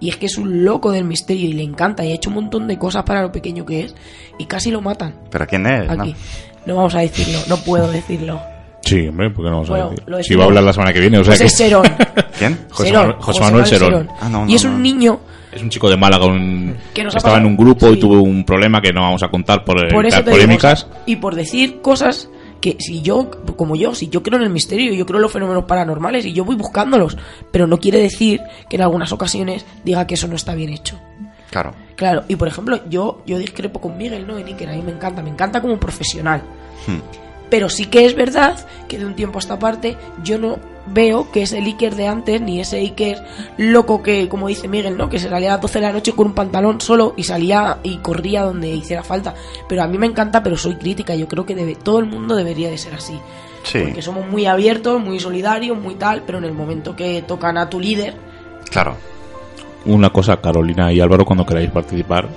Y 0.00 0.08
es 0.10 0.16
que 0.16 0.26
es 0.26 0.36
un 0.38 0.64
loco 0.64 0.90
del 0.92 1.04
misterio 1.04 1.48
y 1.48 1.52
le 1.52 1.62
encanta. 1.62 2.04
Y 2.04 2.12
ha 2.12 2.14
hecho 2.14 2.28
un 2.30 2.36
montón 2.36 2.66
de 2.68 2.78
cosas 2.78 3.04
para 3.04 3.22
lo 3.22 3.32
pequeño 3.32 3.64
que 3.64 3.82
es. 3.84 3.94
Y 4.38 4.46
casi 4.46 4.70
lo 4.70 4.80
matan 4.80 5.14
¿Pero 5.30 5.46
quién 5.46 5.66
es? 5.66 5.86
no? 5.86 6.02
aquí. 6.02 6.14
No 6.66 6.76
vamos 6.76 6.94
a 6.94 7.00
decirlo, 7.00 7.38
no 7.48 7.56
puedo 7.58 7.90
decirlo. 7.90 8.40
Sí, 8.82 9.06
hombre, 9.08 9.30
¿por 9.30 9.44
qué 9.44 9.50
no 9.50 9.56
vamos 9.56 9.68
Bueno, 9.70 9.86
a 9.86 9.90
decir? 9.90 10.04
lo 10.06 10.22
Si 10.22 10.34
va 10.34 10.44
a 10.44 10.46
hablar 10.46 10.64
la 10.64 10.72
semana 10.72 10.92
que 10.92 11.00
viene, 11.00 11.18
o 11.18 11.24
sea 11.24 11.30
Pues 11.32 11.40
que... 11.40 11.46
es 11.46 11.56
Serón. 11.56 11.84
¿Quién? 12.38 12.58
José 12.70 12.88
Serón, 12.88 13.02
Manuel- 13.06 13.22
José 13.22 13.40
Manuel 13.40 13.66
Serón. 13.66 14.08
Ah, 14.20 14.28
no, 14.28 14.44
y 14.46 14.50
no, 14.50 14.56
es 14.56 14.64
un 14.64 14.82
niño 14.82 15.20
Es 15.52 15.62
un 15.62 15.70
chico 15.70 15.88
de 15.88 15.96
Málaga 15.96 16.26
un- 16.26 16.74
Que 16.92 17.02
nos 17.04 17.14
ha 17.14 17.18
estaba 17.18 17.38
en 17.38 17.46
un 17.46 17.56
grupo 17.56 17.88
y 17.90 17.98
tuvo 17.98 18.20
un 18.20 18.44
problema 18.44 18.82
que 18.82 18.92
no 18.92 19.00
vamos 19.02 19.22
a 19.22 19.28
contar 19.28 19.64
por, 19.64 19.88
por 19.90 20.04
eso 20.04 20.22
te 20.22 20.30
polémicas. 20.32 20.86
digo, 20.86 21.00
y 21.06 21.16
por 21.16 21.34
decir 21.34 21.80
cosas 21.80 22.28
que 22.64 22.78
si 22.80 23.02
yo, 23.02 23.30
como 23.58 23.76
yo, 23.76 23.94
si 23.94 24.08
yo 24.08 24.22
creo 24.22 24.38
en 24.38 24.44
el 24.44 24.50
misterio, 24.50 24.94
yo 24.94 25.04
creo 25.04 25.18
en 25.18 25.22
los 25.24 25.32
fenómenos 25.32 25.64
paranormales 25.64 26.24
y 26.24 26.32
yo 26.32 26.46
voy 26.46 26.56
buscándolos, 26.56 27.14
pero 27.50 27.66
no 27.66 27.78
quiere 27.78 27.98
decir 27.98 28.40
que 28.70 28.76
en 28.76 28.82
algunas 28.82 29.12
ocasiones 29.12 29.66
diga 29.84 30.06
que 30.06 30.14
eso 30.14 30.28
no 30.28 30.34
está 30.34 30.54
bien 30.54 30.70
hecho. 30.70 30.98
Claro. 31.50 31.74
Claro, 31.94 32.24
y 32.26 32.36
por 32.36 32.48
ejemplo, 32.48 32.80
yo, 32.88 33.20
yo 33.26 33.36
discrepo 33.36 33.82
con 33.82 33.98
Miguel, 33.98 34.26
¿no? 34.26 34.38
En 34.38 34.46
Iker, 34.46 34.70
a 34.70 34.72
mí 34.72 34.80
me 34.80 34.92
encanta, 34.92 35.22
me 35.22 35.28
encanta 35.28 35.60
como 35.60 35.78
profesional. 35.78 36.42
Hmm. 36.86 37.00
Pero 37.50 37.68
sí 37.68 37.86
que 37.86 38.04
es 38.06 38.14
verdad 38.14 38.66
que 38.88 38.98
de 38.98 39.06
un 39.06 39.14
tiempo 39.14 39.38
a 39.38 39.40
esta 39.40 39.58
parte 39.58 39.96
yo 40.22 40.38
no 40.38 40.58
veo 40.86 41.30
que 41.30 41.42
ese 41.42 41.58
Iker 41.58 41.94
de 41.94 42.08
antes, 42.08 42.40
ni 42.40 42.60
ese 42.60 42.78
Iker 42.78 43.24
loco 43.56 44.02
que, 44.02 44.28
como 44.28 44.48
dice 44.48 44.68
Miguel, 44.68 44.96
¿no? 44.96 45.08
Que 45.08 45.18
se 45.18 45.28
salía 45.28 45.50
a 45.50 45.52
las 45.54 45.62
12 45.62 45.78
de 45.78 45.86
la 45.86 45.92
noche 45.92 46.12
con 46.12 46.28
un 46.28 46.34
pantalón 46.34 46.80
solo 46.80 47.14
y 47.16 47.24
salía 47.24 47.78
y 47.82 47.98
corría 47.98 48.42
donde 48.42 48.68
hiciera 48.68 49.02
falta. 49.02 49.34
Pero 49.68 49.82
a 49.82 49.86
mí 49.86 49.98
me 49.98 50.06
encanta, 50.06 50.42
pero 50.42 50.56
soy 50.56 50.76
crítica. 50.76 51.14
Yo 51.14 51.28
creo 51.28 51.46
que 51.46 51.54
debe, 51.54 51.74
todo 51.74 51.98
el 51.98 52.06
mundo 52.06 52.36
debería 52.36 52.70
de 52.70 52.78
ser 52.78 52.94
así. 52.94 53.18
Sí, 53.62 53.78
Porque 53.78 54.02
somos 54.02 54.26
muy 54.28 54.44
abiertos, 54.44 55.00
muy 55.00 55.18
solidarios, 55.18 55.78
muy 55.78 55.94
tal, 55.94 56.22
pero 56.26 56.36
en 56.36 56.44
el 56.44 56.52
momento 56.52 56.94
que 56.94 57.22
tocan 57.22 57.56
a 57.56 57.70
tu 57.70 57.80
líder, 57.80 58.14
claro. 58.70 58.96
Una 59.86 60.10
cosa, 60.10 60.38
Carolina 60.38 60.92
y 60.92 61.00
Álvaro, 61.00 61.24
cuando 61.24 61.46
queráis 61.46 61.70
participar, 61.70 62.28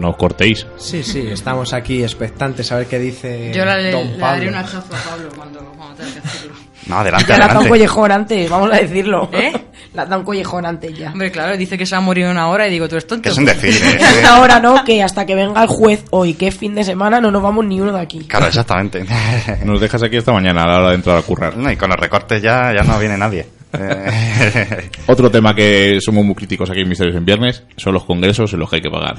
no 0.00 0.10
os 0.10 0.16
cortéis. 0.16 0.66
Sí, 0.76 1.02
sí, 1.02 1.28
estamos 1.30 1.72
aquí 1.72 2.02
expectantes 2.02 2.70
a 2.72 2.76
ver 2.78 2.86
qué 2.86 2.98
dice 2.98 3.52
Yo 3.54 3.64
le, 3.64 3.90
Don 3.92 4.04
le 4.12 4.18
Pablo. 4.18 4.26
daré 4.26 4.48
un 4.48 4.54
hachazo 4.56 4.78
a 4.78 5.10
Pablo 5.10 5.28
cuando, 5.36 5.60
cuando 5.76 5.94
tenga 5.96 6.10
que 6.14 6.20
decirlo. 6.20 6.56
No, 6.86 6.96
adelante, 6.96 7.26
ya 7.28 7.36
le 7.36 7.44
has 7.44 7.48
dado 7.48 7.60
un 7.60 7.66
adelante. 7.66 7.68
collejón 7.86 8.12
antes, 8.12 8.50
vamos 8.50 8.72
a 8.72 8.76
decirlo. 8.78 9.28
¿Eh? 9.32 9.52
Le 9.92 10.00
has 10.00 10.08
dado 10.08 10.20
un 10.20 10.24
collejón 10.26 10.66
antes 10.66 10.98
ya. 10.98 11.10
Hombre, 11.12 11.30
claro, 11.30 11.56
dice 11.56 11.76
que 11.76 11.84
se 11.86 11.94
va 11.94 11.98
a 11.98 12.00
morir 12.00 12.24
en 12.24 12.30
una 12.32 12.48
hora 12.48 12.66
y 12.66 12.70
digo, 12.70 12.88
tú 12.88 12.94
eres 12.96 13.06
tonto. 13.06 13.22
Que 13.24 13.28
es 13.28 13.38
un 13.38 13.44
decir, 13.44 13.70
¿eh? 13.74 13.98
Hasta 14.02 14.36
ahora 14.36 14.58
no, 14.60 14.82
que 14.84 15.02
hasta 15.02 15.26
que 15.26 15.34
venga 15.34 15.62
el 15.62 15.68
juez 15.68 16.04
hoy, 16.10 16.34
que 16.34 16.48
es 16.48 16.56
fin 16.56 16.74
de 16.74 16.82
semana, 16.82 17.20
no 17.20 17.30
nos 17.30 17.42
vamos 17.42 17.64
ni 17.66 17.80
uno 17.80 17.92
de 17.92 18.00
aquí. 18.00 18.20
Claro, 18.20 18.46
exactamente. 18.46 19.04
Nos 19.64 19.80
dejas 19.80 20.02
aquí 20.02 20.16
esta 20.16 20.32
mañana 20.32 20.62
a 20.62 20.66
la 20.66 20.78
hora 20.78 20.88
de 20.90 20.94
entrar 20.96 21.16
a 21.18 21.22
currar. 21.22 21.56
No, 21.56 21.70
y 21.70 21.76
con 21.76 21.90
los 21.90 21.98
recortes 21.98 22.40
ya, 22.42 22.72
ya 22.74 22.82
no 22.82 22.98
viene 22.98 23.16
nadie. 23.18 23.46
Eh, 23.72 24.90
Otro 25.06 25.30
tema 25.30 25.54
que 25.54 25.98
somos 26.00 26.24
muy 26.24 26.34
críticos 26.34 26.68
aquí 26.70 26.80
en 26.80 26.88
Misterios 26.88 27.14
en 27.16 27.24
Viernes 27.24 27.62
son 27.76 27.94
los 27.94 28.04
congresos 28.04 28.52
en 28.52 28.58
los 28.58 28.68
que 28.68 28.76
hay 28.76 28.82
que 28.82 28.90
pagar. 28.90 29.18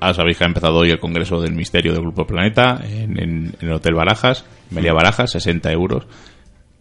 Ahora 0.00 0.14
sabéis 0.14 0.38
que 0.38 0.44
ha 0.44 0.46
empezado 0.46 0.76
hoy 0.76 0.90
el 0.90 1.00
Congreso 1.00 1.40
del 1.40 1.52
Misterio 1.52 1.92
del 1.92 2.02
Grupo 2.02 2.26
Planeta 2.26 2.80
en, 2.84 3.54
el 3.60 3.72
Hotel 3.72 3.94
Barajas, 3.94 4.44
Melia 4.70 4.92
Barajas, 4.92 5.32
60 5.32 5.72
euros. 5.72 6.06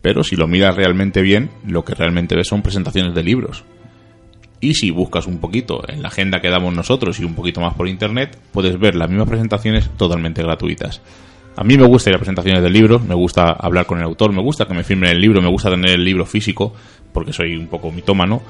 Pero 0.01 0.23
si 0.23 0.35
lo 0.35 0.47
miras 0.47 0.75
realmente 0.75 1.21
bien, 1.21 1.49
lo 1.65 1.83
que 1.83 1.95
realmente 1.95 2.35
ves 2.35 2.47
son 2.47 2.61
presentaciones 2.61 3.15
de 3.15 3.23
libros. 3.23 3.63
Y 4.59 4.75
si 4.75 4.91
buscas 4.91 5.25
un 5.25 5.39
poquito 5.39 5.81
en 5.87 6.01
la 6.01 6.09
agenda 6.09 6.39
que 6.39 6.49
damos 6.49 6.75
nosotros 6.75 7.19
y 7.19 7.23
un 7.23 7.33
poquito 7.33 7.59
más 7.59 7.73
por 7.73 7.87
internet, 7.87 8.37
puedes 8.51 8.79
ver 8.79 8.95
las 8.95 9.09
mismas 9.09 9.27
presentaciones 9.27 9.89
totalmente 9.97 10.43
gratuitas. 10.43 11.01
A 11.55 11.63
mí 11.63 11.75
me 11.75 11.87
gusta 11.87 12.11
ir 12.11 12.15
a 12.15 12.19
presentaciones 12.19 12.61
de 12.61 12.69
libros, 12.69 13.03
me 13.03 13.15
gusta 13.15 13.51
hablar 13.51 13.87
con 13.87 13.97
el 13.97 14.03
autor, 14.03 14.31
me 14.31 14.43
gusta 14.43 14.67
que 14.67 14.75
me 14.75 14.83
firmen 14.83 15.09
el 15.09 15.19
libro, 15.19 15.41
me 15.41 15.49
gusta 15.49 15.71
tener 15.71 15.91
el 15.91 16.03
libro 16.03 16.25
físico, 16.25 16.73
porque 17.11 17.33
soy 17.33 17.55
un 17.55 17.67
poco 17.67 17.91
mitómano, 17.91 18.43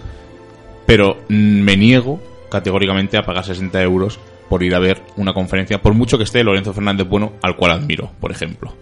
pero 0.86 1.18
me 1.30 1.78
niego 1.78 2.22
categóricamente 2.49 3.18
a 3.18 3.24
pagar 3.24 3.45
60 3.45 3.82
euros 3.82 4.20
por 4.50 4.64
ir 4.64 4.76
a 4.76 4.80
ver 4.80 5.02
una 5.16 5.34
conferencia, 5.34 5.82
por 5.82 5.93
mucho 5.93 6.18
que 6.18 6.24
esté 6.24 6.43
Lorenzo 6.43 6.74
Fernández 6.74 7.08
Bueno, 7.08 7.34
al 7.41 7.56
cual 7.56 7.72
admiro, 7.72 8.12
por 8.20 8.32
ejemplo. 8.32 8.74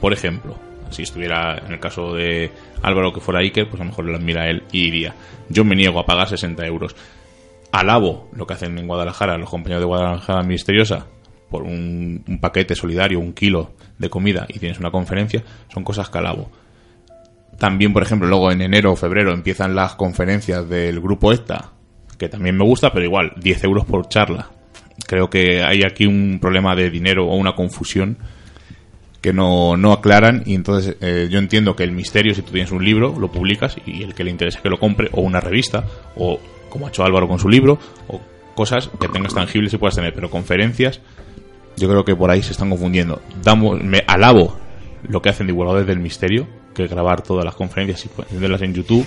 Por 0.00 0.12
ejemplo, 0.12 0.56
si 0.90 1.02
estuviera 1.02 1.58
en 1.58 1.72
el 1.72 1.80
caso 1.80 2.14
de 2.14 2.50
Álvaro 2.82 3.12
que 3.12 3.20
fuera 3.20 3.40
Iker, 3.40 3.68
pues 3.68 3.80
a 3.80 3.84
lo 3.84 3.90
mejor 3.90 4.04
lo 4.04 4.16
admira 4.16 4.48
él 4.48 4.64
y 4.70 4.86
iría. 4.86 5.14
Yo 5.48 5.64
me 5.64 5.76
niego 5.76 5.98
a 5.98 6.06
pagar 6.06 6.28
60 6.28 6.64
euros. 6.66 6.94
Alabo 7.72 8.28
lo 8.32 8.46
que 8.46 8.54
hacen 8.54 8.78
en 8.78 8.86
Guadalajara 8.86 9.38
los 9.38 9.50
compañeros 9.50 9.82
de 9.82 9.86
Guadalajara 9.86 10.42
Misteriosa 10.42 11.06
por 11.50 11.62
un, 11.62 12.24
un 12.26 12.40
paquete 12.40 12.74
solidario, 12.74 13.18
un 13.18 13.32
kilo 13.32 13.72
de 13.98 14.10
comida 14.10 14.46
y 14.48 14.58
tienes 14.58 14.78
una 14.78 14.90
conferencia, 14.90 15.42
son 15.72 15.84
cosas 15.84 16.10
que 16.10 16.18
alabo. 16.18 16.50
También, 17.58 17.92
por 17.92 18.02
ejemplo, 18.02 18.28
luego 18.28 18.50
en 18.50 18.62
enero 18.62 18.92
o 18.92 18.96
febrero 18.96 19.32
empiezan 19.32 19.74
las 19.74 19.94
conferencias 19.94 20.68
del 20.68 21.00
grupo 21.00 21.32
ESTA, 21.32 21.72
que 22.18 22.28
también 22.28 22.56
me 22.56 22.64
gusta, 22.64 22.92
pero 22.92 23.04
igual, 23.04 23.32
10 23.36 23.64
euros 23.64 23.84
por 23.84 24.08
charla. 24.08 24.50
Creo 25.06 25.28
que 25.28 25.62
hay 25.62 25.82
aquí 25.82 26.06
un 26.06 26.38
problema 26.40 26.74
de 26.74 26.90
dinero 26.90 27.26
o 27.26 27.36
una 27.36 27.54
confusión 27.54 28.16
que 29.20 29.32
no, 29.32 29.76
no 29.76 29.92
aclaran 29.92 30.42
y 30.44 30.54
entonces 30.54 30.96
eh, 31.00 31.28
yo 31.30 31.38
entiendo 31.38 31.74
que 31.74 31.82
el 31.82 31.92
misterio, 31.92 32.34
si 32.34 32.42
tú 32.42 32.52
tienes 32.52 32.70
un 32.72 32.84
libro, 32.84 33.18
lo 33.18 33.32
publicas 33.32 33.76
y 33.86 34.02
el 34.02 34.14
que 34.14 34.22
le 34.22 34.30
interese 34.30 34.60
que 34.62 34.68
lo 34.68 34.78
compre, 34.78 35.08
o 35.12 35.22
una 35.22 35.40
revista, 35.40 35.84
o 36.14 36.38
como 36.68 36.86
ha 36.86 36.88
hecho 36.90 37.04
Álvaro 37.04 37.26
con 37.26 37.38
su 37.38 37.48
libro, 37.48 37.78
o 38.08 38.20
cosas 38.54 38.90
que 39.00 39.08
tengas 39.08 39.32
tangibles 39.32 39.72
y 39.72 39.78
puedas 39.78 39.94
tener, 39.94 40.12
pero 40.14 40.30
conferencias, 40.30 41.00
yo 41.76 41.88
creo 41.88 42.04
que 42.04 42.14
por 42.14 42.30
ahí 42.30 42.42
se 42.42 42.52
están 42.52 42.68
confundiendo. 42.68 43.22
Damos, 43.42 43.82
me 43.82 44.04
alabo 44.06 44.58
lo 45.08 45.22
que 45.22 45.30
hacen 45.30 45.46
divulgadores 45.46 45.86
del 45.86 46.00
misterio, 46.00 46.46
que 46.74 46.86
grabar 46.86 47.22
todas 47.22 47.46
las 47.46 47.54
conferencias 47.54 48.04
y 48.04 48.08
ponerlas 48.08 48.60
en 48.60 48.74
YouTube, 48.74 49.06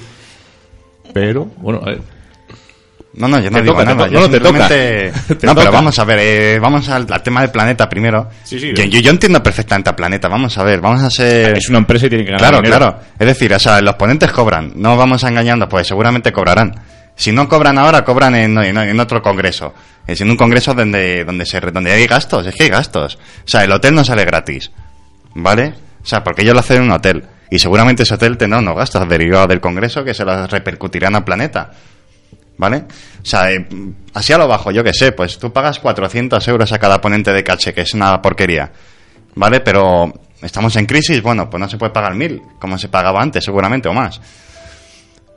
pero 1.13 1.45
bueno, 1.57 1.79
a 1.83 1.91
ver, 1.91 2.01
No, 3.17 3.27
no, 3.27 3.39
yo 3.39 3.49
no 3.49 3.57
Te 3.57 3.63
digo 3.63 3.73
toca, 3.75 3.85
nada. 3.95 4.07
yo 4.07 4.19
no, 4.19 4.29
te 4.29 4.39
toca. 4.39 4.69
no, 5.43 5.55
pero 5.55 5.71
vamos 5.71 5.97
a 5.97 6.03
ver, 6.05 6.19
eh, 6.21 6.59
vamos 6.59 6.87
al, 6.89 7.07
al 7.11 7.23
tema 7.23 7.41
del 7.41 7.49
planeta 7.49 7.89
primero. 7.89 8.29
Sí, 8.43 8.59
sí. 8.59 8.73
yo, 8.75 8.83
yo- 8.83 8.99
yo 8.99 9.09
entiendo 9.11 9.41
perfectamente 9.41 9.89
al 9.89 9.95
planeta, 9.95 10.27
vamos 10.27 10.55
a 10.57 10.63
ver, 10.63 10.79
vamos 10.81 11.01
a 11.03 11.09
ser... 11.09 11.57
es 11.57 11.67
una 11.69 11.79
empresa 11.79 12.05
y 12.05 12.09
tiene 12.09 12.23
que 12.25 12.31
ganar 12.31 12.39
Claro, 12.49 12.61
dinero. 12.61 12.77
claro. 12.77 12.99
Es 13.17 13.25
decir, 13.27 13.51
o 13.53 13.59
sea, 13.59 13.81
los 13.81 13.95
ponentes 13.95 14.31
cobran, 14.31 14.71
no 14.75 14.95
vamos 14.97 15.23
a 15.23 15.29
engañando, 15.29 15.67
pues 15.67 15.87
seguramente 15.87 16.31
cobrarán. 16.31 16.75
Si 17.15 17.31
no 17.31 17.49
cobran 17.49 17.79
ahora, 17.79 18.03
cobran 18.05 18.35
en, 18.35 18.55
en- 18.59 18.77
en 18.77 18.99
otro 18.99 19.21
congreso. 19.23 19.73
Es 20.05 20.21
en 20.21 20.29
un 20.29 20.37
congreso 20.37 20.75
donde, 20.75 21.25
donde, 21.25 21.45
se, 21.47 21.59
donde 21.59 21.91
hay 21.91 22.05
gastos, 22.05 22.45
es 22.45 22.53
que 22.53 22.65
hay 22.65 22.69
gastos. 22.69 23.15
O 23.15 23.47
sea, 23.47 23.63
el 23.63 23.71
hotel 23.71 23.95
no 23.95 24.03
sale 24.03 24.23
gratis. 24.25 24.69
¿Vale? 25.33 25.73
O 26.03 26.05
sea, 26.05 26.23
porque 26.23 26.43
ellos 26.43 26.53
lo 26.53 26.59
hacen 26.59 26.77
en 26.77 26.83
un 26.83 26.91
hotel. 26.91 27.23
Y 27.49 27.59
seguramente 27.59 28.03
ese 28.03 28.13
hotel 28.13 28.37
tendrá 28.37 28.59
unos 28.59 28.75
gastos 28.75 29.09
derivados 29.09 29.47
del 29.47 29.59
congreso 29.59 30.03
que 30.03 30.13
se 30.13 30.23
los 30.23 30.49
repercutirán 30.51 31.15
al 31.15 31.23
planeta. 31.23 31.71
¿Vale? 32.57 32.85
O 33.21 33.25
sea, 33.25 33.51
eh, 33.51 33.67
así 34.13 34.33
a 34.33 34.37
lo 34.37 34.47
bajo, 34.47 34.71
yo 34.71 34.83
que 34.83 34.93
sé, 34.93 35.11
pues 35.11 35.37
tú 35.37 35.53
pagas 35.53 35.79
400 35.79 36.47
euros 36.47 36.71
a 36.71 36.79
cada 36.79 36.99
ponente 36.99 37.31
de 37.31 37.43
caché, 37.43 37.73
que 37.73 37.81
es 37.81 37.93
una 37.93 38.21
porquería. 38.21 38.71
¿Vale? 39.35 39.59
Pero 39.59 40.11
estamos 40.41 40.75
en 40.75 40.85
crisis, 40.85 41.21
bueno, 41.21 41.49
pues 41.49 41.61
no 41.61 41.69
se 41.69 41.77
puede 41.77 41.91
pagar 41.91 42.15
mil, 42.15 42.41
como 42.59 42.77
se 42.77 42.89
pagaba 42.89 43.21
antes, 43.21 43.43
seguramente, 43.43 43.87
o 43.87 43.93
más. 43.93 44.19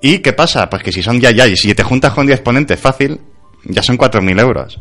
¿Y 0.00 0.20
qué 0.20 0.32
pasa? 0.32 0.70
Pues 0.70 0.82
que 0.82 0.92
si 0.92 1.02
son 1.02 1.20
ya, 1.20 1.30
ya, 1.30 1.46
y 1.46 1.56
si 1.56 1.74
te 1.74 1.82
juntas 1.82 2.12
con 2.14 2.26
10 2.26 2.40
ponentes 2.40 2.80
fácil, 2.80 3.20
ya 3.64 3.82
son 3.82 3.98
4.000 3.98 4.40
euros. 4.40 4.80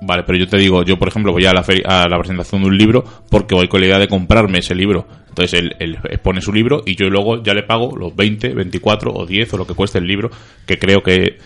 Vale, 0.00 0.22
pero 0.24 0.38
yo 0.38 0.48
te 0.48 0.56
digo, 0.56 0.82
yo 0.84 0.98
por 0.98 1.08
ejemplo 1.08 1.32
voy 1.32 1.44
a 1.44 1.52
la, 1.52 1.62
a 1.84 2.08
la 2.08 2.18
presentación 2.18 2.62
de 2.62 2.68
un 2.68 2.78
libro 2.78 3.04
porque 3.28 3.54
voy 3.54 3.68
con 3.68 3.80
la 3.80 3.86
idea 3.88 3.98
de 3.98 4.08
comprarme 4.08 4.58
ese 4.60 4.74
libro. 4.74 5.06
Entonces 5.28 5.60
él, 5.60 5.76
él 5.78 5.98
expone 6.10 6.40
su 6.40 6.52
libro 6.52 6.82
y 6.86 6.96
yo 6.96 7.10
luego 7.10 7.42
ya 7.42 7.52
le 7.52 7.62
pago 7.62 7.94
los 7.96 8.16
20, 8.16 8.54
24 8.54 9.12
o 9.12 9.26
10 9.26 9.52
o 9.52 9.56
lo 9.58 9.66
que 9.66 9.74
cueste 9.74 9.98
el 9.98 10.06
libro, 10.06 10.30
que 10.66 10.78
creo 10.78 11.02
que 11.02 11.38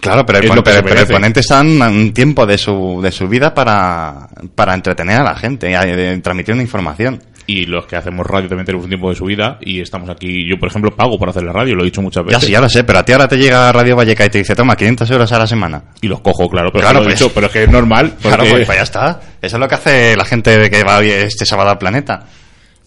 Claro, 0.00 0.24
pero 0.26 0.38
el, 0.38 0.44
pero- 0.62 0.82
pero 0.82 1.00
el 1.00 1.06
ponente 1.14 1.40
está 1.40 1.60
en 1.60 1.80
un 1.82 2.12
tiempo 2.12 2.46
de 2.46 2.58
su, 2.58 3.00
de 3.02 3.10
su 3.10 3.26
vida 3.26 3.54
para, 3.54 4.28
para 4.54 4.74
entretener 4.74 5.20
a 5.20 5.24
la 5.24 5.34
gente, 5.36 5.70
y 5.70 6.20
transmitir 6.20 6.54
una 6.54 6.62
información. 6.62 7.20
Y 7.48 7.64
los 7.64 7.86
que 7.86 7.96
hacemos 7.96 8.26
radio 8.26 8.46
también 8.48 8.66
tenemos 8.66 8.84
un 8.84 8.90
tiempo 8.90 9.08
de 9.08 9.16
su 9.16 9.24
vida 9.24 9.56
y 9.62 9.80
estamos 9.80 10.08
aquí, 10.10 10.46
yo 10.46 10.58
por 10.58 10.68
ejemplo 10.68 10.94
pago 10.94 11.18
por 11.18 11.30
hacer 11.30 11.42
la 11.42 11.52
radio, 11.52 11.74
lo 11.74 11.82
he 11.82 11.86
dicho 11.86 12.02
muchas 12.02 12.22
Ya 12.24 12.26
veces. 12.26 12.44
sí, 12.44 12.52
ya 12.52 12.60
lo 12.60 12.68
sé, 12.68 12.84
pero 12.84 12.98
a 12.98 13.04
ti 13.04 13.12
ahora 13.12 13.26
te 13.26 13.38
llega 13.38 13.72
Radio 13.72 13.96
Valleca 13.96 14.26
y 14.26 14.28
te 14.28 14.38
dice, 14.38 14.54
toma, 14.54 14.76
500 14.76 15.10
euros 15.10 15.32
a 15.32 15.38
la 15.38 15.46
semana. 15.46 15.82
Y 16.02 16.08
los 16.08 16.20
cojo, 16.20 16.46
claro, 16.48 16.70
pero, 16.70 16.82
Claro, 16.82 16.98
lo 17.00 17.04
he 17.06 17.08
pues. 17.08 17.18
dicho, 17.18 17.32
pero 17.34 17.46
es 17.46 17.52
que 17.54 17.62
es 17.64 17.70
normal. 17.70 18.12
Claro, 18.20 18.44
pues, 18.48 18.66
pues 18.66 18.76
ya 18.78 18.82
está. 18.84 19.20
Eso 19.40 19.56
es 19.56 19.60
lo 19.60 19.66
que 19.66 19.74
hace 19.74 20.16
la 20.16 20.24
gente 20.26 20.70
que 20.70 20.84
va 20.84 20.98
hoy 20.98 21.08
este 21.10 21.46
sábado 21.46 21.70
al 21.70 21.78
planeta. 21.78 22.26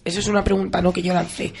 Eso 0.04 0.20
es 0.20 0.28
una 0.28 0.44
pregunta, 0.44 0.80
¿no? 0.80 0.92
Que 0.92 1.02
yo 1.02 1.12
lancé. 1.12 1.52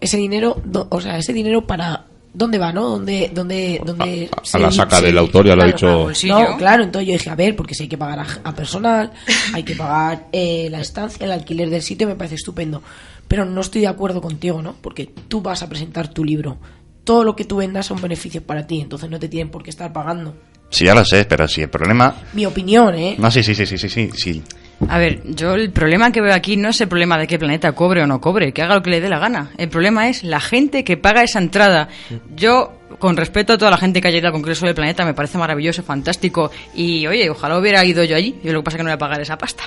Ese 0.00 0.16
dinero, 0.16 0.60
do- 0.64 0.88
o 0.90 1.00
sea, 1.00 1.18
ese 1.18 1.32
dinero 1.34 1.66
para 1.66 2.06
¿dónde 2.36 2.58
va, 2.58 2.72
no? 2.72 2.90
¿Dónde, 2.90 3.30
dónde, 3.32 3.80
dónde 3.84 4.28
A 4.52 4.58
la 4.58 4.70
saca 4.70 5.00
del 5.00 5.16
autor, 5.16 5.46
ya 5.46 5.56
lo 5.56 5.62
ha 5.62 5.66
dicho. 5.66 6.08
No, 6.26 6.56
claro, 6.58 6.84
entonces 6.84 7.08
yo 7.08 7.12
dije, 7.14 7.30
a 7.30 7.34
ver, 7.34 7.56
porque 7.56 7.74
si 7.74 7.84
hay 7.84 7.88
que 7.88 7.96
pagar 7.96 8.20
a, 8.20 8.26
a 8.44 8.54
personal, 8.54 9.10
hay 9.54 9.62
que 9.62 9.74
pagar 9.74 10.26
eh, 10.32 10.68
la 10.70 10.80
estancia, 10.80 11.24
el 11.24 11.32
alquiler 11.32 11.70
del 11.70 11.82
sitio, 11.82 12.06
me 12.06 12.14
parece 12.14 12.34
estupendo. 12.34 12.82
Pero 13.26 13.44
no 13.44 13.60
estoy 13.60 13.80
de 13.80 13.88
acuerdo 13.88 14.20
contigo, 14.20 14.60
¿no? 14.62 14.76
Porque 14.80 15.06
tú 15.28 15.40
vas 15.40 15.62
a 15.62 15.68
presentar 15.68 16.08
tu 16.08 16.24
libro. 16.24 16.58
Todo 17.04 17.24
lo 17.24 17.34
que 17.34 17.44
tú 17.44 17.56
vendas 17.56 17.86
son 17.86 18.00
beneficios 18.00 18.44
para 18.44 18.66
ti, 18.66 18.80
entonces 18.80 19.08
no 19.08 19.18
te 19.18 19.28
tienen 19.28 19.50
por 19.50 19.62
qué 19.62 19.70
estar 19.70 19.92
pagando. 19.92 20.34
Sí, 20.68 20.84
ya 20.84 20.94
lo 20.94 21.04
sé, 21.04 21.24
pero 21.24 21.48
si 21.48 21.62
el 21.62 21.70
problema... 21.70 22.14
Mi 22.34 22.44
opinión, 22.44 22.94
¿eh? 22.96 23.14
No, 23.18 23.30
sí, 23.30 23.42
sí, 23.42 23.54
sí, 23.54 23.66
sí, 23.66 23.78
sí, 23.78 24.10
sí. 24.14 24.42
A 24.88 24.98
ver, 24.98 25.22
yo 25.24 25.54
el 25.54 25.70
problema 25.70 26.12
que 26.12 26.20
veo 26.20 26.34
aquí 26.34 26.56
no 26.56 26.68
es 26.68 26.80
el 26.80 26.88
problema 26.88 27.18
de 27.18 27.26
que 27.26 27.38
Planeta 27.38 27.72
cobre 27.72 28.02
o 28.02 28.06
no 28.06 28.20
cobre, 28.20 28.52
que 28.52 28.62
haga 28.62 28.74
lo 28.74 28.82
que 28.82 28.90
le 28.90 29.00
dé 29.00 29.08
la 29.08 29.18
gana. 29.18 29.50
El 29.56 29.68
problema 29.68 30.08
es 30.08 30.22
la 30.22 30.38
gente 30.38 30.84
que 30.84 30.96
paga 30.96 31.22
esa 31.22 31.38
entrada. 31.38 31.88
Yo, 32.34 32.72
con 32.98 33.16
respeto 33.16 33.54
a 33.54 33.58
toda 33.58 33.70
la 33.70 33.78
gente 33.78 34.00
que 34.00 34.08
haya 34.08 34.18
ido 34.18 34.26
al 34.26 34.32
Congreso 34.34 34.66
del 34.66 34.74
Planeta, 34.74 35.04
me 35.04 35.14
parece 35.14 35.38
maravilloso, 35.38 35.82
fantástico. 35.82 36.50
Y 36.74 37.06
oye, 37.06 37.30
ojalá 37.30 37.58
hubiera 37.58 37.84
ido 37.84 38.04
yo 38.04 38.16
allí. 38.16 38.36
Y 38.44 38.50
lo 38.50 38.60
que 38.60 38.64
pasa 38.64 38.76
es 38.76 38.78
que 38.78 38.84
no 38.84 38.90
voy 38.90 38.96
a 38.96 38.98
pagar 38.98 39.20
esa 39.20 39.38
pasta. 39.38 39.64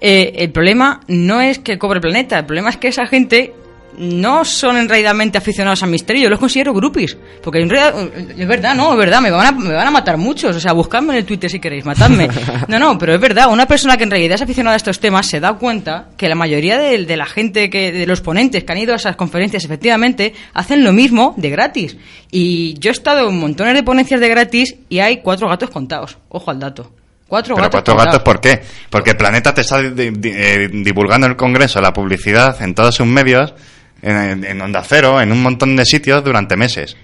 Eh, 0.00 0.32
el 0.36 0.52
problema 0.52 1.00
no 1.08 1.40
es 1.40 1.58
que 1.58 1.76
cobre 1.76 2.00
Planeta, 2.00 2.38
el 2.38 2.46
problema 2.46 2.70
es 2.70 2.76
que 2.76 2.88
esa 2.88 3.06
gente 3.06 3.52
no 3.98 4.44
son 4.44 4.76
en 4.76 4.88
realidad 4.88 5.14
aficionados 5.36 5.82
al 5.82 5.90
misterio, 5.90 6.24
yo 6.24 6.30
los 6.30 6.38
considero 6.38 6.72
groupies. 6.74 7.16
Porque 7.42 7.60
en 7.60 7.70
realidad, 7.70 7.94
es 8.36 8.46
verdad, 8.46 8.74
no, 8.74 8.92
es 8.92 8.98
verdad, 8.98 9.20
me 9.20 9.30
van 9.30 9.46
a, 9.46 9.52
me 9.52 9.72
van 9.72 9.86
a 9.86 9.90
matar 9.90 10.16
muchos. 10.16 10.54
O 10.56 10.60
sea, 10.60 10.72
buscadme 10.72 11.12
en 11.12 11.18
el 11.18 11.24
Twitter 11.24 11.50
si 11.50 11.60
queréis, 11.60 11.84
matadme. 11.84 12.28
No, 12.68 12.78
no, 12.78 12.98
pero 12.98 13.14
es 13.14 13.20
verdad, 13.20 13.48
una 13.50 13.66
persona 13.66 13.96
que 13.96 14.04
en 14.04 14.10
realidad 14.10 14.34
es 14.36 14.42
aficionada 14.42 14.74
a 14.74 14.76
estos 14.76 15.00
temas 15.00 15.26
se 15.26 15.40
da 15.40 15.54
cuenta 15.54 16.08
que 16.16 16.28
la 16.28 16.34
mayoría 16.34 16.78
de, 16.78 17.04
de 17.04 17.16
la 17.16 17.26
gente, 17.26 17.70
que 17.70 17.92
de 17.92 18.06
los 18.06 18.20
ponentes 18.20 18.64
que 18.64 18.72
han 18.72 18.78
ido 18.78 18.92
a 18.92 18.96
esas 18.96 19.16
conferencias, 19.16 19.64
efectivamente, 19.64 20.34
hacen 20.54 20.84
lo 20.84 20.92
mismo 20.92 21.34
de 21.36 21.50
gratis. 21.50 21.96
Y 22.30 22.74
yo 22.78 22.90
he 22.90 22.92
estado 22.92 23.28
en 23.28 23.38
montones 23.38 23.74
de 23.74 23.82
ponencias 23.82 24.20
de 24.20 24.28
gratis 24.28 24.74
y 24.88 24.98
hay 24.98 25.18
cuatro 25.18 25.48
gatos 25.48 25.70
contados. 25.70 26.18
Ojo 26.28 26.50
al 26.50 26.58
dato. 26.60 26.90
Cuatro 27.28 27.56
Pero 27.56 27.64
gatos 27.64 27.78
cuatro 27.80 27.94
contados. 27.94 28.14
gatos, 28.18 28.24
¿por 28.24 28.40
qué? 28.40 28.62
Porque 28.88 29.10
el 29.10 29.16
planeta 29.16 29.52
te 29.52 29.62
está 29.62 29.82
di- 29.82 30.10
di- 30.10 30.30
eh, 30.32 30.68
divulgando 30.72 31.26
el 31.26 31.34
Congreso, 31.34 31.80
la 31.80 31.92
publicidad 31.92 32.60
en 32.62 32.72
todos 32.74 32.94
sus 32.94 33.06
medios, 33.06 33.52
en, 34.02 34.44
en 34.44 34.60
Onda 34.60 34.82
Cero, 34.86 35.20
en 35.20 35.32
un 35.32 35.42
montón 35.42 35.76
de 35.76 35.84
sitios 35.84 36.22
durante 36.24 36.56
meses. 36.56 36.96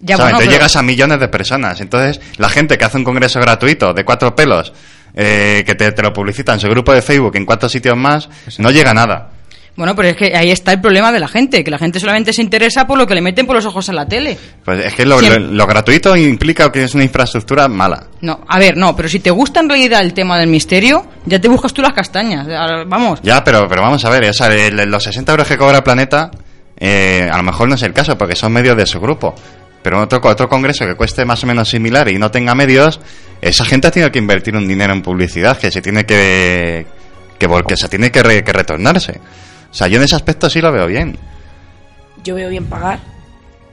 Ya, 0.00 0.16
¿Sabes? 0.16 0.32
bueno, 0.32 0.38
Entonces 0.38 0.48
pero- 0.48 0.52
llegas 0.58 0.76
a 0.76 0.82
millones 0.82 1.20
de 1.20 1.28
personas. 1.28 1.80
Entonces, 1.80 2.20
la 2.36 2.48
gente 2.48 2.78
que 2.78 2.84
hace 2.84 2.96
un 2.98 3.04
congreso 3.04 3.40
gratuito 3.40 3.92
de 3.94 4.04
cuatro 4.04 4.34
pelos, 4.36 4.72
eh, 5.14 5.64
que 5.66 5.74
te, 5.74 5.90
te 5.92 6.02
lo 6.02 6.12
publicita 6.12 6.52
en 6.54 6.60
su 6.60 6.68
grupo 6.68 6.92
de 6.92 7.02
Facebook 7.02 7.34
en 7.36 7.44
cuatro 7.46 7.68
sitios 7.68 7.96
más, 7.96 8.28
no 8.58 8.70
llega 8.70 8.92
a 8.92 8.94
nada. 8.94 9.30
Bueno, 9.78 9.94
pero 9.94 10.08
es 10.08 10.16
que 10.16 10.36
ahí 10.36 10.50
está 10.50 10.72
el 10.72 10.80
problema 10.80 11.12
de 11.12 11.20
la 11.20 11.28
gente, 11.28 11.62
que 11.62 11.70
la 11.70 11.78
gente 11.78 12.00
solamente 12.00 12.32
se 12.32 12.42
interesa 12.42 12.84
por 12.86 12.98
lo 12.98 13.06
que 13.06 13.14
le 13.14 13.20
meten 13.20 13.46
por 13.46 13.54
los 13.56 13.64
ojos 13.64 13.88
en 13.88 13.94
la 13.94 14.06
tele. 14.06 14.36
Pues 14.64 14.84
es 14.84 14.92
que 14.92 15.06
lo, 15.06 15.20
Siem- 15.20 15.38
lo- 15.38 15.52
lo 15.52 15.66
gratuito 15.68 16.16
implica 16.16 16.70
que 16.72 16.82
es 16.82 16.94
una 16.94 17.04
infraestructura 17.04 17.68
mala. 17.68 18.08
No, 18.20 18.40
a 18.48 18.58
ver, 18.58 18.76
no, 18.76 18.96
pero 18.96 19.08
si 19.08 19.20
te 19.20 19.30
gusta 19.30 19.60
en 19.60 19.68
realidad 19.68 20.00
el 20.00 20.12
tema 20.12 20.36
del 20.36 20.48
misterio, 20.48 21.06
ya 21.26 21.40
te 21.40 21.46
buscas 21.48 21.72
tú 21.72 21.80
las 21.80 21.92
castañas. 21.92 22.46
Vamos. 22.88 23.20
Ya, 23.22 23.42
pero, 23.44 23.68
pero 23.68 23.80
vamos 23.82 24.04
a 24.04 24.10
ver, 24.10 24.24
o 24.28 24.32
sea, 24.32 24.48
los 24.70 25.02
60 25.04 25.30
euros 25.32 25.46
que 25.46 25.56
cobra 25.56 25.82
Planeta, 25.84 26.30
eh, 26.76 27.28
a 27.32 27.36
lo 27.36 27.44
mejor 27.44 27.68
no 27.68 27.76
es 27.76 27.82
el 27.82 27.92
caso, 27.92 28.18
porque 28.18 28.34
son 28.34 28.52
medios 28.52 28.76
de 28.76 28.84
su 28.84 28.98
grupo. 29.00 29.34
Pero 29.80 30.02
otro, 30.02 30.20
otro 30.24 30.48
congreso 30.48 30.84
que 30.86 30.96
cueste 30.96 31.24
más 31.24 31.44
o 31.44 31.46
menos 31.46 31.68
similar 31.68 32.08
y 32.08 32.18
no 32.18 32.32
tenga 32.32 32.52
medios, 32.56 32.98
esa 33.40 33.64
gente 33.64 33.86
ha 33.86 33.90
tenido 33.92 34.10
que 34.10 34.18
invertir 34.18 34.56
un 34.56 34.66
dinero 34.66 34.92
en 34.92 35.02
publicidad 35.02 35.56
que 35.56 35.70
se 35.70 35.80
tiene 35.80 36.04
que, 36.04 36.84
que, 37.38 37.48
vol- 37.48 37.64
que 37.64 37.76
se 37.76 37.88
tiene 37.88 38.10
que, 38.10 38.24
re- 38.24 38.42
que 38.42 38.52
retornarse. 38.52 39.20
O 39.70 39.74
sea, 39.74 39.88
yo 39.88 39.98
en 39.98 40.04
ese 40.04 40.16
aspecto 40.16 40.48
sí 40.48 40.60
lo 40.60 40.72
veo 40.72 40.86
bien. 40.86 41.18
yo 42.24 42.34
veo 42.34 42.48
bien 42.48 42.66
pagar 42.66 43.00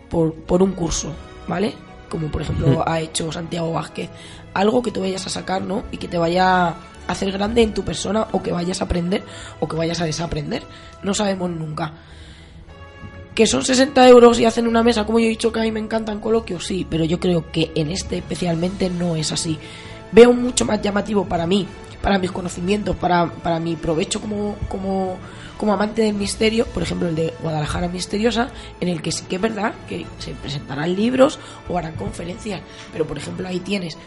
por, 0.10 0.34
por 0.34 0.62
un 0.62 0.74
curso, 0.74 1.14
¿vale? 1.48 1.74
Como 2.10 2.28
por 2.28 2.42
ejemplo 2.42 2.84
ha 2.88 3.00
hecho 3.00 3.32
Santiago 3.32 3.72
Vázquez. 3.74 4.10
Algo 4.54 4.82
que 4.82 4.92
tú 4.92 5.02
vayas 5.02 5.26
a 5.26 5.30
sacar, 5.30 5.62
¿no? 5.62 5.84
Y 5.92 5.98
que 5.98 6.08
te 6.08 6.18
vaya 6.18 6.68
a 6.68 6.76
hacer 7.08 7.32
grande 7.32 7.62
en 7.62 7.74
tu 7.74 7.84
persona 7.84 8.28
o 8.32 8.42
que 8.42 8.52
vayas 8.52 8.82
a 8.82 8.86
aprender 8.86 9.24
o 9.60 9.68
que 9.68 9.76
vayas 9.76 10.02
a 10.02 10.06
desaprender. 10.06 10.64
No 11.04 11.14
sabemos 11.14 11.50
nunca. 11.50 11.94
Que 13.34 13.46
son 13.46 13.66
60 13.66 14.08
euros 14.08 14.40
y 14.40 14.46
hacen 14.46 14.66
una 14.66 14.82
mesa, 14.82 15.06
como 15.06 15.20
yo 15.20 15.26
he 15.26 15.30
dicho 15.30 15.52
que 15.52 15.60
a 15.60 15.64
mí 15.64 15.72
me 15.72 15.82
encantan 15.82 16.22
coloquios, 16.22 16.66
sí, 16.66 16.88
pero 16.90 17.04
yo 17.04 17.20
creo 17.20 17.52
que 17.52 17.72
en 17.76 17.92
este 17.92 18.18
especialmente 18.18 18.90
no 18.90 19.18
es 19.18 19.34
así. 19.34 19.60
Veo 20.14 20.32
mucho 20.32 20.64
más 20.64 20.82
llamativo 20.82 21.26
para 21.26 21.46
mí, 21.46 21.68
para 22.02 22.18
mis 22.18 22.32
conocimientos, 22.32 22.96
para, 22.96 23.30
para 23.30 23.60
mi 23.60 23.76
provecho 23.76 24.22
como, 24.22 24.56
como, 24.70 25.18
como 25.58 25.74
amante 25.74 26.02
del 26.02 26.16
misterio, 26.16 26.66
por 26.66 26.84
ejemplo 26.84 27.08
el 27.08 27.16
de 27.16 27.34
Guadalajara 27.42 27.88
Misteriosa, 27.88 28.50
en 28.80 28.90
el 28.90 29.02
que 29.02 29.12
sí 29.12 29.26
que 29.26 29.38
es 29.38 29.42
verdad 29.42 29.74
que 29.88 30.06
se 30.20 30.34
presentarán 30.34 30.96
libros 30.96 31.40
o 31.70 31.78
harán 31.78 31.96
conferencias, 31.96 32.62
pero 32.92 33.06
por 33.06 33.18
ejemplo 33.18 33.48
ahí 33.48 33.60
tienes 33.60 33.98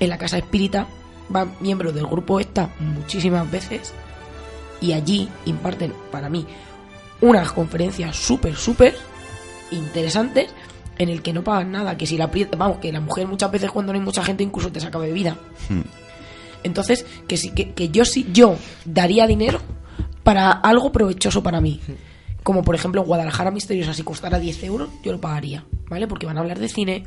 en 0.00 0.08
la 0.08 0.18
Casa 0.18 0.38
Espírita, 0.38 0.86
van 1.28 1.54
miembros 1.60 1.94
del 1.94 2.06
grupo 2.06 2.40
esta 2.40 2.70
muchísimas 2.78 3.50
veces 3.50 3.92
y 4.80 4.92
allí 4.92 5.28
imparten 5.46 5.92
para 6.10 6.28
mí 6.28 6.46
unas 7.20 7.52
conferencias 7.52 8.16
súper, 8.16 8.54
súper 8.54 8.96
interesantes 9.70 10.50
en 10.98 11.08
el 11.08 11.22
que 11.22 11.32
no 11.32 11.44
pagan 11.44 11.72
nada, 11.72 11.96
que 11.96 12.06
si 12.06 12.16
la 12.16 12.30
vamos, 12.56 12.78
que 12.78 12.92
la 12.92 13.00
mujer 13.00 13.26
muchas 13.26 13.50
veces 13.50 13.70
cuando 13.70 13.92
no 13.92 13.98
hay 13.98 14.04
mucha 14.04 14.24
gente 14.24 14.42
incluso 14.42 14.72
te 14.72 14.80
saca 14.80 14.98
bebida. 14.98 15.36
Entonces, 16.64 17.06
que 17.28 17.36
sí, 17.36 17.50
que, 17.50 17.72
que 17.72 17.88
yo 17.90 18.04
sí, 18.04 18.26
yo 18.32 18.56
daría 18.84 19.26
dinero 19.26 19.60
para 20.22 20.50
algo 20.50 20.92
provechoso 20.92 21.42
para 21.42 21.60
mí. 21.60 21.80
Como 22.42 22.62
por 22.62 22.74
ejemplo 22.74 23.02
Guadalajara 23.04 23.50
Misteriosa, 23.50 23.92
si 23.94 24.02
costara 24.02 24.38
10 24.38 24.62
euros, 24.64 24.88
yo 25.02 25.12
lo 25.12 25.20
pagaría, 25.20 25.64
¿vale? 25.88 26.06
Porque 26.06 26.26
van 26.26 26.36
a 26.38 26.40
hablar 26.40 26.58
de 26.58 26.68
cine, 26.68 27.02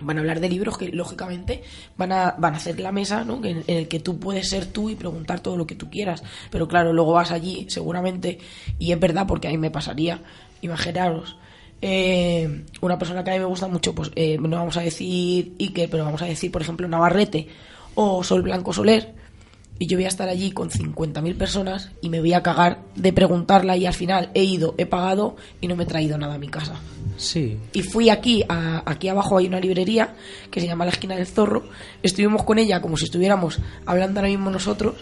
van 0.00 0.18
a 0.18 0.20
hablar 0.20 0.40
de 0.40 0.48
libros 0.48 0.78
que 0.78 0.88
lógicamente 0.90 1.62
van 1.96 2.12
a, 2.12 2.34
van 2.38 2.54
a 2.54 2.56
hacer 2.58 2.78
la 2.78 2.92
mesa, 2.92 3.24
¿no? 3.24 3.40
Que- 3.40 3.50
en, 3.50 3.64
el 3.66 3.88
que 3.88 3.98
tú 4.00 4.18
puedes 4.20 4.48
ser 4.48 4.66
tú 4.66 4.88
y 4.90 4.94
preguntar 4.94 5.40
todo 5.40 5.56
lo 5.56 5.66
que 5.66 5.74
tú 5.74 5.90
quieras. 5.90 6.22
Pero 6.50 6.68
claro, 6.68 6.92
luego 6.92 7.12
vas 7.12 7.32
allí 7.32 7.66
seguramente, 7.70 8.38
y 8.78 8.92
es 8.92 9.00
verdad 9.00 9.26
porque 9.26 9.48
a 9.48 9.50
mí 9.50 9.58
me 9.58 9.70
pasaría, 9.70 10.20
imaginaros. 10.60 11.36
eh, 11.80 12.64
una 12.80 12.98
persona 12.98 13.24
que 13.24 13.30
a 13.30 13.34
mí 13.34 13.40
me 13.40 13.46
gusta 13.46 13.66
mucho, 13.66 13.94
pues 13.94 14.12
eh, 14.14 14.38
no 14.38 14.48
vamos 14.56 14.76
a 14.76 14.82
decir 14.82 15.54
Iker, 15.58 15.90
pero 15.90 16.04
vamos 16.04 16.22
a 16.22 16.26
decir, 16.26 16.52
por 16.52 16.62
ejemplo, 16.62 16.86
Navarrete 16.86 17.48
o 17.96 18.22
Sol 18.22 18.42
Blanco 18.42 18.72
Soler, 18.72 19.14
y 19.78 19.86
yo 19.86 19.96
voy 19.96 20.04
a 20.04 20.08
estar 20.08 20.28
allí 20.28 20.52
con 20.52 20.70
50.000 20.70 21.36
personas 21.36 21.90
y 22.00 22.08
me 22.08 22.20
voy 22.20 22.32
a 22.34 22.42
cagar 22.42 22.78
de 22.94 23.12
preguntarla 23.12 23.76
y 23.76 23.86
al 23.86 23.94
final 23.94 24.30
he 24.34 24.44
ido, 24.44 24.74
he 24.78 24.86
pagado 24.86 25.36
y 25.60 25.66
no 25.66 25.74
me 25.76 25.82
he 25.84 25.86
traído 25.86 26.16
nada 26.18 26.34
a 26.34 26.38
mi 26.38 26.48
casa. 26.48 26.74
Sí. 27.16 27.58
Y 27.72 27.82
fui 27.82 28.08
aquí, 28.10 28.44
a- 28.48 28.82
aquí 28.86 29.08
abajo 29.08 29.38
hay 29.38 29.46
una 29.46 29.58
librería 29.60 30.14
que 30.50 30.60
se 30.60 30.66
llama 30.66 30.84
La 30.84 30.92
Esquina 30.92 31.16
del 31.16 31.26
Zorro. 31.26 31.64
Estuvimos 32.02 32.44
con 32.44 32.58
ella 32.58 32.80
como 32.80 32.96
si 32.96 33.04
estuviéramos 33.06 33.58
hablando 33.86 34.20
ahora 34.20 34.28
mismo 34.30 34.50
nosotros. 34.50 34.94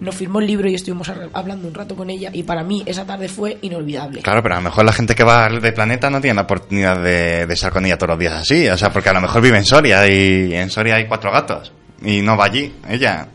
Nos 0.00 0.14
firmó 0.14 0.38
el 0.40 0.46
libro 0.46 0.68
y 0.68 0.74
estuvimos 0.74 1.08
hablando 1.32 1.66
un 1.66 1.72
rato 1.74 1.96
con 1.96 2.10
ella. 2.10 2.30
Y 2.32 2.42
para 2.42 2.62
mí 2.62 2.82
esa 2.86 3.06
tarde 3.06 3.26
fue 3.28 3.56
inolvidable. 3.62 4.20
Claro, 4.20 4.42
pero 4.42 4.56
a 4.56 4.58
lo 4.58 4.64
mejor 4.64 4.84
la 4.84 4.92
gente 4.92 5.14
que 5.14 5.24
va 5.24 5.46
al 5.46 5.62
de 5.62 5.72
Planeta 5.72 6.10
no 6.10 6.20
tiene 6.20 6.34
la 6.34 6.42
oportunidad 6.42 7.02
de, 7.02 7.46
de 7.46 7.54
estar 7.54 7.72
con 7.72 7.86
ella 7.86 7.96
todos 7.96 8.10
los 8.10 8.18
días 8.18 8.34
así. 8.34 8.68
O 8.68 8.76
sea, 8.76 8.92
porque 8.92 9.08
a 9.08 9.14
lo 9.14 9.20
mejor 9.22 9.40
vive 9.40 9.56
en 9.56 9.64
Soria 9.64 10.06
y 10.06 10.52
en 10.54 10.68
Soria 10.70 10.96
hay 10.96 11.06
cuatro 11.08 11.32
gatos. 11.32 11.72
Y 12.02 12.20
no 12.20 12.36
va 12.36 12.44
allí, 12.44 12.70
ella. 12.88 13.28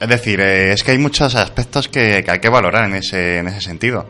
Es 0.00 0.08
decir, 0.08 0.40
eh, 0.40 0.72
es 0.72 0.82
que 0.84 0.90
hay 0.92 0.98
muchos 0.98 1.34
aspectos 1.34 1.88
que, 1.88 2.22
que 2.24 2.30
hay 2.30 2.38
que 2.38 2.48
valorar 2.48 2.84
en 2.84 2.96
ese, 2.96 3.38
en 3.38 3.48
ese 3.48 3.60
sentido. 3.62 4.06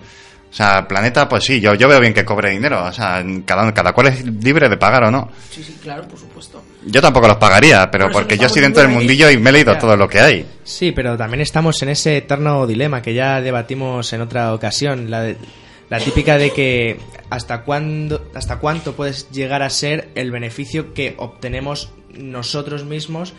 O 0.50 0.54
sea, 0.56 0.88
Planeta, 0.88 1.28
pues 1.28 1.44
sí, 1.44 1.60
yo, 1.60 1.74
yo 1.74 1.86
veo 1.86 2.00
bien 2.00 2.14
que 2.14 2.24
cobre 2.24 2.50
dinero. 2.50 2.84
O 2.84 2.92
sea, 2.92 3.22
cada, 3.44 3.72
cada 3.74 3.92
cual 3.92 4.06
es 4.08 4.24
libre 4.24 4.68
de 4.68 4.76
pagar 4.78 5.04
o 5.04 5.10
no. 5.10 5.30
Sí, 5.50 5.62
sí, 5.62 5.76
claro, 5.82 6.08
por 6.08 6.18
supuesto. 6.18 6.62
Yo 6.86 7.02
tampoco 7.02 7.28
los 7.28 7.36
pagaría, 7.36 7.90
pero 7.90 8.04
Por 8.06 8.12
porque 8.22 8.38
yo 8.38 8.46
estoy 8.46 8.62
dentro 8.62 8.82
del 8.82 8.90
mundillo 8.90 9.30
y 9.30 9.36
me 9.38 9.50
he 9.50 9.52
leído 9.52 9.74
Ya. 9.74 9.78
todo 9.78 9.96
lo 9.96 10.08
que 10.08 10.20
hay. 10.20 10.46
Sí, 10.64 10.92
pero 10.92 11.16
también 11.16 11.40
estamos 11.42 11.82
en 11.82 11.90
ese 11.90 12.16
eterno 12.16 12.66
dilema 12.66 13.02
que 13.02 13.12
ya 13.12 13.40
debatimos 13.40 14.10
en 14.12 14.22
otra 14.22 14.54
ocasión. 14.54 15.10
La, 15.10 15.20
de- 15.22 15.36
la 15.90 15.98
típica 16.00 16.38
de 16.38 16.50
que 16.50 16.98
hasta 17.30 17.62
cuándo, 17.62 18.28
hasta 18.34 18.56
cuánto 18.58 18.94
puedes 18.94 19.30
llegar 19.30 19.62
a 19.62 19.70
ser 19.70 20.08
el 20.14 20.30
beneficio 20.32 20.94
que 20.94 21.14
obtenemos 21.18 21.92
nosotros 22.16 22.84
mismos 22.84 23.34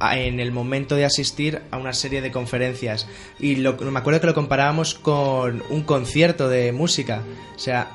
en 0.00 0.40
el 0.40 0.52
momento 0.52 0.94
de 0.96 1.04
asistir 1.04 1.60
a 1.70 1.78
una 1.78 1.92
serie 1.92 2.20
de 2.20 2.30
conferencias. 2.30 3.06
Y 3.38 3.56
lo, 3.56 3.76
me 3.76 3.98
acuerdo 3.98 4.20
que 4.20 4.26
lo 4.26 4.34
comparábamos 4.34 4.94
con 4.94 5.62
un 5.70 5.82
concierto 5.82 6.48
de 6.48 6.72
música. 6.72 7.22
O 7.56 7.58
sea, 7.58 7.90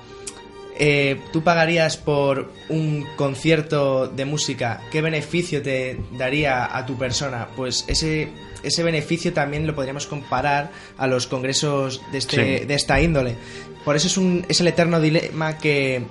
eh, 0.77 1.19
tú 1.31 1.43
pagarías 1.43 1.97
por 1.97 2.51
un 2.69 3.05
concierto 3.15 4.07
de 4.07 4.25
música, 4.25 4.81
¿qué 4.91 5.01
beneficio 5.01 5.61
te 5.61 5.99
daría 6.17 6.75
a 6.75 6.85
tu 6.85 6.97
persona? 6.97 7.47
Pues 7.55 7.85
ese, 7.87 8.29
ese 8.63 8.83
beneficio 8.83 9.33
también 9.33 9.67
lo 9.67 9.75
podríamos 9.75 10.07
comparar 10.07 10.71
a 10.97 11.05
los 11.07 11.27
congresos 11.27 12.01
de, 12.11 12.17
este, 12.17 12.59
Sí. 12.59 12.65
de 12.65 12.73
esta 12.73 12.99
índole. 12.99 13.35
Por 13.85 13.95
eso 13.95 14.07
es, 14.07 14.17
un, 14.17 14.45
es 14.49 14.61
el 14.61 14.67
eterno 14.67 14.99
dilema 14.99 15.57
que 15.57 16.03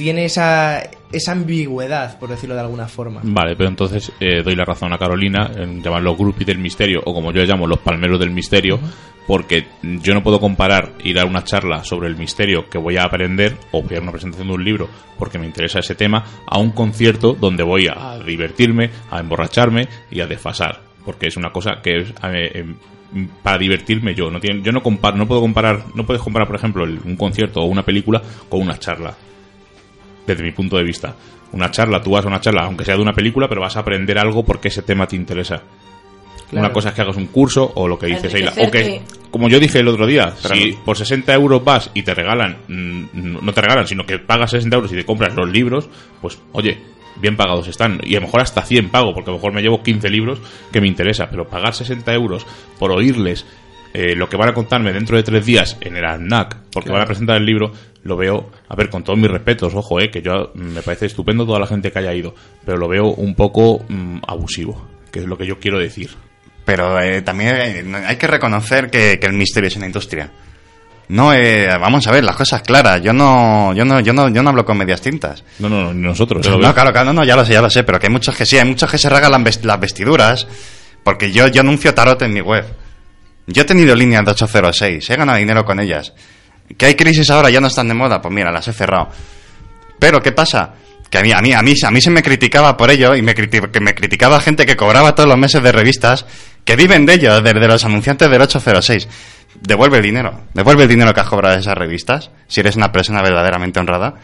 tiene 0.00 0.24
esa, 0.24 0.82
esa 1.12 1.32
ambigüedad, 1.32 2.18
por 2.18 2.30
decirlo 2.30 2.54
de 2.54 2.62
alguna 2.62 2.88
forma. 2.88 3.20
Vale, 3.22 3.54
pero 3.56 3.68
entonces 3.68 4.10
eh, 4.18 4.42
doy 4.42 4.56
la 4.56 4.64
razón 4.64 4.92
a 4.92 4.98
Carolina 4.98 5.50
en 5.56 5.82
llamarlos 5.82 6.16
groupies 6.16 6.46
del 6.46 6.58
misterio, 6.58 7.00
o 7.04 7.12
como 7.14 7.32
yo 7.32 7.42
llamo, 7.44 7.66
los 7.66 7.78
palmeros 7.80 8.18
del 8.18 8.30
misterio, 8.30 8.80
porque 9.26 9.66
yo 9.82 10.14
no 10.14 10.22
puedo 10.22 10.40
comparar 10.40 10.92
ir 11.04 11.18
a 11.20 11.24
una 11.26 11.44
charla 11.44 11.84
sobre 11.84 12.08
el 12.08 12.16
misterio 12.16 12.68
que 12.68 12.78
voy 12.78 12.96
a 12.96 13.04
aprender, 13.04 13.56
o 13.72 13.82
voy 13.82 13.96
a 13.96 14.00
una 14.00 14.10
presentación 14.12 14.48
de 14.48 14.54
un 14.54 14.64
libro 14.64 14.88
porque 15.18 15.38
me 15.38 15.44
interesa 15.46 15.80
ese 15.80 15.94
tema, 15.94 16.24
a 16.46 16.58
un 16.58 16.70
concierto 16.70 17.34
donde 17.34 17.62
voy 17.62 17.86
a 17.86 18.18
divertirme, 18.24 18.90
a 19.10 19.20
emborracharme 19.20 19.86
y 20.10 20.20
a 20.20 20.26
desfasar, 20.26 20.80
porque 21.04 21.26
es 21.28 21.36
una 21.36 21.50
cosa 21.52 21.80
que 21.82 21.98
es... 21.98 22.14
eh, 22.32 22.64
para 23.42 23.58
divertirme 23.58 24.14
yo. 24.14 24.30
No 24.30 24.38
tiene, 24.38 24.62
yo 24.62 24.70
no 24.70 24.82
comparo 24.84 25.16
no 25.16 25.26
puedo 25.26 25.40
comparar 25.40 25.82
no 25.96 26.06
puedes 26.06 26.22
comparar 26.22 26.46
por 26.46 26.54
ejemplo 26.56 26.84
el- 26.84 27.00
un 27.04 27.16
concierto 27.16 27.60
o 27.60 27.64
una 27.64 27.82
película 27.82 28.22
con 28.48 28.60
una 28.62 28.78
charla 28.78 29.12
desde 30.26 30.42
mi 30.42 30.52
punto 30.52 30.76
de 30.76 30.84
vista. 30.84 31.14
Una 31.52 31.70
charla, 31.70 32.02
tú 32.02 32.12
vas 32.12 32.24
a 32.24 32.28
una 32.28 32.40
charla, 32.40 32.62
aunque 32.64 32.84
sea 32.84 32.96
de 32.96 33.02
una 33.02 33.12
película, 33.12 33.48
pero 33.48 33.60
vas 33.60 33.76
a 33.76 33.80
aprender 33.80 34.18
algo 34.18 34.44
porque 34.44 34.68
ese 34.68 34.82
tema 34.82 35.06
te 35.06 35.16
interesa. 35.16 35.62
Claro. 36.50 36.66
Una 36.66 36.72
cosa 36.72 36.88
es 36.88 36.94
que 36.94 37.02
hagas 37.02 37.16
un 37.16 37.26
curso 37.26 37.72
o 37.74 37.86
lo 37.86 37.98
que 37.98 38.06
dices 38.06 38.34
Eila. 38.34 38.52
O 38.58 38.70
que, 38.70 39.02
como 39.30 39.48
yo 39.48 39.60
dije 39.60 39.78
el 39.78 39.88
otro 39.88 40.06
día, 40.06 40.34
Pero 40.42 40.54
si 40.54 40.72
por 40.72 40.96
60 40.96 41.32
euros 41.34 41.64
vas 41.64 41.90
y 41.94 42.02
te 42.02 42.12
regalan, 42.12 42.58
mm, 42.66 43.44
no 43.44 43.52
te 43.52 43.60
regalan, 43.60 43.86
sino 43.86 44.04
que 44.04 44.18
pagas 44.18 44.50
60 44.50 44.74
euros 44.74 44.92
y 44.92 44.96
te 44.96 45.04
compras 45.04 45.34
los 45.34 45.48
libros, 45.48 45.88
pues 46.20 46.40
oye, 46.52 46.78
bien 47.20 47.36
pagados 47.36 47.68
están. 47.68 48.00
Y 48.02 48.16
a 48.16 48.20
lo 48.20 48.26
mejor 48.26 48.40
hasta 48.40 48.62
100 48.62 48.90
pago, 48.90 49.14
porque 49.14 49.30
a 49.30 49.32
lo 49.32 49.38
mejor 49.38 49.52
me 49.52 49.62
llevo 49.62 49.82
15 49.82 50.08
libros 50.10 50.40
que 50.72 50.80
me 50.80 50.88
interesa. 50.88 51.28
Pero 51.30 51.48
pagar 51.48 51.74
60 51.74 52.12
euros 52.14 52.46
por 52.78 52.90
oírles 52.90 53.46
eh, 53.92 54.14
lo 54.14 54.28
que 54.28 54.36
van 54.36 54.48
a 54.48 54.54
contarme 54.54 54.92
dentro 54.92 55.16
de 55.16 55.22
tres 55.22 55.44
días 55.44 55.76
en 55.80 55.96
el 55.96 56.04
ANAC, 56.04 56.56
porque 56.72 56.90
van 56.90 57.02
a 57.02 57.06
presentar 57.06 57.36
el 57.36 57.44
libro, 57.46 57.72
lo 58.04 58.16
veo, 58.16 58.50
a 58.68 58.74
ver, 58.76 58.88
con 58.90 59.02
todos 59.04 59.18
mis 59.18 59.30
respetos, 59.30 59.74
ojo, 59.74 60.00
eh, 60.00 60.10
que 60.10 60.22
yo 60.22 60.52
mm, 60.54 60.60
me 60.74 60.82
parece 60.82 61.06
estupendo 61.06 61.44
toda 61.44 61.58
la 61.58 61.66
gente 61.66 61.90
que 61.92 61.98
haya 61.98 62.14
ido, 62.14 62.34
pero 62.64 62.78
lo 62.78 62.88
veo 62.88 63.06
un 63.08 63.34
poco 63.34 63.84
mm, 63.88 64.18
abusivo, 64.26 64.86
que 65.10 65.20
es 65.20 65.26
lo 65.26 65.36
que 65.36 65.46
yo 65.46 65.58
quiero 65.58 65.78
decir. 65.78 66.10
Pero 66.64 67.00
eh, 67.00 67.22
también 67.22 67.56
eh, 67.56 68.04
hay 68.06 68.16
que 68.16 68.26
reconocer 68.26 68.90
que, 68.90 69.18
que 69.18 69.26
el 69.26 69.32
misterio 69.32 69.68
es 69.68 69.76
una 69.76 69.86
industria. 69.86 70.30
No, 71.08 71.34
eh, 71.34 71.66
vamos 71.80 72.06
a 72.06 72.12
ver, 72.12 72.22
las 72.22 72.36
cosas 72.36 72.62
claras. 72.62 73.02
Yo 73.02 73.12
no, 73.12 73.74
yo 73.74 73.84
no, 73.84 73.98
yo 73.98 74.12
no, 74.12 74.28
yo 74.28 74.42
no 74.44 74.50
hablo 74.50 74.64
con 74.64 74.78
medias 74.78 75.00
tintas. 75.00 75.42
No, 75.58 75.68
no, 75.68 75.82
no, 75.86 75.92
ni 75.94 76.02
nosotros. 76.02 76.46
No, 76.48 76.72
claro, 76.72 76.92
claro, 76.92 77.06
no, 77.06 77.12
no, 77.20 77.24
ya 77.24 77.34
lo 77.34 77.44
sé, 77.44 77.54
ya 77.54 77.60
lo 77.62 77.68
sé, 77.70 77.82
pero 77.82 77.98
que 77.98 78.06
hay 78.06 78.12
muchos 78.12 78.36
que 78.36 78.46
sí, 78.46 78.56
hay 78.58 78.68
muchos 78.68 78.88
que 78.88 78.98
se 78.98 79.10
regalan 79.10 79.42
ves- 79.42 79.64
las 79.64 79.80
vestiduras, 79.80 80.46
porque 81.02 81.32
yo, 81.32 81.48
yo 81.48 81.62
anuncio 81.62 81.92
tarot 81.94 82.22
en 82.22 82.32
mi 82.32 82.40
web. 82.40 82.64
Yo 83.52 83.62
he 83.62 83.64
tenido 83.64 83.94
líneas 83.96 84.24
de 84.24 84.30
806, 84.30 85.10
he 85.10 85.16
ganado 85.16 85.38
dinero 85.38 85.64
con 85.64 85.80
ellas. 85.80 86.12
¿Que 86.76 86.86
hay 86.86 86.94
crisis 86.94 87.28
ahora? 87.30 87.50
Ya 87.50 87.60
no 87.60 87.66
están 87.66 87.88
de 87.88 87.94
moda, 87.94 88.22
pues 88.22 88.32
mira, 88.32 88.52
las 88.52 88.68
he 88.68 88.72
cerrado. 88.72 89.08
Pero, 89.98 90.22
¿qué 90.22 90.30
pasa? 90.30 90.74
Que 91.10 91.18
a 91.18 91.22
mí, 91.22 91.32
a 91.32 91.40
mí, 91.40 91.52
a 91.52 91.60
mí, 91.62 91.72
a 91.72 92.00
se 92.00 92.10
me 92.10 92.22
criticaba 92.22 92.76
por 92.76 92.90
ello 92.90 93.16
y 93.16 93.22
me, 93.22 93.34
que 93.34 93.80
me 93.80 93.94
criticaba 93.94 94.40
gente 94.40 94.64
que 94.64 94.76
cobraba 94.76 95.14
todos 95.16 95.28
los 95.28 95.36
meses 95.38 95.60
de 95.62 95.72
revistas 95.72 96.24
que 96.64 96.76
viven 96.76 97.04
de 97.06 97.14
ello, 97.14 97.40
de, 97.40 97.52
de 97.52 97.66
los 97.66 97.84
anunciantes 97.84 98.30
del 98.30 98.40
806. 98.40 99.08
Devuelve 99.60 99.96
el 99.96 100.04
dinero. 100.04 100.42
Devuelve 100.54 100.84
el 100.84 100.88
dinero 100.88 101.12
que 101.12 101.20
has 101.20 101.26
cobrado 101.26 101.56
de 101.56 101.60
esas 101.60 101.76
revistas, 101.76 102.30
si 102.46 102.60
eres 102.60 102.76
una 102.76 102.92
persona 102.92 103.20
verdaderamente 103.20 103.80
honrada. 103.80 104.14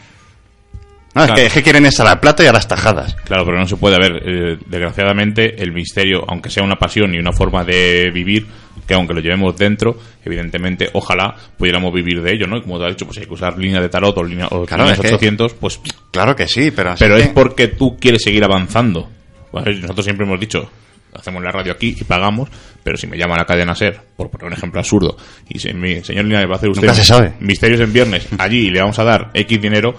No, 1.17 1.23
es, 1.23 1.27
Claro. 1.27 1.35
que, 1.41 1.45
es 1.47 1.53
que 1.53 1.63
quieren 1.63 1.85
estar 1.85 2.07
al 2.07 2.19
plato 2.19 2.43
y 2.43 2.47
a 2.47 2.53
las 2.53 2.67
tajadas. 2.67 3.15
Claro, 3.25 3.43
pero 3.45 3.57
no 3.59 3.67
se 3.67 3.75
puede 3.77 3.97
ver. 3.97 4.21
eh, 4.25 4.57
desgraciadamente, 4.67 5.61
el 5.61 5.71
misterio, 5.73 6.23
aunque 6.27 6.49
sea 6.49 6.63
una 6.63 6.75
pasión 6.75 7.13
y 7.13 7.17
una 7.19 7.31
forma 7.31 7.63
de 7.63 8.09
vivir, 8.13 8.47
que 8.87 8.93
aunque 8.93 9.13
lo 9.13 9.19
llevemos 9.19 9.57
dentro, 9.57 9.97
evidentemente, 10.23 10.89
ojalá 10.93 11.35
pudiéramos 11.57 11.93
vivir 11.93 12.21
de 12.21 12.33
ello, 12.33 12.47
¿no? 12.47 12.57
Y 12.57 12.61
Como 12.61 12.79
te 12.79 12.85
has 12.85 12.91
dicho, 12.91 13.05
pues 13.05 13.17
hay 13.17 13.25
que 13.25 13.33
usar 13.33 13.57
línea 13.57 13.81
de 13.81 13.89
tarot 13.89 14.17
o, 14.17 14.23
línea, 14.23 14.47
o 14.47 14.65
Claro, 14.65 14.83
líneas 14.83 14.99
es 14.99 15.09
que- 15.09 15.15
800, 15.15 15.53
pues. 15.55 15.81
Claro 16.11 16.35
que 16.35 16.47
sí, 16.47 16.71
pero... 16.71 16.95
Pero 16.97 17.17
es 17.17 17.27
que- 17.27 17.33
porque 17.33 17.67
tú 17.69 17.97
quieres 17.99 18.21
seguir 18.23 18.43
avanzando. 18.43 19.09
Nosotros 19.51 20.05
siempre 20.05 20.25
hemos 20.25 20.39
dicho, 20.39 20.69
hacemos 21.13 21.41
la 21.43 21.51
radio 21.51 21.71
aquí 21.73 21.95
y 21.99 22.03
pagamos, 22.03 22.49
pero 22.83 22.95
si 22.97 23.07
me 23.07 23.17
llama 23.17 23.35
la 23.37 23.45
cadena 23.45 23.73
SER, 23.75 23.99
por 24.15 24.29
poner 24.29 24.47
un 24.47 24.53
ejemplo 24.53 24.79
absurdo, 24.79 25.17
y 25.49 25.57
si 25.59 25.73
mi 25.73 26.03
señor 26.03 26.25
Linares 26.25 26.47
va 26.49 26.53
a 26.53 26.57
hacer 26.57 26.69
usted 26.69 26.83
Nunca 26.83 26.93
se 26.93 27.03
sabe. 27.03 27.33
misterios 27.39 27.81
en 27.81 27.91
viernes 27.91 28.27
allí 28.37 28.69
le 28.69 28.79
vamos 28.81 28.99
a 28.99 29.03
dar 29.03 29.31
X 29.33 29.59
dinero, 29.61 29.95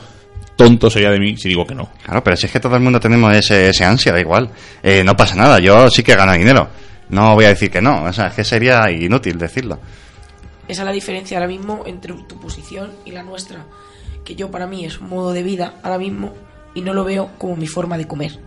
tonto 0.59 0.91
sería 0.91 1.11
de 1.11 1.21
mí 1.21 1.37
si 1.37 1.49
digo 1.49 1.65
que 1.65 1.75
no. 1.75 1.89
Claro, 2.05 2.23
pero 2.23 2.37
si 2.37 2.47
es 2.47 2.53
que 2.53 2.59
todo 2.59 2.75
el 2.75 2.83
mundo 2.83 2.99
tenemos 2.99 3.35
ese, 3.35 3.69
ese 3.69 3.85
ansia, 3.85 4.13
da 4.13 4.21
igual. 4.21 4.51
Eh, 4.83 5.05
no 5.05 5.17
pasa 5.17 5.37
nada, 5.37 5.61
yo 5.61 5.89
sí 5.89 6.03
que 6.03 6.17
gano 6.17 6.33
dinero. 6.33 6.69
No 7.11 7.35
voy 7.35 7.45
a 7.45 7.49
decir 7.49 7.71
que 7.71 7.81
no, 7.81 8.05
o 8.05 8.13
sea, 8.13 8.27
es 8.27 8.35
que 8.35 8.45
sería 8.45 8.91
inútil 8.91 9.39
decirlo. 9.39 9.79
Esa 10.67 10.83
es 10.83 10.87
la 10.87 10.93
diferencia 10.93 11.39
ahora 11.39 11.47
mismo 11.47 11.85
entre 11.87 12.13
tu 12.13 12.39
posición 12.41 12.91
y 13.05 13.13
la 13.13 13.23
nuestra. 13.23 13.65
Que 14.25 14.35
yo 14.35 14.51
para 14.51 14.67
mí 14.67 14.85
es 14.85 14.99
un 14.99 15.09
modo 15.09 15.33
de 15.33 15.45
vida 15.45 15.75
ahora 15.83 15.97
mismo 15.97 16.35
y 16.75 16.83
no 16.83 16.93
lo 16.93 17.05
veo 17.05 17.31
como 17.39 17.57
mi 17.57 17.69
forma 17.69 17.97
de 17.97 18.07
comer. 18.07 18.39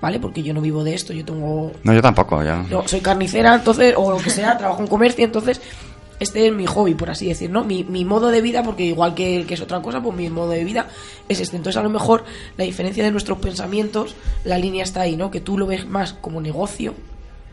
¿Vale? 0.00 0.20
Porque 0.20 0.44
yo 0.44 0.54
no 0.54 0.60
vivo 0.60 0.84
de 0.84 0.94
esto, 0.94 1.12
yo 1.12 1.24
tengo... 1.24 1.72
No, 1.82 1.92
yo 1.92 2.00
tampoco, 2.00 2.44
ya. 2.44 2.64
Yo 2.70 2.84
soy 2.86 3.00
carnicera, 3.00 3.56
entonces, 3.56 3.94
o 3.96 4.12
lo 4.12 4.18
que 4.18 4.30
sea, 4.30 4.56
trabajo 4.56 4.80
en 4.80 4.86
comercio, 4.86 5.24
entonces 5.24 5.60
este 6.20 6.46
es 6.48 6.52
mi 6.52 6.66
hobby, 6.66 6.94
por 6.94 7.10
así 7.10 7.26
decir, 7.28 7.50
¿no? 7.50 7.64
Mi, 7.64 7.84
mi 7.84 8.04
modo 8.04 8.28
de 8.28 8.40
vida, 8.40 8.62
porque 8.62 8.84
igual 8.84 9.14
que, 9.14 9.44
que 9.46 9.54
es 9.54 9.60
otra 9.60 9.80
cosa, 9.80 10.00
pues 10.00 10.16
mi 10.16 10.28
modo 10.30 10.50
de 10.50 10.64
vida 10.64 10.86
es 11.28 11.40
este. 11.40 11.56
Entonces, 11.56 11.78
a 11.78 11.82
lo 11.82 11.90
mejor, 11.90 12.24
la 12.56 12.64
diferencia 12.64 13.04
de 13.04 13.10
nuestros 13.10 13.38
pensamientos, 13.38 14.14
la 14.44 14.58
línea 14.58 14.82
está 14.84 15.02
ahí, 15.02 15.16
¿no? 15.16 15.30
Que 15.30 15.40
tú 15.40 15.56
lo 15.58 15.66
ves 15.66 15.86
más 15.86 16.14
como 16.14 16.40
negocio 16.40 16.94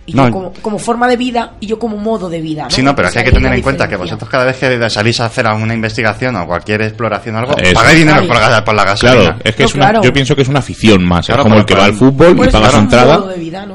y 0.07 0.13
No. 0.13 0.28
yo 0.28 0.32
como, 0.32 0.53
como 0.61 0.78
forma 0.78 1.07
de 1.07 1.18
vida 1.18 1.53
y 1.59 1.66
yo 1.66 1.80
como 1.80 1.97
modo 1.97 2.30
de 2.30 2.39
vida, 2.39 2.66
¿no? 2.66 2.70
Sí, 2.70 2.84
no, 2.84 2.95
pero 2.95 3.07
es 3.07 3.13
que 3.13 3.20
hay 3.22 3.26
que 3.26 3.32
tener 3.32 3.51
en 3.53 3.61
cuenta 3.63 3.88
que 3.88 3.95
vosotros 3.95 4.30
cada 4.30 4.45
vez 4.45 4.57
que 4.57 4.89
salís 4.89 5.20
a 5.20 5.26
hacer 5.26 5.47
alguna 5.47 5.74
investigación 5.74 6.36
o 6.36 6.45
cualquier 6.45 6.84
exploración 6.84 7.36
o 7.36 7.39
algo, 7.39 7.57
Eso. 7.57 7.74
pagáis 7.74 7.97
dinero 7.99 8.22
por, 8.28 8.76
la 8.76 8.84
gasolina. 8.84 9.22
Claro, 9.22 9.39
es 9.43 9.55
que 9.55 9.63
No, 9.63 9.70
es 9.70 9.74
una- 9.76 9.86
claro. 9.89 10.03
yo 10.03 10.13
pienso 10.13 10.36
que 10.36 10.43
es 10.43 10.47
una 10.47 10.59
afición 10.59 11.03
más. 11.03 11.26
Claro, 11.26 11.41
es 11.41 11.45
como 11.45 11.55
el 11.57 11.66
que 11.66 11.74
va 11.74 11.86
al 11.86 11.93
fútbol 11.93 12.36
Pues 12.36 12.49
y 12.49 12.51
paga 12.51 12.68
es 12.68 12.74
su 12.74 12.80
entrada. 12.80 13.24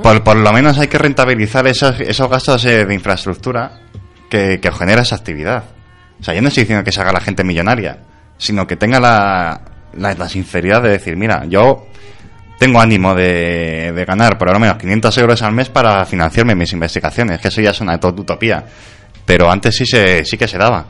Por, 0.03 0.23
por 0.23 0.37
lo 0.37 0.53
menos 0.53 0.79
hay 0.79 0.87
que 0.87 0.99
rentabilizar 0.99 1.67
esos, 1.67 1.99
esos 2.01 2.31
gastos 2.31 2.65
eh, 2.65 2.85
de 2.87 2.95
infraestructura 2.95 3.81
que, 4.31 4.59
que 4.61 4.69
os 4.71 4.79
genera 4.79 5.03
esa 5.03 5.17
actividad. 5.17 5.65
O 6.21 6.25
sea, 6.25 6.35
yo 6.35 6.41
no 6.41 6.49
estoy 6.49 6.63
diciendo 6.63 6.85
que 6.85 6.93
se 6.93 7.01
haga 7.03 7.13
la 7.13 7.21
gente 7.21 7.45
millonaria, 7.45 7.99
sino 8.39 8.67
que 8.67 8.77
tenga 8.77 8.99
la, 9.01 9.61
la, 9.95 10.15
la 10.15 10.29
sinceridad 10.29 10.83
de 10.83 10.91
decir, 10.91 11.17
mira, 11.17 11.45
yo 11.49 11.87
tengo 12.59 12.81
ánimo 12.81 13.15
de, 13.15 13.93
de 13.95 14.05
ganar 14.05 14.37
por 14.39 14.53
lo 14.53 14.59
menos 14.61 14.77
500 14.77 15.17
euros 15.19 15.43
al 15.43 15.53
mes 15.53 15.69
para 15.71 16.05
financiarme 16.05 16.55
mis 16.55 16.73
investigaciones, 16.73 17.41
que 17.41 17.49
eso 17.49 17.61
ya 17.61 17.71
es 17.71 17.81
una 17.81 17.99
to- 17.99 18.09
utopía. 18.09 18.65
Pero 19.25 19.51
antes 19.51 19.77
sí, 19.77 19.87
se, 19.87 20.25
sí 20.25 20.37
que 20.37 20.47
se 20.49 20.59
daba. 20.59 20.87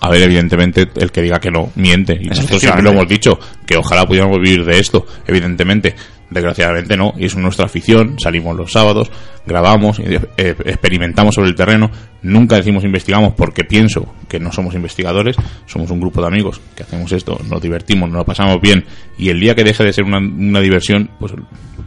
A 0.00 0.10
ver, 0.10 0.22
evidentemente, 0.22 0.86
el 0.96 1.10
que 1.10 1.22
diga 1.22 1.38
que 1.40 1.50
no, 1.50 1.70
miente. 1.74 2.14
Y 2.20 2.28
nosotros 2.28 2.60
siempre 2.60 2.82
lo 2.82 2.90
hemos 2.90 3.08
dicho, 3.08 3.38
que 3.66 3.76
ojalá 3.76 4.06
pudiéramos 4.06 4.38
vivir 4.38 4.64
de 4.64 4.78
esto. 4.78 5.06
Evidentemente, 5.26 5.94
desgraciadamente 6.30 6.96
no. 6.96 7.14
Y 7.16 7.26
es 7.26 7.36
nuestra 7.36 7.66
afición. 7.66 8.18
Salimos 8.18 8.56
los 8.56 8.72
sábados, 8.72 9.10
grabamos, 9.46 9.98
eh, 9.98 10.20
experimentamos 10.36 11.34
sobre 11.34 11.50
el 11.50 11.54
terreno. 11.54 11.90
Nunca 12.22 12.56
decimos 12.56 12.84
investigamos 12.84 13.34
porque 13.34 13.64
pienso 13.64 14.14
que 14.28 14.40
no 14.40 14.52
somos 14.52 14.74
investigadores. 14.74 15.36
Somos 15.66 15.90
un 15.90 16.00
grupo 16.00 16.20
de 16.20 16.28
amigos 16.28 16.60
que 16.74 16.82
hacemos 16.82 17.12
esto, 17.12 17.40
nos 17.48 17.60
divertimos, 17.60 18.08
nos 18.08 18.18
lo 18.18 18.24
pasamos 18.24 18.60
bien. 18.60 18.84
Y 19.18 19.28
el 19.28 19.40
día 19.40 19.54
que 19.54 19.64
deje 19.64 19.84
de 19.84 19.92
ser 19.92 20.04
una, 20.04 20.60
diversión, 20.60 21.10
pues 21.18 21.32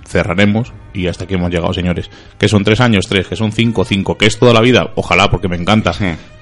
cerraremos 0.08 0.74
y 0.94 1.08
hasta 1.08 1.26
aquí 1.26 1.36
hemos 1.36 1.52
llegado, 1.52 1.74
señores. 1.74 2.10
Que 2.38 2.48
son 2.48 2.64
tres 2.64 2.80
años, 2.82 3.08
tres, 3.08 3.28
que 3.28 3.36
son 3.36 3.52
cinco, 3.52 3.84
cinco, 3.84 4.18
que 4.18 4.28
es 4.28 4.40
toda 4.40 4.54
la 4.54 4.62
vida. 4.62 4.92
Ojalá, 4.96 5.30
porque 5.30 5.48
me 5.48 5.58
encanta. 5.58 5.94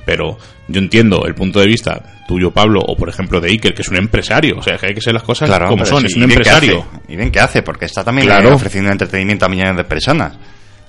Pero 0.07 0.37
yo 0.69 0.79
entiendo 0.79 1.25
el 1.27 1.35
punto 1.35 1.59
de 1.59 1.67
vista 1.67 2.01
tuyo, 2.29 2.49
Pablo, 2.51 2.79
o 2.79 2.95
por 2.95 3.09
ejemplo 3.09 3.41
de 3.41 3.49
Iker, 3.49 3.73
que 3.73 3.81
es 3.81 3.89
un 3.89 3.97
empresario. 3.97 4.55
O 4.57 4.63
sea, 4.63 4.77
que 4.77 4.87
hay 4.87 4.93
que 4.93 5.01
ser 5.01 5.13
las 5.13 5.21
cosas 5.23 5.49
como 5.67 5.85
son. 5.85 5.99
sí, 6.01 6.07
es 6.07 6.15
un 6.15 6.21
y 6.21 6.25
empresario. 6.25 6.85
hace, 6.89 7.11
y 7.13 7.15
bien 7.17 7.29
que 7.29 7.39
hace, 7.41 7.61
porque 7.61 7.85
está 7.85 8.05
también 8.05 8.25
Claro. 8.25 8.49
eh, 8.49 8.53
ofreciendo 8.53 8.89
entretenimiento 8.89 9.45
a 9.45 9.49
millones 9.49 9.75
de 9.75 9.83
personas. 9.83 10.33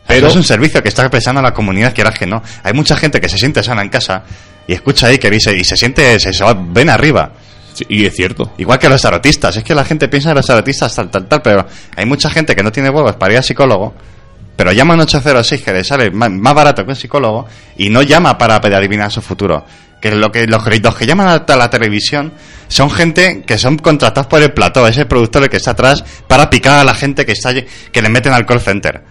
Pero- 0.06 0.28
es 0.28 0.36
un 0.36 0.44
servicio 0.44 0.80
que 0.82 0.88
está 0.88 1.10
prestando 1.10 1.40
a 1.40 1.42
la 1.42 1.52
comunidad, 1.52 1.92
quieras 1.92 2.16
que 2.18 2.26
no. 2.26 2.40
Hay 2.62 2.72
mucha 2.72 2.96
gente 2.96 3.20
que 3.20 3.28
se 3.28 3.36
siente 3.38 3.60
sana 3.62 3.82
en 3.82 3.88
casa 3.88 4.22
y 4.68 4.72
escucha 4.72 5.08
a 5.08 5.10
Iker 5.10 5.34
y 5.34 5.40
se, 5.40 5.56
y 5.56 5.64
se 5.64 5.76
siente, 5.76 6.18
se, 6.20 6.32
se 6.32 6.44
va- 6.44 6.54
ven 6.56 6.88
arriba. 6.88 7.32
Sí, 7.74 7.84
y 7.88 8.04
es 8.06 8.14
cierto. 8.14 8.52
Igual 8.56 8.78
que 8.78 8.88
los 8.88 9.02
tarotistas. 9.02 9.56
Es 9.56 9.64
que 9.64 9.74
la 9.74 9.84
gente 9.84 10.08
piensa 10.08 10.30
en 10.30 10.36
los 10.36 10.46
tarotistas 10.46 10.94
tal, 10.94 11.10
tal, 11.10 11.26
tal, 11.26 11.42
pero 11.42 11.66
hay 11.96 12.06
mucha 12.06 12.30
gente 12.30 12.54
que 12.56 12.62
no 12.62 12.70
tiene 12.72 12.88
huevos 12.88 13.16
para 13.16 13.32
ir 13.32 13.38
al 13.38 13.44
psicólogo, 13.44 13.94
pero 14.58 14.72
llama 14.72 14.94
a 14.94 14.96
un 14.96 15.02
806 15.02 15.62
que 15.62 15.72
le 15.72 15.84
sale 15.84 16.10
más 16.10 16.52
barato 16.54 16.84
que 16.84 16.90
un 16.90 16.96
psicólogo 16.96 17.46
y 17.76 17.88
no 17.90 18.02
llama 18.02 18.36
para 18.36 18.56
adivinar 18.56 19.10
su 19.12 19.22
futuro. 19.22 19.64
Que 20.02 20.10
lo 20.10 20.30
que 20.32 20.46
los, 20.48 20.62
los 20.82 20.94
que 20.96 21.06
llaman 21.06 21.28
a 21.46 21.56
la 21.56 21.70
televisión 21.70 22.32
son 22.66 22.90
gente 22.90 23.42
que 23.46 23.56
son 23.56 23.78
contratados 23.78 24.26
por 24.26 24.42
el 24.42 24.52
plató, 24.52 24.86
ese 24.86 25.06
productor 25.06 25.48
que 25.48 25.56
está 25.58 25.70
atrás 25.70 26.04
para 26.26 26.50
picar 26.50 26.78
a 26.80 26.84
la 26.84 26.94
gente 26.94 27.24
que 27.24 27.32
está 27.32 27.54
que 27.54 28.02
le 28.02 28.08
meten 28.08 28.32
al 28.32 28.44
call 28.44 28.60
center. 28.60 29.02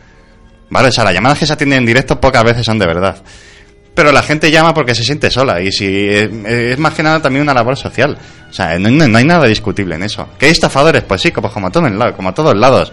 ¿Vale? 0.70 0.90
O 0.90 0.92
sea, 0.92 1.06
las 1.06 1.14
llamadas 1.14 1.40
que 1.40 1.46
se 1.46 1.54
atienden 1.54 1.80
en 1.80 1.86
directo 1.86 2.20
pocas 2.20 2.44
veces 2.44 2.66
son 2.66 2.78
de 2.78 2.86
verdad. 2.86 3.16
Pero 3.94 4.12
la 4.12 4.22
gente 4.22 4.52
llama 4.52 4.74
porque 4.74 4.94
se 4.94 5.04
siente 5.04 5.32
sola 5.32 5.60
y 5.62 5.72
si 5.72 5.86
eh, 5.88 6.72
es 6.74 6.78
más 6.78 6.94
que 6.94 7.02
nada 7.04 7.22
también 7.22 7.44
una 7.44 7.54
labor 7.54 7.76
social. 7.78 8.18
O 8.50 8.54
sea, 8.54 8.78
no, 8.78 8.90
no- 8.92 9.08
no 9.08 9.18
hay 9.18 9.24
nada 9.26 9.46
discutible 9.48 9.96
en 9.96 10.04
eso. 10.04 10.28
¿Que 10.38 10.46
hay 10.48 10.52
estafadores? 10.52 11.04
Pues 11.04 11.22
sí, 11.22 11.32
como, 11.32 11.50
como, 11.52 11.68
a 11.68 11.72
todos 11.72 11.90
como 12.16 12.30
a 12.30 12.34
todos 12.34 12.56
lados. 12.56 12.92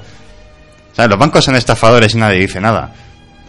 O 0.95 0.97
sea, 0.97 1.07
los 1.09 1.19
bancos 1.19 1.45
son 1.45 1.57
estafadores 1.57 2.15
y 2.15 2.19
nadie 2.19 2.39
dice 2.41 2.61
nada. 2.61 2.93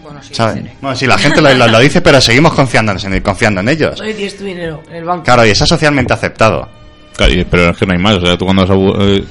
Bueno, 0.04 0.22
sí, 0.22 0.34
¿sabes? 0.36 0.58
¿eh? 0.66 0.74
Bueno, 0.82 0.96
sí, 0.98 1.06
la 1.08 1.18
gente 1.18 1.41
lo, 1.41 1.54
lo- 1.54 1.68
lo 1.68 1.80
dice, 1.80 2.02
pero 2.02 2.20
seguimos 2.20 2.54
confiando 2.54 2.91
en, 2.91 3.22
confiando 3.22 3.62
en 3.62 3.70
ellos. 3.70 4.00
Hoy 4.02 4.14
tienes 4.14 4.38
tu 4.38 4.43
dinero 4.43 4.82
en 4.89 4.96
el 4.98 5.06
banco. 5.06 5.24
Claro, 5.24 5.46
y 5.46 5.50
está 5.52 5.66
socialmente 5.66 6.12
aceptado. 6.14 6.68
Claro, 7.16 7.34
pero 7.50 7.70
es 7.70 7.78
que 7.78 7.86
no 7.86 7.93
hay 7.93 8.00
más. 8.00 8.18
O 8.18 8.26
sea, 8.26 8.38
tú 8.38 8.46
cuando 8.46 8.66
vas 8.68 8.72
a- 8.72 9.04
eh, 9.04 9.24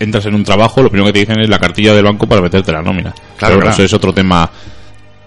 entras 0.00 0.26
en 0.26 0.34
un 0.34 0.44
trabajo, 0.44 0.82
lo 0.82 0.90
primero 0.90 1.06
que 1.06 1.12
te 1.12 1.18
dicen 1.20 1.40
es 1.40 1.48
la 1.48 1.58
cartilla 1.58 1.92
del 1.94 2.04
banco 2.04 2.26
para 2.26 2.40
meterte 2.40 2.72
la 2.72 2.82
nómina. 2.82 3.12
Claro, 3.36 3.54
Pero 3.54 3.60
claro. 3.60 3.70
eso 3.70 3.82
es 3.84 3.92
otro 3.92 4.12
tema 4.12 4.50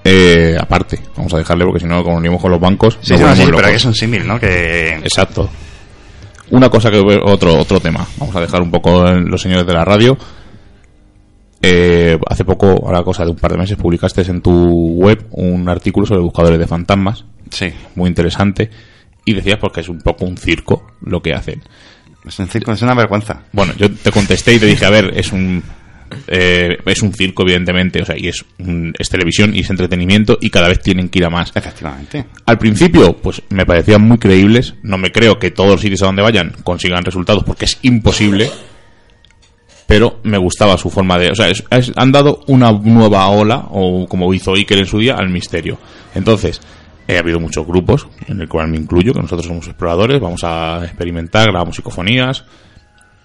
eh, 0.03 0.57
aparte. 0.59 0.99
Vamos 1.15 1.33
a 1.33 1.37
dejarle 1.37 1.63
porque 1.65 1.79
si 1.81 1.85
no, 1.85 2.03
como 2.03 2.17
unimos 2.17 2.41
con 2.41 2.51
los 2.51 2.59
bancos, 2.59 2.97
Sí, 3.01 3.13
no, 3.17 3.35
sí, 3.35 3.43
pero 3.45 3.67
aquí 3.67 3.75
es 3.75 3.85
un 3.85 3.93
símil, 3.93 4.25
¿no? 4.27 4.39
Que... 4.39 4.95
Exacto. 4.95 5.49
Una 6.49 6.69
cosa 6.69 6.89
que 6.91 6.99
otro 6.99 7.55
otro 7.57 7.79
tema. 7.79 8.05
Vamos 8.17 8.35
a 8.35 8.41
dejar 8.41 8.61
un 8.61 8.71
poco 8.71 9.07
en 9.07 9.25
los 9.29 9.41
señores 9.41 9.65
de 9.65 9.73
la 9.73 9.85
radio. 9.85 10.17
Eh, 11.61 12.17
hace 12.27 12.43
poco, 12.43 12.67
ahora 12.85 13.03
cosa 13.03 13.23
de 13.23 13.31
un 13.31 13.37
par 13.37 13.51
de 13.51 13.57
meses, 13.59 13.77
publicaste 13.77 14.21
en 14.23 14.41
tu 14.41 14.51
web 14.95 15.27
un 15.31 15.69
artículo 15.69 16.05
sobre 16.07 16.21
buscadores 16.21 16.57
de 16.59 16.67
fantasmas. 16.67 17.25
Sí. 17.51 17.67
Muy 17.95 18.07
interesante. 18.09 18.69
Y 19.25 19.33
decías 19.33 19.59
porque 19.59 19.81
es 19.81 19.89
un 19.89 19.99
poco 19.99 20.25
un 20.25 20.37
circo 20.37 20.87
lo 21.01 21.21
que 21.21 21.33
hacen. 21.33 21.61
Es 22.25 22.39
un 22.39 22.47
circo, 22.47 22.71
es 22.71 22.81
una 22.81 22.95
vergüenza. 22.95 23.43
Bueno, 23.51 23.73
yo 23.77 23.91
te 23.91 24.11
contesté 24.11 24.53
y 24.55 24.59
te 24.59 24.65
dije, 24.65 24.85
a 24.85 24.89
ver, 24.89 25.11
es 25.15 25.31
un 25.31 25.61
eh, 26.27 26.77
es 26.85 27.01
un 27.03 27.13
circo 27.13 27.43
evidentemente, 27.43 28.01
o 28.01 28.05
sea, 28.05 28.17
y 28.17 28.27
es 28.27 28.43
un- 28.59 28.93
es 28.99 29.07
televisión 29.07 29.55
y 29.55 29.59
es 29.61 29.69
entretenimiento 29.69 30.37
y 30.41 30.49
cada 30.49 30.67
vez 30.67 30.81
tienen 30.81 31.07
que 31.07 31.19
ir 31.19 31.25
a 31.25 31.29
más. 31.29 31.51
Efectivamente. 31.55 32.25
Al 32.45 32.57
principio, 32.57 33.15
pues 33.15 33.41
me 33.49 33.65
parecían 33.65 34.01
muy 34.01 34.17
creíbles. 34.17 34.73
No 34.83 34.97
me 34.97 35.11
creo 35.11 35.39
que 35.39 35.51
todos 35.51 35.69
los 35.71 35.81
sitios 35.81 36.01
a 36.01 36.07
donde 36.07 36.21
vayan 36.21 36.53
consigan 36.63 37.03
resultados 37.05 37.43
porque 37.45 37.65
es 37.65 37.77
imposible. 37.83 38.49
Pero 39.91 40.21
me 40.23 40.37
gustaba 40.37 40.77
su 40.77 40.89
forma 40.89 41.17
de. 41.17 41.31
O 41.31 41.35
sea, 41.35 41.51
han 41.97 42.13
dado 42.13 42.45
una 42.47 42.71
nueva 42.71 43.27
ola, 43.27 43.65
o 43.71 44.07
como 44.07 44.33
hizo 44.33 44.53
Iker 44.53 44.77
en 44.77 44.85
su 44.85 44.99
día, 44.99 45.15
al 45.17 45.29
misterio. 45.29 45.77
Entonces, 46.15 46.61
ha 47.09 47.19
habido 47.19 47.41
muchos 47.41 47.67
grupos, 47.67 48.07
en 48.25 48.39
el 48.39 48.47
cual 48.47 48.69
me 48.69 48.77
incluyo, 48.77 49.11
que 49.11 49.19
nosotros 49.19 49.47
somos 49.47 49.67
exploradores, 49.67 50.21
vamos 50.21 50.45
a 50.45 50.85
experimentar, 50.85 51.49
grabamos 51.49 51.75
psicofonías 51.75 52.45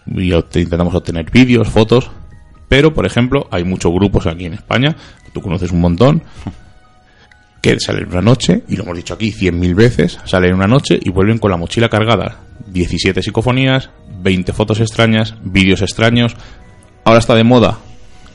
y 0.07 0.35
intentamos 0.35 0.93
obtener 0.93 1.31
vídeos, 1.31 1.69
fotos. 1.69 2.11
Pero, 2.69 2.93
por 2.93 3.07
ejemplo, 3.07 3.47
hay 3.53 3.63
muchos 3.63 3.93
grupos 3.93 4.27
aquí 4.27 4.47
en 4.47 4.55
España, 4.55 4.97
que 5.25 5.31
tú 5.31 5.41
conoces 5.41 5.71
un 5.71 5.81
montón, 5.81 6.25
que 7.63 7.79
salen 7.79 8.09
una 8.09 8.23
noche, 8.23 8.65
y 8.67 8.75
lo 8.75 8.83
hemos 8.83 8.97
dicho 8.97 9.15
aquí 9.15 9.31
cien 9.31 9.61
mil 9.61 9.77
veces, 9.77 10.19
salen 10.25 10.55
una 10.55 10.67
noche 10.67 10.99
y 11.01 11.11
vuelven 11.11 11.39
con 11.39 11.53
la 11.53 11.59
mochila 11.59 11.89
cargada. 11.89 12.41
17 12.67 13.23
psicofonías, 13.23 13.91
20 14.21 14.53
fotos 14.53 14.81
extrañas, 14.81 15.35
vídeos 15.43 15.83
extraños. 15.83 16.35
Ahora 17.05 17.19
está 17.21 17.35
de 17.35 17.45
moda 17.45 17.79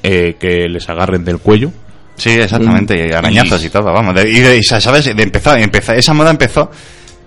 eh, 0.03 0.35
que 0.39 0.67
les 0.69 0.87
agarren 0.89 1.23
del 1.25 1.39
cuello. 1.39 1.71
Sí, 2.17 2.29
exactamente, 2.31 3.07
y 3.07 3.11
arañazos 3.11 3.63
y, 3.65 3.69
todo, 3.69 3.91
vamos. 3.91 4.13
De- 4.15 4.29
y, 4.29 4.39
de- 4.39 4.57
y, 4.57 4.63
¿sabes? 4.63 5.05
De 5.15 5.23
empezar, 5.23 5.57
empezar, 5.59 5.97
esa 5.97 6.13
moda 6.13 6.29
empezó 6.29 6.69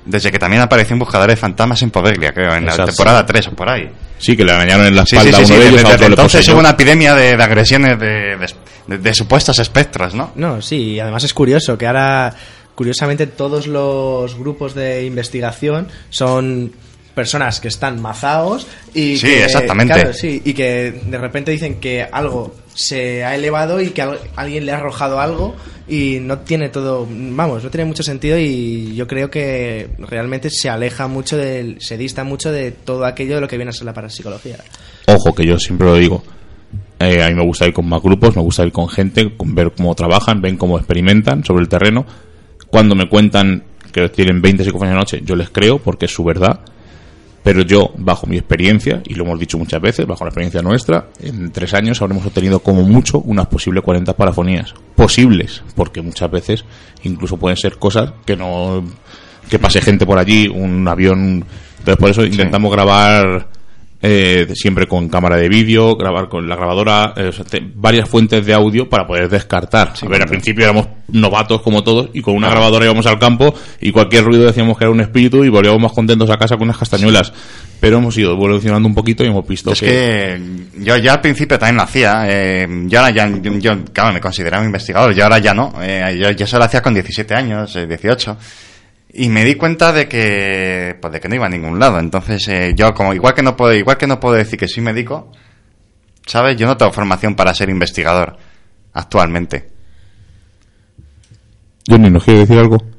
desde 0.04 0.30
que 0.30 0.38
también 0.38 0.62
apareció 0.62 0.94
un 0.94 1.00
buscador 1.00 1.28
de 1.30 1.36
fantasmas 1.36 1.80
en 1.82 1.90
Poveglia, 1.90 2.32
creo, 2.32 2.54
en 2.54 2.66
la 2.66 2.76
temporada 2.84 3.24
3 3.26 3.48
o 3.48 3.50
por 3.52 3.68
ahí. 3.70 3.90
Sí, 4.18 4.36
que 4.36 4.44
le 4.44 4.52
arañaron 4.52 4.86
en 4.86 4.94
la 4.94 5.04
Sí, 5.06 5.16
espalda 5.16 5.38
sí, 5.38 5.42
a 5.42 5.46
sí, 5.46 5.52
uno 5.52 5.54
sí, 5.54 5.60
de 5.64 5.68
ellos, 5.68 5.82
desde- 5.82 5.86
a 5.88 5.88
otro 5.88 5.92
desde 5.92 6.08
le 6.08 6.12
entonces 6.14 6.48
hubo 6.50 6.58
una 6.60 6.70
epidemia 6.70 7.14
de, 7.14 7.36
de 7.36 7.42
agresiones 7.42 7.98
de, 7.98 8.06
de- 8.36 8.54
de- 8.86 8.98
de 8.98 9.14
supuestos 9.14 9.58
espectros, 9.58 10.14
¿no? 10.14 10.30
No, 10.36 10.60
sí, 10.62 10.76
y 10.92 11.00
además 11.00 11.24
es 11.24 11.32
curioso 11.34 11.76
que 11.78 11.86
ahora, 11.86 12.32
curiosamente, 12.74 13.26
todos 13.26 13.66
los 13.66 14.36
grupos 14.38 14.74
de 14.74 15.04
investigación 15.06 15.88
son 16.10 16.72
personas 17.14 17.60
que 17.60 17.68
están 17.68 18.02
mazaos 18.02 18.66
y 18.92 19.16
Sí, 19.16 19.28
que, 19.28 19.44
exactamente. 19.44 19.94
claro, 19.94 20.12
sí, 20.12 20.42
y 20.44 20.52
que 20.52 21.00
de 21.06 21.18
repente 21.18 21.52
dicen 21.52 21.76
que 21.78 22.02
algo 22.02 22.56
se 22.74 23.22
ha 23.22 23.36
elevado 23.36 23.80
y 23.80 23.90
que 23.90 24.02
al- 24.02 24.18
alguien 24.34 24.66
le 24.66 24.72
ha 24.72 24.78
arrojado 24.78 25.20
algo 25.20 25.54
y 25.86 26.18
no 26.20 26.38
tiene 26.40 26.70
todo, 26.70 27.06
vamos, 27.08 27.62
no 27.62 27.70
tiene 27.70 27.84
mucho 27.84 28.02
sentido 28.02 28.36
y 28.36 28.96
yo 28.96 29.06
creo 29.06 29.30
que 29.30 29.90
realmente 29.98 30.50
se 30.50 30.68
aleja 30.68 31.06
mucho 31.06 31.36
del, 31.36 31.80
se 31.80 31.96
dista 31.96 32.24
mucho 32.24 32.50
de 32.50 32.72
todo 32.72 33.04
aquello 33.04 33.36
de 33.36 33.42
lo 33.42 33.46
que 33.48 33.58
viene 33.58 33.70
a 33.70 33.72
ser 33.72 33.84
la 33.84 33.92
parapsicología. 33.94 34.56
Ojo, 35.06 35.32
que 35.36 35.46
yo 35.46 35.56
siempre 35.58 35.86
lo 35.86 35.94
digo. 35.94 36.24
eh, 36.98 37.22
a 37.22 37.28
mí 37.28 37.34
me 37.34 37.44
gusta 37.44 37.66
ir 37.68 37.72
con 37.74 37.88
más 37.88 38.02
grupos, 38.02 38.34
me 38.34 38.42
gusta 38.42 38.64
ir 38.64 38.72
con 38.72 38.88
gente, 38.88 39.36
con 39.36 39.54
ver 39.54 39.70
cómo 39.76 39.94
trabajan, 39.94 40.40
ven 40.40 40.56
cómo 40.56 40.78
experimentan 40.78 41.44
sobre 41.44 41.62
el 41.62 41.68
terreno. 41.68 42.04
Cuando 42.74 42.96
me 42.96 43.08
cuentan 43.08 43.62
que 43.92 44.08
tienen 44.08 44.42
20 44.42 44.64
psicofonías 44.64 44.94
a 44.94 44.96
la 44.96 45.00
noche, 45.02 45.22
yo 45.24 45.36
les 45.36 45.48
creo 45.48 45.78
porque 45.78 46.06
es 46.06 46.12
su 46.12 46.24
verdad. 46.24 46.58
Pero 47.44 47.62
yo, 47.62 47.92
bajo 47.96 48.26
mi 48.26 48.36
experiencia, 48.36 49.00
y 49.06 49.14
lo 49.14 49.22
hemos 49.22 49.38
dicho 49.38 49.56
muchas 49.56 49.80
veces, 49.80 50.04
bajo 50.08 50.24
la 50.24 50.30
experiencia 50.30 50.60
nuestra, 50.60 51.06
en 51.20 51.52
tres 51.52 51.72
años 51.72 52.02
habremos 52.02 52.26
obtenido 52.26 52.58
como 52.58 52.82
mucho 52.82 53.20
unas 53.20 53.46
posibles 53.46 53.84
40 53.84 54.16
parafonías. 54.16 54.74
Posibles, 54.96 55.62
porque 55.76 56.02
muchas 56.02 56.28
veces 56.28 56.64
incluso 57.04 57.36
pueden 57.36 57.56
ser 57.56 57.78
cosas 57.78 58.10
que 58.26 58.34
no. 58.34 58.82
que 59.48 59.60
pase 59.60 59.80
gente 59.80 60.04
por 60.04 60.18
allí, 60.18 60.48
un 60.48 60.88
avión. 60.88 61.44
Entonces, 61.78 61.96
por 61.96 62.10
eso 62.10 62.24
intentamos 62.24 62.72
grabar 62.72 63.50
eh, 64.06 64.46
siempre 64.54 64.86
con 64.86 65.08
cámara 65.08 65.36
de 65.38 65.48
vídeo, 65.48 65.96
grabar 65.96 66.28
con 66.28 66.46
la 66.46 66.56
grabadora, 66.56 67.14
eh, 67.16 67.28
o 67.28 67.32
sea, 67.32 67.44
te- 67.46 67.62
varias 67.74 68.06
fuentes 68.06 68.44
de 68.44 68.52
audio 68.52 68.86
para 68.86 69.06
poder 69.06 69.30
descartar. 69.30 69.92
a 70.02 70.08
ver, 70.08 70.20
al 70.22 70.28
principio 70.28 70.64
éramos 70.64 70.88
novatos 71.08 71.62
como 71.62 71.82
todos 71.82 72.10
y 72.12 72.20
con 72.20 72.34
una 72.34 72.50
grabadora 72.50 72.84
íbamos 72.84 73.06
al 73.06 73.18
campo 73.18 73.54
y 73.80 73.92
cualquier 73.92 74.24
ruido 74.24 74.44
decíamos 74.44 74.76
que 74.76 74.84
era 74.84 74.90
un 74.90 75.00
espíritu 75.00 75.42
y 75.42 75.48
volvíamos 75.48 75.80
más 75.80 75.92
contentos 75.92 76.28
a 76.28 76.36
casa 76.36 76.56
con 76.56 76.64
unas 76.64 76.76
castañuelas. 76.76 77.32
Pero 77.80 77.98
hemos 77.98 78.16
ido 78.18 78.32
evolucionando 78.32 78.86
un 78.88 78.94
poquito 78.94 79.24
y 79.24 79.28
hemos 79.28 79.46
visto 79.46 79.72
Es 79.72 79.80
que 79.80 80.40
yo 80.78 80.96
ya 80.98 81.14
al 81.14 81.20
principio 81.20 81.58
también 81.58 81.76
lo 81.76 81.82
hacía. 81.82 82.24
eh, 82.28 82.66
yo 82.86 82.98
ahora 83.00 83.10
ya, 83.14 83.28
yo, 83.40 83.52
yo, 83.58 83.84
claro, 83.92 84.12
me 84.12 84.20
consideraba 84.20 84.64
investigador. 84.64 85.14
Yo 85.14 85.24
ahora 85.24 85.38
ya 85.38 85.52
no. 85.54 85.72
eh, 85.82 86.18
yo, 86.20 86.30
yo 86.30 86.44
eso 86.44 86.58
lo 86.58 86.64
hacía 86.64 86.80
con 86.82 86.94
17 86.94 87.34
años, 87.34 87.74
eh, 87.76 87.86
18. 87.86 88.36
Y 89.16 89.28
me 89.28 89.44
di 89.44 89.54
cuenta 89.54 89.92
de 89.92 90.08
que, 90.08 90.96
pues 91.00 91.12
de 91.12 91.20
que 91.20 91.28
no 91.28 91.36
iba 91.36 91.46
a 91.46 91.50
ningún 91.50 91.78
lado. 91.78 92.00
Entonces, 92.00 92.48
eh, 92.48 92.74
yo 92.74 92.92
como 92.92 93.14
igual 93.14 93.32
que 93.32 93.42
no 93.42 93.56
puedo, 93.56 93.72
igual 93.72 93.96
que 93.96 94.08
no 94.08 94.18
puedo 94.18 94.34
decir 94.34 94.58
que 94.58 94.66
soy 94.66 94.82
médico, 94.82 95.30
¿sabes? 96.26 96.56
Yo 96.56 96.66
no 96.66 96.76
tengo 96.76 96.92
formación 96.92 97.36
para 97.36 97.54
ser 97.54 97.70
investigador 97.70 98.36
actualmente. 98.92 99.70
Johnny, 101.88 102.10
¿nos 102.10 102.24
quiere 102.24 102.40
decir 102.40 102.58
algo? 102.58 102.93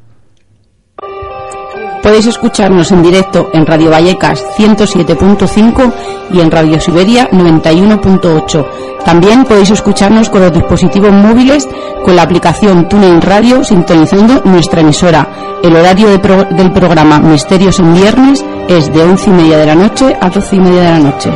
Podéis 2.06 2.28
escucharnos 2.28 2.92
en 2.92 3.02
directo 3.02 3.50
en 3.52 3.66
Radio 3.66 3.90
Vallecas 3.90 4.46
107.5 4.60 5.92
y 6.32 6.40
en 6.40 6.52
Radio 6.52 6.80
Siberia 6.80 7.28
91.8. 7.32 8.66
También 9.04 9.44
podéis 9.44 9.72
escucharnos 9.72 10.30
con 10.30 10.42
los 10.42 10.54
dispositivos 10.54 11.12
móviles 11.12 11.68
con 12.04 12.16
la 12.16 12.22
aplicación 12.22 12.88
TuneIn 12.88 13.22
Radio 13.22 13.64
sintonizando 13.64 14.44
nuestra 14.46 14.82
emisora. 14.82 15.28
El 15.64 15.76
horario 15.76 16.10
de 16.12 16.20
pro- 16.20 16.46
del 16.52 16.72
programa 16.72 17.18
Misterios 17.20 17.80
en 17.80 17.94
Viernes 17.96 18.46
es 18.68 18.94
de 18.94 19.02
11 19.02 19.30
y 19.32 19.34
media 19.34 19.58
de 19.58 19.66
la 19.66 19.76
noche 19.76 20.16
a 20.22 20.30
12 20.30 20.56
y 20.56 20.60
media 20.60 20.82
de 20.84 20.92
la 20.92 21.00
noche. 21.00 21.32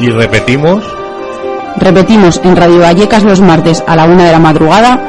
Y 0.00 0.10
repetimos. 0.10 0.84
Repetimos 1.76 2.40
en 2.44 2.54
Radio 2.54 2.78
Vallecas 2.78 3.24
los 3.24 3.40
martes 3.40 3.82
a 3.84 3.96
la 3.96 4.04
1 4.04 4.22
de 4.22 4.30
la 4.30 4.38
madrugada, 4.38 5.00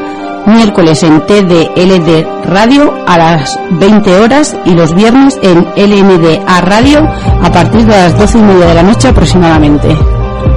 miércoles 0.48 1.04
en 1.04 1.22
TDLD 1.22 2.46
Radio 2.46 2.93
a 3.08 3.18
las 3.18 3.60
20 3.72 4.18
horas 4.18 4.56
y 4.66 4.74
los 4.74 4.93
viernes 4.93 5.39
en 5.41 5.66
LMDA 5.76 6.62
Radio 6.62 7.00
a 7.41 7.52
partir 7.52 7.82
de 7.82 7.96
las 7.96 8.18
12 8.18 8.38
y 8.38 8.41
media 8.41 8.68
de 8.68 8.74
la 8.76 8.84
noche 8.84 9.08
aproximadamente. 9.08 9.96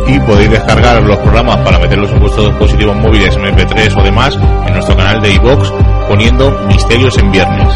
Y 0.07 0.18
podéis 0.20 0.51
descargar 0.51 1.03
los 1.03 1.18
programas 1.18 1.59
para 1.59 1.78
meterlos 1.78 2.11
en 2.11 2.20
vuestros 2.20 2.49
dispositivos 2.49 2.97
móviles 2.97 3.36
MP3 3.36 3.99
o 3.99 4.03
demás 4.03 4.39
en 4.66 4.72
nuestro 4.72 4.97
canal 4.97 5.20
de 5.20 5.34
iVox 5.34 5.72
poniendo 6.09 6.51
Misterios 6.68 7.18
en 7.18 7.30
Viernes. 7.30 7.68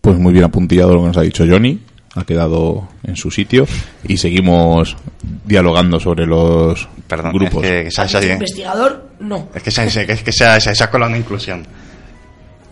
Pues 0.00 0.18
muy 0.18 0.32
bien 0.32 0.44
apuntillado 0.44 0.94
lo 0.94 1.00
que 1.00 1.06
nos 1.08 1.16
ha 1.16 1.22
dicho 1.22 1.44
Johnny, 1.48 1.78
ha 2.14 2.24
quedado 2.24 2.88
en 3.02 3.16
su 3.16 3.30
sitio 3.30 3.66
y 4.04 4.16
seguimos 4.16 4.96
dialogando 5.44 5.98
sobre 5.98 6.26
los 6.26 6.88
Perdón, 7.08 7.32
grupos. 7.32 7.64
es 7.64 7.70
que, 7.70 7.84
que 7.84 7.90
se, 7.90 8.08
se- 8.08 8.32
Investigador, 8.32 9.08
no. 9.20 9.48
es 9.54 9.62
que 9.62 9.70
se, 9.70 9.90
se- 9.90 10.12
es 10.12 10.22
que 10.22 10.84
ha 10.84 10.90
colado 10.90 11.08
una 11.10 11.18
inclusión. 11.18 11.66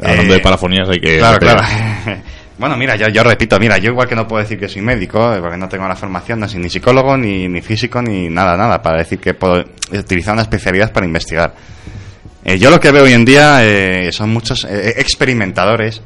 Hablando 0.00 0.32
Eh, 0.34 0.36
de 0.36 0.40
parafonías 0.42 0.88
hay 0.88 1.00
que... 1.00 1.18
Claro, 1.18 1.38
meter- 1.40 1.56
claro. 1.56 2.20
bueno, 2.58 2.76
mira, 2.76 2.94
yo, 2.96 3.08
yo 3.08 3.24
repito, 3.24 3.58
mira, 3.58 3.78
yo 3.78 3.90
igual 3.90 4.06
que 4.08 4.14
no 4.14 4.28
puedo 4.28 4.42
decir 4.42 4.58
que 4.58 4.68
soy 4.68 4.82
médico, 4.82 5.34
eh, 5.34 5.40
porque 5.40 5.56
no 5.56 5.68
tengo 5.68 5.88
la 5.88 5.96
formación, 5.96 6.40
no 6.40 6.48
soy 6.48 6.60
ni 6.60 6.70
psicólogo, 6.70 7.16
ni, 7.16 7.48
ni 7.48 7.60
físico, 7.62 8.00
ni 8.02 8.28
nada, 8.28 8.56
nada, 8.56 8.80
para 8.82 8.98
decir 8.98 9.18
que 9.18 9.34
puedo 9.34 9.64
utilizar 9.92 10.34
una 10.34 10.42
especialidad 10.42 10.92
para 10.92 11.06
investigar. 11.06 11.54
Eh, 12.44 12.58
yo 12.58 12.70
lo 12.70 12.78
que 12.78 12.92
veo 12.92 13.04
hoy 13.04 13.12
en 13.12 13.24
día 13.24 13.58
eh, 13.64 14.12
son 14.12 14.30
muchos 14.30 14.64
eh, 14.64 14.94
experimentadores, 14.98 16.00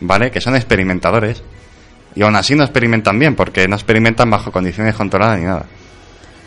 ¿vale? 0.00 0.30
Que 0.30 0.40
son 0.40 0.56
experimentadores, 0.56 1.42
y 2.14 2.22
aún 2.22 2.36
así 2.36 2.54
no 2.54 2.64
experimentan 2.64 3.18
bien, 3.18 3.34
porque 3.34 3.66
no 3.68 3.76
experimentan 3.76 4.30
bajo 4.30 4.50
condiciones 4.52 4.94
controladas 4.94 5.38
ni 5.38 5.44
nada. 5.46 5.66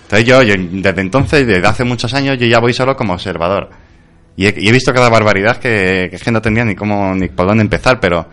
Entonces 0.03 0.25
yo, 0.27 0.39
desde 0.39 1.01
entonces, 1.01 1.45
desde 1.45 1.67
hace 1.67 1.83
muchos 1.83 2.13
años, 2.13 2.37
yo 2.39 2.47
ya 2.47 2.59
voy 2.59 2.73
solo 2.73 2.95
como 2.95 3.13
observador. 3.13 3.69
Y 4.37 4.45
he, 4.45 4.71
visto 4.71 4.93
cada 4.93 5.09
barbaridad 5.09 5.57
que, 5.57 6.15
que 6.23 6.31
no 6.31 6.41
tendría 6.41 6.63
ni 6.63 6.75
cómo 6.75 7.13
ni 7.15 7.27
por 7.27 7.47
dónde 7.47 7.63
empezar, 7.63 7.99
pero 7.99 8.27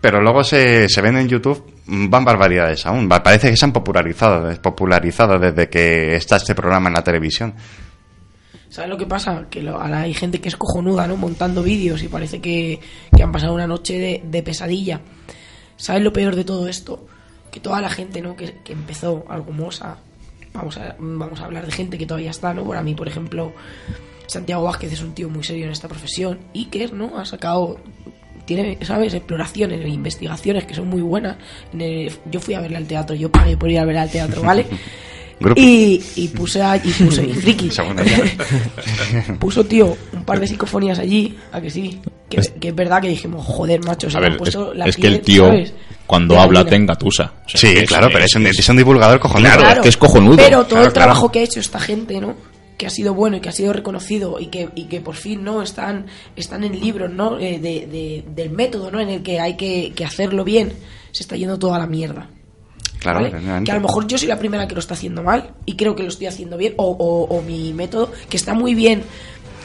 pero 0.00 0.22
luego 0.22 0.44
se, 0.44 0.88
se 0.88 1.00
ven 1.02 1.16
en 1.16 1.28
YouTube 1.28 1.74
mm, 1.86 2.08
van 2.08 2.24
barbaridades 2.24 2.86
aún. 2.86 3.08
Parece 3.08 3.50
que 3.50 3.56
se 3.56 3.64
han 3.64 3.72
popularizado, 3.72 4.48
popularizado 4.62 5.40
desde 5.40 5.68
que 5.68 6.14
está 6.14 6.36
este 6.36 6.54
programa 6.54 6.88
en 6.88 6.94
la 6.94 7.02
televisión. 7.02 7.52
¿Sabes 8.68 8.90
lo 8.90 8.96
que 8.96 9.06
pasa? 9.06 9.46
Que 9.50 9.60
lo- 9.62 9.80
ahora 9.80 10.02
hay 10.02 10.14
gente 10.14 10.40
que 10.40 10.48
es 10.50 10.56
cojonuda, 10.56 11.06
¿no? 11.08 11.16
Montando 11.16 11.62
vídeos 11.64 12.02
y 12.02 12.08
parece 12.08 12.40
que, 12.40 12.78
que 13.14 13.22
han 13.22 13.32
pasado 13.32 13.54
una 13.54 13.66
noche 13.66 14.22
de 14.24 14.42
pesadilla. 14.42 15.00
¿Sabes 15.78 16.02
lo 16.02 16.12
peor 16.12 16.36
de 16.36 16.44
todo 16.44 16.68
esto? 16.68 17.06
Que 17.50 17.60
toda 17.60 17.80
la 17.80 17.88
gente, 17.88 18.20
¿no? 18.20 18.36
Que, 18.36 18.58
que 18.62 18.74
empezó 18.74 19.24
algo 19.30 19.52
mosa. 19.52 19.96
Vamos 20.52 20.76
a, 20.76 20.94
vamos 20.98 21.40
a 21.40 21.46
hablar 21.46 21.64
de 21.64 21.72
gente 21.72 21.96
que 21.96 22.04
todavía 22.04 22.30
está, 22.30 22.52
¿no? 22.52 22.64
Para 22.64 22.82
mí, 22.82 22.94
por 22.94 23.08
ejemplo, 23.08 23.54
Santiago 24.26 24.64
Vázquez 24.64 24.92
es 24.92 25.00
un 25.00 25.14
tío 25.14 25.30
muy 25.30 25.44
serio 25.44 25.64
en 25.64 25.72
esta 25.72 25.88
profesión. 25.88 26.40
Iker, 26.54 26.92
¿no? 26.92 27.18
Ha 27.18 27.24
sacado 27.24 27.78
tiene, 28.44 28.78
¿sabes? 28.82 29.14
Exploraciones 29.14 29.84
e 29.84 29.88
investigaciones 29.88 30.64
que 30.64 30.74
son 30.74 30.88
muy 30.88 31.02
buenas. 31.02 31.36
Yo 32.30 32.40
fui 32.40 32.54
a 32.54 32.60
verle 32.60 32.78
al 32.78 32.86
teatro, 32.86 33.14
yo 33.14 33.30
pagué 33.30 33.56
por 33.56 33.70
ir 33.70 33.78
a 33.78 33.84
verle 33.84 34.00
al 34.00 34.10
teatro, 34.10 34.42
¿vale? 34.42 34.66
Grupo. 35.40 35.60
y, 35.60 36.02
y 36.16 36.28
puse 36.28 36.60
a, 36.62 36.76
y 36.76 36.90
puse, 36.90 37.24
y 37.24 37.32
friki. 37.34 37.70
Puso, 39.38 39.64
tío, 39.64 39.96
un 40.12 40.24
par 40.24 40.40
de 40.40 40.46
psicofonías 40.46 40.98
allí, 40.98 41.36
a 41.52 41.60
que 41.60 41.70
sí. 41.70 42.00
Que, 42.28 42.40
que 42.60 42.68
es 42.68 42.74
verdad 42.74 43.00
que 43.00 43.08
dijimos, 43.08 43.44
joder, 43.46 43.80
macho, 43.84 44.10
se 44.10 44.18
A 44.18 44.20
le 44.20 44.26
han 44.26 44.32
ver, 44.32 44.36
es, 44.48 44.54
puesto 44.54 44.74
la 44.74 44.84
es 44.86 44.96
que 44.96 45.06
el 45.06 45.20
tío, 45.20 45.46
¿sabes? 45.46 45.72
cuando 46.06 46.38
habla, 46.38 46.64
tenga 46.64 46.94
tusa. 46.96 47.32
O 47.46 47.48
sea, 47.48 47.60
Sí, 47.60 47.74
que 47.74 47.84
claro, 47.86 48.08
pero 48.12 48.24
es 48.24 48.34
un, 48.34 48.46
es 48.46 48.68
un 48.68 48.76
divulgador 48.76 49.18
cojonudo. 49.20 49.52
Claro, 49.56 49.76
es 49.76 49.82
que 49.82 49.88
es 49.88 49.96
cojonudo. 49.96 50.36
Pero 50.36 50.58
todo 50.64 50.68
Claro, 50.68 50.86
el 50.86 50.92
claro. 50.92 51.06
trabajo 51.06 51.30
que 51.32 51.38
ha 51.40 51.42
hecho 51.42 51.60
esta 51.60 51.80
gente, 51.80 52.20
¿no? 52.20 52.34
Que 52.76 52.86
ha 52.86 52.90
sido 52.90 53.14
bueno 53.14 53.36
y 53.36 53.40
que 53.40 53.48
ha 53.48 53.52
sido 53.52 53.72
reconocido 53.72 54.38
y 54.38 54.46
que, 54.46 54.68
y 54.74 54.84
que 54.84 55.00
por 55.00 55.14
fin, 55.16 55.42
¿no? 55.42 55.62
Están, 55.62 56.06
están 56.36 56.62
en 56.64 56.78
libros, 56.78 57.10
¿no? 57.10 57.38
Eh, 57.38 57.58
de, 57.58 57.86
de- 57.86 58.24
del 58.34 58.50
método, 58.50 58.90
¿no? 58.90 59.00
En 59.00 59.08
el 59.08 59.22
que 59.22 59.40
hay 59.40 59.56
que, 59.56 59.92
que 59.94 60.04
hacerlo 60.04 60.44
bien. 60.44 60.72
Se 61.12 61.22
está 61.22 61.34
yendo 61.36 61.58
toda 61.58 61.78
la 61.78 61.86
mierda. 61.86 62.28
Claro. 62.98 63.20
Que 63.64 63.70
a 63.70 63.74
lo 63.74 63.80
mejor 63.80 64.06
yo 64.06 64.18
soy 64.18 64.28
la 64.28 64.38
primera 64.38 64.66
que 64.68 64.74
lo 64.74 64.80
está 64.80 64.94
haciendo 64.94 65.22
mal 65.22 65.50
y 65.66 65.76
creo 65.76 65.94
que 65.94 66.02
lo 66.02 66.08
estoy 66.08 66.26
haciendo 66.26 66.56
bien, 66.56 66.74
o, 66.76 66.84
o- 66.90 67.36
o 67.36 67.42
mi 67.42 67.72
método, 67.72 68.10
que 68.28 68.36
está 68.36 68.54
muy 68.54 68.74
bien 68.74 69.02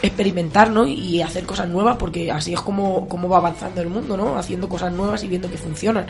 experimentar, 0.01 0.69
¿no? 0.69 0.85
Y 0.85 1.21
hacer 1.21 1.45
cosas 1.45 1.69
nuevas, 1.69 1.97
porque 1.97 2.29
así 2.31 2.53
es 2.53 2.59
como, 2.61 3.07
como 3.07 3.29
va 3.29 3.37
avanzando 3.37 3.81
el 3.81 3.87
mundo, 3.89 4.17
¿no? 4.17 4.37
Haciendo 4.37 4.67
cosas 4.67 4.91
nuevas 4.91 5.23
y 5.23 5.27
viendo 5.27 5.49
que 5.49 5.57
funcionan. 5.57 6.05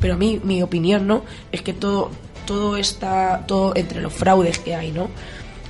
Pero 0.00 0.14
a 0.14 0.16
mí, 0.16 0.40
mi 0.42 0.62
opinión, 0.62 1.06
¿no? 1.06 1.22
Es 1.52 1.60
que 1.62 1.74
todo, 1.74 2.10
todo 2.46 2.76
está, 2.76 3.44
todo 3.46 3.72
entre 3.76 4.00
los 4.00 4.12
fraudes 4.12 4.58
que 4.58 4.74
hay, 4.74 4.92
¿no? 4.92 5.08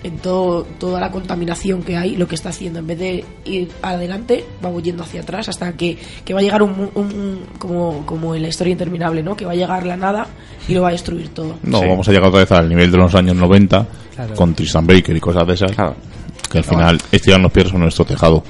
En 0.05 0.19
todo, 0.19 0.65
toda 0.79 1.01
la 1.01 1.11
contaminación 1.11 1.83
que 1.83 1.97
hay, 1.97 2.15
lo 2.17 2.29
que 2.29 2.35
está 2.35 2.51
haciendo, 2.51 2.79
en 2.79 2.87
vez 2.87 2.99
de 2.99 3.25
ir 3.47 3.71
adelante, 3.81 4.45
vamos 4.61 4.83
yendo 4.83 5.03
hacia 5.03 5.23
atrás 5.23 5.49
hasta 5.49 5.73
que, 5.73 5.97
que 6.25 6.35
va 6.35 6.41
a 6.41 6.43
llegar 6.43 6.63
un, 6.63 6.77
mu- 6.77 6.91
un- 6.95 7.07
un- 7.15 7.41
como, 7.59 8.05
como 8.05 8.35
en 8.35 8.43
la 8.43 8.49
historia 8.49 8.73
interminable, 8.73 9.23
¿no? 9.23 9.35
Que 9.35 9.47
va 9.47 9.53
a 9.53 9.55
llegar 9.55 9.87
la 9.87 9.97
nada 9.97 10.27
y 10.69 10.75
lo 10.75 10.83
va 10.83 10.89
a 10.89 10.93
destruir 10.93 11.31
todo. 11.31 11.57
No, 11.63 11.81
Sí. 11.81 11.87
vamos 11.89 12.07
a 12.07 12.13
llegar 12.13 12.29
otra 12.29 12.41
vez 12.41 12.53
al 12.53 12.69
nivel 12.69 12.91
de 12.93 12.99
los 12.99 13.15
años 13.15 13.35
90 13.35 13.87
Claro. 14.15 14.35
con 14.35 14.55
Tristan 14.55 14.87
Baker 14.87 15.17
y 15.17 15.21
cosas 15.21 15.47
de 15.47 15.55
esas. 15.55 15.73
Claro. 15.73 15.97
Que 16.53 16.59
al 16.59 16.65
final 16.65 16.99
estiran 17.11 17.41
los 17.43 17.51
pies 17.51 17.73
en 17.73 17.81
nuestro 17.81 18.05
tejado. 18.05 18.45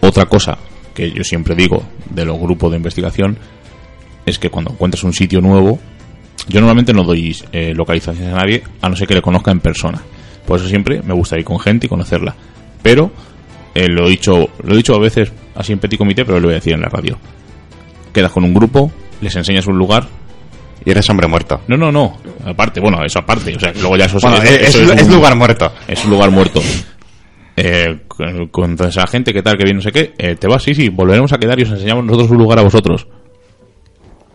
Otra 0.00 0.24
cosa 0.26 0.56
que 0.94 1.10
yo 1.12 1.24
siempre 1.24 1.54
digo 1.54 1.82
de 2.10 2.24
los 2.24 2.38
grupos 2.38 2.70
de 2.70 2.78
investigación 2.78 3.36
es 4.26 4.38
que 4.38 4.50
cuando 4.50 4.72
encuentras 4.72 5.04
un 5.04 5.12
sitio 5.12 5.40
nuevo, 5.42 5.78
yo 6.48 6.60
normalmente 6.60 6.92
no 6.92 7.04
doy 7.04 7.36
eh, 7.52 7.72
localizaciones 7.74 8.32
a 8.32 8.36
nadie 8.38 8.62
a 8.80 8.88
no 8.88 8.96
ser 8.96 9.06
que 9.06 9.14
le 9.14 9.22
conozca 9.22 9.50
en 9.50 9.60
persona. 9.60 10.00
Por 10.46 10.58
eso 10.58 10.68
siempre 10.68 11.02
me 11.02 11.14
gusta 11.14 11.38
ir 11.38 11.44
con 11.44 11.58
gente 11.60 11.86
y 11.86 11.88
conocerla. 11.88 12.34
Pero 12.82 13.10
eh, 13.74 13.88
lo 13.88 14.06
he 14.06 14.10
dicho, 14.10 14.48
lo 14.62 14.74
he 14.74 14.76
dicho 14.76 14.94
a 14.94 14.98
veces 14.98 15.32
así 15.54 15.72
en 15.72 15.78
petit 15.78 15.98
comité, 15.98 16.24
pero 16.24 16.38
lo 16.40 16.46
voy 16.48 16.52
a 16.54 16.56
decir 16.56 16.72
en 16.74 16.80
la 16.82 16.88
radio. 16.88 17.18
Quedas 18.12 18.32
con 18.32 18.44
un 18.44 18.52
grupo, 18.52 18.90
les 19.20 19.34
enseñas 19.36 19.66
un 19.66 19.78
lugar. 19.78 20.06
Y 20.84 20.90
eres 20.90 21.08
hombre 21.10 21.28
muerto. 21.28 21.60
No, 21.68 21.76
no, 21.76 21.92
no. 21.92 22.18
Aparte, 22.44 22.80
bueno, 22.80 23.04
eso 23.04 23.20
aparte. 23.20 23.54
O 23.54 23.60
sea, 23.60 23.72
que 23.72 23.78
luego 23.80 23.96
ya 23.96 24.06
eso 24.06 24.18
Bueno, 24.20 24.38
es, 24.42 24.50
eso 24.50 24.82
es- 24.82 24.90
es 25.00 25.02
un- 25.06 25.14
lugar 25.14 25.36
muerto. 25.36 25.72
es 25.86 26.04
un 26.04 26.10
lugar 26.10 26.30
muerto. 26.32 26.60
Eh, 27.54 28.00
con, 28.08 28.48
con 28.48 28.76
toda 28.76 28.88
esa 28.88 29.06
gente, 29.06 29.32
¿qué 29.32 29.42
tal? 29.42 29.56
Que 29.56 29.62
viene, 29.62 29.76
no 29.76 29.82
sé 29.82 29.92
qué. 29.92 30.12
Eh, 30.18 30.34
¿Te 30.34 30.48
vas? 30.48 30.60
Sí, 30.62 30.74
sí, 30.74 30.88
volveremos 30.88 31.32
a 31.32 31.38
quedar 31.38 31.56
y 31.60 31.62
os 31.62 31.70
enseñamos 31.70 32.04
nosotros 32.04 32.32
un 32.32 32.38
lugar 32.38 32.58
a 32.58 32.62
vosotros. 32.62 33.06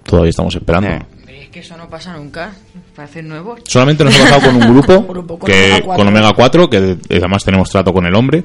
Todavía 0.06 0.30
estamos 0.30 0.56
esperando. 0.56 0.88
Eh. 0.90 1.00
Es 1.48 1.54
que 1.54 1.60
eso 1.62 1.78
no 1.78 1.88
pasa 1.88 2.12
nunca. 2.14 2.52
Parece 2.94 3.24
nuevo. 3.24 3.56
Solamente 3.64 4.04
nos 4.04 4.20
ha 4.20 4.24
pasado 4.24 4.42
con 4.52 4.56
un 4.62 4.74
grupo, 4.74 5.02
grupo 5.08 5.40
con 5.40 5.50
que, 5.50 5.54
Omega 5.72 5.82
4. 5.86 5.96
con 6.04 6.08
Omega 6.10 6.34
4, 6.34 6.70
que 6.70 6.82
de- 6.82 6.98
además 7.18 7.46
tenemos 7.46 7.70
trato 7.70 7.94
con 7.94 8.06
el 8.06 8.14
hombre. 8.16 8.44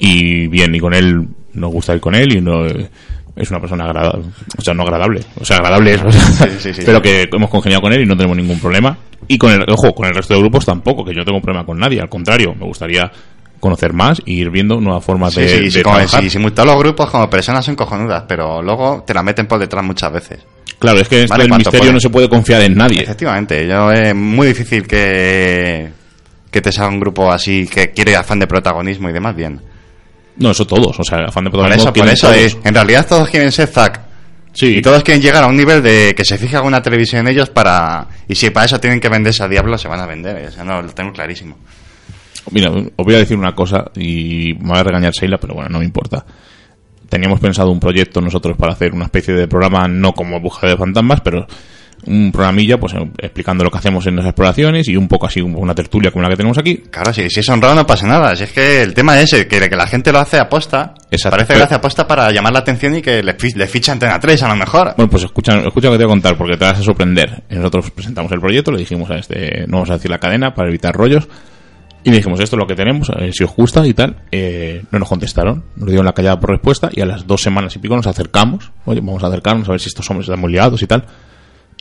Y 0.00 0.48
bien, 0.48 0.74
y 0.74 0.80
con 0.80 0.92
él 0.92 1.28
nos 1.52 1.70
gusta 1.70 1.94
ir 1.94 2.00
con 2.00 2.14
él 2.16 2.36
y 2.36 2.40
no 2.40 2.66
es 2.66 3.50
una 3.50 3.60
persona 3.60 3.84
agradable. 3.84 4.24
O 4.58 4.62
sea, 4.62 4.74
no 4.74 4.82
agradable. 4.82 5.20
O 5.40 5.44
sea, 5.44 5.58
agradable 5.58 5.94
es. 5.94 6.02
o 6.02 6.10
sea, 6.10 6.46
Sí, 6.48 6.56
sí, 6.58 6.74
sí. 6.74 6.82
pero 6.84 7.00
que 7.00 7.28
hemos 7.32 7.50
congeniado 7.50 7.82
con 7.82 7.92
él 7.92 8.02
y 8.02 8.06
no 8.06 8.16
tenemos 8.16 8.36
ningún 8.36 8.58
problema. 8.58 8.98
Y 9.28 9.38
con 9.38 9.52
el, 9.52 9.62
ojo, 9.70 9.94
con 9.94 10.06
el 10.06 10.14
resto 10.14 10.34
de 10.34 10.40
grupos 10.40 10.64
tampoco, 10.66 11.04
que 11.04 11.12
yo 11.12 11.18
no 11.18 11.24
tengo 11.24 11.40
problema 11.40 11.64
con 11.64 11.78
nadie. 11.78 12.00
Al 12.00 12.08
contrario, 12.08 12.52
me 12.58 12.66
gustaría 12.66 13.08
conocer 13.60 13.92
más 13.92 14.20
y 14.24 14.40
ir 14.40 14.50
viendo 14.50 14.80
nuevas 14.80 15.04
formas 15.04 15.34
Sí, 15.34 15.42
de, 15.42 15.48
sí, 15.48 15.60
de 15.64 15.70
sí, 15.70 15.82
trabajar. 15.82 16.22
sí, 16.22 16.30
sí, 16.30 16.38
todos 16.50 16.66
los 16.66 16.78
grupos 16.78 17.10
como 17.10 17.28
personas 17.30 17.64
son 17.64 17.76
cojonudas, 17.76 18.24
pero 18.26 18.62
luego 18.62 19.04
te 19.06 19.14
la 19.14 19.22
meten 19.22 19.46
por 19.46 19.58
detrás 19.60 19.84
muchas 19.84 20.12
veces. 20.12 20.40
Claro, 20.78 20.98
es 20.98 21.08
que 21.08 21.26
Vale, 21.26 21.46
cuanto 21.46 21.56
misterio 21.70 21.80
puede. 21.80 21.92
no 21.92 22.00
se 22.00 22.08
puede 22.10 22.28
confiar 22.28 22.62
en 22.62 22.74
nadie. 22.74 23.02
Efectivamente, 23.02 23.68
yo 23.68 23.92
es 23.92 24.14
muy 24.14 24.46
difícil 24.48 24.86
que, 24.86 25.90
que 26.50 26.60
te 26.62 26.72
salga 26.72 26.90
un 26.90 27.00
grupo 27.00 27.30
así 27.30 27.66
que 27.66 27.90
quiere 27.90 28.16
afán 28.16 28.38
de 28.38 28.46
protagonismo 28.46 29.10
y 29.10 29.12
demás 29.12 29.36
bien. 29.36 29.60
No, 30.36 30.52
eso 30.52 30.66
todos. 30.66 30.98
O 30.98 31.04
sea, 31.04 31.26
afán 31.26 31.44
de 31.44 31.50
Por 31.50 31.60
protagonismo 31.60 31.90
eso, 31.90 31.92
por 31.92 32.08
eso, 32.08 32.32
eh, 32.34 32.60
en 32.64 32.74
realidad 32.74 33.06
todos 33.06 33.28
quieren 33.28 33.52
ser 33.52 33.68
Zack. 33.68 34.00
Sí. 34.52 34.78
Y 34.78 34.82
todos 34.82 35.02
quieren 35.04 35.22
llegar 35.22 35.44
a 35.44 35.46
un 35.48 35.56
nivel 35.56 35.82
de 35.82 36.14
que 36.16 36.24
se 36.24 36.38
fije 36.38 36.56
alguna 36.56 36.80
televisión 36.82 37.20
en 37.20 37.28
ellos 37.34 37.50
para... 37.50 38.08
Y 38.26 38.34
si 38.34 38.50
para 38.50 38.66
eso 38.66 38.80
tienen 38.80 38.98
que 39.00 39.08
venderse 39.08 39.44
a 39.44 39.48
diablo, 39.48 39.76
se 39.78 39.86
van 39.86 40.00
a 40.00 40.06
vender. 40.06 40.36
eh, 40.38 40.46
O 40.48 40.50
sea, 40.50 40.64
no, 40.64 40.80
lo 40.82 40.88
tengo 40.92 41.12
clarísimo. 41.12 41.56
Mira, 42.50 42.70
os 42.70 43.04
voy 43.04 43.14
a 43.14 43.18
decir 43.18 43.36
una 43.36 43.54
cosa 43.54 43.84
y 43.96 44.54
me 44.60 44.70
va 44.72 44.80
a 44.80 44.84
regañar 44.84 45.12
Sheila, 45.12 45.38
pero 45.38 45.54
bueno, 45.54 45.68
no 45.70 45.78
me 45.78 45.84
importa. 45.84 46.24
Teníamos 47.08 47.40
pensado 47.40 47.70
un 47.70 47.80
proyecto 47.80 48.20
nosotros 48.20 48.56
para 48.56 48.72
hacer 48.72 48.92
una 48.92 49.06
especie 49.06 49.34
de 49.34 49.48
programa, 49.48 49.88
no 49.88 50.12
como 50.12 50.40
Búsqueda 50.40 50.70
de 50.70 50.76
Fantasmas, 50.76 51.20
pero 51.22 51.44
un 52.06 52.32
programilla 52.32 52.78
pues 52.78 52.94
explicando 53.18 53.62
lo 53.62 53.70
que 53.70 53.76
hacemos 53.76 54.06
en 54.06 54.16
las 54.16 54.24
exploraciones 54.24 54.88
y 54.88 54.96
un 54.96 55.06
poco 55.06 55.26
así, 55.26 55.40
un- 55.42 55.54
una 55.54 55.74
tertulia 55.74 56.10
como 56.10 56.22
la 56.22 56.30
que 56.30 56.36
tenemos 56.36 56.56
aquí. 56.56 56.76
Claro, 56.90 57.12
si, 57.12 57.28
si 57.28 57.40
es 57.40 57.48
honrado 57.50 57.74
no 57.74 57.84
pasa 57.86 58.06
nada. 58.06 58.34
Si 58.36 58.44
es 58.44 58.52
que 58.52 58.80
el 58.82 58.94
tema 58.94 59.18
es 59.20 59.24
ese, 59.32 59.46
que, 59.48 59.68
que 59.68 59.76
la 59.76 59.86
gente 59.86 60.12
lo 60.12 60.18
hace 60.20 60.38
aposta. 60.38 60.94
Exacto. 61.10 61.36
Parece 61.36 61.52
que 61.52 61.58
lo 61.58 61.64
hace 61.66 61.74
aposta 61.74 62.06
para 62.06 62.30
llamar 62.30 62.52
la 62.54 62.60
atención 62.60 62.94
y 62.96 63.02
que 63.02 63.22
le, 63.22 63.36
le 63.56 63.66
ficha 63.66 63.92
Antena 63.92 64.18
3 64.18 64.42
a 64.44 64.48
lo 64.48 64.56
mejor. 64.56 64.94
Bueno, 64.96 65.10
pues 65.10 65.24
escucha, 65.24 65.58
escucha 65.58 65.88
lo 65.88 65.92
que 65.94 65.98
te 65.98 66.04
voy 66.04 66.12
a 66.12 66.14
contar 66.14 66.36
porque 66.38 66.56
te 66.56 66.64
vas 66.64 66.78
a 66.78 66.82
sorprender. 66.82 67.42
Nosotros 67.50 67.90
presentamos 67.90 68.30
el 68.32 68.40
proyecto, 68.40 68.70
le 68.72 68.78
dijimos 68.78 69.10
a 69.10 69.16
este, 69.16 69.66
no 69.66 69.78
vamos 69.78 69.90
a 69.90 69.94
decir 69.94 70.10
la 70.10 70.18
cadena 70.18 70.54
para 70.54 70.68
evitar 70.70 70.94
rollos. 70.94 71.28
Y 72.02 72.10
le 72.10 72.16
dijimos, 72.16 72.40
esto 72.40 72.56
es 72.56 72.58
lo 72.58 72.66
que 72.66 72.74
tenemos, 72.74 73.10
eh, 73.18 73.30
si 73.32 73.44
os 73.44 73.54
gusta 73.54 73.86
y 73.86 73.92
tal. 73.92 74.22
Eh, 74.32 74.82
no 74.90 74.98
nos 74.98 75.08
contestaron, 75.08 75.64
nos 75.76 75.88
dieron 75.88 76.06
la 76.06 76.12
callada 76.12 76.40
por 76.40 76.50
respuesta 76.50 76.88
y 76.92 77.00
a 77.02 77.06
las 77.06 77.26
dos 77.26 77.42
semanas 77.42 77.76
y 77.76 77.78
pico 77.78 77.94
nos 77.94 78.06
acercamos. 78.06 78.72
Oye, 78.86 79.00
vamos 79.00 79.22
a 79.22 79.26
acercarnos 79.26 79.68
a 79.68 79.72
ver 79.72 79.80
si 79.80 79.88
estos 79.88 80.08
hombres 80.10 80.28
están 80.28 80.40
muy 80.40 80.52
liados 80.52 80.82
y 80.82 80.86
tal. 80.86 81.04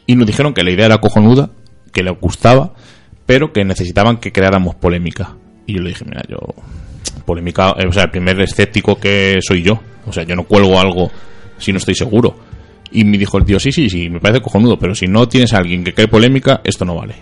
Y 0.05 0.15
nos 0.15 0.27
dijeron 0.27 0.53
que 0.53 0.63
la 0.63 0.71
idea 0.71 0.87
era 0.87 0.97
cojonuda, 0.97 1.51
que 1.93 2.03
les 2.03 2.19
gustaba, 2.19 2.73
pero 3.25 3.53
que 3.53 3.63
necesitaban 3.63 4.17
que 4.17 4.31
creáramos 4.31 4.75
polémica. 4.75 5.37
Y 5.65 5.75
yo 5.75 5.81
le 5.81 5.89
dije, 5.89 6.03
mira, 6.03 6.23
yo, 6.27 6.37
polémica, 7.25 7.75
eh, 7.77 7.87
o 7.87 7.93
sea, 7.93 8.03
el 8.03 8.11
primer 8.11 8.41
escéptico 8.41 8.99
que 8.99 9.39
soy 9.41 9.61
yo. 9.61 9.79
O 10.05 10.11
sea, 10.11 10.23
yo 10.23 10.35
no 10.35 10.43
cuelgo 10.43 10.79
algo 10.79 11.11
si 11.57 11.71
no 11.71 11.77
estoy 11.77 11.95
seguro. 11.95 12.35
Y 12.91 13.03
me 13.05 13.17
dijo 13.17 13.37
el 13.37 13.45
tío, 13.45 13.59
sí, 13.59 13.71
sí, 13.71 13.89
sí, 13.89 14.09
me 14.09 14.19
parece 14.19 14.41
cojonudo, 14.41 14.77
pero 14.79 14.95
si 14.95 15.07
no 15.07 15.27
tienes 15.27 15.53
a 15.53 15.57
alguien 15.57 15.83
que 15.83 15.93
cree 15.93 16.07
polémica, 16.07 16.61
esto 16.63 16.85
no 16.85 16.95
vale. 16.95 17.15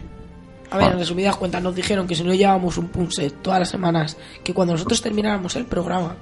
A 0.70 0.78
ver, 0.78 0.92
en 0.92 1.00
resumidas 1.00 1.36
cuentas, 1.38 1.64
nos 1.64 1.76
dijeron 1.76 2.08
que 2.08 2.16
si 2.16 2.24
no 2.24 2.34
llevábamos 2.34 2.78
un 2.78 2.90
punset 2.90 3.42
todas 3.42 3.60
las 3.60 3.70
semanas, 3.70 4.18
que 4.44 4.54
cuando 4.54 4.74
nosotros 4.74 5.02
termináramos 5.02 5.56
el 5.56 5.66
programa, 5.66 6.16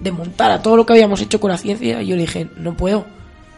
desmontara 0.00 0.60
todo 0.60 0.76
lo 0.76 0.84
que 0.84 0.92
habíamos 0.92 1.20
hecho 1.20 1.40
con 1.40 1.50
la 1.50 1.58
ciencia, 1.58 2.02
y 2.02 2.08
yo 2.08 2.16
le 2.16 2.22
dije, 2.22 2.48
no 2.56 2.76
puedo, 2.76 3.06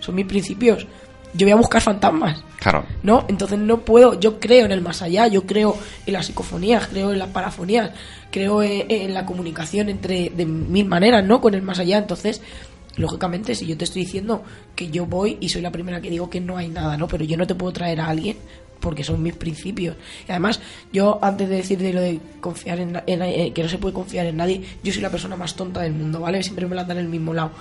son 0.01 0.15
mis 0.15 0.27
principios, 0.27 0.87
yo 1.35 1.45
voy 1.45 1.53
a 1.53 1.57
buscar 1.57 1.83
fantasmas. 1.83 2.43
Claro. 2.61 2.85
¿no? 3.03 3.25
Entonces 3.29 3.59
no 3.59 3.81
puedo, 3.81 4.19
yo 4.19 4.41
creo 4.41 4.65
en 4.65 4.73
el 4.73 4.81
más 4.81 5.03
allá, 5.03 5.27
yo 5.29 5.43
creo 5.45 5.77
en 6.05 6.13
las 6.13 6.27
psicofonías, 6.27 6.89
creo 6.89 7.13
en 7.13 7.19
las 7.19 7.29
parafonías, 7.29 7.91
creo 8.31 8.63
en, 8.63 8.91
en 8.91 9.15
la 9.15 9.27
comunicación 9.27 9.89
entre 9.89 10.31
de 10.31 10.47
mil 10.47 10.87
maneras, 10.87 11.25
¿no? 11.25 11.41
Con 11.41 11.55
el 11.55 11.63
más 11.63 11.79
allá, 11.79 11.99
entonces 11.99 12.41
lógicamente 12.97 13.55
si 13.55 13.67
yo 13.67 13.77
te 13.77 13.85
estoy 13.85 14.03
diciendo 14.03 14.43
que 14.75 14.91
yo 14.91 15.07
voy 15.07 15.37
y 15.41 15.51
soy 15.51 15.63
la 15.63 15.71
primera 15.71 16.01
que 16.01 16.11
digo 16.11 16.31
que 16.31 16.41
no 16.41 16.57
hay 16.57 16.69
nada, 16.69 16.97
¿no? 16.97 17.07
Pero 17.09 17.25
yo 17.25 17.37
no 17.37 17.47
te 17.47 17.55
puedo 17.55 17.73
traer 17.73 18.01
a 18.01 18.09
alguien 18.09 18.37
porque 18.81 19.05
son 19.05 19.23
mis 19.23 19.35
principios. 19.35 19.97
Y 20.29 20.31
además, 20.31 20.61
yo 20.93 21.19
antes 21.23 21.49
de 21.49 21.57
decir 21.57 21.79
de 21.79 21.93
lo 21.93 22.01
de 22.01 22.21
confiar 22.41 22.81
en, 22.81 23.01
eh, 23.07 23.53
que 23.55 23.63
no 23.63 23.69
se 23.69 23.79
puede 23.79 23.95
confiar 23.95 24.27
en 24.27 24.37
nadie, 24.37 24.63
yo 24.83 24.93
soy 24.93 25.03
la 25.03 25.11
persona 25.11 25.37
más 25.37 25.55
tonta 25.55 25.81
del 25.83 25.93
mundo, 25.93 26.21
¿vale? 26.21 26.43
Siempre 26.43 26.67
me 26.67 26.75
la 26.75 26.85
dan 26.85 26.99
en 26.99 27.05
el 27.05 27.11
mismo 27.11 27.35
lado. 27.35 27.53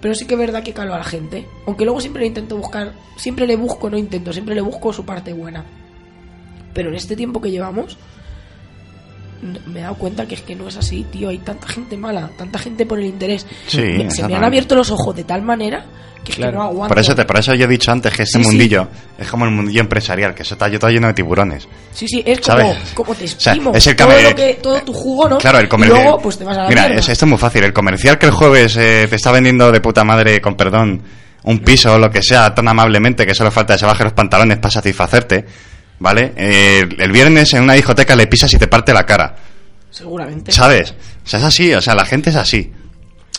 Pero 0.00 0.14
sí 0.14 0.26
que 0.26 0.34
es 0.34 0.40
verdad 0.40 0.62
que 0.62 0.72
calo 0.72 0.94
a 0.94 0.98
la 0.98 1.04
gente. 1.04 1.46
Aunque 1.66 1.84
luego 1.84 2.00
siempre 2.00 2.20
le 2.20 2.28
intento 2.28 2.56
buscar, 2.56 2.92
siempre 3.16 3.46
le 3.46 3.56
busco, 3.56 3.90
no 3.90 3.98
intento, 3.98 4.32
siempre 4.32 4.54
le 4.54 4.60
busco 4.60 4.92
su 4.92 5.04
parte 5.04 5.32
buena. 5.32 5.64
Pero 6.72 6.90
en 6.90 6.94
este 6.94 7.16
tiempo 7.16 7.40
que 7.40 7.50
llevamos, 7.50 7.98
me 9.66 9.80
he 9.80 9.82
dado 9.82 9.94
cuenta 9.96 10.26
que 10.26 10.34
es 10.34 10.42
que 10.42 10.54
no 10.56 10.68
es 10.68 10.76
así, 10.76 11.04
tío. 11.10 11.28
Hay 11.28 11.38
tanta 11.38 11.66
gente 11.68 11.96
mala, 11.96 12.30
tanta 12.36 12.58
gente 12.58 12.86
por 12.86 12.98
el 12.98 13.06
interés. 13.06 13.46
Sí, 13.66 13.80
Me- 13.82 14.10
se 14.10 14.26
me 14.26 14.34
han 14.36 14.44
abierto 14.44 14.74
los 14.74 14.90
ojos 14.90 15.14
de 15.16 15.24
tal 15.24 15.42
manera 15.42 15.84
que 16.24 16.32
es 16.32 16.38
que 16.38 16.50
no 16.52 16.62
aguanto. 16.62 16.88
Por 16.94 16.98
eso, 16.98 17.14
te, 17.14 17.24
por 17.24 17.38
eso 17.38 17.54
yo 17.54 17.64
he 17.64 17.68
dicho 17.68 17.90
antes 17.92 18.12
que 18.12 18.24
este 18.24 18.38
Sí, 18.38 18.44
sí. 18.44 18.50
mundillo 18.50 18.88
es 19.16 19.28
como 19.28 19.44
el 19.44 19.52
mundillo 19.52 19.80
empresarial, 19.80 20.34
que 20.34 20.42
eso 20.42 20.54
está 20.54 20.68
yo 20.68 20.78
todo 20.78 20.90
lleno 20.90 21.06
de 21.06 21.14
tiburones. 21.14 21.68
Sí, 21.92 22.06
sí, 22.08 22.22
es 22.26 22.40
como, 22.40 22.58
¿Sabes? 22.58 22.76
como 22.94 23.14
te 23.14 23.28
sea, 23.28 23.52
exprimo 23.54 23.72
es 23.74 23.86
el 23.86 23.96
todo, 23.96 24.08
lo 24.20 24.34
que, 24.34 24.58
todo 24.60 24.82
tu 24.82 24.92
jugo, 24.92 25.28
¿no? 25.28 25.38
Claro, 25.38 25.58
el 25.58 25.66
Y 25.66 25.68
comercial. 25.68 26.02
luego, 26.02 26.18
pues 26.20 26.36
te 26.36 26.44
vas 26.44 26.58
a 26.58 26.62
la 26.64 26.68
Mira, 26.68 26.86
es- 26.88 27.08
esto 27.08 27.24
es 27.24 27.28
muy 27.28 27.38
fácil. 27.38 27.62
El 27.64 27.72
comercial 27.72 28.18
que 28.18 28.26
el 28.26 28.32
jueves 28.32 28.76
eh, 28.76 29.06
te 29.08 29.16
está 29.16 29.30
vendiendo 29.30 29.70
de 29.70 29.80
puta 29.80 30.02
madre, 30.04 30.40
con 30.40 30.56
perdón, 30.56 31.00
un 31.44 31.60
piso 31.60 31.94
o 31.94 31.98
lo 31.98 32.10
que 32.10 32.22
sea, 32.22 32.52
tan 32.54 32.66
amablemente 32.68 33.24
que 33.24 33.34
solo 33.34 33.50
falta 33.52 33.74
que 33.74 33.78
se 33.78 33.86
baje 33.86 34.02
los 34.04 34.12
pantalones 34.12 34.58
para 34.58 34.72
satisfacerte, 34.72 35.46
¿vale? 35.98 36.32
Eh, 36.36 36.88
el 36.98 37.12
viernes 37.12 37.52
en 37.54 37.64
una 37.64 37.74
discoteca 37.74 38.16
le 38.16 38.26
pisas 38.26 38.52
y 38.54 38.58
te 38.58 38.66
parte 38.66 38.92
la 38.92 39.04
cara, 39.04 39.36
Seguramente. 39.90 40.52
¿sabes? 40.52 40.94
O 41.24 41.28
sea, 41.28 41.38
es 41.40 41.44
así, 41.44 41.72
o 41.74 41.80
sea, 41.80 41.94
la 41.94 42.04
gente 42.04 42.30
es 42.30 42.36
así. 42.36 42.72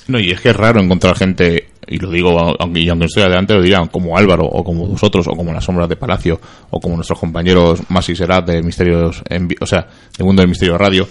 No, 0.07 0.19
y 0.19 0.31
es 0.31 0.41
que 0.41 0.49
es 0.49 0.55
raro 0.55 0.81
encontrar 0.81 1.15
gente, 1.15 1.69
y 1.87 1.97
lo 1.97 2.09
digo, 2.09 2.55
aunque, 2.59 2.79
y 2.79 2.89
aunque 2.89 3.05
estoy 3.05 3.23
adelante, 3.23 3.53
lo 3.53 3.61
dirán, 3.61 3.87
como 3.87 4.17
Álvaro, 4.17 4.45
o 4.45 4.63
como 4.63 4.87
vosotros, 4.87 5.27
o 5.27 5.35
como 5.35 5.53
las 5.53 5.63
sombras 5.63 5.87
de 5.87 5.95
Palacio, 5.95 6.41
o 6.71 6.79
como 6.79 6.95
nuestros 6.95 7.19
compañeros 7.19 7.81
Más 7.89 8.09
y 8.09 8.15
Serat 8.15 8.47
de 8.47 8.63
Misterios, 8.63 9.21
en 9.29 9.47
o 9.59 9.65
sea, 9.67 9.87
de 10.17 10.23
Mundo 10.23 10.41
del 10.41 10.49
Misterio 10.49 10.77
Radio, 10.77 11.07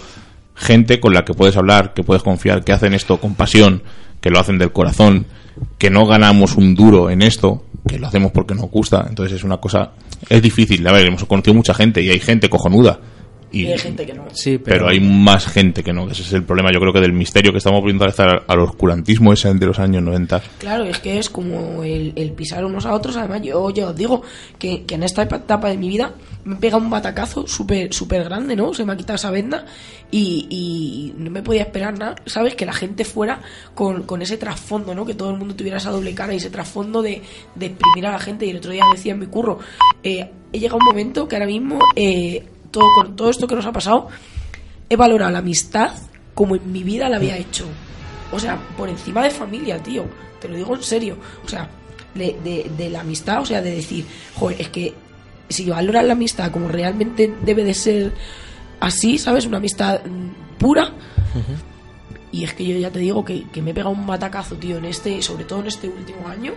gente 0.55 0.99
con 0.99 1.13
la 1.13 1.23
que 1.23 1.33
puedes 1.33 1.55
hablar, 1.55 1.93
que 1.93 2.03
puedes 2.03 2.23
confiar, 2.23 2.63
que 2.63 2.73
hacen 2.73 2.93
esto 2.93 3.17
con 3.21 3.35
pasión, 3.35 3.83
que 4.19 4.29
lo 4.29 4.39
hacen 4.39 4.57
del 4.57 4.73
corazón, 4.73 5.25
que 5.77 5.89
no 5.89 6.05
ganamos 6.05 6.55
un 6.55 6.75
duro 6.75 7.09
en 7.09 7.21
esto, 7.21 7.63
que 7.87 7.99
lo 7.99 8.07
hacemos 8.07 8.31
porque 8.31 8.55
nos 8.55 8.69
gusta, 8.69 9.05
entonces 9.07 9.37
es 9.37 9.43
una 9.43 9.57
cosa, 9.57 9.91
es 10.29 10.41
difícil, 10.41 10.85
a 10.87 10.91
ver, 10.91 11.07
hemos 11.07 11.25
conocido 11.25 11.53
mucha 11.53 11.73
gente, 11.73 12.01
y 12.01 12.09
hay 12.09 12.19
gente 12.19 12.49
cojonuda, 12.49 12.99
y, 13.51 13.63
Y 13.63 13.71
hay 13.71 13.79
gente 13.79 14.05
que 14.05 14.13
no. 14.13 14.25
Sí, 14.31 14.57
pero, 14.59 14.77
pero, 14.77 14.89
hay 14.89 14.99
más 14.99 15.47
gente 15.47 15.83
que 15.83 15.91
no. 15.91 16.09
Ese 16.09 16.21
es 16.21 16.33
el 16.33 16.43
problema, 16.43 16.71
yo 16.71 16.79
creo 16.79 16.93
que 16.93 16.99
del 16.99 17.13
misterio 17.13 17.51
que 17.51 17.57
estamos 17.57 17.83
viendo 17.83 18.05
al, 18.05 18.13
al 18.45 18.59
oscurantismo 18.59 19.33
ese 19.33 19.53
de 19.53 19.65
los 19.65 19.79
años 19.79 20.03
90. 20.03 20.41
Claro, 20.59 20.85
es 20.85 20.99
que 20.99 21.17
es 21.17 21.29
como 21.29 21.83
el, 21.83 22.13
el 22.15 22.31
pisar 22.33 22.63
unos 22.63 22.85
a 22.85 22.93
otros. 22.93 23.17
Además, 23.17 23.41
yo, 23.41 23.69
yo 23.71 23.87
os 23.89 23.95
digo 23.95 24.21
que, 24.57 24.83
que 24.83 24.95
en 24.95 25.03
esta 25.03 25.23
etapa 25.23 25.69
de 25.69 25.77
mi 25.77 25.89
vida 25.89 26.13
me 26.45 26.55
pega 26.55 26.77
un 26.77 26.89
batacazo 26.89 27.45
súper 27.47 27.93
súper 27.93 28.23
grande, 28.23 28.55
¿no? 28.55 28.73
Se 28.73 28.85
me 28.85 28.93
ha 28.93 28.97
quitado 28.97 29.15
esa 29.15 29.29
venda 29.29 29.65
y, 30.11 31.13
no 31.17 31.29
me 31.31 31.41
podía 31.43 31.63
esperar 31.63 31.97
nada, 31.97 32.15
¿sabes? 32.25 32.55
Que 32.55 32.65
la 32.65 32.73
gente 32.73 33.05
fuera 33.05 33.41
con, 33.75 34.03
con 34.03 34.21
ese 34.21 34.37
trasfondo, 34.37 34.95
¿no? 34.95 35.05
Que 35.05 35.13
todo 35.13 35.31
el 35.31 35.37
mundo 35.37 35.55
tuviera 35.55 35.77
esa 35.77 35.91
doble 35.91 36.13
cara 36.15 36.33
y 36.33 36.37
ese 36.37 36.49
trasfondo 36.49 37.01
de, 37.01 37.21
de 37.55 37.65
exprimir 37.67 38.05
a 38.07 38.11
la 38.11 38.19
gente. 38.19 38.45
Y 38.45 38.51
el 38.51 38.57
otro 38.57 38.71
día 38.71 38.83
decía 38.91 39.13
en 39.13 39.19
mi 39.19 39.27
curro, 39.27 39.59
eh, 40.03 40.31
he 40.53 40.59
llegado 40.59 40.77
un 40.79 40.85
momento 40.85 41.27
que 41.27 41.35
ahora 41.35 41.45
mismo, 41.45 41.79
eh, 41.95 42.47
todo, 42.71 42.85
con 42.95 43.15
todo 43.15 43.29
esto 43.29 43.47
que 43.47 43.55
nos 43.55 43.65
ha 43.65 43.71
pasado, 43.71 44.07
he 44.89 44.95
valorado 44.95 45.31
la 45.31 45.39
amistad 45.39 45.91
como 46.33 46.55
en 46.55 46.71
mi 46.71 46.83
vida 46.83 47.09
la 47.09 47.17
había 47.17 47.37
hecho. 47.37 47.65
O 48.31 48.39
sea, 48.39 48.57
por 48.77 48.89
encima 48.89 49.21
de 49.23 49.29
familia, 49.31 49.81
tío. 49.83 50.05
Te 50.39 50.47
lo 50.47 50.55
digo 50.55 50.73
en 50.75 50.83
serio. 50.83 51.17
O 51.45 51.49
sea, 51.49 51.69
de- 52.15 52.71
de 52.77 52.89
la 52.89 53.01
amistad, 53.01 53.41
o 53.41 53.45
sea, 53.45 53.61
de 53.61 53.71
decir, 53.71 54.05
joder, 54.35 54.61
es 54.61 54.69
que 54.69 54.93
si 55.49 55.69
valoras 55.69 56.05
la 56.05 56.13
amistad 56.13 56.51
como 56.51 56.67
realmente 56.67 57.33
debe 57.43 57.63
de 57.63 57.73
ser 57.73 58.13
así, 58.79 59.17
¿sabes? 59.17 59.45
Una 59.45 59.57
amistad 59.57 60.01
mm, 60.05 60.57
pura. 60.57 60.93
Y 62.31 62.43
es 62.43 62.53
que 62.53 62.65
yo 62.65 62.77
ya 62.77 62.91
te 62.91 62.99
digo 62.99 63.25
que, 63.25 63.47
que 63.49 63.61
me 63.61 63.71
he 63.71 63.73
pegado 63.73 63.91
un 63.91 64.05
batacazo, 64.05 64.55
tío, 64.55 64.77
en 64.77 64.85
este, 64.85 65.21
sobre 65.21 65.45
todo 65.45 65.61
en 65.61 65.67
este 65.67 65.89
último 65.89 66.27
año, 66.27 66.53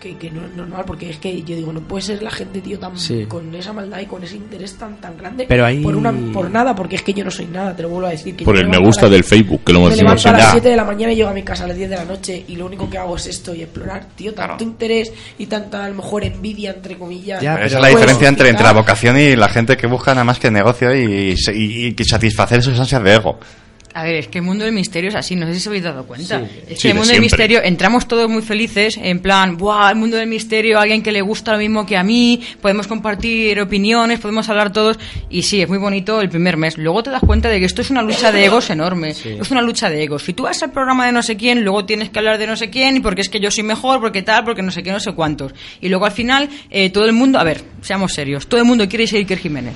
que, 0.00 0.16
que 0.16 0.30
no 0.30 0.44
es 0.46 0.56
normal, 0.56 0.82
porque 0.86 1.10
es 1.10 1.18
que 1.18 1.42
yo 1.42 1.54
digo, 1.54 1.72
no 1.72 1.80
puede 1.80 2.02
ser 2.02 2.22
la 2.22 2.30
gente, 2.30 2.60
tío, 2.60 2.78
tan 2.78 2.96
Sí. 2.98 3.26
con 3.28 3.54
esa 3.54 3.72
maldad 3.72 4.00
y 4.00 4.06
con 4.06 4.24
ese 4.24 4.36
interés 4.36 4.76
tan 4.76 5.00
tan 5.00 5.16
grande 5.16 5.46
Pero 5.48 5.66
por 5.82 5.94
una 5.94 6.12
por 6.32 6.50
nada, 6.50 6.74
porque 6.74 6.96
es 6.96 7.02
que 7.02 7.12
yo 7.14 7.24
no 7.24 7.30
soy 7.30 7.46
nada, 7.46 7.76
te 7.76 7.82
lo 7.82 7.90
vuelvo 7.90 8.08
a 8.08 8.10
decir. 8.10 8.34
Que 8.34 8.44
Por 8.44 8.56
el 8.56 8.68
me 8.68 8.78
gusta 8.78 9.08
del 9.08 9.22
Facebook, 9.22 9.62
que 9.64 9.72
lo 9.72 9.78
hemos 9.80 9.92
dicho 9.94 10.08
a 10.08 10.12
las 10.12 10.22
siempre. 10.22 10.42
7 10.52 10.68
de 10.70 10.76
la 10.76 10.84
mañana 10.84 11.12
y 11.12 11.16
llego 11.16 11.28
a 11.28 11.34
mi 11.34 11.42
casa 11.42 11.64
a 11.64 11.68
las 11.68 11.76
10 11.76 11.90
de 11.90 11.96
la 11.96 12.04
noche 12.04 12.44
y 12.48 12.56
lo 12.56 12.66
único 12.66 12.88
que 12.90 12.98
hago 12.98 13.14
es 13.16 13.26
esto 13.26 13.54
y 13.54 13.62
explorar, 13.62 14.06
tío, 14.16 14.32
tanto 14.34 14.64
interés 14.64 15.12
y 15.38 15.46
tanta, 15.46 15.84
a 15.84 15.88
lo 15.88 15.94
mejor, 15.96 16.24
envidia, 16.24 16.70
entre 16.72 16.96
comillas. 16.96 17.42
Ya, 17.42 17.54
Pero 17.54 17.66
esa 17.66 17.76
es 17.76 17.82
la 17.82 17.88
puede 17.88 17.94
diferencia 17.96 18.28
entre, 18.28 18.48
entre 18.48 18.64
la 18.64 18.72
vocación 18.72 19.18
y 19.18 19.36
la 19.36 19.48
gente 19.48 19.76
que 19.76 19.86
busca 19.86 20.12
nada 20.14 20.24
más 20.24 20.38
que 20.38 20.50
negocio 20.50 20.94
y, 20.94 21.36
se- 21.36 21.54
y- 21.56 21.94
y 21.98 22.04
satisfacer 22.04 22.62
sus 22.62 22.78
ansias 22.80 23.02
de 23.04 23.14
ego. 23.14 23.38
A 23.92 24.04
ver, 24.04 24.14
es 24.14 24.28
que 24.28 24.38
el 24.38 24.44
mundo 24.44 24.64
del 24.64 24.72
misterio 24.72 25.08
es 25.08 25.16
así, 25.16 25.34
no 25.34 25.46
sé 25.46 25.54
si 25.54 25.58
os 25.58 25.66
habéis 25.66 25.82
dado 25.82 26.04
cuenta. 26.04 26.42
Es 26.68 26.78
Sí, 26.78 26.82
que 26.82 26.88
el 26.88 26.94
de 26.94 26.98
mundo 27.00 27.12
del 27.12 27.20
misterio 27.20 27.60
entramos 27.62 28.06
todos 28.06 28.30
muy 28.30 28.40
felices, 28.42 28.96
en 29.02 29.18
plan, 29.18 29.56
¡buah! 29.56 29.90
El 29.90 29.96
mundo 29.96 30.16
del 30.16 30.28
misterio, 30.28 30.78
alguien 30.78 31.02
que 31.02 31.10
le 31.10 31.20
gusta 31.22 31.52
lo 31.52 31.58
mismo 31.58 31.84
que 31.84 31.96
a 31.96 32.04
mí, 32.04 32.40
podemos 32.60 32.86
compartir 32.86 33.60
opiniones, 33.60 34.20
podemos 34.20 34.48
hablar 34.48 34.72
todos. 34.72 34.96
Y 35.28 35.42
sí, 35.42 35.60
es 35.60 35.68
muy 35.68 35.78
bonito 35.78 36.20
el 36.20 36.28
primer 36.28 36.56
mes. 36.56 36.78
Luego 36.78 37.02
te 37.02 37.10
das 37.10 37.20
cuenta 37.20 37.48
de 37.48 37.58
que 37.58 37.64
esto 37.66 37.82
es 37.82 37.90
una 37.90 38.02
lucha 38.02 38.30
de 38.30 38.44
egos 38.44 38.70
enorme. 38.70 39.10
Es 39.10 39.50
una 39.50 39.60
lucha 39.62 39.90
de 39.90 40.04
egos. 40.04 40.22
Si 40.22 40.34
tú 40.34 40.44
vas 40.44 40.62
al 40.62 40.70
programa 40.70 41.06
de 41.06 41.12
no 41.12 41.22
sé 41.22 41.36
quién, 41.36 41.64
luego 41.64 41.84
tienes 41.84 42.10
que 42.10 42.18
hablar 42.20 42.38
de 42.38 42.46
no 42.46 42.56
sé 42.56 42.70
quién, 42.70 42.96
y 42.96 43.00
porque 43.00 43.22
es 43.22 43.28
que 43.28 43.40
yo 43.40 43.50
soy 43.50 43.64
mejor, 43.64 44.00
porque 44.00 44.22
tal, 44.22 44.44
porque 44.44 44.62
no 44.62 44.70
sé 44.70 44.84
qué, 44.84 44.92
no 44.92 45.00
sé 45.00 45.12
cuántos. 45.12 45.52
Y 45.80 45.88
luego 45.88 46.04
al 46.06 46.12
final, 46.12 46.48
eh, 46.70 46.90
todo 46.90 47.06
el 47.06 47.12
mundo, 47.12 47.40
a 47.40 47.44
ver, 47.44 47.62
seamos 47.82 48.12
serios, 48.14 48.46
todo 48.46 48.60
el 48.60 48.66
mundo 48.66 48.88
quiere 48.88 49.06
ser 49.08 49.18
Iker 49.18 49.38
Jiménez. 49.38 49.74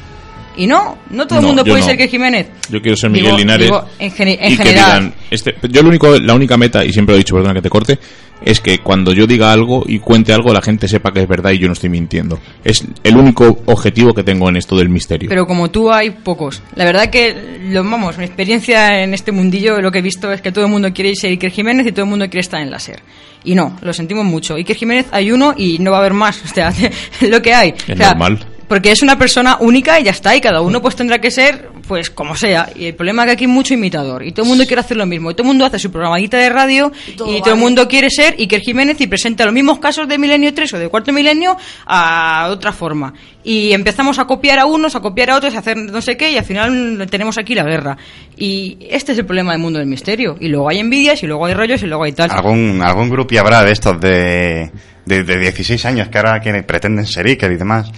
Y 0.56 0.66
no, 0.66 0.98
no 1.10 1.26
todo 1.26 1.38
el 1.40 1.42
No, 1.42 1.48
mundo 1.48 1.64
puede 1.64 1.80
no. 1.80 1.86
ser 1.86 1.92
Iker 1.92 2.08
Jiménez. 2.08 2.46
Yo 2.70 2.80
quiero 2.80 2.96
ser 2.96 3.10
Miguel 3.10 3.26
Digo- 3.32 3.38
Linares. 3.38 3.66
digo, 3.66 3.84
en 3.98 4.06
en 4.06 4.12
que 4.12 4.56
general. 4.56 4.64
digan, 4.64 5.14
este, 5.30 5.54
yo 5.70 5.82
lo 5.82 5.88
único, 5.88 6.18
la 6.18 6.34
única 6.34 6.56
meta, 6.56 6.84
y 6.84 6.92
siempre 6.92 7.12
lo 7.14 7.16
he 7.16 7.18
dicho, 7.18 7.34
perdona 7.34 7.54
que 7.54 7.62
te 7.62 7.70
corte, 7.70 7.98
es 8.44 8.60
que 8.60 8.78
cuando 8.78 9.12
yo 9.12 9.26
diga 9.26 9.52
algo 9.52 9.84
y 9.86 9.98
cuente 10.00 10.32
algo, 10.32 10.52
la 10.52 10.60
gente 10.60 10.86
sepa 10.86 11.12
que 11.12 11.22
es 11.22 11.28
verdad 11.28 11.52
y 11.52 11.58
yo 11.58 11.66
no 11.66 11.72
estoy 11.72 11.88
mintiendo. 11.88 12.38
Es 12.62 12.84
el 13.02 13.16
único 13.16 13.62
objetivo 13.66 14.12
que 14.12 14.22
tengo 14.22 14.48
en 14.48 14.56
esto 14.56 14.76
del 14.76 14.88
misterio. 14.90 15.28
Pero 15.28 15.46
como 15.46 15.70
tú 15.70 15.90
hay 15.92 16.10
pocos. 16.10 16.62
La 16.74 16.84
verdad 16.84 17.08
que, 17.10 17.58
lo, 17.70 17.82
vamos, 17.82 18.18
mi 18.18 18.24
experiencia 18.24 19.02
en 19.02 19.14
este 19.14 19.32
mundillo, 19.32 19.80
lo 19.80 19.90
que 19.90 20.00
he 20.00 20.02
visto 20.02 20.30
es 20.32 20.40
que 20.42 20.52
todo 20.52 20.66
el 20.66 20.70
mundo 20.70 20.92
quiere 20.92 21.14
ser 21.14 21.30
Iker 21.30 21.50
Jiménez 21.50 21.86
y 21.86 21.92
todo 21.92 22.02
el 22.04 22.10
mundo 22.10 22.26
quiere 22.26 22.40
estar 22.40 22.60
en 22.60 22.70
la 22.70 22.78
SER. 22.78 23.00
Y 23.44 23.54
no, 23.54 23.76
lo 23.82 23.92
sentimos 23.92 24.24
mucho. 24.24 24.54
Iker 24.56 24.76
Jiménez 24.76 25.06
hay 25.10 25.30
uno 25.32 25.54
y 25.56 25.78
no 25.78 25.90
va 25.90 25.98
a 25.98 26.00
haber 26.00 26.12
más. 26.14 26.42
O 26.44 26.48
sea, 26.54 26.72
lo 27.22 27.40
que 27.40 27.54
hay. 27.54 27.70
Es 27.86 27.94
O 27.94 27.96
sea, 27.96 28.10
normal. 28.10 28.46
Porque 28.68 28.92
es 28.92 29.02
una 29.02 29.18
persona 29.18 29.58
única 29.60 30.00
y 30.00 30.04
ya 30.04 30.10
está. 30.10 30.34
Y 30.34 30.40
cada 30.40 30.60
uno 30.60 30.80
pues 30.80 30.96
tendrá 30.96 31.20
que 31.20 31.30
ser, 31.30 31.70
pues, 31.86 32.10
como 32.10 32.36
sea. 32.36 32.70
Y 32.74 32.86
el 32.86 32.94
problema 32.94 33.22
es 33.22 33.26
que 33.26 33.32
aquí 33.32 33.44
hay 33.44 33.50
mucho 33.50 33.74
imitador. 33.74 34.24
Y 34.24 34.32
todo 34.32 34.44
el 34.44 34.48
mundo 34.48 34.64
quiere 34.66 34.80
hacer 34.80 34.96
lo 34.96 35.06
mismo. 35.06 35.30
Y 35.30 35.34
todo 35.34 35.42
el 35.42 35.48
mundo 35.48 35.64
hace 35.64 35.78
su 35.78 35.90
programadita 35.90 36.38
de 36.38 36.48
radio. 36.48 36.92
Y 37.06 37.12
todo 37.12 37.40
todo, 37.40 37.54
el 37.54 37.60
mundo 37.60 37.86
quiere 37.88 38.10
ser 38.10 38.36
Iker 38.38 38.60
Jiménez 38.60 39.00
y 39.00 39.06
presenta 39.06 39.44
los 39.44 39.54
mismos 39.54 39.78
casos 39.78 40.08
de 40.08 40.18
Milenio 40.18 40.52
3 40.54 40.74
o 40.74 40.78
de 40.78 40.88
Cuarto 40.88 41.12
Milenio 41.12 41.56
a 41.86 42.48
otra 42.50 42.72
forma. 42.72 43.14
Y 43.42 43.72
empezamos 43.72 44.18
a 44.18 44.24
copiar 44.24 44.58
a 44.58 44.66
unos, 44.66 44.96
a 44.96 45.00
copiar 45.00 45.30
a 45.30 45.36
otros, 45.36 45.54
a 45.54 45.58
hacer 45.58 45.76
no 45.76 46.00
sé 46.00 46.16
qué, 46.16 46.30
y 46.32 46.38
al 46.38 46.44
final 46.44 47.06
tenemos 47.10 47.36
aquí 47.36 47.54
la 47.54 47.64
guerra. 47.64 47.96
Y 48.36 48.78
este 48.88 49.12
es 49.12 49.18
el 49.18 49.26
problema 49.26 49.52
del 49.52 49.60
mundo 49.60 49.78
del 49.78 49.88
misterio. 49.88 50.36
Y 50.40 50.48
luego 50.48 50.70
hay 50.70 50.78
envidias, 50.78 51.22
y 51.22 51.26
luego 51.26 51.44
hay 51.46 51.54
rollos, 51.54 51.82
y 51.82 51.86
luego 51.86 52.04
hay 52.04 52.12
tal. 52.12 52.30
Algún, 52.30 52.80
algún 52.82 53.10
grupo 53.10 53.38
habrá 53.38 53.62
de 53.62 53.72
estos 53.72 54.00
de, 54.00 54.70
de, 55.04 55.24
de 55.24 55.38
16 55.38 55.84
años 55.84 56.08
que 56.08 56.18
ahora 56.18 56.40
que 56.40 56.62
pretenden 56.62 57.06
ser 57.06 57.26
Iker 57.26 57.52
y 57.52 57.56
demás, 57.56 57.90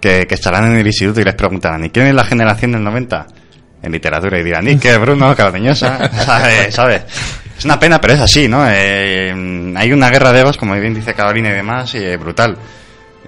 que, 0.00 0.26
que 0.26 0.34
estarán 0.34 0.72
en 0.72 0.78
el 0.78 0.86
instituto 0.86 1.20
y 1.20 1.24
les 1.24 1.34
preguntarán, 1.34 1.84
¿y 1.84 1.90
quién 1.90 2.06
es 2.06 2.14
la 2.14 2.24
generación 2.24 2.72
del 2.72 2.84
90? 2.84 3.26
En 3.82 3.92
literatura 3.92 4.38
y 4.40 4.42
dirán, 4.44 4.66
Iker, 4.66 4.98
Bruno, 4.98 5.34
Cardeñosa, 5.36 6.10
¿sabes? 6.24 6.74
¿sabes? 6.74 7.02
Es 7.58 7.64
una 7.64 7.78
pena, 7.78 8.00
pero 8.00 8.14
es 8.14 8.20
así, 8.20 8.48
¿no? 8.48 8.64
Eh, 8.68 9.72
hay 9.76 9.92
una 9.92 10.10
guerra 10.10 10.32
de 10.32 10.40
egos, 10.40 10.56
como 10.56 10.74
bien 10.74 10.94
dice 10.94 11.14
Carolina 11.14 11.50
y 11.50 11.52
demás, 11.54 11.94
y 11.94 11.98
eh, 11.98 12.16
brutal. 12.16 12.56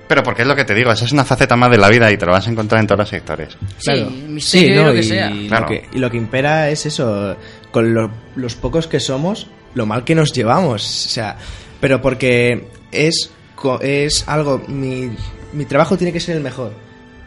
Pero 0.09 0.25
porque 0.25 0.43
es 0.43 0.49
lo 0.49 0.57
que 0.57 0.65
te 0.65 0.75
digo, 0.75 0.91
esa 0.91 1.05
es 1.05 1.13
una 1.13 1.25
faceta 1.25 1.55
más 1.55 1.71
de 1.71 1.79
la 1.79 1.89
vida 1.89 2.11
y 2.11 2.17
te 2.17 2.27
lo 2.27 2.33
vas 2.33 2.47
a 2.49 2.51
encontrar 2.51 2.81
en 2.81 2.87
todos 2.89 2.99
los 3.01 3.09
sectores. 3.09 3.57
Sí, 3.79 4.25
misterio 4.29 4.83
y 4.83 4.85
lo 4.87 4.93
que 4.93 4.99
y, 4.99 5.03
sea. 5.05 5.31
lo 5.31 5.49
Claro. 5.49 5.67
que, 5.69 5.89
y 5.93 5.99
lo 5.99 6.11
que 6.11 6.17
impera 6.17 6.69
es 6.69 6.85
eso, 6.87 7.37
con 7.71 7.95
lo- 7.95 8.11
los 8.35 8.57
pocos 8.57 8.89
que 8.89 8.99
somos, 8.99 9.47
lo 9.75 9.87
mal 9.87 10.03
que 10.03 10.17
nos 10.17 10.33
llevamos. 10.33 10.83
O 11.07 11.09
sea, 11.11 11.37
pero 11.81 12.03
porque 12.03 12.67
es, 12.91 13.31
co- 13.55 13.81
es 13.81 14.25
algo, 14.29 14.61
mi, 14.67 15.11
mi 15.53 15.65
trabajo 15.65 15.97
tiene 15.97 16.13
que 16.13 16.21
ser 16.21 16.37
el 16.37 16.43
mejor, 16.43 16.73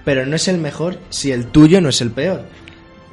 pero 0.06 0.26
no 0.26 0.36
es 0.36 0.48
el 0.48 0.58
mejor 0.58 0.98
si 1.10 1.32
el 1.32 1.48
tuyo 1.48 1.82
no 1.82 1.90
es 1.90 2.02
el 2.02 2.12
peor. 2.12 2.44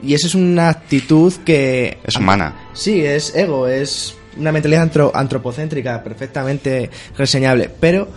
Y 0.03 0.15
esa 0.15 0.27
es 0.29 0.35
una 0.35 0.71
actitud 0.71 1.33
que... 1.45 1.99
Es 2.05 2.17
humana. 2.17 2.55
Sí, 2.73 3.05
es 3.05 3.35
ego, 3.37 3.69
es 3.69 4.15
una 4.39 4.51
mentalidad 4.53 4.83
antro- 4.83 5.13
antropocéntrica 5.15 6.03
perfectamente 6.03 6.89
reseñable, 7.19 7.69
pero 7.81 8.09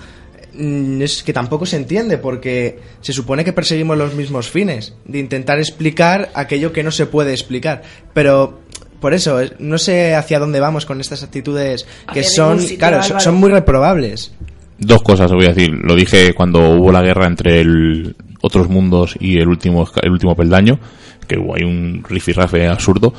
mm, 0.53 1.01
es 1.01 1.23
que 1.23 1.33
tampoco 1.33 1.65
se 1.65 1.75
entiende 1.75 2.17
porque 2.17 2.79
se 3.01 3.11
supone 3.11 3.43
que 3.43 3.51
perseguimos 3.51 3.97
los 3.97 4.13
mismos 4.13 4.49
fines, 4.49 4.93
de 5.05 5.19
intentar 5.19 5.59
explicar 5.59 6.31
aquello 6.35 6.71
que 6.71 6.83
no 6.83 6.91
se 6.91 7.05
puede 7.05 7.31
explicar, 7.33 7.81
pero 8.13 8.61
por 9.01 9.13
eso 9.13 9.41
es- 9.41 9.59
no 9.59 9.77
sé 9.77 10.15
hacia 10.15 10.39
dónde 10.39 10.61
vamos 10.61 10.85
con 10.85 11.01
estas 11.01 11.21
actitudes 11.23 11.85
que 12.13 12.23
son, 12.23 12.61
sitio, 12.61 12.77
claro, 12.77 13.01
Álvaro. 13.01 13.19
son 13.19 13.35
muy 13.35 13.49
reprobables. 13.51 14.31
Dos 14.85 15.01
cosas 15.01 15.31
os 15.31 15.37
voy 15.37 15.45
a 15.45 15.53
decir. 15.53 15.71
Lo 15.71 15.95
dije 15.95 16.33
cuando 16.33 16.59
hubo 16.75 16.91
la 16.91 17.01
guerra 17.01 17.27
entre 17.27 17.61
el 17.61 18.15
otros 18.41 18.67
mundos 18.69 19.15
y 19.19 19.37
el 19.37 19.47
último 19.47 19.87
el 20.01 20.11
último 20.11 20.35
peldaño, 20.35 20.77
que 21.27 21.37
hubo 21.37 21.55
ahí 21.55 21.63
un 21.63 22.03
rifirrafe 22.07 22.67
absurdo. 22.67 23.13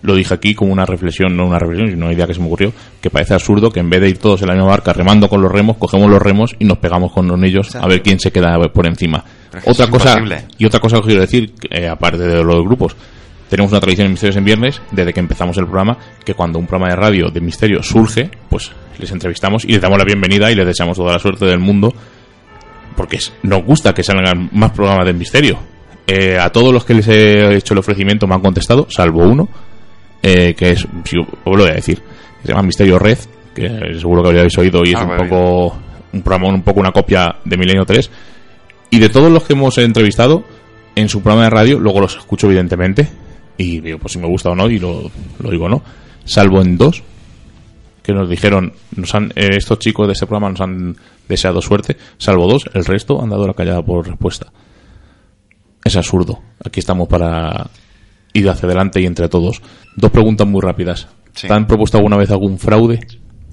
Lo 0.00 0.14
dije 0.14 0.32
aquí 0.32 0.54
como 0.54 0.72
una 0.72 0.86
reflexión, 0.86 1.36
no 1.36 1.44
una 1.44 1.58
reflexión, 1.58 1.90
sino 1.90 2.06
una 2.06 2.14
idea 2.14 2.28
que 2.28 2.34
se 2.34 2.40
me 2.40 2.46
ocurrió, 2.46 2.72
que 3.00 3.10
parece 3.10 3.34
absurdo 3.34 3.72
que 3.72 3.80
en 3.80 3.90
vez 3.90 4.00
de 4.00 4.10
ir 4.10 4.18
todos 4.18 4.40
en 4.42 4.46
la 4.46 4.54
misma 4.54 4.68
barca 4.68 4.92
remando 4.92 5.28
con 5.28 5.42
los 5.42 5.50
remos, 5.50 5.76
cogemos 5.76 6.08
los 6.08 6.22
remos 6.22 6.54
y 6.60 6.64
nos 6.64 6.78
pegamos 6.78 7.10
con 7.12 7.26
los 7.26 7.42
ellos 7.42 7.74
a 7.74 7.86
ver 7.88 8.00
quién 8.00 8.20
se 8.20 8.30
queda 8.30 8.56
por 8.72 8.86
encima. 8.86 9.24
Otra 9.64 9.88
cosa 9.88 10.12
imposible. 10.12 10.44
y 10.56 10.66
otra 10.66 10.78
cosa 10.78 10.98
que 10.98 11.06
quiero 11.06 11.20
decir, 11.22 11.52
eh, 11.68 11.88
aparte 11.88 12.18
de 12.18 12.44
los 12.44 12.62
grupos, 12.64 12.94
tenemos 13.48 13.72
una 13.72 13.80
tradición 13.80 14.06
en 14.06 14.12
Misterios 14.12 14.36
en 14.36 14.44
Viernes, 14.44 14.80
desde 14.92 15.12
que 15.12 15.20
empezamos 15.20 15.56
el 15.56 15.64
programa, 15.64 15.98
que 16.24 16.34
cuando 16.34 16.60
un 16.60 16.66
programa 16.66 16.90
de 16.90 16.96
radio 16.96 17.30
de 17.30 17.40
misterio 17.40 17.82
surge, 17.82 18.30
pues 18.48 18.70
les 18.98 19.10
entrevistamos 19.10 19.64
y 19.64 19.72
les 19.72 19.80
damos 19.80 19.98
la 19.98 20.04
bienvenida 20.04 20.50
y 20.50 20.54
les 20.54 20.66
deseamos 20.66 20.96
toda 20.96 21.12
la 21.12 21.18
suerte 21.18 21.46
del 21.46 21.58
mundo, 21.58 21.92
porque 22.96 23.18
nos 23.42 23.64
gusta 23.64 23.94
que 23.94 24.02
salgan 24.02 24.50
más 24.52 24.72
programas 24.72 25.06
de 25.06 25.12
misterio. 25.12 25.58
Eh, 26.06 26.38
a 26.38 26.50
todos 26.50 26.72
los 26.72 26.84
que 26.84 26.94
les 26.94 27.08
he 27.08 27.56
hecho 27.56 27.74
el 27.74 27.78
ofrecimiento 27.78 28.26
me 28.26 28.34
han 28.34 28.40
contestado, 28.40 28.86
salvo 28.90 29.24
uno, 29.24 29.48
eh, 30.22 30.54
que 30.54 30.70
es, 30.70 30.86
si 31.04 31.18
os 31.18 31.26
lo 31.44 31.62
voy 31.62 31.70
a 31.70 31.74
decir, 31.74 31.98
que 31.98 32.46
se 32.46 32.48
llama 32.48 32.62
Misterio 32.62 32.98
Red, 32.98 33.18
que 33.54 33.98
seguro 33.98 34.22
que 34.22 34.28
habréis 34.30 34.56
oído 34.58 34.82
y 34.84 34.90
es 34.90 34.96
Ah, 34.96 35.04
un 35.04 35.16
poco 35.28 35.78
un 36.12 36.22
programa 36.22 36.54
un 36.54 36.62
poco 36.62 36.80
una 36.80 36.92
copia 36.92 37.36
de 37.44 37.56
Milenio 37.56 37.84
3 37.84 38.10
y 38.90 38.98
de 38.98 39.08
todos 39.10 39.30
los 39.30 39.44
que 39.44 39.52
hemos 39.52 39.76
entrevistado 39.78 40.42
en 40.94 41.08
su 41.08 41.20
programa 41.20 41.44
de 41.44 41.50
radio 41.50 41.78
luego 41.78 42.00
los 42.00 42.16
escucho 42.16 42.46
evidentemente 42.46 43.08
y 43.58 43.80
digo 43.80 43.98
pues 43.98 44.12
si 44.12 44.18
me 44.18 44.26
gusta 44.26 44.50
o 44.50 44.54
no 44.54 44.70
y 44.70 44.78
lo, 44.78 45.10
lo 45.40 45.50
digo 45.50 45.68
no 45.68 45.82
salvo 46.24 46.62
en 46.62 46.78
dos 46.78 47.02
que 48.08 48.14
nos 48.14 48.30
dijeron 48.30 48.72
nos 48.96 49.14
han 49.14 49.26
eh, 49.36 49.50
estos 49.58 49.78
chicos 49.80 50.06
de 50.06 50.14
este 50.14 50.26
programa 50.26 50.48
nos 50.48 50.62
han 50.62 50.96
deseado 51.28 51.60
suerte 51.60 51.98
salvo 52.16 52.46
dos 52.50 52.64
el 52.72 52.86
resto 52.86 53.20
han 53.22 53.28
dado 53.28 53.46
la 53.46 53.52
callada 53.52 53.82
por 53.82 54.08
respuesta 54.08 54.50
es 55.84 55.94
absurdo 55.94 56.40
aquí 56.64 56.80
estamos 56.80 57.06
para 57.06 57.68
ir 58.32 58.48
hacia 58.48 58.66
adelante 58.66 58.98
y 59.02 59.04
entre 59.06 59.28
todos 59.28 59.60
dos 59.94 60.10
preguntas 60.10 60.46
muy 60.46 60.62
rápidas 60.62 61.06
Sí. 61.34 61.46
¿te 61.46 61.52
han 61.52 61.66
propuesto 61.66 61.98
alguna 61.98 62.16
vez 62.16 62.30
algún 62.30 62.58
fraude 62.58 62.98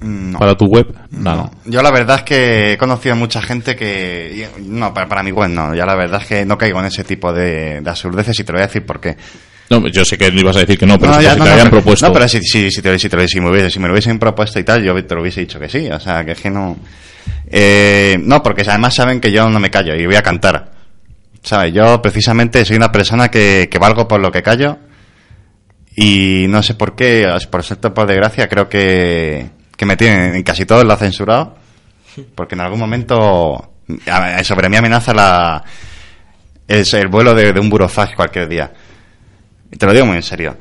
No. 0.02 0.40
para 0.40 0.56
tu 0.56 0.66
web? 0.66 0.88
Nada. 1.12 1.52
Yo 1.66 1.82
la 1.84 1.92
verdad 1.92 2.18
es 2.20 2.24
que 2.24 2.74
he 2.74 2.78
conocido 2.78 3.14
a 3.14 3.18
mucha 3.18 3.42
gente 3.44 3.76
que... 3.76 4.48
No, 4.62 4.92
para, 4.94 5.08
para 5.08 5.22
mi 5.22 5.32
web 5.32 5.50
no. 5.50 5.76
Ya 5.76 5.86
la 5.86 5.96
verdad 5.96 6.22
es 6.22 6.28
que 6.28 6.46
no 6.46 6.58
caigo 6.58 6.80
en 6.80 6.86
ese 6.86 7.04
tipo 7.04 7.32
de, 7.32 7.82
de 7.82 7.90
absurdeces 7.90 8.40
y 8.40 8.44
te 8.44 8.52
lo 8.54 8.58
voy 8.58 8.64
a 8.64 8.68
decir 8.68 8.86
por 8.86 9.00
qué. 9.00 9.16
No, 9.70 9.88
yo 9.88 10.06
sé 10.06 10.18
que 10.18 10.32
no 10.32 10.40
ibas 10.42 10.56
a 10.58 10.60
decir 10.60 10.78
que 10.78 10.86
no, 10.86 11.00
pero 11.00 11.12
No, 11.14 11.18
si 11.18 11.24
ya, 11.24 11.34
te 11.34 11.40
no, 11.40 11.46
habían 11.46 11.58
pero- 11.70 11.72
propuesto. 11.72 12.08
No, 12.08 12.14
pero 12.14 12.28
si, 12.28 12.40
si, 12.42 12.70
si, 12.70 12.82
te, 12.82 13.00
si, 13.00 13.10
te- 13.10 13.28
si 13.28 13.40
me 13.40 13.50
hubiese, 13.50 13.70
si 13.72 13.80
me 13.80 13.88
lo 13.88 13.94
hubiesen 13.94 14.20
propuesto 14.20 14.60
y 14.60 14.64
tal, 14.64 14.84
yo 14.84 14.94
te 15.06 15.16
lo 15.16 15.22
hubiese 15.22 15.40
dicho 15.42 15.60
que 15.60 15.68
sí. 15.70 15.88
O 15.90 16.00
sea, 16.00 16.24
que 16.24 16.34
es 16.34 16.40
que 16.42 16.50
no... 16.52 16.78
Eh, 17.50 18.18
no, 18.22 18.44
porque 18.44 18.62
además 18.68 18.94
saben 18.96 19.20
que 19.20 19.32
yo 19.32 19.50
no 19.50 19.60
me 19.60 19.70
callo 19.72 19.96
y 19.96 20.06
voy 20.06 20.16
a 20.16 20.22
cantar. 20.24 20.72
¿Sabes? 21.42 21.74
Yo 21.74 22.02
precisamente 22.02 22.64
soy 22.66 22.76
una 22.76 22.92
persona 22.92 23.30
que, 23.30 23.68
que 23.72 23.78
valgo 23.80 24.08
por 24.08 24.20
lo 24.20 24.32
que 24.32 24.42
callo 24.44 24.78
y 25.96 26.46
no 26.50 26.62
sé 26.64 26.74
por 26.74 26.96
qué, 26.96 27.28
por 27.50 27.64
cierto, 27.64 27.94
por 27.94 28.08
desgracia, 28.08 28.48
creo 28.50 28.68
que, 28.68 29.50
que 29.78 29.86
me 29.86 29.96
tienen 29.96 30.36
en 30.36 30.44
casi 30.44 30.66
todo 30.66 30.84
lo 30.84 30.94
ha 30.94 30.98
censurado 30.98 31.56
porque 32.34 32.56
en 32.56 32.62
algún 32.62 32.80
momento 32.80 33.72
sobre 34.44 34.70
mí 34.70 34.78
amenaza 34.78 35.14
la, 35.14 35.64
es 36.68 36.94
el 36.96 37.08
vuelo 37.08 37.34
de, 37.34 37.54
de 37.54 37.60
un 37.60 37.70
burofax 37.70 38.16
cualquier 38.16 38.48
día. 38.50 38.72
Te 39.78 39.86
lo 39.86 39.94
digo 39.94 40.06
muy 40.06 40.18
en 40.18 40.24
serio. 40.24 40.58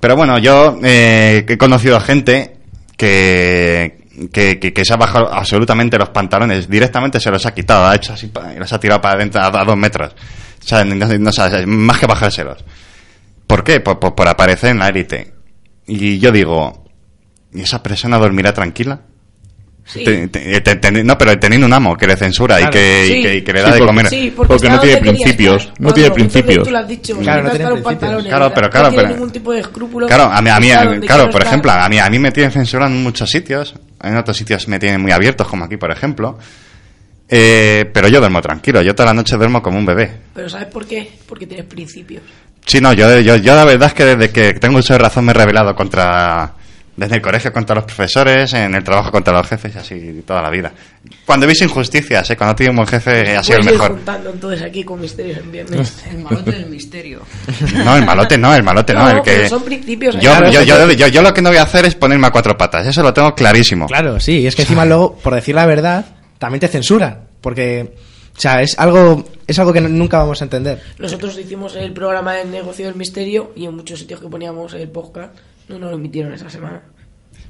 Pero 0.00 0.16
bueno, 0.16 0.38
yo 0.38 0.78
eh, 0.82 1.44
he 1.48 1.58
conocido 1.58 1.96
a 1.96 2.00
gente 2.00 2.56
que, 2.96 4.04
que, 4.32 4.58
que- 4.58 4.84
se 4.84 4.92
ha 4.94 4.96
bajado 4.96 5.32
absolutamente 5.32 5.98
los 5.98 6.10
pantalones, 6.10 6.68
directamente 6.68 7.20
se 7.20 7.30
los 7.30 7.44
ha 7.46 7.52
quitado, 7.54 7.86
ha 7.86 7.94
hecho 7.96 8.12
así 8.12 8.30
y 8.54 8.58
los 8.58 8.72
ha 8.72 8.78
tirado 8.80 9.00
para 9.00 9.16
adentro 9.16 9.42
a, 9.42 9.64
dos 9.64 9.76
metros. 9.76 10.14
O 10.62 10.66
sea, 10.66 10.84
no, 10.84 11.06
más 11.66 11.98
que 11.98 12.06
bajárselos. 12.06 12.64
¿Por 13.46 13.64
qué? 13.64 13.80
Por, 13.80 13.98
por, 13.98 14.14
por 14.14 14.28
aparecer 14.28 14.70
en 14.70 14.78
la 14.80 14.88
élite. 14.88 15.32
Y 15.86 16.18
yo 16.18 16.30
digo, 16.32 16.84
¿y 17.52 17.62
esa 17.62 17.82
persona 17.82 18.18
dormirá 18.18 18.52
tranquila? 18.52 19.00
Sí. 19.90 20.04
Te- 20.04 20.28
te- 20.28 20.60
te- 20.60 20.76
te- 20.76 21.02
no, 21.02 21.16
pero 21.16 21.38
teniendo 21.38 21.66
un 21.66 21.72
amo 21.72 21.96
que 21.96 22.06
le 22.06 22.14
censura 22.14 22.56
y, 22.56 22.64
Claro. 22.64 22.72
que, 22.72 23.06
y 23.06 23.08
Sí. 23.08 23.22
que, 23.22 23.36
y 23.36 23.42
que 23.42 23.52
le 23.54 23.58
Sí, 23.60 23.64
da 23.64 23.70
de 23.72 23.78
porque- 23.78 23.86
comer. 23.86 24.06
Sí, 24.08 24.32
porque, 24.36 24.48
Porque 24.48 24.68
no 24.68 24.80
tiene 24.80 24.96
principios, 24.98 25.62
estar. 25.62 25.80
no 25.80 25.92
tiene 25.94 26.10
principios. 26.10 26.64
Tú 26.64 26.70
lo 26.70 26.78
has 26.78 26.88
dicho, 26.88 27.16
Claro, 27.18 27.42
no 27.42 27.48
no 27.48 27.54
tiene 27.54 27.70
principios. 27.70 28.24
Claro, 28.26 28.52
pero 28.54 28.66
no 28.66 28.70
claro, 28.70 28.88
tiene 28.90 29.02
pero- 29.04 29.14
ningún 29.14 29.30
tipo 29.32 29.52
de 29.52 29.60
escrúpulos. 29.60 30.08
Claro, 30.08 30.24
a 30.24 30.42
mí, 30.42 30.50
a 30.50 30.60
mí, 30.60 30.68
claro, 31.06 31.24
por 31.30 31.40
estar. 31.40 31.46
ejemplo, 31.46 31.72
a 31.72 31.88
mí, 31.88 31.98
a 31.98 32.10
mí 32.10 32.18
me 32.18 32.30
tienen 32.32 32.52
censurado 32.52 32.90
en 32.92 33.02
muchos 33.02 33.30
sitios. 33.30 33.74
En 34.02 34.16
otros 34.16 34.36
sitios 34.36 34.68
me 34.68 34.78
tienen 34.78 35.00
muy 35.00 35.10
abiertos, 35.10 35.48
como 35.48 35.64
aquí, 35.64 35.78
por 35.78 35.90
ejemplo. 35.90 36.38
Eh, 37.30 37.88
pero 37.92 38.08
yo 38.08 38.20
duermo 38.20 38.40
tranquilo. 38.40 38.80
Yo 38.82 38.94
toda 38.94 39.06
la 39.06 39.14
noche 39.14 39.36
duermo 39.36 39.62
como 39.62 39.78
un 39.78 39.86
bebé. 39.86 40.10
Pero 40.34 40.48
¿sabes 40.48 40.66
por 40.68 40.86
qué? 40.86 41.10
Porque 41.26 41.46
tienes 41.46 41.66
principios. 41.66 42.22
Sí, 42.64 42.80
no, 42.80 42.92
yo, 42.92 43.20
yo, 43.20 43.36
yo 43.36 43.54
la 43.54 43.64
verdad 43.64 43.88
es 43.88 43.94
que 43.94 44.04
desde 44.04 44.30
que 44.30 44.52
tengo 44.54 44.78
uso 44.78 44.92
de 44.92 44.98
razón 44.98 45.24
me 45.24 45.32
he 45.32 45.34
rebelado 45.34 45.74
contra... 45.74 46.52
Desde 46.98 47.14
el 47.14 47.22
colegio 47.22 47.52
contra 47.52 47.76
los 47.76 47.84
profesores, 47.84 48.52
en 48.54 48.74
el 48.74 48.82
trabajo 48.82 49.12
contra 49.12 49.32
los 49.32 49.46
jefes 49.46 49.72
y 49.72 49.78
así 49.78 50.22
toda 50.26 50.42
la 50.42 50.50
vida. 50.50 50.72
Cuando 51.24 51.46
veis 51.46 51.62
injusticias, 51.62 52.28
¿eh? 52.28 52.36
cuando 52.36 52.56
tiene 52.56 52.70
un 52.70 52.76
buen 52.78 52.88
jefe 52.88 53.36
ha 53.36 53.42
sido 53.44 53.60
el 53.60 53.66
mejor. 53.66 53.92
juntando 53.92 54.30
entonces 54.30 54.62
aquí 54.62 54.82
con 54.82 55.00
misterios 55.00 55.38
en 55.38 55.52
viernes. 55.52 56.04
El 56.10 56.18
malote 56.18 56.50
del 56.50 56.66
misterio. 56.66 57.20
No, 57.84 57.96
el 57.96 58.04
malote 58.04 58.36
no, 58.36 58.52
el 58.52 58.64
malote 58.64 58.94
no, 58.94 59.04
No, 59.04 59.10
el 59.10 59.22
que... 59.22 59.48
son 59.48 59.62
principios, 59.62 60.16
Yo, 60.16 60.32
claro, 60.32 60.50
yo, 60.50 60.62
yo, 60.62 60.90
yo, 60.90 61.06
yo 61.06 61.22
lo 61.22 61.32
que 61.32 61.40
no 61.40 61.50
voy 61.50 61.58
a 61.58 61.62
hacer 61.62 61.84
es 61.84 61.94
ponerme 61.94 62.26
a 62.26 62.32
cuatro 62.32 62.58
patas, 62.58 62.84
eso 62.84 63.00
lo 63.00 63.14
tengo 63.14 63.32
clarísimo. 63.32 63.86
Claro, 63.86 64.18
sí, 64.18 64.44
es 64.44 64.56
que 64.56 64.62
encima 64.62 64.84
luego, 64.84 65.14
por 65.18 65.36
decir 65.36 65.54
la 65.54 65.66
verdad, 65.66 66.04
también 66.38 66.58
te 66.58 66.66
censuran. 66.66 67.28
Porque, 67.40 67.94
o 68.36 68.40
sea, 68.40 68.60
es 68.60 68.76
algo, 68.76 69.24
es 69.46 69.56
algo 69.60 69.72
que 69.72 69.80
nunca 69.80 70.18
vamos 70.18 70.40
a 70.42 70.46
entender. 70.46 70.82
Nosotros 70.98 71.38
hicimos 71.38 71.76
el 71.76 71.92
programa 71.92 72.34
del 72.34 72.50
negocio 72.50 72.86
del 72.86 72.96
misterio 72.96 73.52
y 73.54 73.66
en 73.66 73.76
muchos 73.76 74.00
sitios 74.00 74.18
que 74.18 74.26
poníamos 74.26 74.74
el 74.74 74.88
podcast 74.88 75.36
no 75.68 75.78
nos 75.78 75.90
lo 75.90 75.96
emitieron 75.96 76.32
esa 76.32 76.50
semana. 76.50 76.82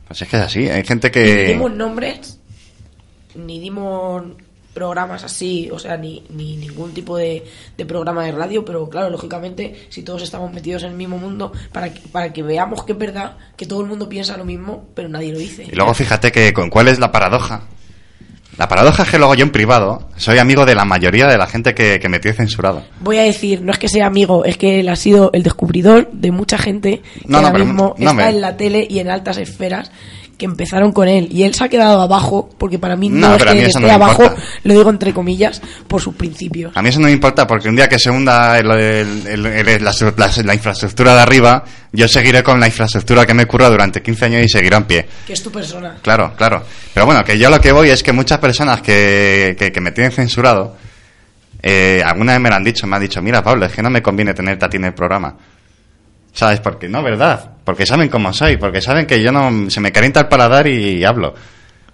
Pues 0.06 0.22
es 0.22 0.28
que 0.28 0.36
es 0.36 0.42
así, 0.42 0.68
hay 0.68 0.84
gente 0.84 1.08
Ni 1.08 1.12
que... 1.12 1.44
dimos 1.46 1.72
nombres, 1.72 2.40
ni 3.34 3.60
dimos 3.60 4.24
programas 4.72 5.24
así, 5.24 5.68
o 5.72 5.78
sea, 5.78 5.96
ni, 5.96 6.22
ni 6.30 6.56
ningún 6.56 6.94
tipo 6.94 7.16
de, 7.16 7.44
de 7.76 7.84
programa 7.84 8.24
de 8.24 8.32
radio, 8.32 8.64
pero 8.64 8.88
claro, 8.88 9.10
lógicamente, 9.10 9.86
si 9.88 10.02
todos 10.02 10.22
estamos 10.22 10.52
metidos 10.52 10.84
en 10.84 10.90
el 10.90 10.96
mismo 10.96 11.18
mundo, 11.18 11.52
para 11.72 11.92
que, 11.92 12.00
para 12.08 12.32
que 12.32 12.42
veamos 12.42 12.84
que 12.84 12.92
es 12.92 12.98
verdad, 12.98 13.36
que 13.56 13.66
todo 13.66 13.80
el 13.80 13.86
mundo 13.88 14.08
piensa 14.08 14.36
lo 14.36 14.44
mismo, 14.44 14.88
pero 14.94 15.08
nadie 15.08 15.32
lo 15.32 15.38
dice. 15.38 15.64
Y 15.64 15.74
luego 15.74 15.94
fíjate 15.94 16.30
que 16.30 16.52
con 16.52 16.70
cuál 16.70 16.88
es 16.88 16.98
la 16.98 17.10
paradoja. 17.10 17.66
La 18.58 18.66
paradoja 18.68 19.04
es 19.04 19.08
que 19.10 19.18
luego 19.18 19.34
yo 19.36 19.44
en 19.44 19.50
privado 19.52 20.08
soy 20.16 20.38
amigo 20.38 20.66
de 20.66 20.74
la 20.74 20.84
mayoría 20.84 21.28
de 21.28 21.38
la 21.38 21.46
gente 21.46 21.74
que, 21.74 22.00
que 22.00 22.08
me 22.08 22.18
tiene 22.18 22.36
censurado. 22.36 22.82
Voy 23.00 23.18
a 23.18 23.22
decir, 23.22 23.62
no 23.62 23.70
es 23.70 23.78
que 23.78 23.88
sea 23.88 24.06
amigo, 24.06 24.44
es 24.44 24.56
que 24.56 24.80
él 24.80 24.88
ha 24.88 24.96
sido 24.96 25.30
el 25.32 25.44
descubridor 25.44 26.10
de 26.12 26.32
mucha 26.32 26.58
gente 26.58 27.00
que 27.00 27.28
No, 27.28 27.38
no, 27.40 27.46
ahora 27.46 27.52
pero 27.52 27.64
mismo 27.64 27.94
no 27.98 28.10
está 28.10 28.14
me- 28.14 28.28
en 28.30 28.40
la 28.40 28.56
tele 28.56 28.86
y 28.90 28.98
en 28.98 29.10
altas 29.10 29.38
esferas 29.38 29.92
que 30.38 30.46
empezaron 30.46 30.92
con 30.92 31.08
él 31.08 31.28
y 31.30 31.42
él 31.42 31.52
se 31.52 31.64
ha 31.64 31.68
quedado 31.68 32.00
abajo 32.00 32.48
porque 32.58 32.78
para 32.78 32.94
mí 32.96 33.08
no, 33.08 33.28
No, 33.28 33.34
es 33.36 33.44
que 33.44 33.64
esté 33.66 33.80
no 33.80 33.90
abajo, 33.90 34.22
importa. 34.22 34.42
lo 34.62 34.72
digo 34.74 34.88
entre 34.90 35.12
comillas, 35.12 35.60
por 35.88 36.00
sus 36.00 36.14
principios. 36.14 36.72
A 36.76 36.80
mí 36.80 36.88
eso 36.88 37.00
no 37.00 37.06
me 37.06 37.12
importa 37.12 37.46
porque 37.46 37.68
un 37.68 37.74
día 37.76 37.88
que 37.88 37.98
se 37.98 38.08
hunda 38.08 38.56
el- 38.58 38.70
el- 38.70 39.26
el- 39.26 39.46
el- 39.46 39.84
la, 39.84 39.92
la- 40.16 40.30
la 40.44 40.54
infraestructura 40.54 41.14
de 41.16 41.20
arriba, 41.20 41.64
yo 41.92 42.06
seguiré 42.06 42.42
con 42.44 42.60
la 42.60 42.68
infraestructura 42.68 43.26
que 43.26 43.34
me 43.34 43.46
curra 43.46 43.68
durante 43.68 44.00
15 44.00 44.26
años 44.26 44.42
y 44.44 44.48
seguirá 44.48 44.76
en 44.76 44.84
pie. 44.84 45.08
Que 45.26 45.32
es 45.32 45.42
tu 45.42 45.50
persona. 45.50 45.96
Claro, 46.02 46.32
claro. 46.36 46.62
Pero 46.94 47.04
bueno, 47.04 47.24
que 47.24 47.36
yo 47.36 47.50
lo 47.50 47.60
que 47.60 47.72
voy 47.72 47.90
es 47.90 48.02
que 48.04 48.12
muchas 48.12 48.38
personas 48.38 48.80
que, 48.80 49.56
que, 49.58 49.72
que 49.72 49.80
me 49.80 49.90
tienen 49.90 50.12
censurado, 50.12 50.76
eh, 51.62 52.00
alguna 52.06 52.32
vez 52.32 52.40
me 52.40 52.48
lo 52.48 52.54
han 52.54 52.64
dicho, 52.64 52.86
me 52.86 52.96
han 52.96 53.02
dicho, 53.02 53.20
mira 53.20 53.42
Pablo, 53.42 53.66
es 53.66 53.72
que 53.72 53.82
no 53.82 53.90
me 53.90 54.00
conviene 54.02 54.34
tenerte 54.34 54.64
a 54.64 54.68
ti 54.68 54.76
en 54.76 54.84
el 54.84 54.94
programa. 54.94 55.34
¿Sabes? 56.38 56.60
Porque 56.60 56.88
no, 56.88 57.02
¿verdad? 57.02 57.50
Porque 57.64 57.84
saben 57.84 58.08
cómo 58.08 58.32
soy, 58.32 58.56
porque 58.58 58.80
saben 58.80 59.06
que 59.06 59.20
yo 59.20 59.32
no, 59.32 59.68
se 59.68 59.80
me 59.80 59.90
calienta 59.90 60.20
el 60.20 60.28
paladar 60.28 60.68
y, 60.68 61.02
hablo. 61.04 61.34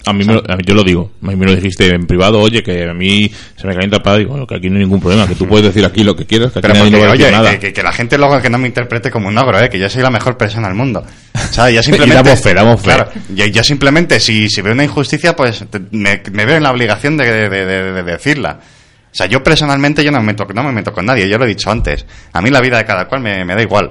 A 0.05 0.12
mí, 0.12 0.22
me 0.22 0.34
lo- 0.34 0.42
a 0.47 0.57
mí- 0.57 0.62
yo 0.66 0.74
lo 0.74 0.82
digo, 0.82 1.12
a 1.22 1.28
mí 1.28 1.34
me 1.36 1.47
lo 1.47 1.55
dijiste 1.57 1.88
en 1.95 2.07
privado, 2.07 2.38
oye, 2.40 2.62
que 2.62 2.84
a 2.90 2.92
mí 2.92 3.32
se 3.57 3.66
me 3.66 3.72
calienta 3.72 3.97
el 3.97 4.03
padre, 4.03 4.18
digo, 4.18 4.32
bueno, 4.32 4.47
que 4.47 4.55
aquí 4.57 4.68
no 4.68 4.74
hay 4.76 4.82
ningún 4.82 5.01
problema, 5.01 5.26
que 5.26 5.34
tú 5.34 5.49
puedes 5.49 5.64
decir 5.64 5.82
aquí 5.82 6.05
lo 6.05 6.14
que 6.14 6.26
quieras, 6.26 6.53
que 6.53 6.59
aquí 6.59 6.68
Pero 6.68 6.74
nadie 6.74 6.90
porque, 6.90 6.99
no 7.01 7.07
va 7.07 7.09
a 7.09 7.12
decir 7.16 7.24
oye, 7.26 7.32
nada. 7.38 7.51
que, 7.53 7.59
que- 7.59 7.72
que 7.72 7.82
la 7.82 7.92
gente 7.92 8.18
luego 8.18 8.42
que 8.42 8.51
no 8.51 8.59
me 8.59 8.68
interprete 8.68 9.11
como 9.11 9.28
un 9.28 9.38
ogro, 9.38 9.59
¿eh? 9.59 9.70
que 9.70 9.78
yo 9.78 9.88
soy 9.88 10.03
la 10.03 10.11
mejor 10.11 10.36
persona 10.36 10.68
del 10.68 10.76
mundo. 10.76 11.03
¿Sabes? 11.51 11.76
Yo 11.76 11.82
simplemente... 11.82 12.20
Y 12.20 12.22
damos 12.22 12.42
fe, 12.42 12.53
damos 12.53 12.80
fe. 12.82 12.84
Claro, 12.84 13.11
yo, 13.30 13.47
yo 13.47 13.64
simplemente, 13.64 14.20
si, 14.20 14.51
si 14.51 14.61
veo 14.61 14.74
una 14.74 14.84
injusticia, 14.84 15.34
pues 15.34 15.64
te- 15.70 15.80
me, 15.92 16.22
me 16.32 16.45
veo 16.45 16.59
en 16.59 16.64
la 16.64 16.70
obligación 16.72 17.16
de, 17.16 17.24
de- 17.24 17.49
de- 17.49 17.64
de- 17.64 17.92
de 17.95 18.03
decirla. 18.03 18.59
O 18.61 19.16
sea, 19.16 19.24
yo 19.24 19.42
personalmente 19.42 20.05
yo 20.05 20.11
no 20.11 20.18
me, 20.20 20.26
meto, 20.26 20.47
no 20.53 20.64
me 20.64 20.72
meto 20.72 20.92
con 20.92 21.07
nadie, 21.07 21.26
yo 21.30 21.38
lo 21.38 21.47
he 21.47 21.49
dicho 21.49 21.70
antes. 21.70 22.05
A 22.34 22.42
mí 22.42 22.51
la 22.51 22.61
vida 22.61 22.76
de 22.76 22.84
cada 22.84 23.07
cual 23.07 23.22
me, 23.22 23.42
me 23.46 23.54
da 23.54 23.62
igual. 23.62 23.88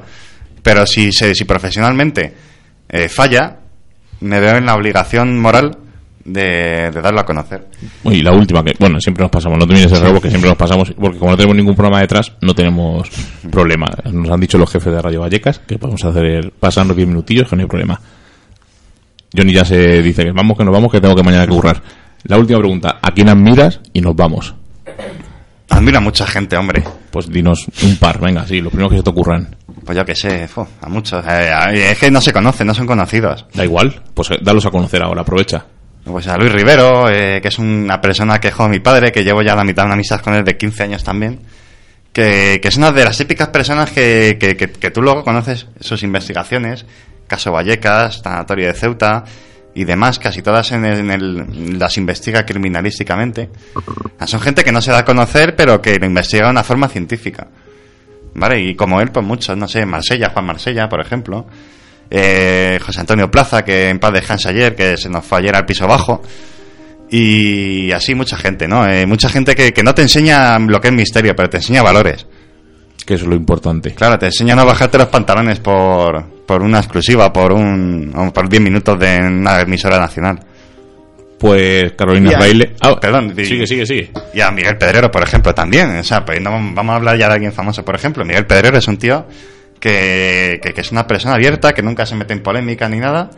Pero 0.64 0.86
si, 0.88 1.12
se- 1.12 1.36
si 1.36 1.46
profesionalmente 1.46 2.34
eh, 2.90 3.10
falla, 3.10 3.58
me 4.22 4.40
veo 4.40 4.56
en 4.58 4.66
la 4.66 4.76
obligación 4.76 5.38
moral 5.40 5.78
de, 6.26 6.90
de 6.94 7.02
darlo 7.02 7.20
a 7.20 7.26
conocer. 7.26 7.68
Y 8.06 8.22
la 8.22 8.32
última, 8.32 8.64
que 8.64 8.74
bueno, 8.80 8.98
siempre 9.02 9.24
nos 9.24 9.30
pasamos, 9.32 9.60
no 9.60 9.68
te 9.68 9.74
vienes 9.74 9.92
el 9.92 10.00
rabo, 10.02 10.22
que 10.22 10.30
siempre 10.30 10.50
nos 10.50 10.58
pasamos, 10.58 10.92
porque 10.98 11.18
como 11.20 11.32
no 11.32 11.38
tenemos 11.38 11.58
ningún 11.58 11.76
programa 11.76 12.00
detrás, 12.00 12.32
no 12.42 12.56
tenemos 12.56 13.10
problema. 13.52 13.88
Nos 14.12 14.32
han 14.32 14.40
dicho 14.40 14.58
los 14.58 14.72
jefes 14.72 14.94
de 14.94 15.02
Radio 15.02 15.20
Vallecas 15.22 15.60
que 15.60 15.78
podemos 15.78 16.04
hacer 16.06 16.52
pasarnos 16.58 16.96
10 16.96 17.10
minutillos, 17.10 17.50
que 17.50 17.56
no 17.58 17.64
hay 17.64 17.68
problema. 17.68 18.00
Johnny 19.36 19.52
ya 19.54 19.66
se 19.66 20.02
dice 20.02 20.24
que 20.24 20.32
vamos, 20.32 20.58
que 20.58 20.64
nos 20.64 20.74
vamos, 20.74 20.92
que 20.92 21.02
tengo 21.02 21.16
que 21.16 21.24
mañana 21.24 21.46
que 21.46 21.52
currar. 21.52 21.82
La 22.26 22.38
última 22.38 22.60
pregunta, 22.60 23.00
¿a 23.02 23.12
quién 23.12 23.28
admiras? 23.30 23.82
Y 23.92 24.00
nos 24.00 24.16
vamos. 24.16 24.56
Admiro 25.84 25.98
a 25.98 26.02
mucha 26.02 26.26
gente, 26.26 26.56
hombre. 26.56 26.82
Pues 27.12 27.30
dinos 27.30 27.66
un 27.84 27.98
par, 27.98 28.18
venga, 28.20 28.48
sí, 28.48 28.62
los 28.62 28.72
primeros 28.72 28.92
que 28.92 28.98
se 29.00 29.04
te 29.04 29.10
ocurran. 29.10 29.54
Pues 29.86 29.98
yo 29.98 30.06
que 30.06 30.16
sé, 30.16 30.48
fu, 30.48 30.66
a 30.82 30.88
muchos. 30.88 31.24
Eh, 31.26 31.52
a- 31.52 31.74
es 31.74 32.00
que 32.00 32.10
no 32.10 32.22
se 32.22 32.32
conocen, 32.32 32.68
no 32.68 32.74
son 32.74 32.88
conocidos. 32.88 33.46
Da 33.54 33.66
igual, 33.66 34.02
pues 34.14 34.32
eh, 34.32 34.38
dalos 34.42 34.66
a 34.66 34.72
conocer 34.72 35.04
ahora, 35.04 35.22
aprovecha. 35.22 35.66
Pues 36.06 36.26
a 36.28 36.38
Luis 36.38 36.52
Rivero, 36.54 37.10
eh, 37.10 37.40
que 37.42 37.50
es 37.50 37.60
una 37.60 38.00
persona 38.00 38.40
que 38.40 38.48
es 38.50 38.56
como 38.56 38.70
mi 38.70 38.80
padre, 38.80 39.12
que 39.12 39.24
llevo 39.26 39.42
ya 39.42 39.56
la 39.56 39.64
mitad 39.66 39.84
de 39.84 39.88
una 39.88 39.96
amistad 39.96 40.22
con 40.22 40.34
él 40.34 40.44
de 40.46 40.56
15 40.58 40.84
años 40.84 41.04
también. 41.04 41.40
que, 42.14 42.60
que 42.62 42.68
es 42.70 42.78
una 42.78 42.92
de 42.92 43.04
las 43.04 43.18
típicas 43.18 43.50
personas 43.50 43.92
que, 43.92 44.38
que, 44.40 44.56
que- 44.56 44.70
que 44.72 44.92
tú 44.92 45.02
luego 45.02 45.24
conoces 45.24 45.68
sus 45.82 46.02
investigaciones, 46.04 46.86
caso 47.28 47.52
Vallecas, 47.52 48.22
Tanatorio 48.22 48.68
de 48.68 48.74
Ceuta 48.74 49.24
y 49.76 49.86
demás, 49.86 50.20
casi 50.20 50.42
todas 50.42 50.72
en 50.72 50.86
el- 50.86 51.00
en 51.00 51.12
el- 51.12 51.80
las 51.80 51.98
investiga 51.98 52.46
criminalísticamente. 52.46 53.50
Ah, 54.20 54.28
Son 54.28 54.40
gente 54.40 54.64
que 54.64 54.72
no 54.72 54.82
se 54.82 54.92
da 54.92 55.00
a 55.00 55.06
conocer, 55.06 55.56
pero 55.56 55.82
que 55.82 55.98
lo 56.00 56.06
investiga 56.06 56.46
de 56.46 56.52
una 56.52 56.64
forma 56.64 56.88
científica. 56.88 57.48
¿Vale? 58.36 58.62
Y 58.62 58.76
como 58.76 59.00
él, 59.02 59.12
pues 59.12 59.26
muchos, 59.26 59.56
no 59.58 59.68
sé, 59.68 59.86
Marsella, 59.86 60.30
Juan 60.32 60.46
Marsella, 60.46 60.90
por 60.90 61.00
ejemplo. 61.02 61.46
Eh, 62.10 62.80
José 62.84 63.00
Antonio 63.00 63.30
Plaza, 63.30 63.64
que 63.64 63.90
en 63.90 64.00
paz 64.00 64.14
descansa 64.14 64.50
ayer, 64.50 64.76
que 64.76 64.98
se 64.98 65.10
nos 65.10 65.26
fue 65.26 65.40
ayer 65.40 65.56
al 65.56 65.66
piso 65.66 65.88
bajo. 65.88 66.22
Y 67.10 67.92
así 67.92 68.16
mucha 68.16 68.38
gente, 68.38 68.68
¿no? 68.68 68.88
Eh, 68.88 69.06
mucha 69.06 69.30
gente 69.30 69.56
que, 69.56 69.72
que 69.72 69.84
no 69.84 69.94
te 69.94 70.02
enseña 70.02 70.58
lo 70.60 70.82
que 70.82 70.88
es 70.88 70.94
misterio, 70.94 71.36
pero 71.36 71.50
te 71.50 71.58
enseña 71.58 71.84
valores. 71.84 72.26
Que 73.06 73.16
es 73.16 73.22
lo 73.24 73.36
importante. 73.36 73.94
Claro, 73.94 74.18
te 74.18 74.28
enseña 74.28 74.54
a 74.54 74.64
bajarte 74.64 74.98
los 74.98 75.08
pantalones 75.08 75.60
por, 75.60 76.24
por 76.46 76.62
una 76.62 76.80
exclusiva, 76.80 77.34
por 77.34 77.52
un 77.52 78.32
por 78.34 78.48
10 78.48 78.62
minutos 78.62 78.98
de 79.00 79.20
una 79.20 79.62
emisora 79.62 80.00
nacional. 80.00 80.40
Pues 81.38 81.92
Carolina 81.94 82.32
Fraile. 82.38 82.74
Ah, 82.80 82.98
perdón, 83.00 83.34
y- 83.38 83.46
sigue, 83.46 83.68
sigue, 83.68 83.86
sigue. 83.86 84.12
Y 84.34 84.40
a 84.40 84.50
Miguel 84.52 84.78
Pedrero, 84.78 85.12
por 85.12 85.24
ejemplo, 85.24 85.54
también. 85.54 85.98
O 85.98 86.04
sea, 86.04 86.24
pues 86.24 86.40
no 86.42 86.52
vamos 86.52 86.94
a 86.94 86.96
hablar 86.96 87.18
ya 87.18 87.28
de 87.28 87.34
alguien 87.34 87.52
famoso, 87.52 87.84
por 87.84 87.96
ejemplo. 87.96 88.24
Miguel 88.24 88.46
Pedrero 88.46 88.78
es 88.78 88.88
un 88.88 88.98
tío 88.98 89.26
que, 89.80 90.62
que, 90.64 90.74
que 90.74 90.80
es 90.82 90.92
una 90.94 91.06
persona 91.06 91.36
abierta, 91.36 91.74
que 91.74 91.82
nunca 91.82 92.06
se 92.06 92.16
mete 92.16 92.32
en 92.32 92.42
polémica 92.42 92.88
ni 92.88 93.00
nada. 93.00 93.30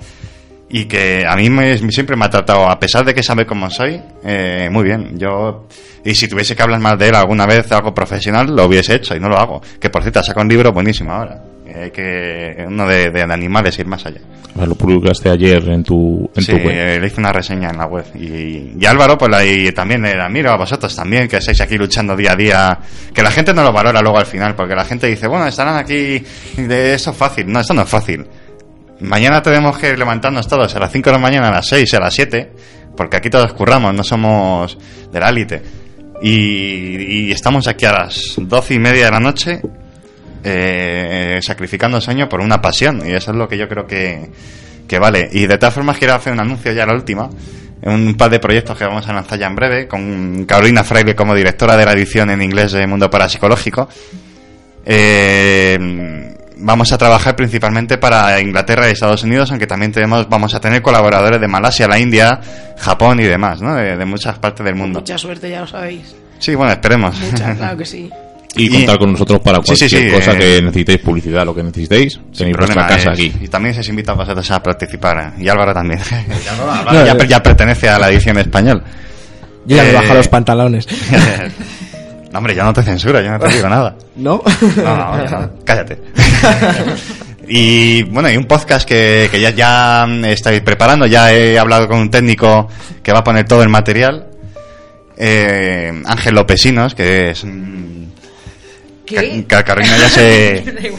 Y 0.69 0.85
que 0.85 1.23
a 1.27 1.35
mí 1.35 1.49
me- 1.49 1.77
siempre 1.91 2.15
me 2.15 2.25
ha 2.25 2.29
tratado, 2.29 2.67
a 2.69 2.79
pesar 2.79 3.05
de 3.05 3.13
que 3.13 3.21
sabe 3.21 3.45
cómo 3.45 3.69
soy, 3.69 4.01
eh, 4.23 4.67
muy 4.71 4.83
bien. 4.83 5.17
Yo, 5.17 5.67
y 6.03 6.15
si 6.15 6.27
tuviese 6.27 6.55
que 6.55 6.63
hablar 6.63 6.79
más 6.79 6.97
de 6.97 7.09
él 7.09 7.15
alguna 7.15 7.45
vez, 7.45 7.71
algo 7.71 7.93
profesional, 7.93 8.47
lo 8.55 8.65
hubiese 8.65 8.95
hecho 8.95 9.15
y 9.15 9.19
no 9.19 9.29
lo 9.29 9.37
hago. 9.37 9.61
Que 9.79 9.89
por 9.91 10.01
cierto, 10.01 10.23
saca 10.23 10.41
un 10.41 10.47
libro 10.49 10.71
buenísimo 10.71 11.11
ahora. 11.11 11.41
eh, 11.67 11.91
que 11.91 12.63
uno 12.67 12.87
de, 12.87 13.09
de 13.09 13.21
animales, 13.23 13.77
ir 13.79 13.85
más 13.87 14.05
allá. 14.05 14.21
Lo 14.65 14.75
publicaste 14.75 15.29
ayer 15.29 15.67
en 15.67 15.83
tu, 15.83 16.29
en 16.33 16.41
Sí, 16.43 16.51
tu 16.53 16.57
web. 16.59 16.69
eh, 16.69 16.99
le 17.01 17.07
hice 17.07 17.19
una 17.19 17.33
reseña 17.33 17.69
en 17.71 17.77
la 17.77 17.85
web. 17.87 18.05
Y, 18.15 18.71
y 18.79 18.85
Álvaro, 18.85 19.17
pues 19.17 19.31
y 19.45 19.71
también 19.73 20.01
le 20.03 20.13
admiro 20.13 20.51
a 20.51 20.57
vosotros 20.57 20.95
también, 20.95 21.27
que 21.27 21.37
estáis 21.37 21.59
aquí 21.61 21.75
luchando 21.77 22.15
día 22.15 22.31
a 22.31 22.35
día. 22.35 22.79
Que 23.13 23.21
la 23.21 23.31
gente 23.31 23.53
no 23.53 23.61
lo 23.63 23.73
valora 23.73 23.99
luego 24.01 24.17
al 24.19 24.25
final, 24.27 24.55
porque 24.55 24.73
la 24.75 24.85
gente 24.85 25.07
dice, 25.07 25.27
bueno, 25.27 25.47
estarán 25.47 25.75
aquí, 25.75 26.23
de 26.55 26.93
eso 26.93 27.11
es 27.11 27.17
fácil. 27.17 27.51
No, 27.51 27.59
esto 27.59 27.73
no 27.73 27.81
es 27.81 27.89
fácil. 27.89 28.25
Mañana 29.01 29.41
tenemos 29.41 29.77
que 29.77 29.95
levantarnos 29.95 30.47
todos 30.47 30.75
a 30.75 30.79
las 30.79 30.91
5 30.91 31.09
de 31.09 31.15
la 31.15 31.21
mañana, 31.21 31.49
a 31.49 31.51
las 31.51 31.67
6, 31.67 31.93
a 31.95 31.99
las 31.99 32.13
7, 32.13 32.51
porque 32.95 33.17
aquí 33.17 33.29
todos 33.29 33.53
curramos, 33.53 33.93
no 33.93 34.03
somos 34.03 34.77
de 35.11 35.19
la 35.19 35.29
élite. 35.29 35.61
Y, 36.21 37.27
y 37.27 37.31
estamos 37.31 37.67
aquí 37.67 37.85
a 37.85 37.91
las 37.91 38.35
12 38.37 38.73
y 38.73 38.79
media 38.79 39.05
de 39.05 39.11
la 39.11 39.19
noche 39.19 39.61
eh, 40.47 41.39
sacrificando 41.41 41.99
sueño 41.99 42.29
por 42.29 42.39
una 42.39 42.61
pasión 42.61 43.01
y 43.03 43.13
eso 43.13 43.31
es 43.31 43.37
lo 43.37 43.47
que 43.47 43.57
yo 43.57 43.67
creo 43.67 43.87
que, 43.87 44.29
que 44.87 44.99
vale 44.99 45.27
y 45.31 45.47
de 45.47 45.57
todas 45.57 45.73
formas 45.73 45.97
quiero 45.97 46.13
hacer 46.13 46.33
un 46.33 46.39
anuncio 46.39 46.71
ya 46.71 46.85
la 46.85 46.93
última 46.93 47.31
un 47.81 48.13
par 48.15 48.29
de 48.29 48.39
proyectos 48.39 48.77
que 48.77 48.85
vamos 48.85 49.07
a 49.09 49.13
lanzar 49.13 49.39
ya 49.39 49.47
en 49.47 49.55
breve 49.55 49.87
con 49.87 50.45
Carolina 50.45 50.83
Fraile 50.83 51.15
como 51.15 51.33
directora 51.33 51.75
de 51.75 51.85
la 51.85 51.93
edición 51.93 52.29
en 52.29 52.43
inglés 52.43 52.73
de 52.73 52.85
Mundo 52.85 53.09
Parapsicológico 53.09 53.89
eh, 54.85 56.34
vamos 56.57 56.91
a 56.91 56.97
trabajar 56.97 57.35
principalmente 57.35 57.97
para 57.97 58.39
Inglaterra 58.39 58.87
y 58.87 58.91
Estados 58.91 59.23
Unidos 59.23 59.49
aunque 59.51 59.67
también 59.67 59.91
tenemos 59.91 60.27
vamos 60.29 60.53
a 60.55 60.59
tener 60.59 60.81
colaboradores 60.81 61.39
de 61.41 61.47
Malasia, 61.47 61.87
la 61.87 61.99
India 61.99 62.39
Japón 62.77 63.19
y 63.19 63.23
demás 63.23 63.61
¿no? 63.61 63.75
de, 63.75 63.97
de 63.97 64.05
muchas 64.05 64.37
partes 64.39 64.65
del 64.65 64.75
mundo 64.75 64.99
Mucha 64.99 65.17
suerte, 65.17 65.49
ya 65.49 65.61
lo 65.61 65.67
sabéis. 65.67 66.15
sí 66.39 66.55
bueno 66.55 66.71
esperemos 66.71 67.19
Mucha, 67.19 67.53
claro 67.57 67.77
que 67.77 67.85
sí. 67.85 68.09
Y, 68.57 68.67
Y- 68.67 68.69
contar 68.69 68.97
con 68.97 69.11
nosotros 69.11 69.41
para 69.41 69.57
Sí, 69.63 69.75
sí, 69.75 69.89
cualquier 69.89 70.09
sí, 70.11 70.15
cosa 70.17 70.31
eh, 70.31 70.39
que 70.39 70.61
necesitéis, 70.61 70.99
publicidad, 71.01 71.43
lo 71.45 71.53
que 71.53 71.61
necesitéis. 71.61 72.13
Sin 72.13 72.31
Tenéis 72.31 72.55
vuestra 72.55 72.87
casa 72.87 73.11
aquí. 73.11 73.33
Y 73.41 73.49
también 73.49 73.73
se 73.75 73.81
os 73.81 73.89
invita 73.89 74.13
a 74.13 74.15
vosotros 74.15 74.49
a 74.49 74.63
participar. 74.63 75.33
eh, 75.37 75.43
Y 75.43 75.49
Álvaro 75.49 75.73
también. 75.73 75.99
Álvaro 76.87 77.05
ya, 77.19 77.25
ya 77.25 77.43
pertenece 77.43 77.89
a 77.89 77.99
la 77.99 78.09
edición 78.09 78.37
español. 78.37 78.81
Yo 79.65 79.75
ya 79.75 79.83
me 79.83 79.89
Eh, 79.89 79.93
bajo 79.93 80.13
los 80.13 80.29
pantalones. 80.29 80.87
No, 82.35 82.39
hombre, 82.39 82.53
yo 82.53 82.63
no 82.65 82.73
te 82.73 82.83
censuro, 82.83 83.21
yo 83.21 83.31
no 83.31 83.39
te 83.39 83.47
digo 83.47 83.69
nada. 83.69 83.95
¿No? 84.17 84.41
No, 84.75 84.97
no, 84.97 85.25
no, 85.25 85.51
cállate. 85.63 85.97
y 87.47 88.03
bueno, 88.03 88.27
hay 88.27 88.35
un 88.35 88.43
podcast 88.45 88.85
que, 88.85 89.29
que 89.31 89.39
ya, 89.39 89.51
ya 89.51 90.05
estáis 90.27 90.59
preparando. 90.61 91.05
Ya 91.05 91.31
he 91.33 91.57
hablado 91.57 91.87
con 91.87 91.99
un 91.99 92.09
técnico 92.11 92.67
que 93.01 93.13
va 93.13 93.19
a 93.19 93.23
poner 93.23 93.45
todo 93.47 93.63
el 93.63 93.69
material. 93.69 94.27
Eh, 95.17 95.93
Ángel 96.05 96.35
Lopesinos, 96.35 96.93
que 96.93 97.29
es. 97.29 97.45
¿Qué? 99.05 99.45
Ca- 99.47 99.63
Carolina 99.63 99.97
ya 99.97 100.09
se. 100.09 100.63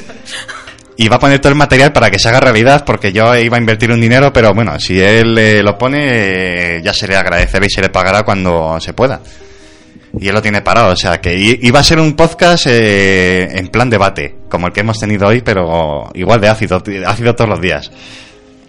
Y 0.99 1.09
va 1.11 1.17
a 1.17 1.19
poner 1.19 1.39
todo 1.41 1.51
el 1.51 1.59
material 1.59 1.93
para 1.93 2.11
que 2.11 2.19
se 2.19 2.27
haga 2.31 2.41
realidad, 2.41 2.83
porque 2.87 3.13
yo 3.13 3.37
iba 3.37 3.59
a 3.59 3.61
invertir 3.61 3.93
un 3.93 4.01
dinero, 4.01 4.33
pero 4.33 4.55
bueno, 4.55 4.81
si 4.81 4.99
él 4.99 5.37
eh, 5.37 5.63
lo 5.63 5.77
pone, 5.77 6.77
eh, 6.79 6.81
ya 6.83 6.95
se 6.95 7.07
le 7.07 7.15
agradecerá 7.15 7.67
y 7.67 7.69
se 7.69 7.83
le 7.83 7.91
pagará 7.91 8.23
cuando 8.23 8.81
se 8.81 8.95
pueda. 8.95 9.21
Y 10.19 10.29
él 10.29 10.35
lo 10.35 10.41
tiene 10.41 10.63
parado, 10.63 10.93
o 10.93 10.97
sea 10.97 11.21
que 11.21 11.37
iba 11.37 11.81
a 11.81 11.83
ser 11.83 12.01
un 12.01 12.15
podcast 12.15 12.67
eh, 12.69 13.59
en 13.59 13.69
plan 13.69 13.91
debate, 13.91 14.35
como 14.49 14.67
el 14.69 14.73
que 14.73 14.81
hemos 14.81 14.99
tenido 14.99 15.27
hoy, 15.27 15.43
pero 15.43 16.11
igual 16.15 16.41
de 16.41 16.49
ácido, 16.49 16.83
ácido 17.07 17.35
todos 17.35 17.51
los 17.51 17.61
días. 17.61 17.91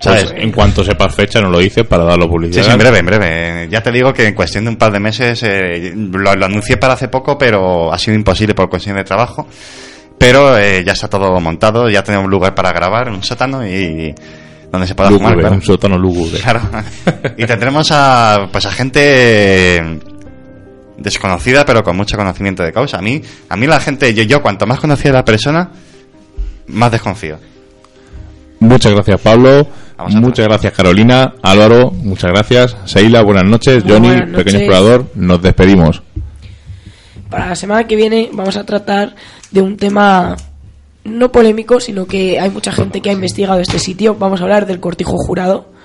Pues 0.03 0.21
¿Sabes? 0.27 0.33
en 0.37 0.51
cuanto 0.51 0.83
sepas 0.83 1.15
fecha, 1.15 1.41
nos 1.41 1.51
lo 1.51 1.57
dices 1.59 1.83
para 1.87 2.03
darlo 2.03 2.25
Sí, 2.25 2.29
publicidad. 2.29 2.63
sí, 2.65 2.71
en 2.71 2.77
breve, 2.77 2.99
en 2.99 3.05
breve. 3.05 3.67
Ya 3.71 3.81
te 3.81 3.91
digo 3.91 4.13
que 4.13 4.27
en 4.27 4.35
cuestión 4.35 4.65
de 4.65 4.71
un 4.71 4.75
par 4.75 4.91
de 4.91 4.99
meses 4.99 5.41
eh, 5.43 5.93
lo, 5.95 6.35
lo 6.35 6.45
anuncié 6.45 6.77
para 6.77 6.93
hace 6.93 7.07
poco, 7.07 7.37
pero 7.37 7.91
ha 7.91 7.97
sido 7.97 8.15
imposible 8.15 8.53
por 8.53 8.69
cuestión 8.69 8.95
de 8.97 9.03
trabajo. 9.03 9.47
Pero 10.19 10.57
eh, 10.57 10.83
ya 10.85 10.93
está 10.93 11.07
todo 11.07 11.39
montado, 11.39 11.89
ya 11.89 12.03
tenemos 12.03 12.25
un 12.25 12.31
lugar 12.31 12.53
para 12.53 12.71
grabar, 12.73 13.09
un 13.09 13.23
sótano 13.23 13.65
y 13.65 14.13
donde 14.71 14.85
se 14.85 14.95
pueda 14.95 15.09
fumar. 15.09 15.31
Lúgubre, 15.31 15.41
claro. 15.41 15.55
un 15.55 15.61
sótano 15.61 15.97
lúgubre. 15.97 16.39
Claro. 16.41 16.61
Y 17.37 17.45
tendremos 17.45 17.89
a 17.91 18.49
pues 18.51 18.65
a 18.65 18.71
gente 18.71 19.81
desconocida 20.97 21.65
pero 21.65 21.83
con 21.83 21.95
mucho 21.95 22.17
conocimiento 22.17 22.63
de 22.63 22.73
causa. 22.73 22.97
A 22.97 23.01
mí, 23.01 23.21
a 23.49 23.55
mí 23.55 23.67
la 23.67 23.79
gente, 23.79 24.13
yo, 24.13 24.23
yo 24.23 24.41
cuanto 24.41 24.65
más 24.65 24.79
conocía 24.79 25.11
a 25.11 25.15
la 25.15 25.25
persona, 25.25 25.69
más 26.67 26.91
desconfío. 26.91 27.37
Muchas 28.59 28.91
gracias, 28.93 29.21
Pablo. 29.21 29.67
Muchas 30.09 30.47
gracias, 30.47 30.73
Carolina. 30.73 31.33
Álvaro, 31.41 31.91
muchas 31.91 32.31
gracias. 32.31 32.75
Seila, 32.85 33.21
buenas 33.21 33.45
noches. 33.45 33.83
Muy 33.83 33.93
Johnny, 33.93 34.07
buenas 34.07 34.29
noches. 34.29 34.43
pequeño 34.45 34.59
explorador, 34.59 35.05
nos 35.15 35.41
despedimos. 35.41 36.01
Para 37.29 37.47
la 37.47 37.55
semana 37.55 37.85
que 37.85 37.95
viene 37.95 38.29
vamos 38.31 38.57
a 38.57 38.63
tratar 38.63 39.15
de 39.51 39.61
un 39.61 39.77
tema 39.77 40.35
no 41.03 41.31
polémico, 41.31 41.79
sino 41.79 42.05
que 42.05 42.39
hay 42.39 42.49
mucha 42.49 42.71
gente 42.71 43.01
que 43.01 43.09
ha 43.09 43.13
investigado 43.13 43.59
este 43.59 43.79
sitio. 43.79 44.15
Vamos 44.15 44.39
a 44.39 44.43
hablar 44.43 44.65
del 44.65 44.79
cortijo 44.79 45.17
jurado 45.17 45.76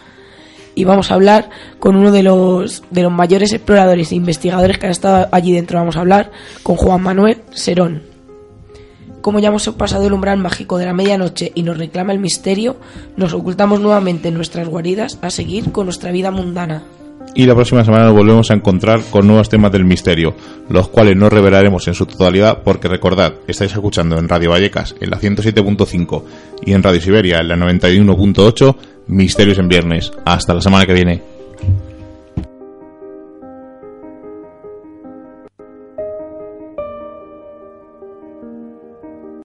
y 0.74 0.85
vamos 0.85 1.11
a 1.11 1.15
hablar 1.15 1.51
con 1.78 1.97
uno 1.97 2.11
de 2.11 2.23
los 2.23 2.82
de 2.90 3.03
los 3.03 3.12
mayores 3.12 3.53
exploradores 3.53 4.12
e 4.12 4.16
investigadores 4.16 4.78
que 4.78 4.86
han 4.86 4.93
estado 4.93 5.28
allí 5.32 5.53
dentro. 5.53 5.78
Vamos 5.78 5.97
a 5.97 6.01
hablar 6.01 6.31
con 6.62 6.77
Juan 6.77 7.03
Manuel 7.03 7.43
Serón. 7.51 8.03
Como 9.20 9.39
ya 9.39 9.49
hemos 9.49 9.69
pasado 9.69 10.07
el 10.07 10.12
umbral 10.12 10.39
mágico 10.39 10.78
de 10.78 10.86
la 10.86 10.94
medianoche 10.94 11.53
y 11.55 11.62
nos 11.62 11.78
reclama 11.78 12.12
el 12.12 12.19
misterio, 12.19 12.77
nos 13.16 13.32
ocultamos 13.35 13.81
nuevamente 13.81 14.28
en 14.28 14.35
nuestras 14.35 14.69
guaridas 14.69 15.19
a 15.23 15.31
seguir 15.31 15.70
con 15.70 15.86
nuestra 15.86 16.11
vida 16.11 16.32
mundana. 16.32 16.82
Y 17.35 17.47
la 17.47 17.55
próxima 17.55 17.85
semana 17.85 18.07
nos 18.07 18.15
volvemos 18.15 18.51
a 18.51 18.55
encontrar 18.55 19.01
con 19.11 19.27
nuevos 19.27 19.49
temas 19.49 19.73
del 19.73 19.85
misterio, 19.85 20.35
los 20.69 20.89
cuales 20.89 21.16
no 21.16 21.31
revelaremos 21.31 21.86
en 21.89 21.94
su 21.94 22.05
totalidad 22.05 22.62
porque 22.62 22.89
recordad, 22.89 23.35
estáis 23.47 23.73
escuchando 23.73 24.19
en 24.19 24.28
Radio 24.28 24.51
Vallecas 24.51 24.94
en 25.01 25.11
la 25.11 25.19
107.5 25.19 26.23
y 26.66 26.73
en 26.73 26.82
Radio 26.82 27.01
Siberia 27.01 27.39
en 27.39 27.49
la 27.49 27.57
91.8 27.57 28.77
Misterios 29.07 29.59
en 29.59 29.69
Viernes. 29.69 30.12
Hasta 30.24 30.55
la 30.55 30.61
semana 30.61 30.87
que 30.87 30.93
viene. 30.95 31.31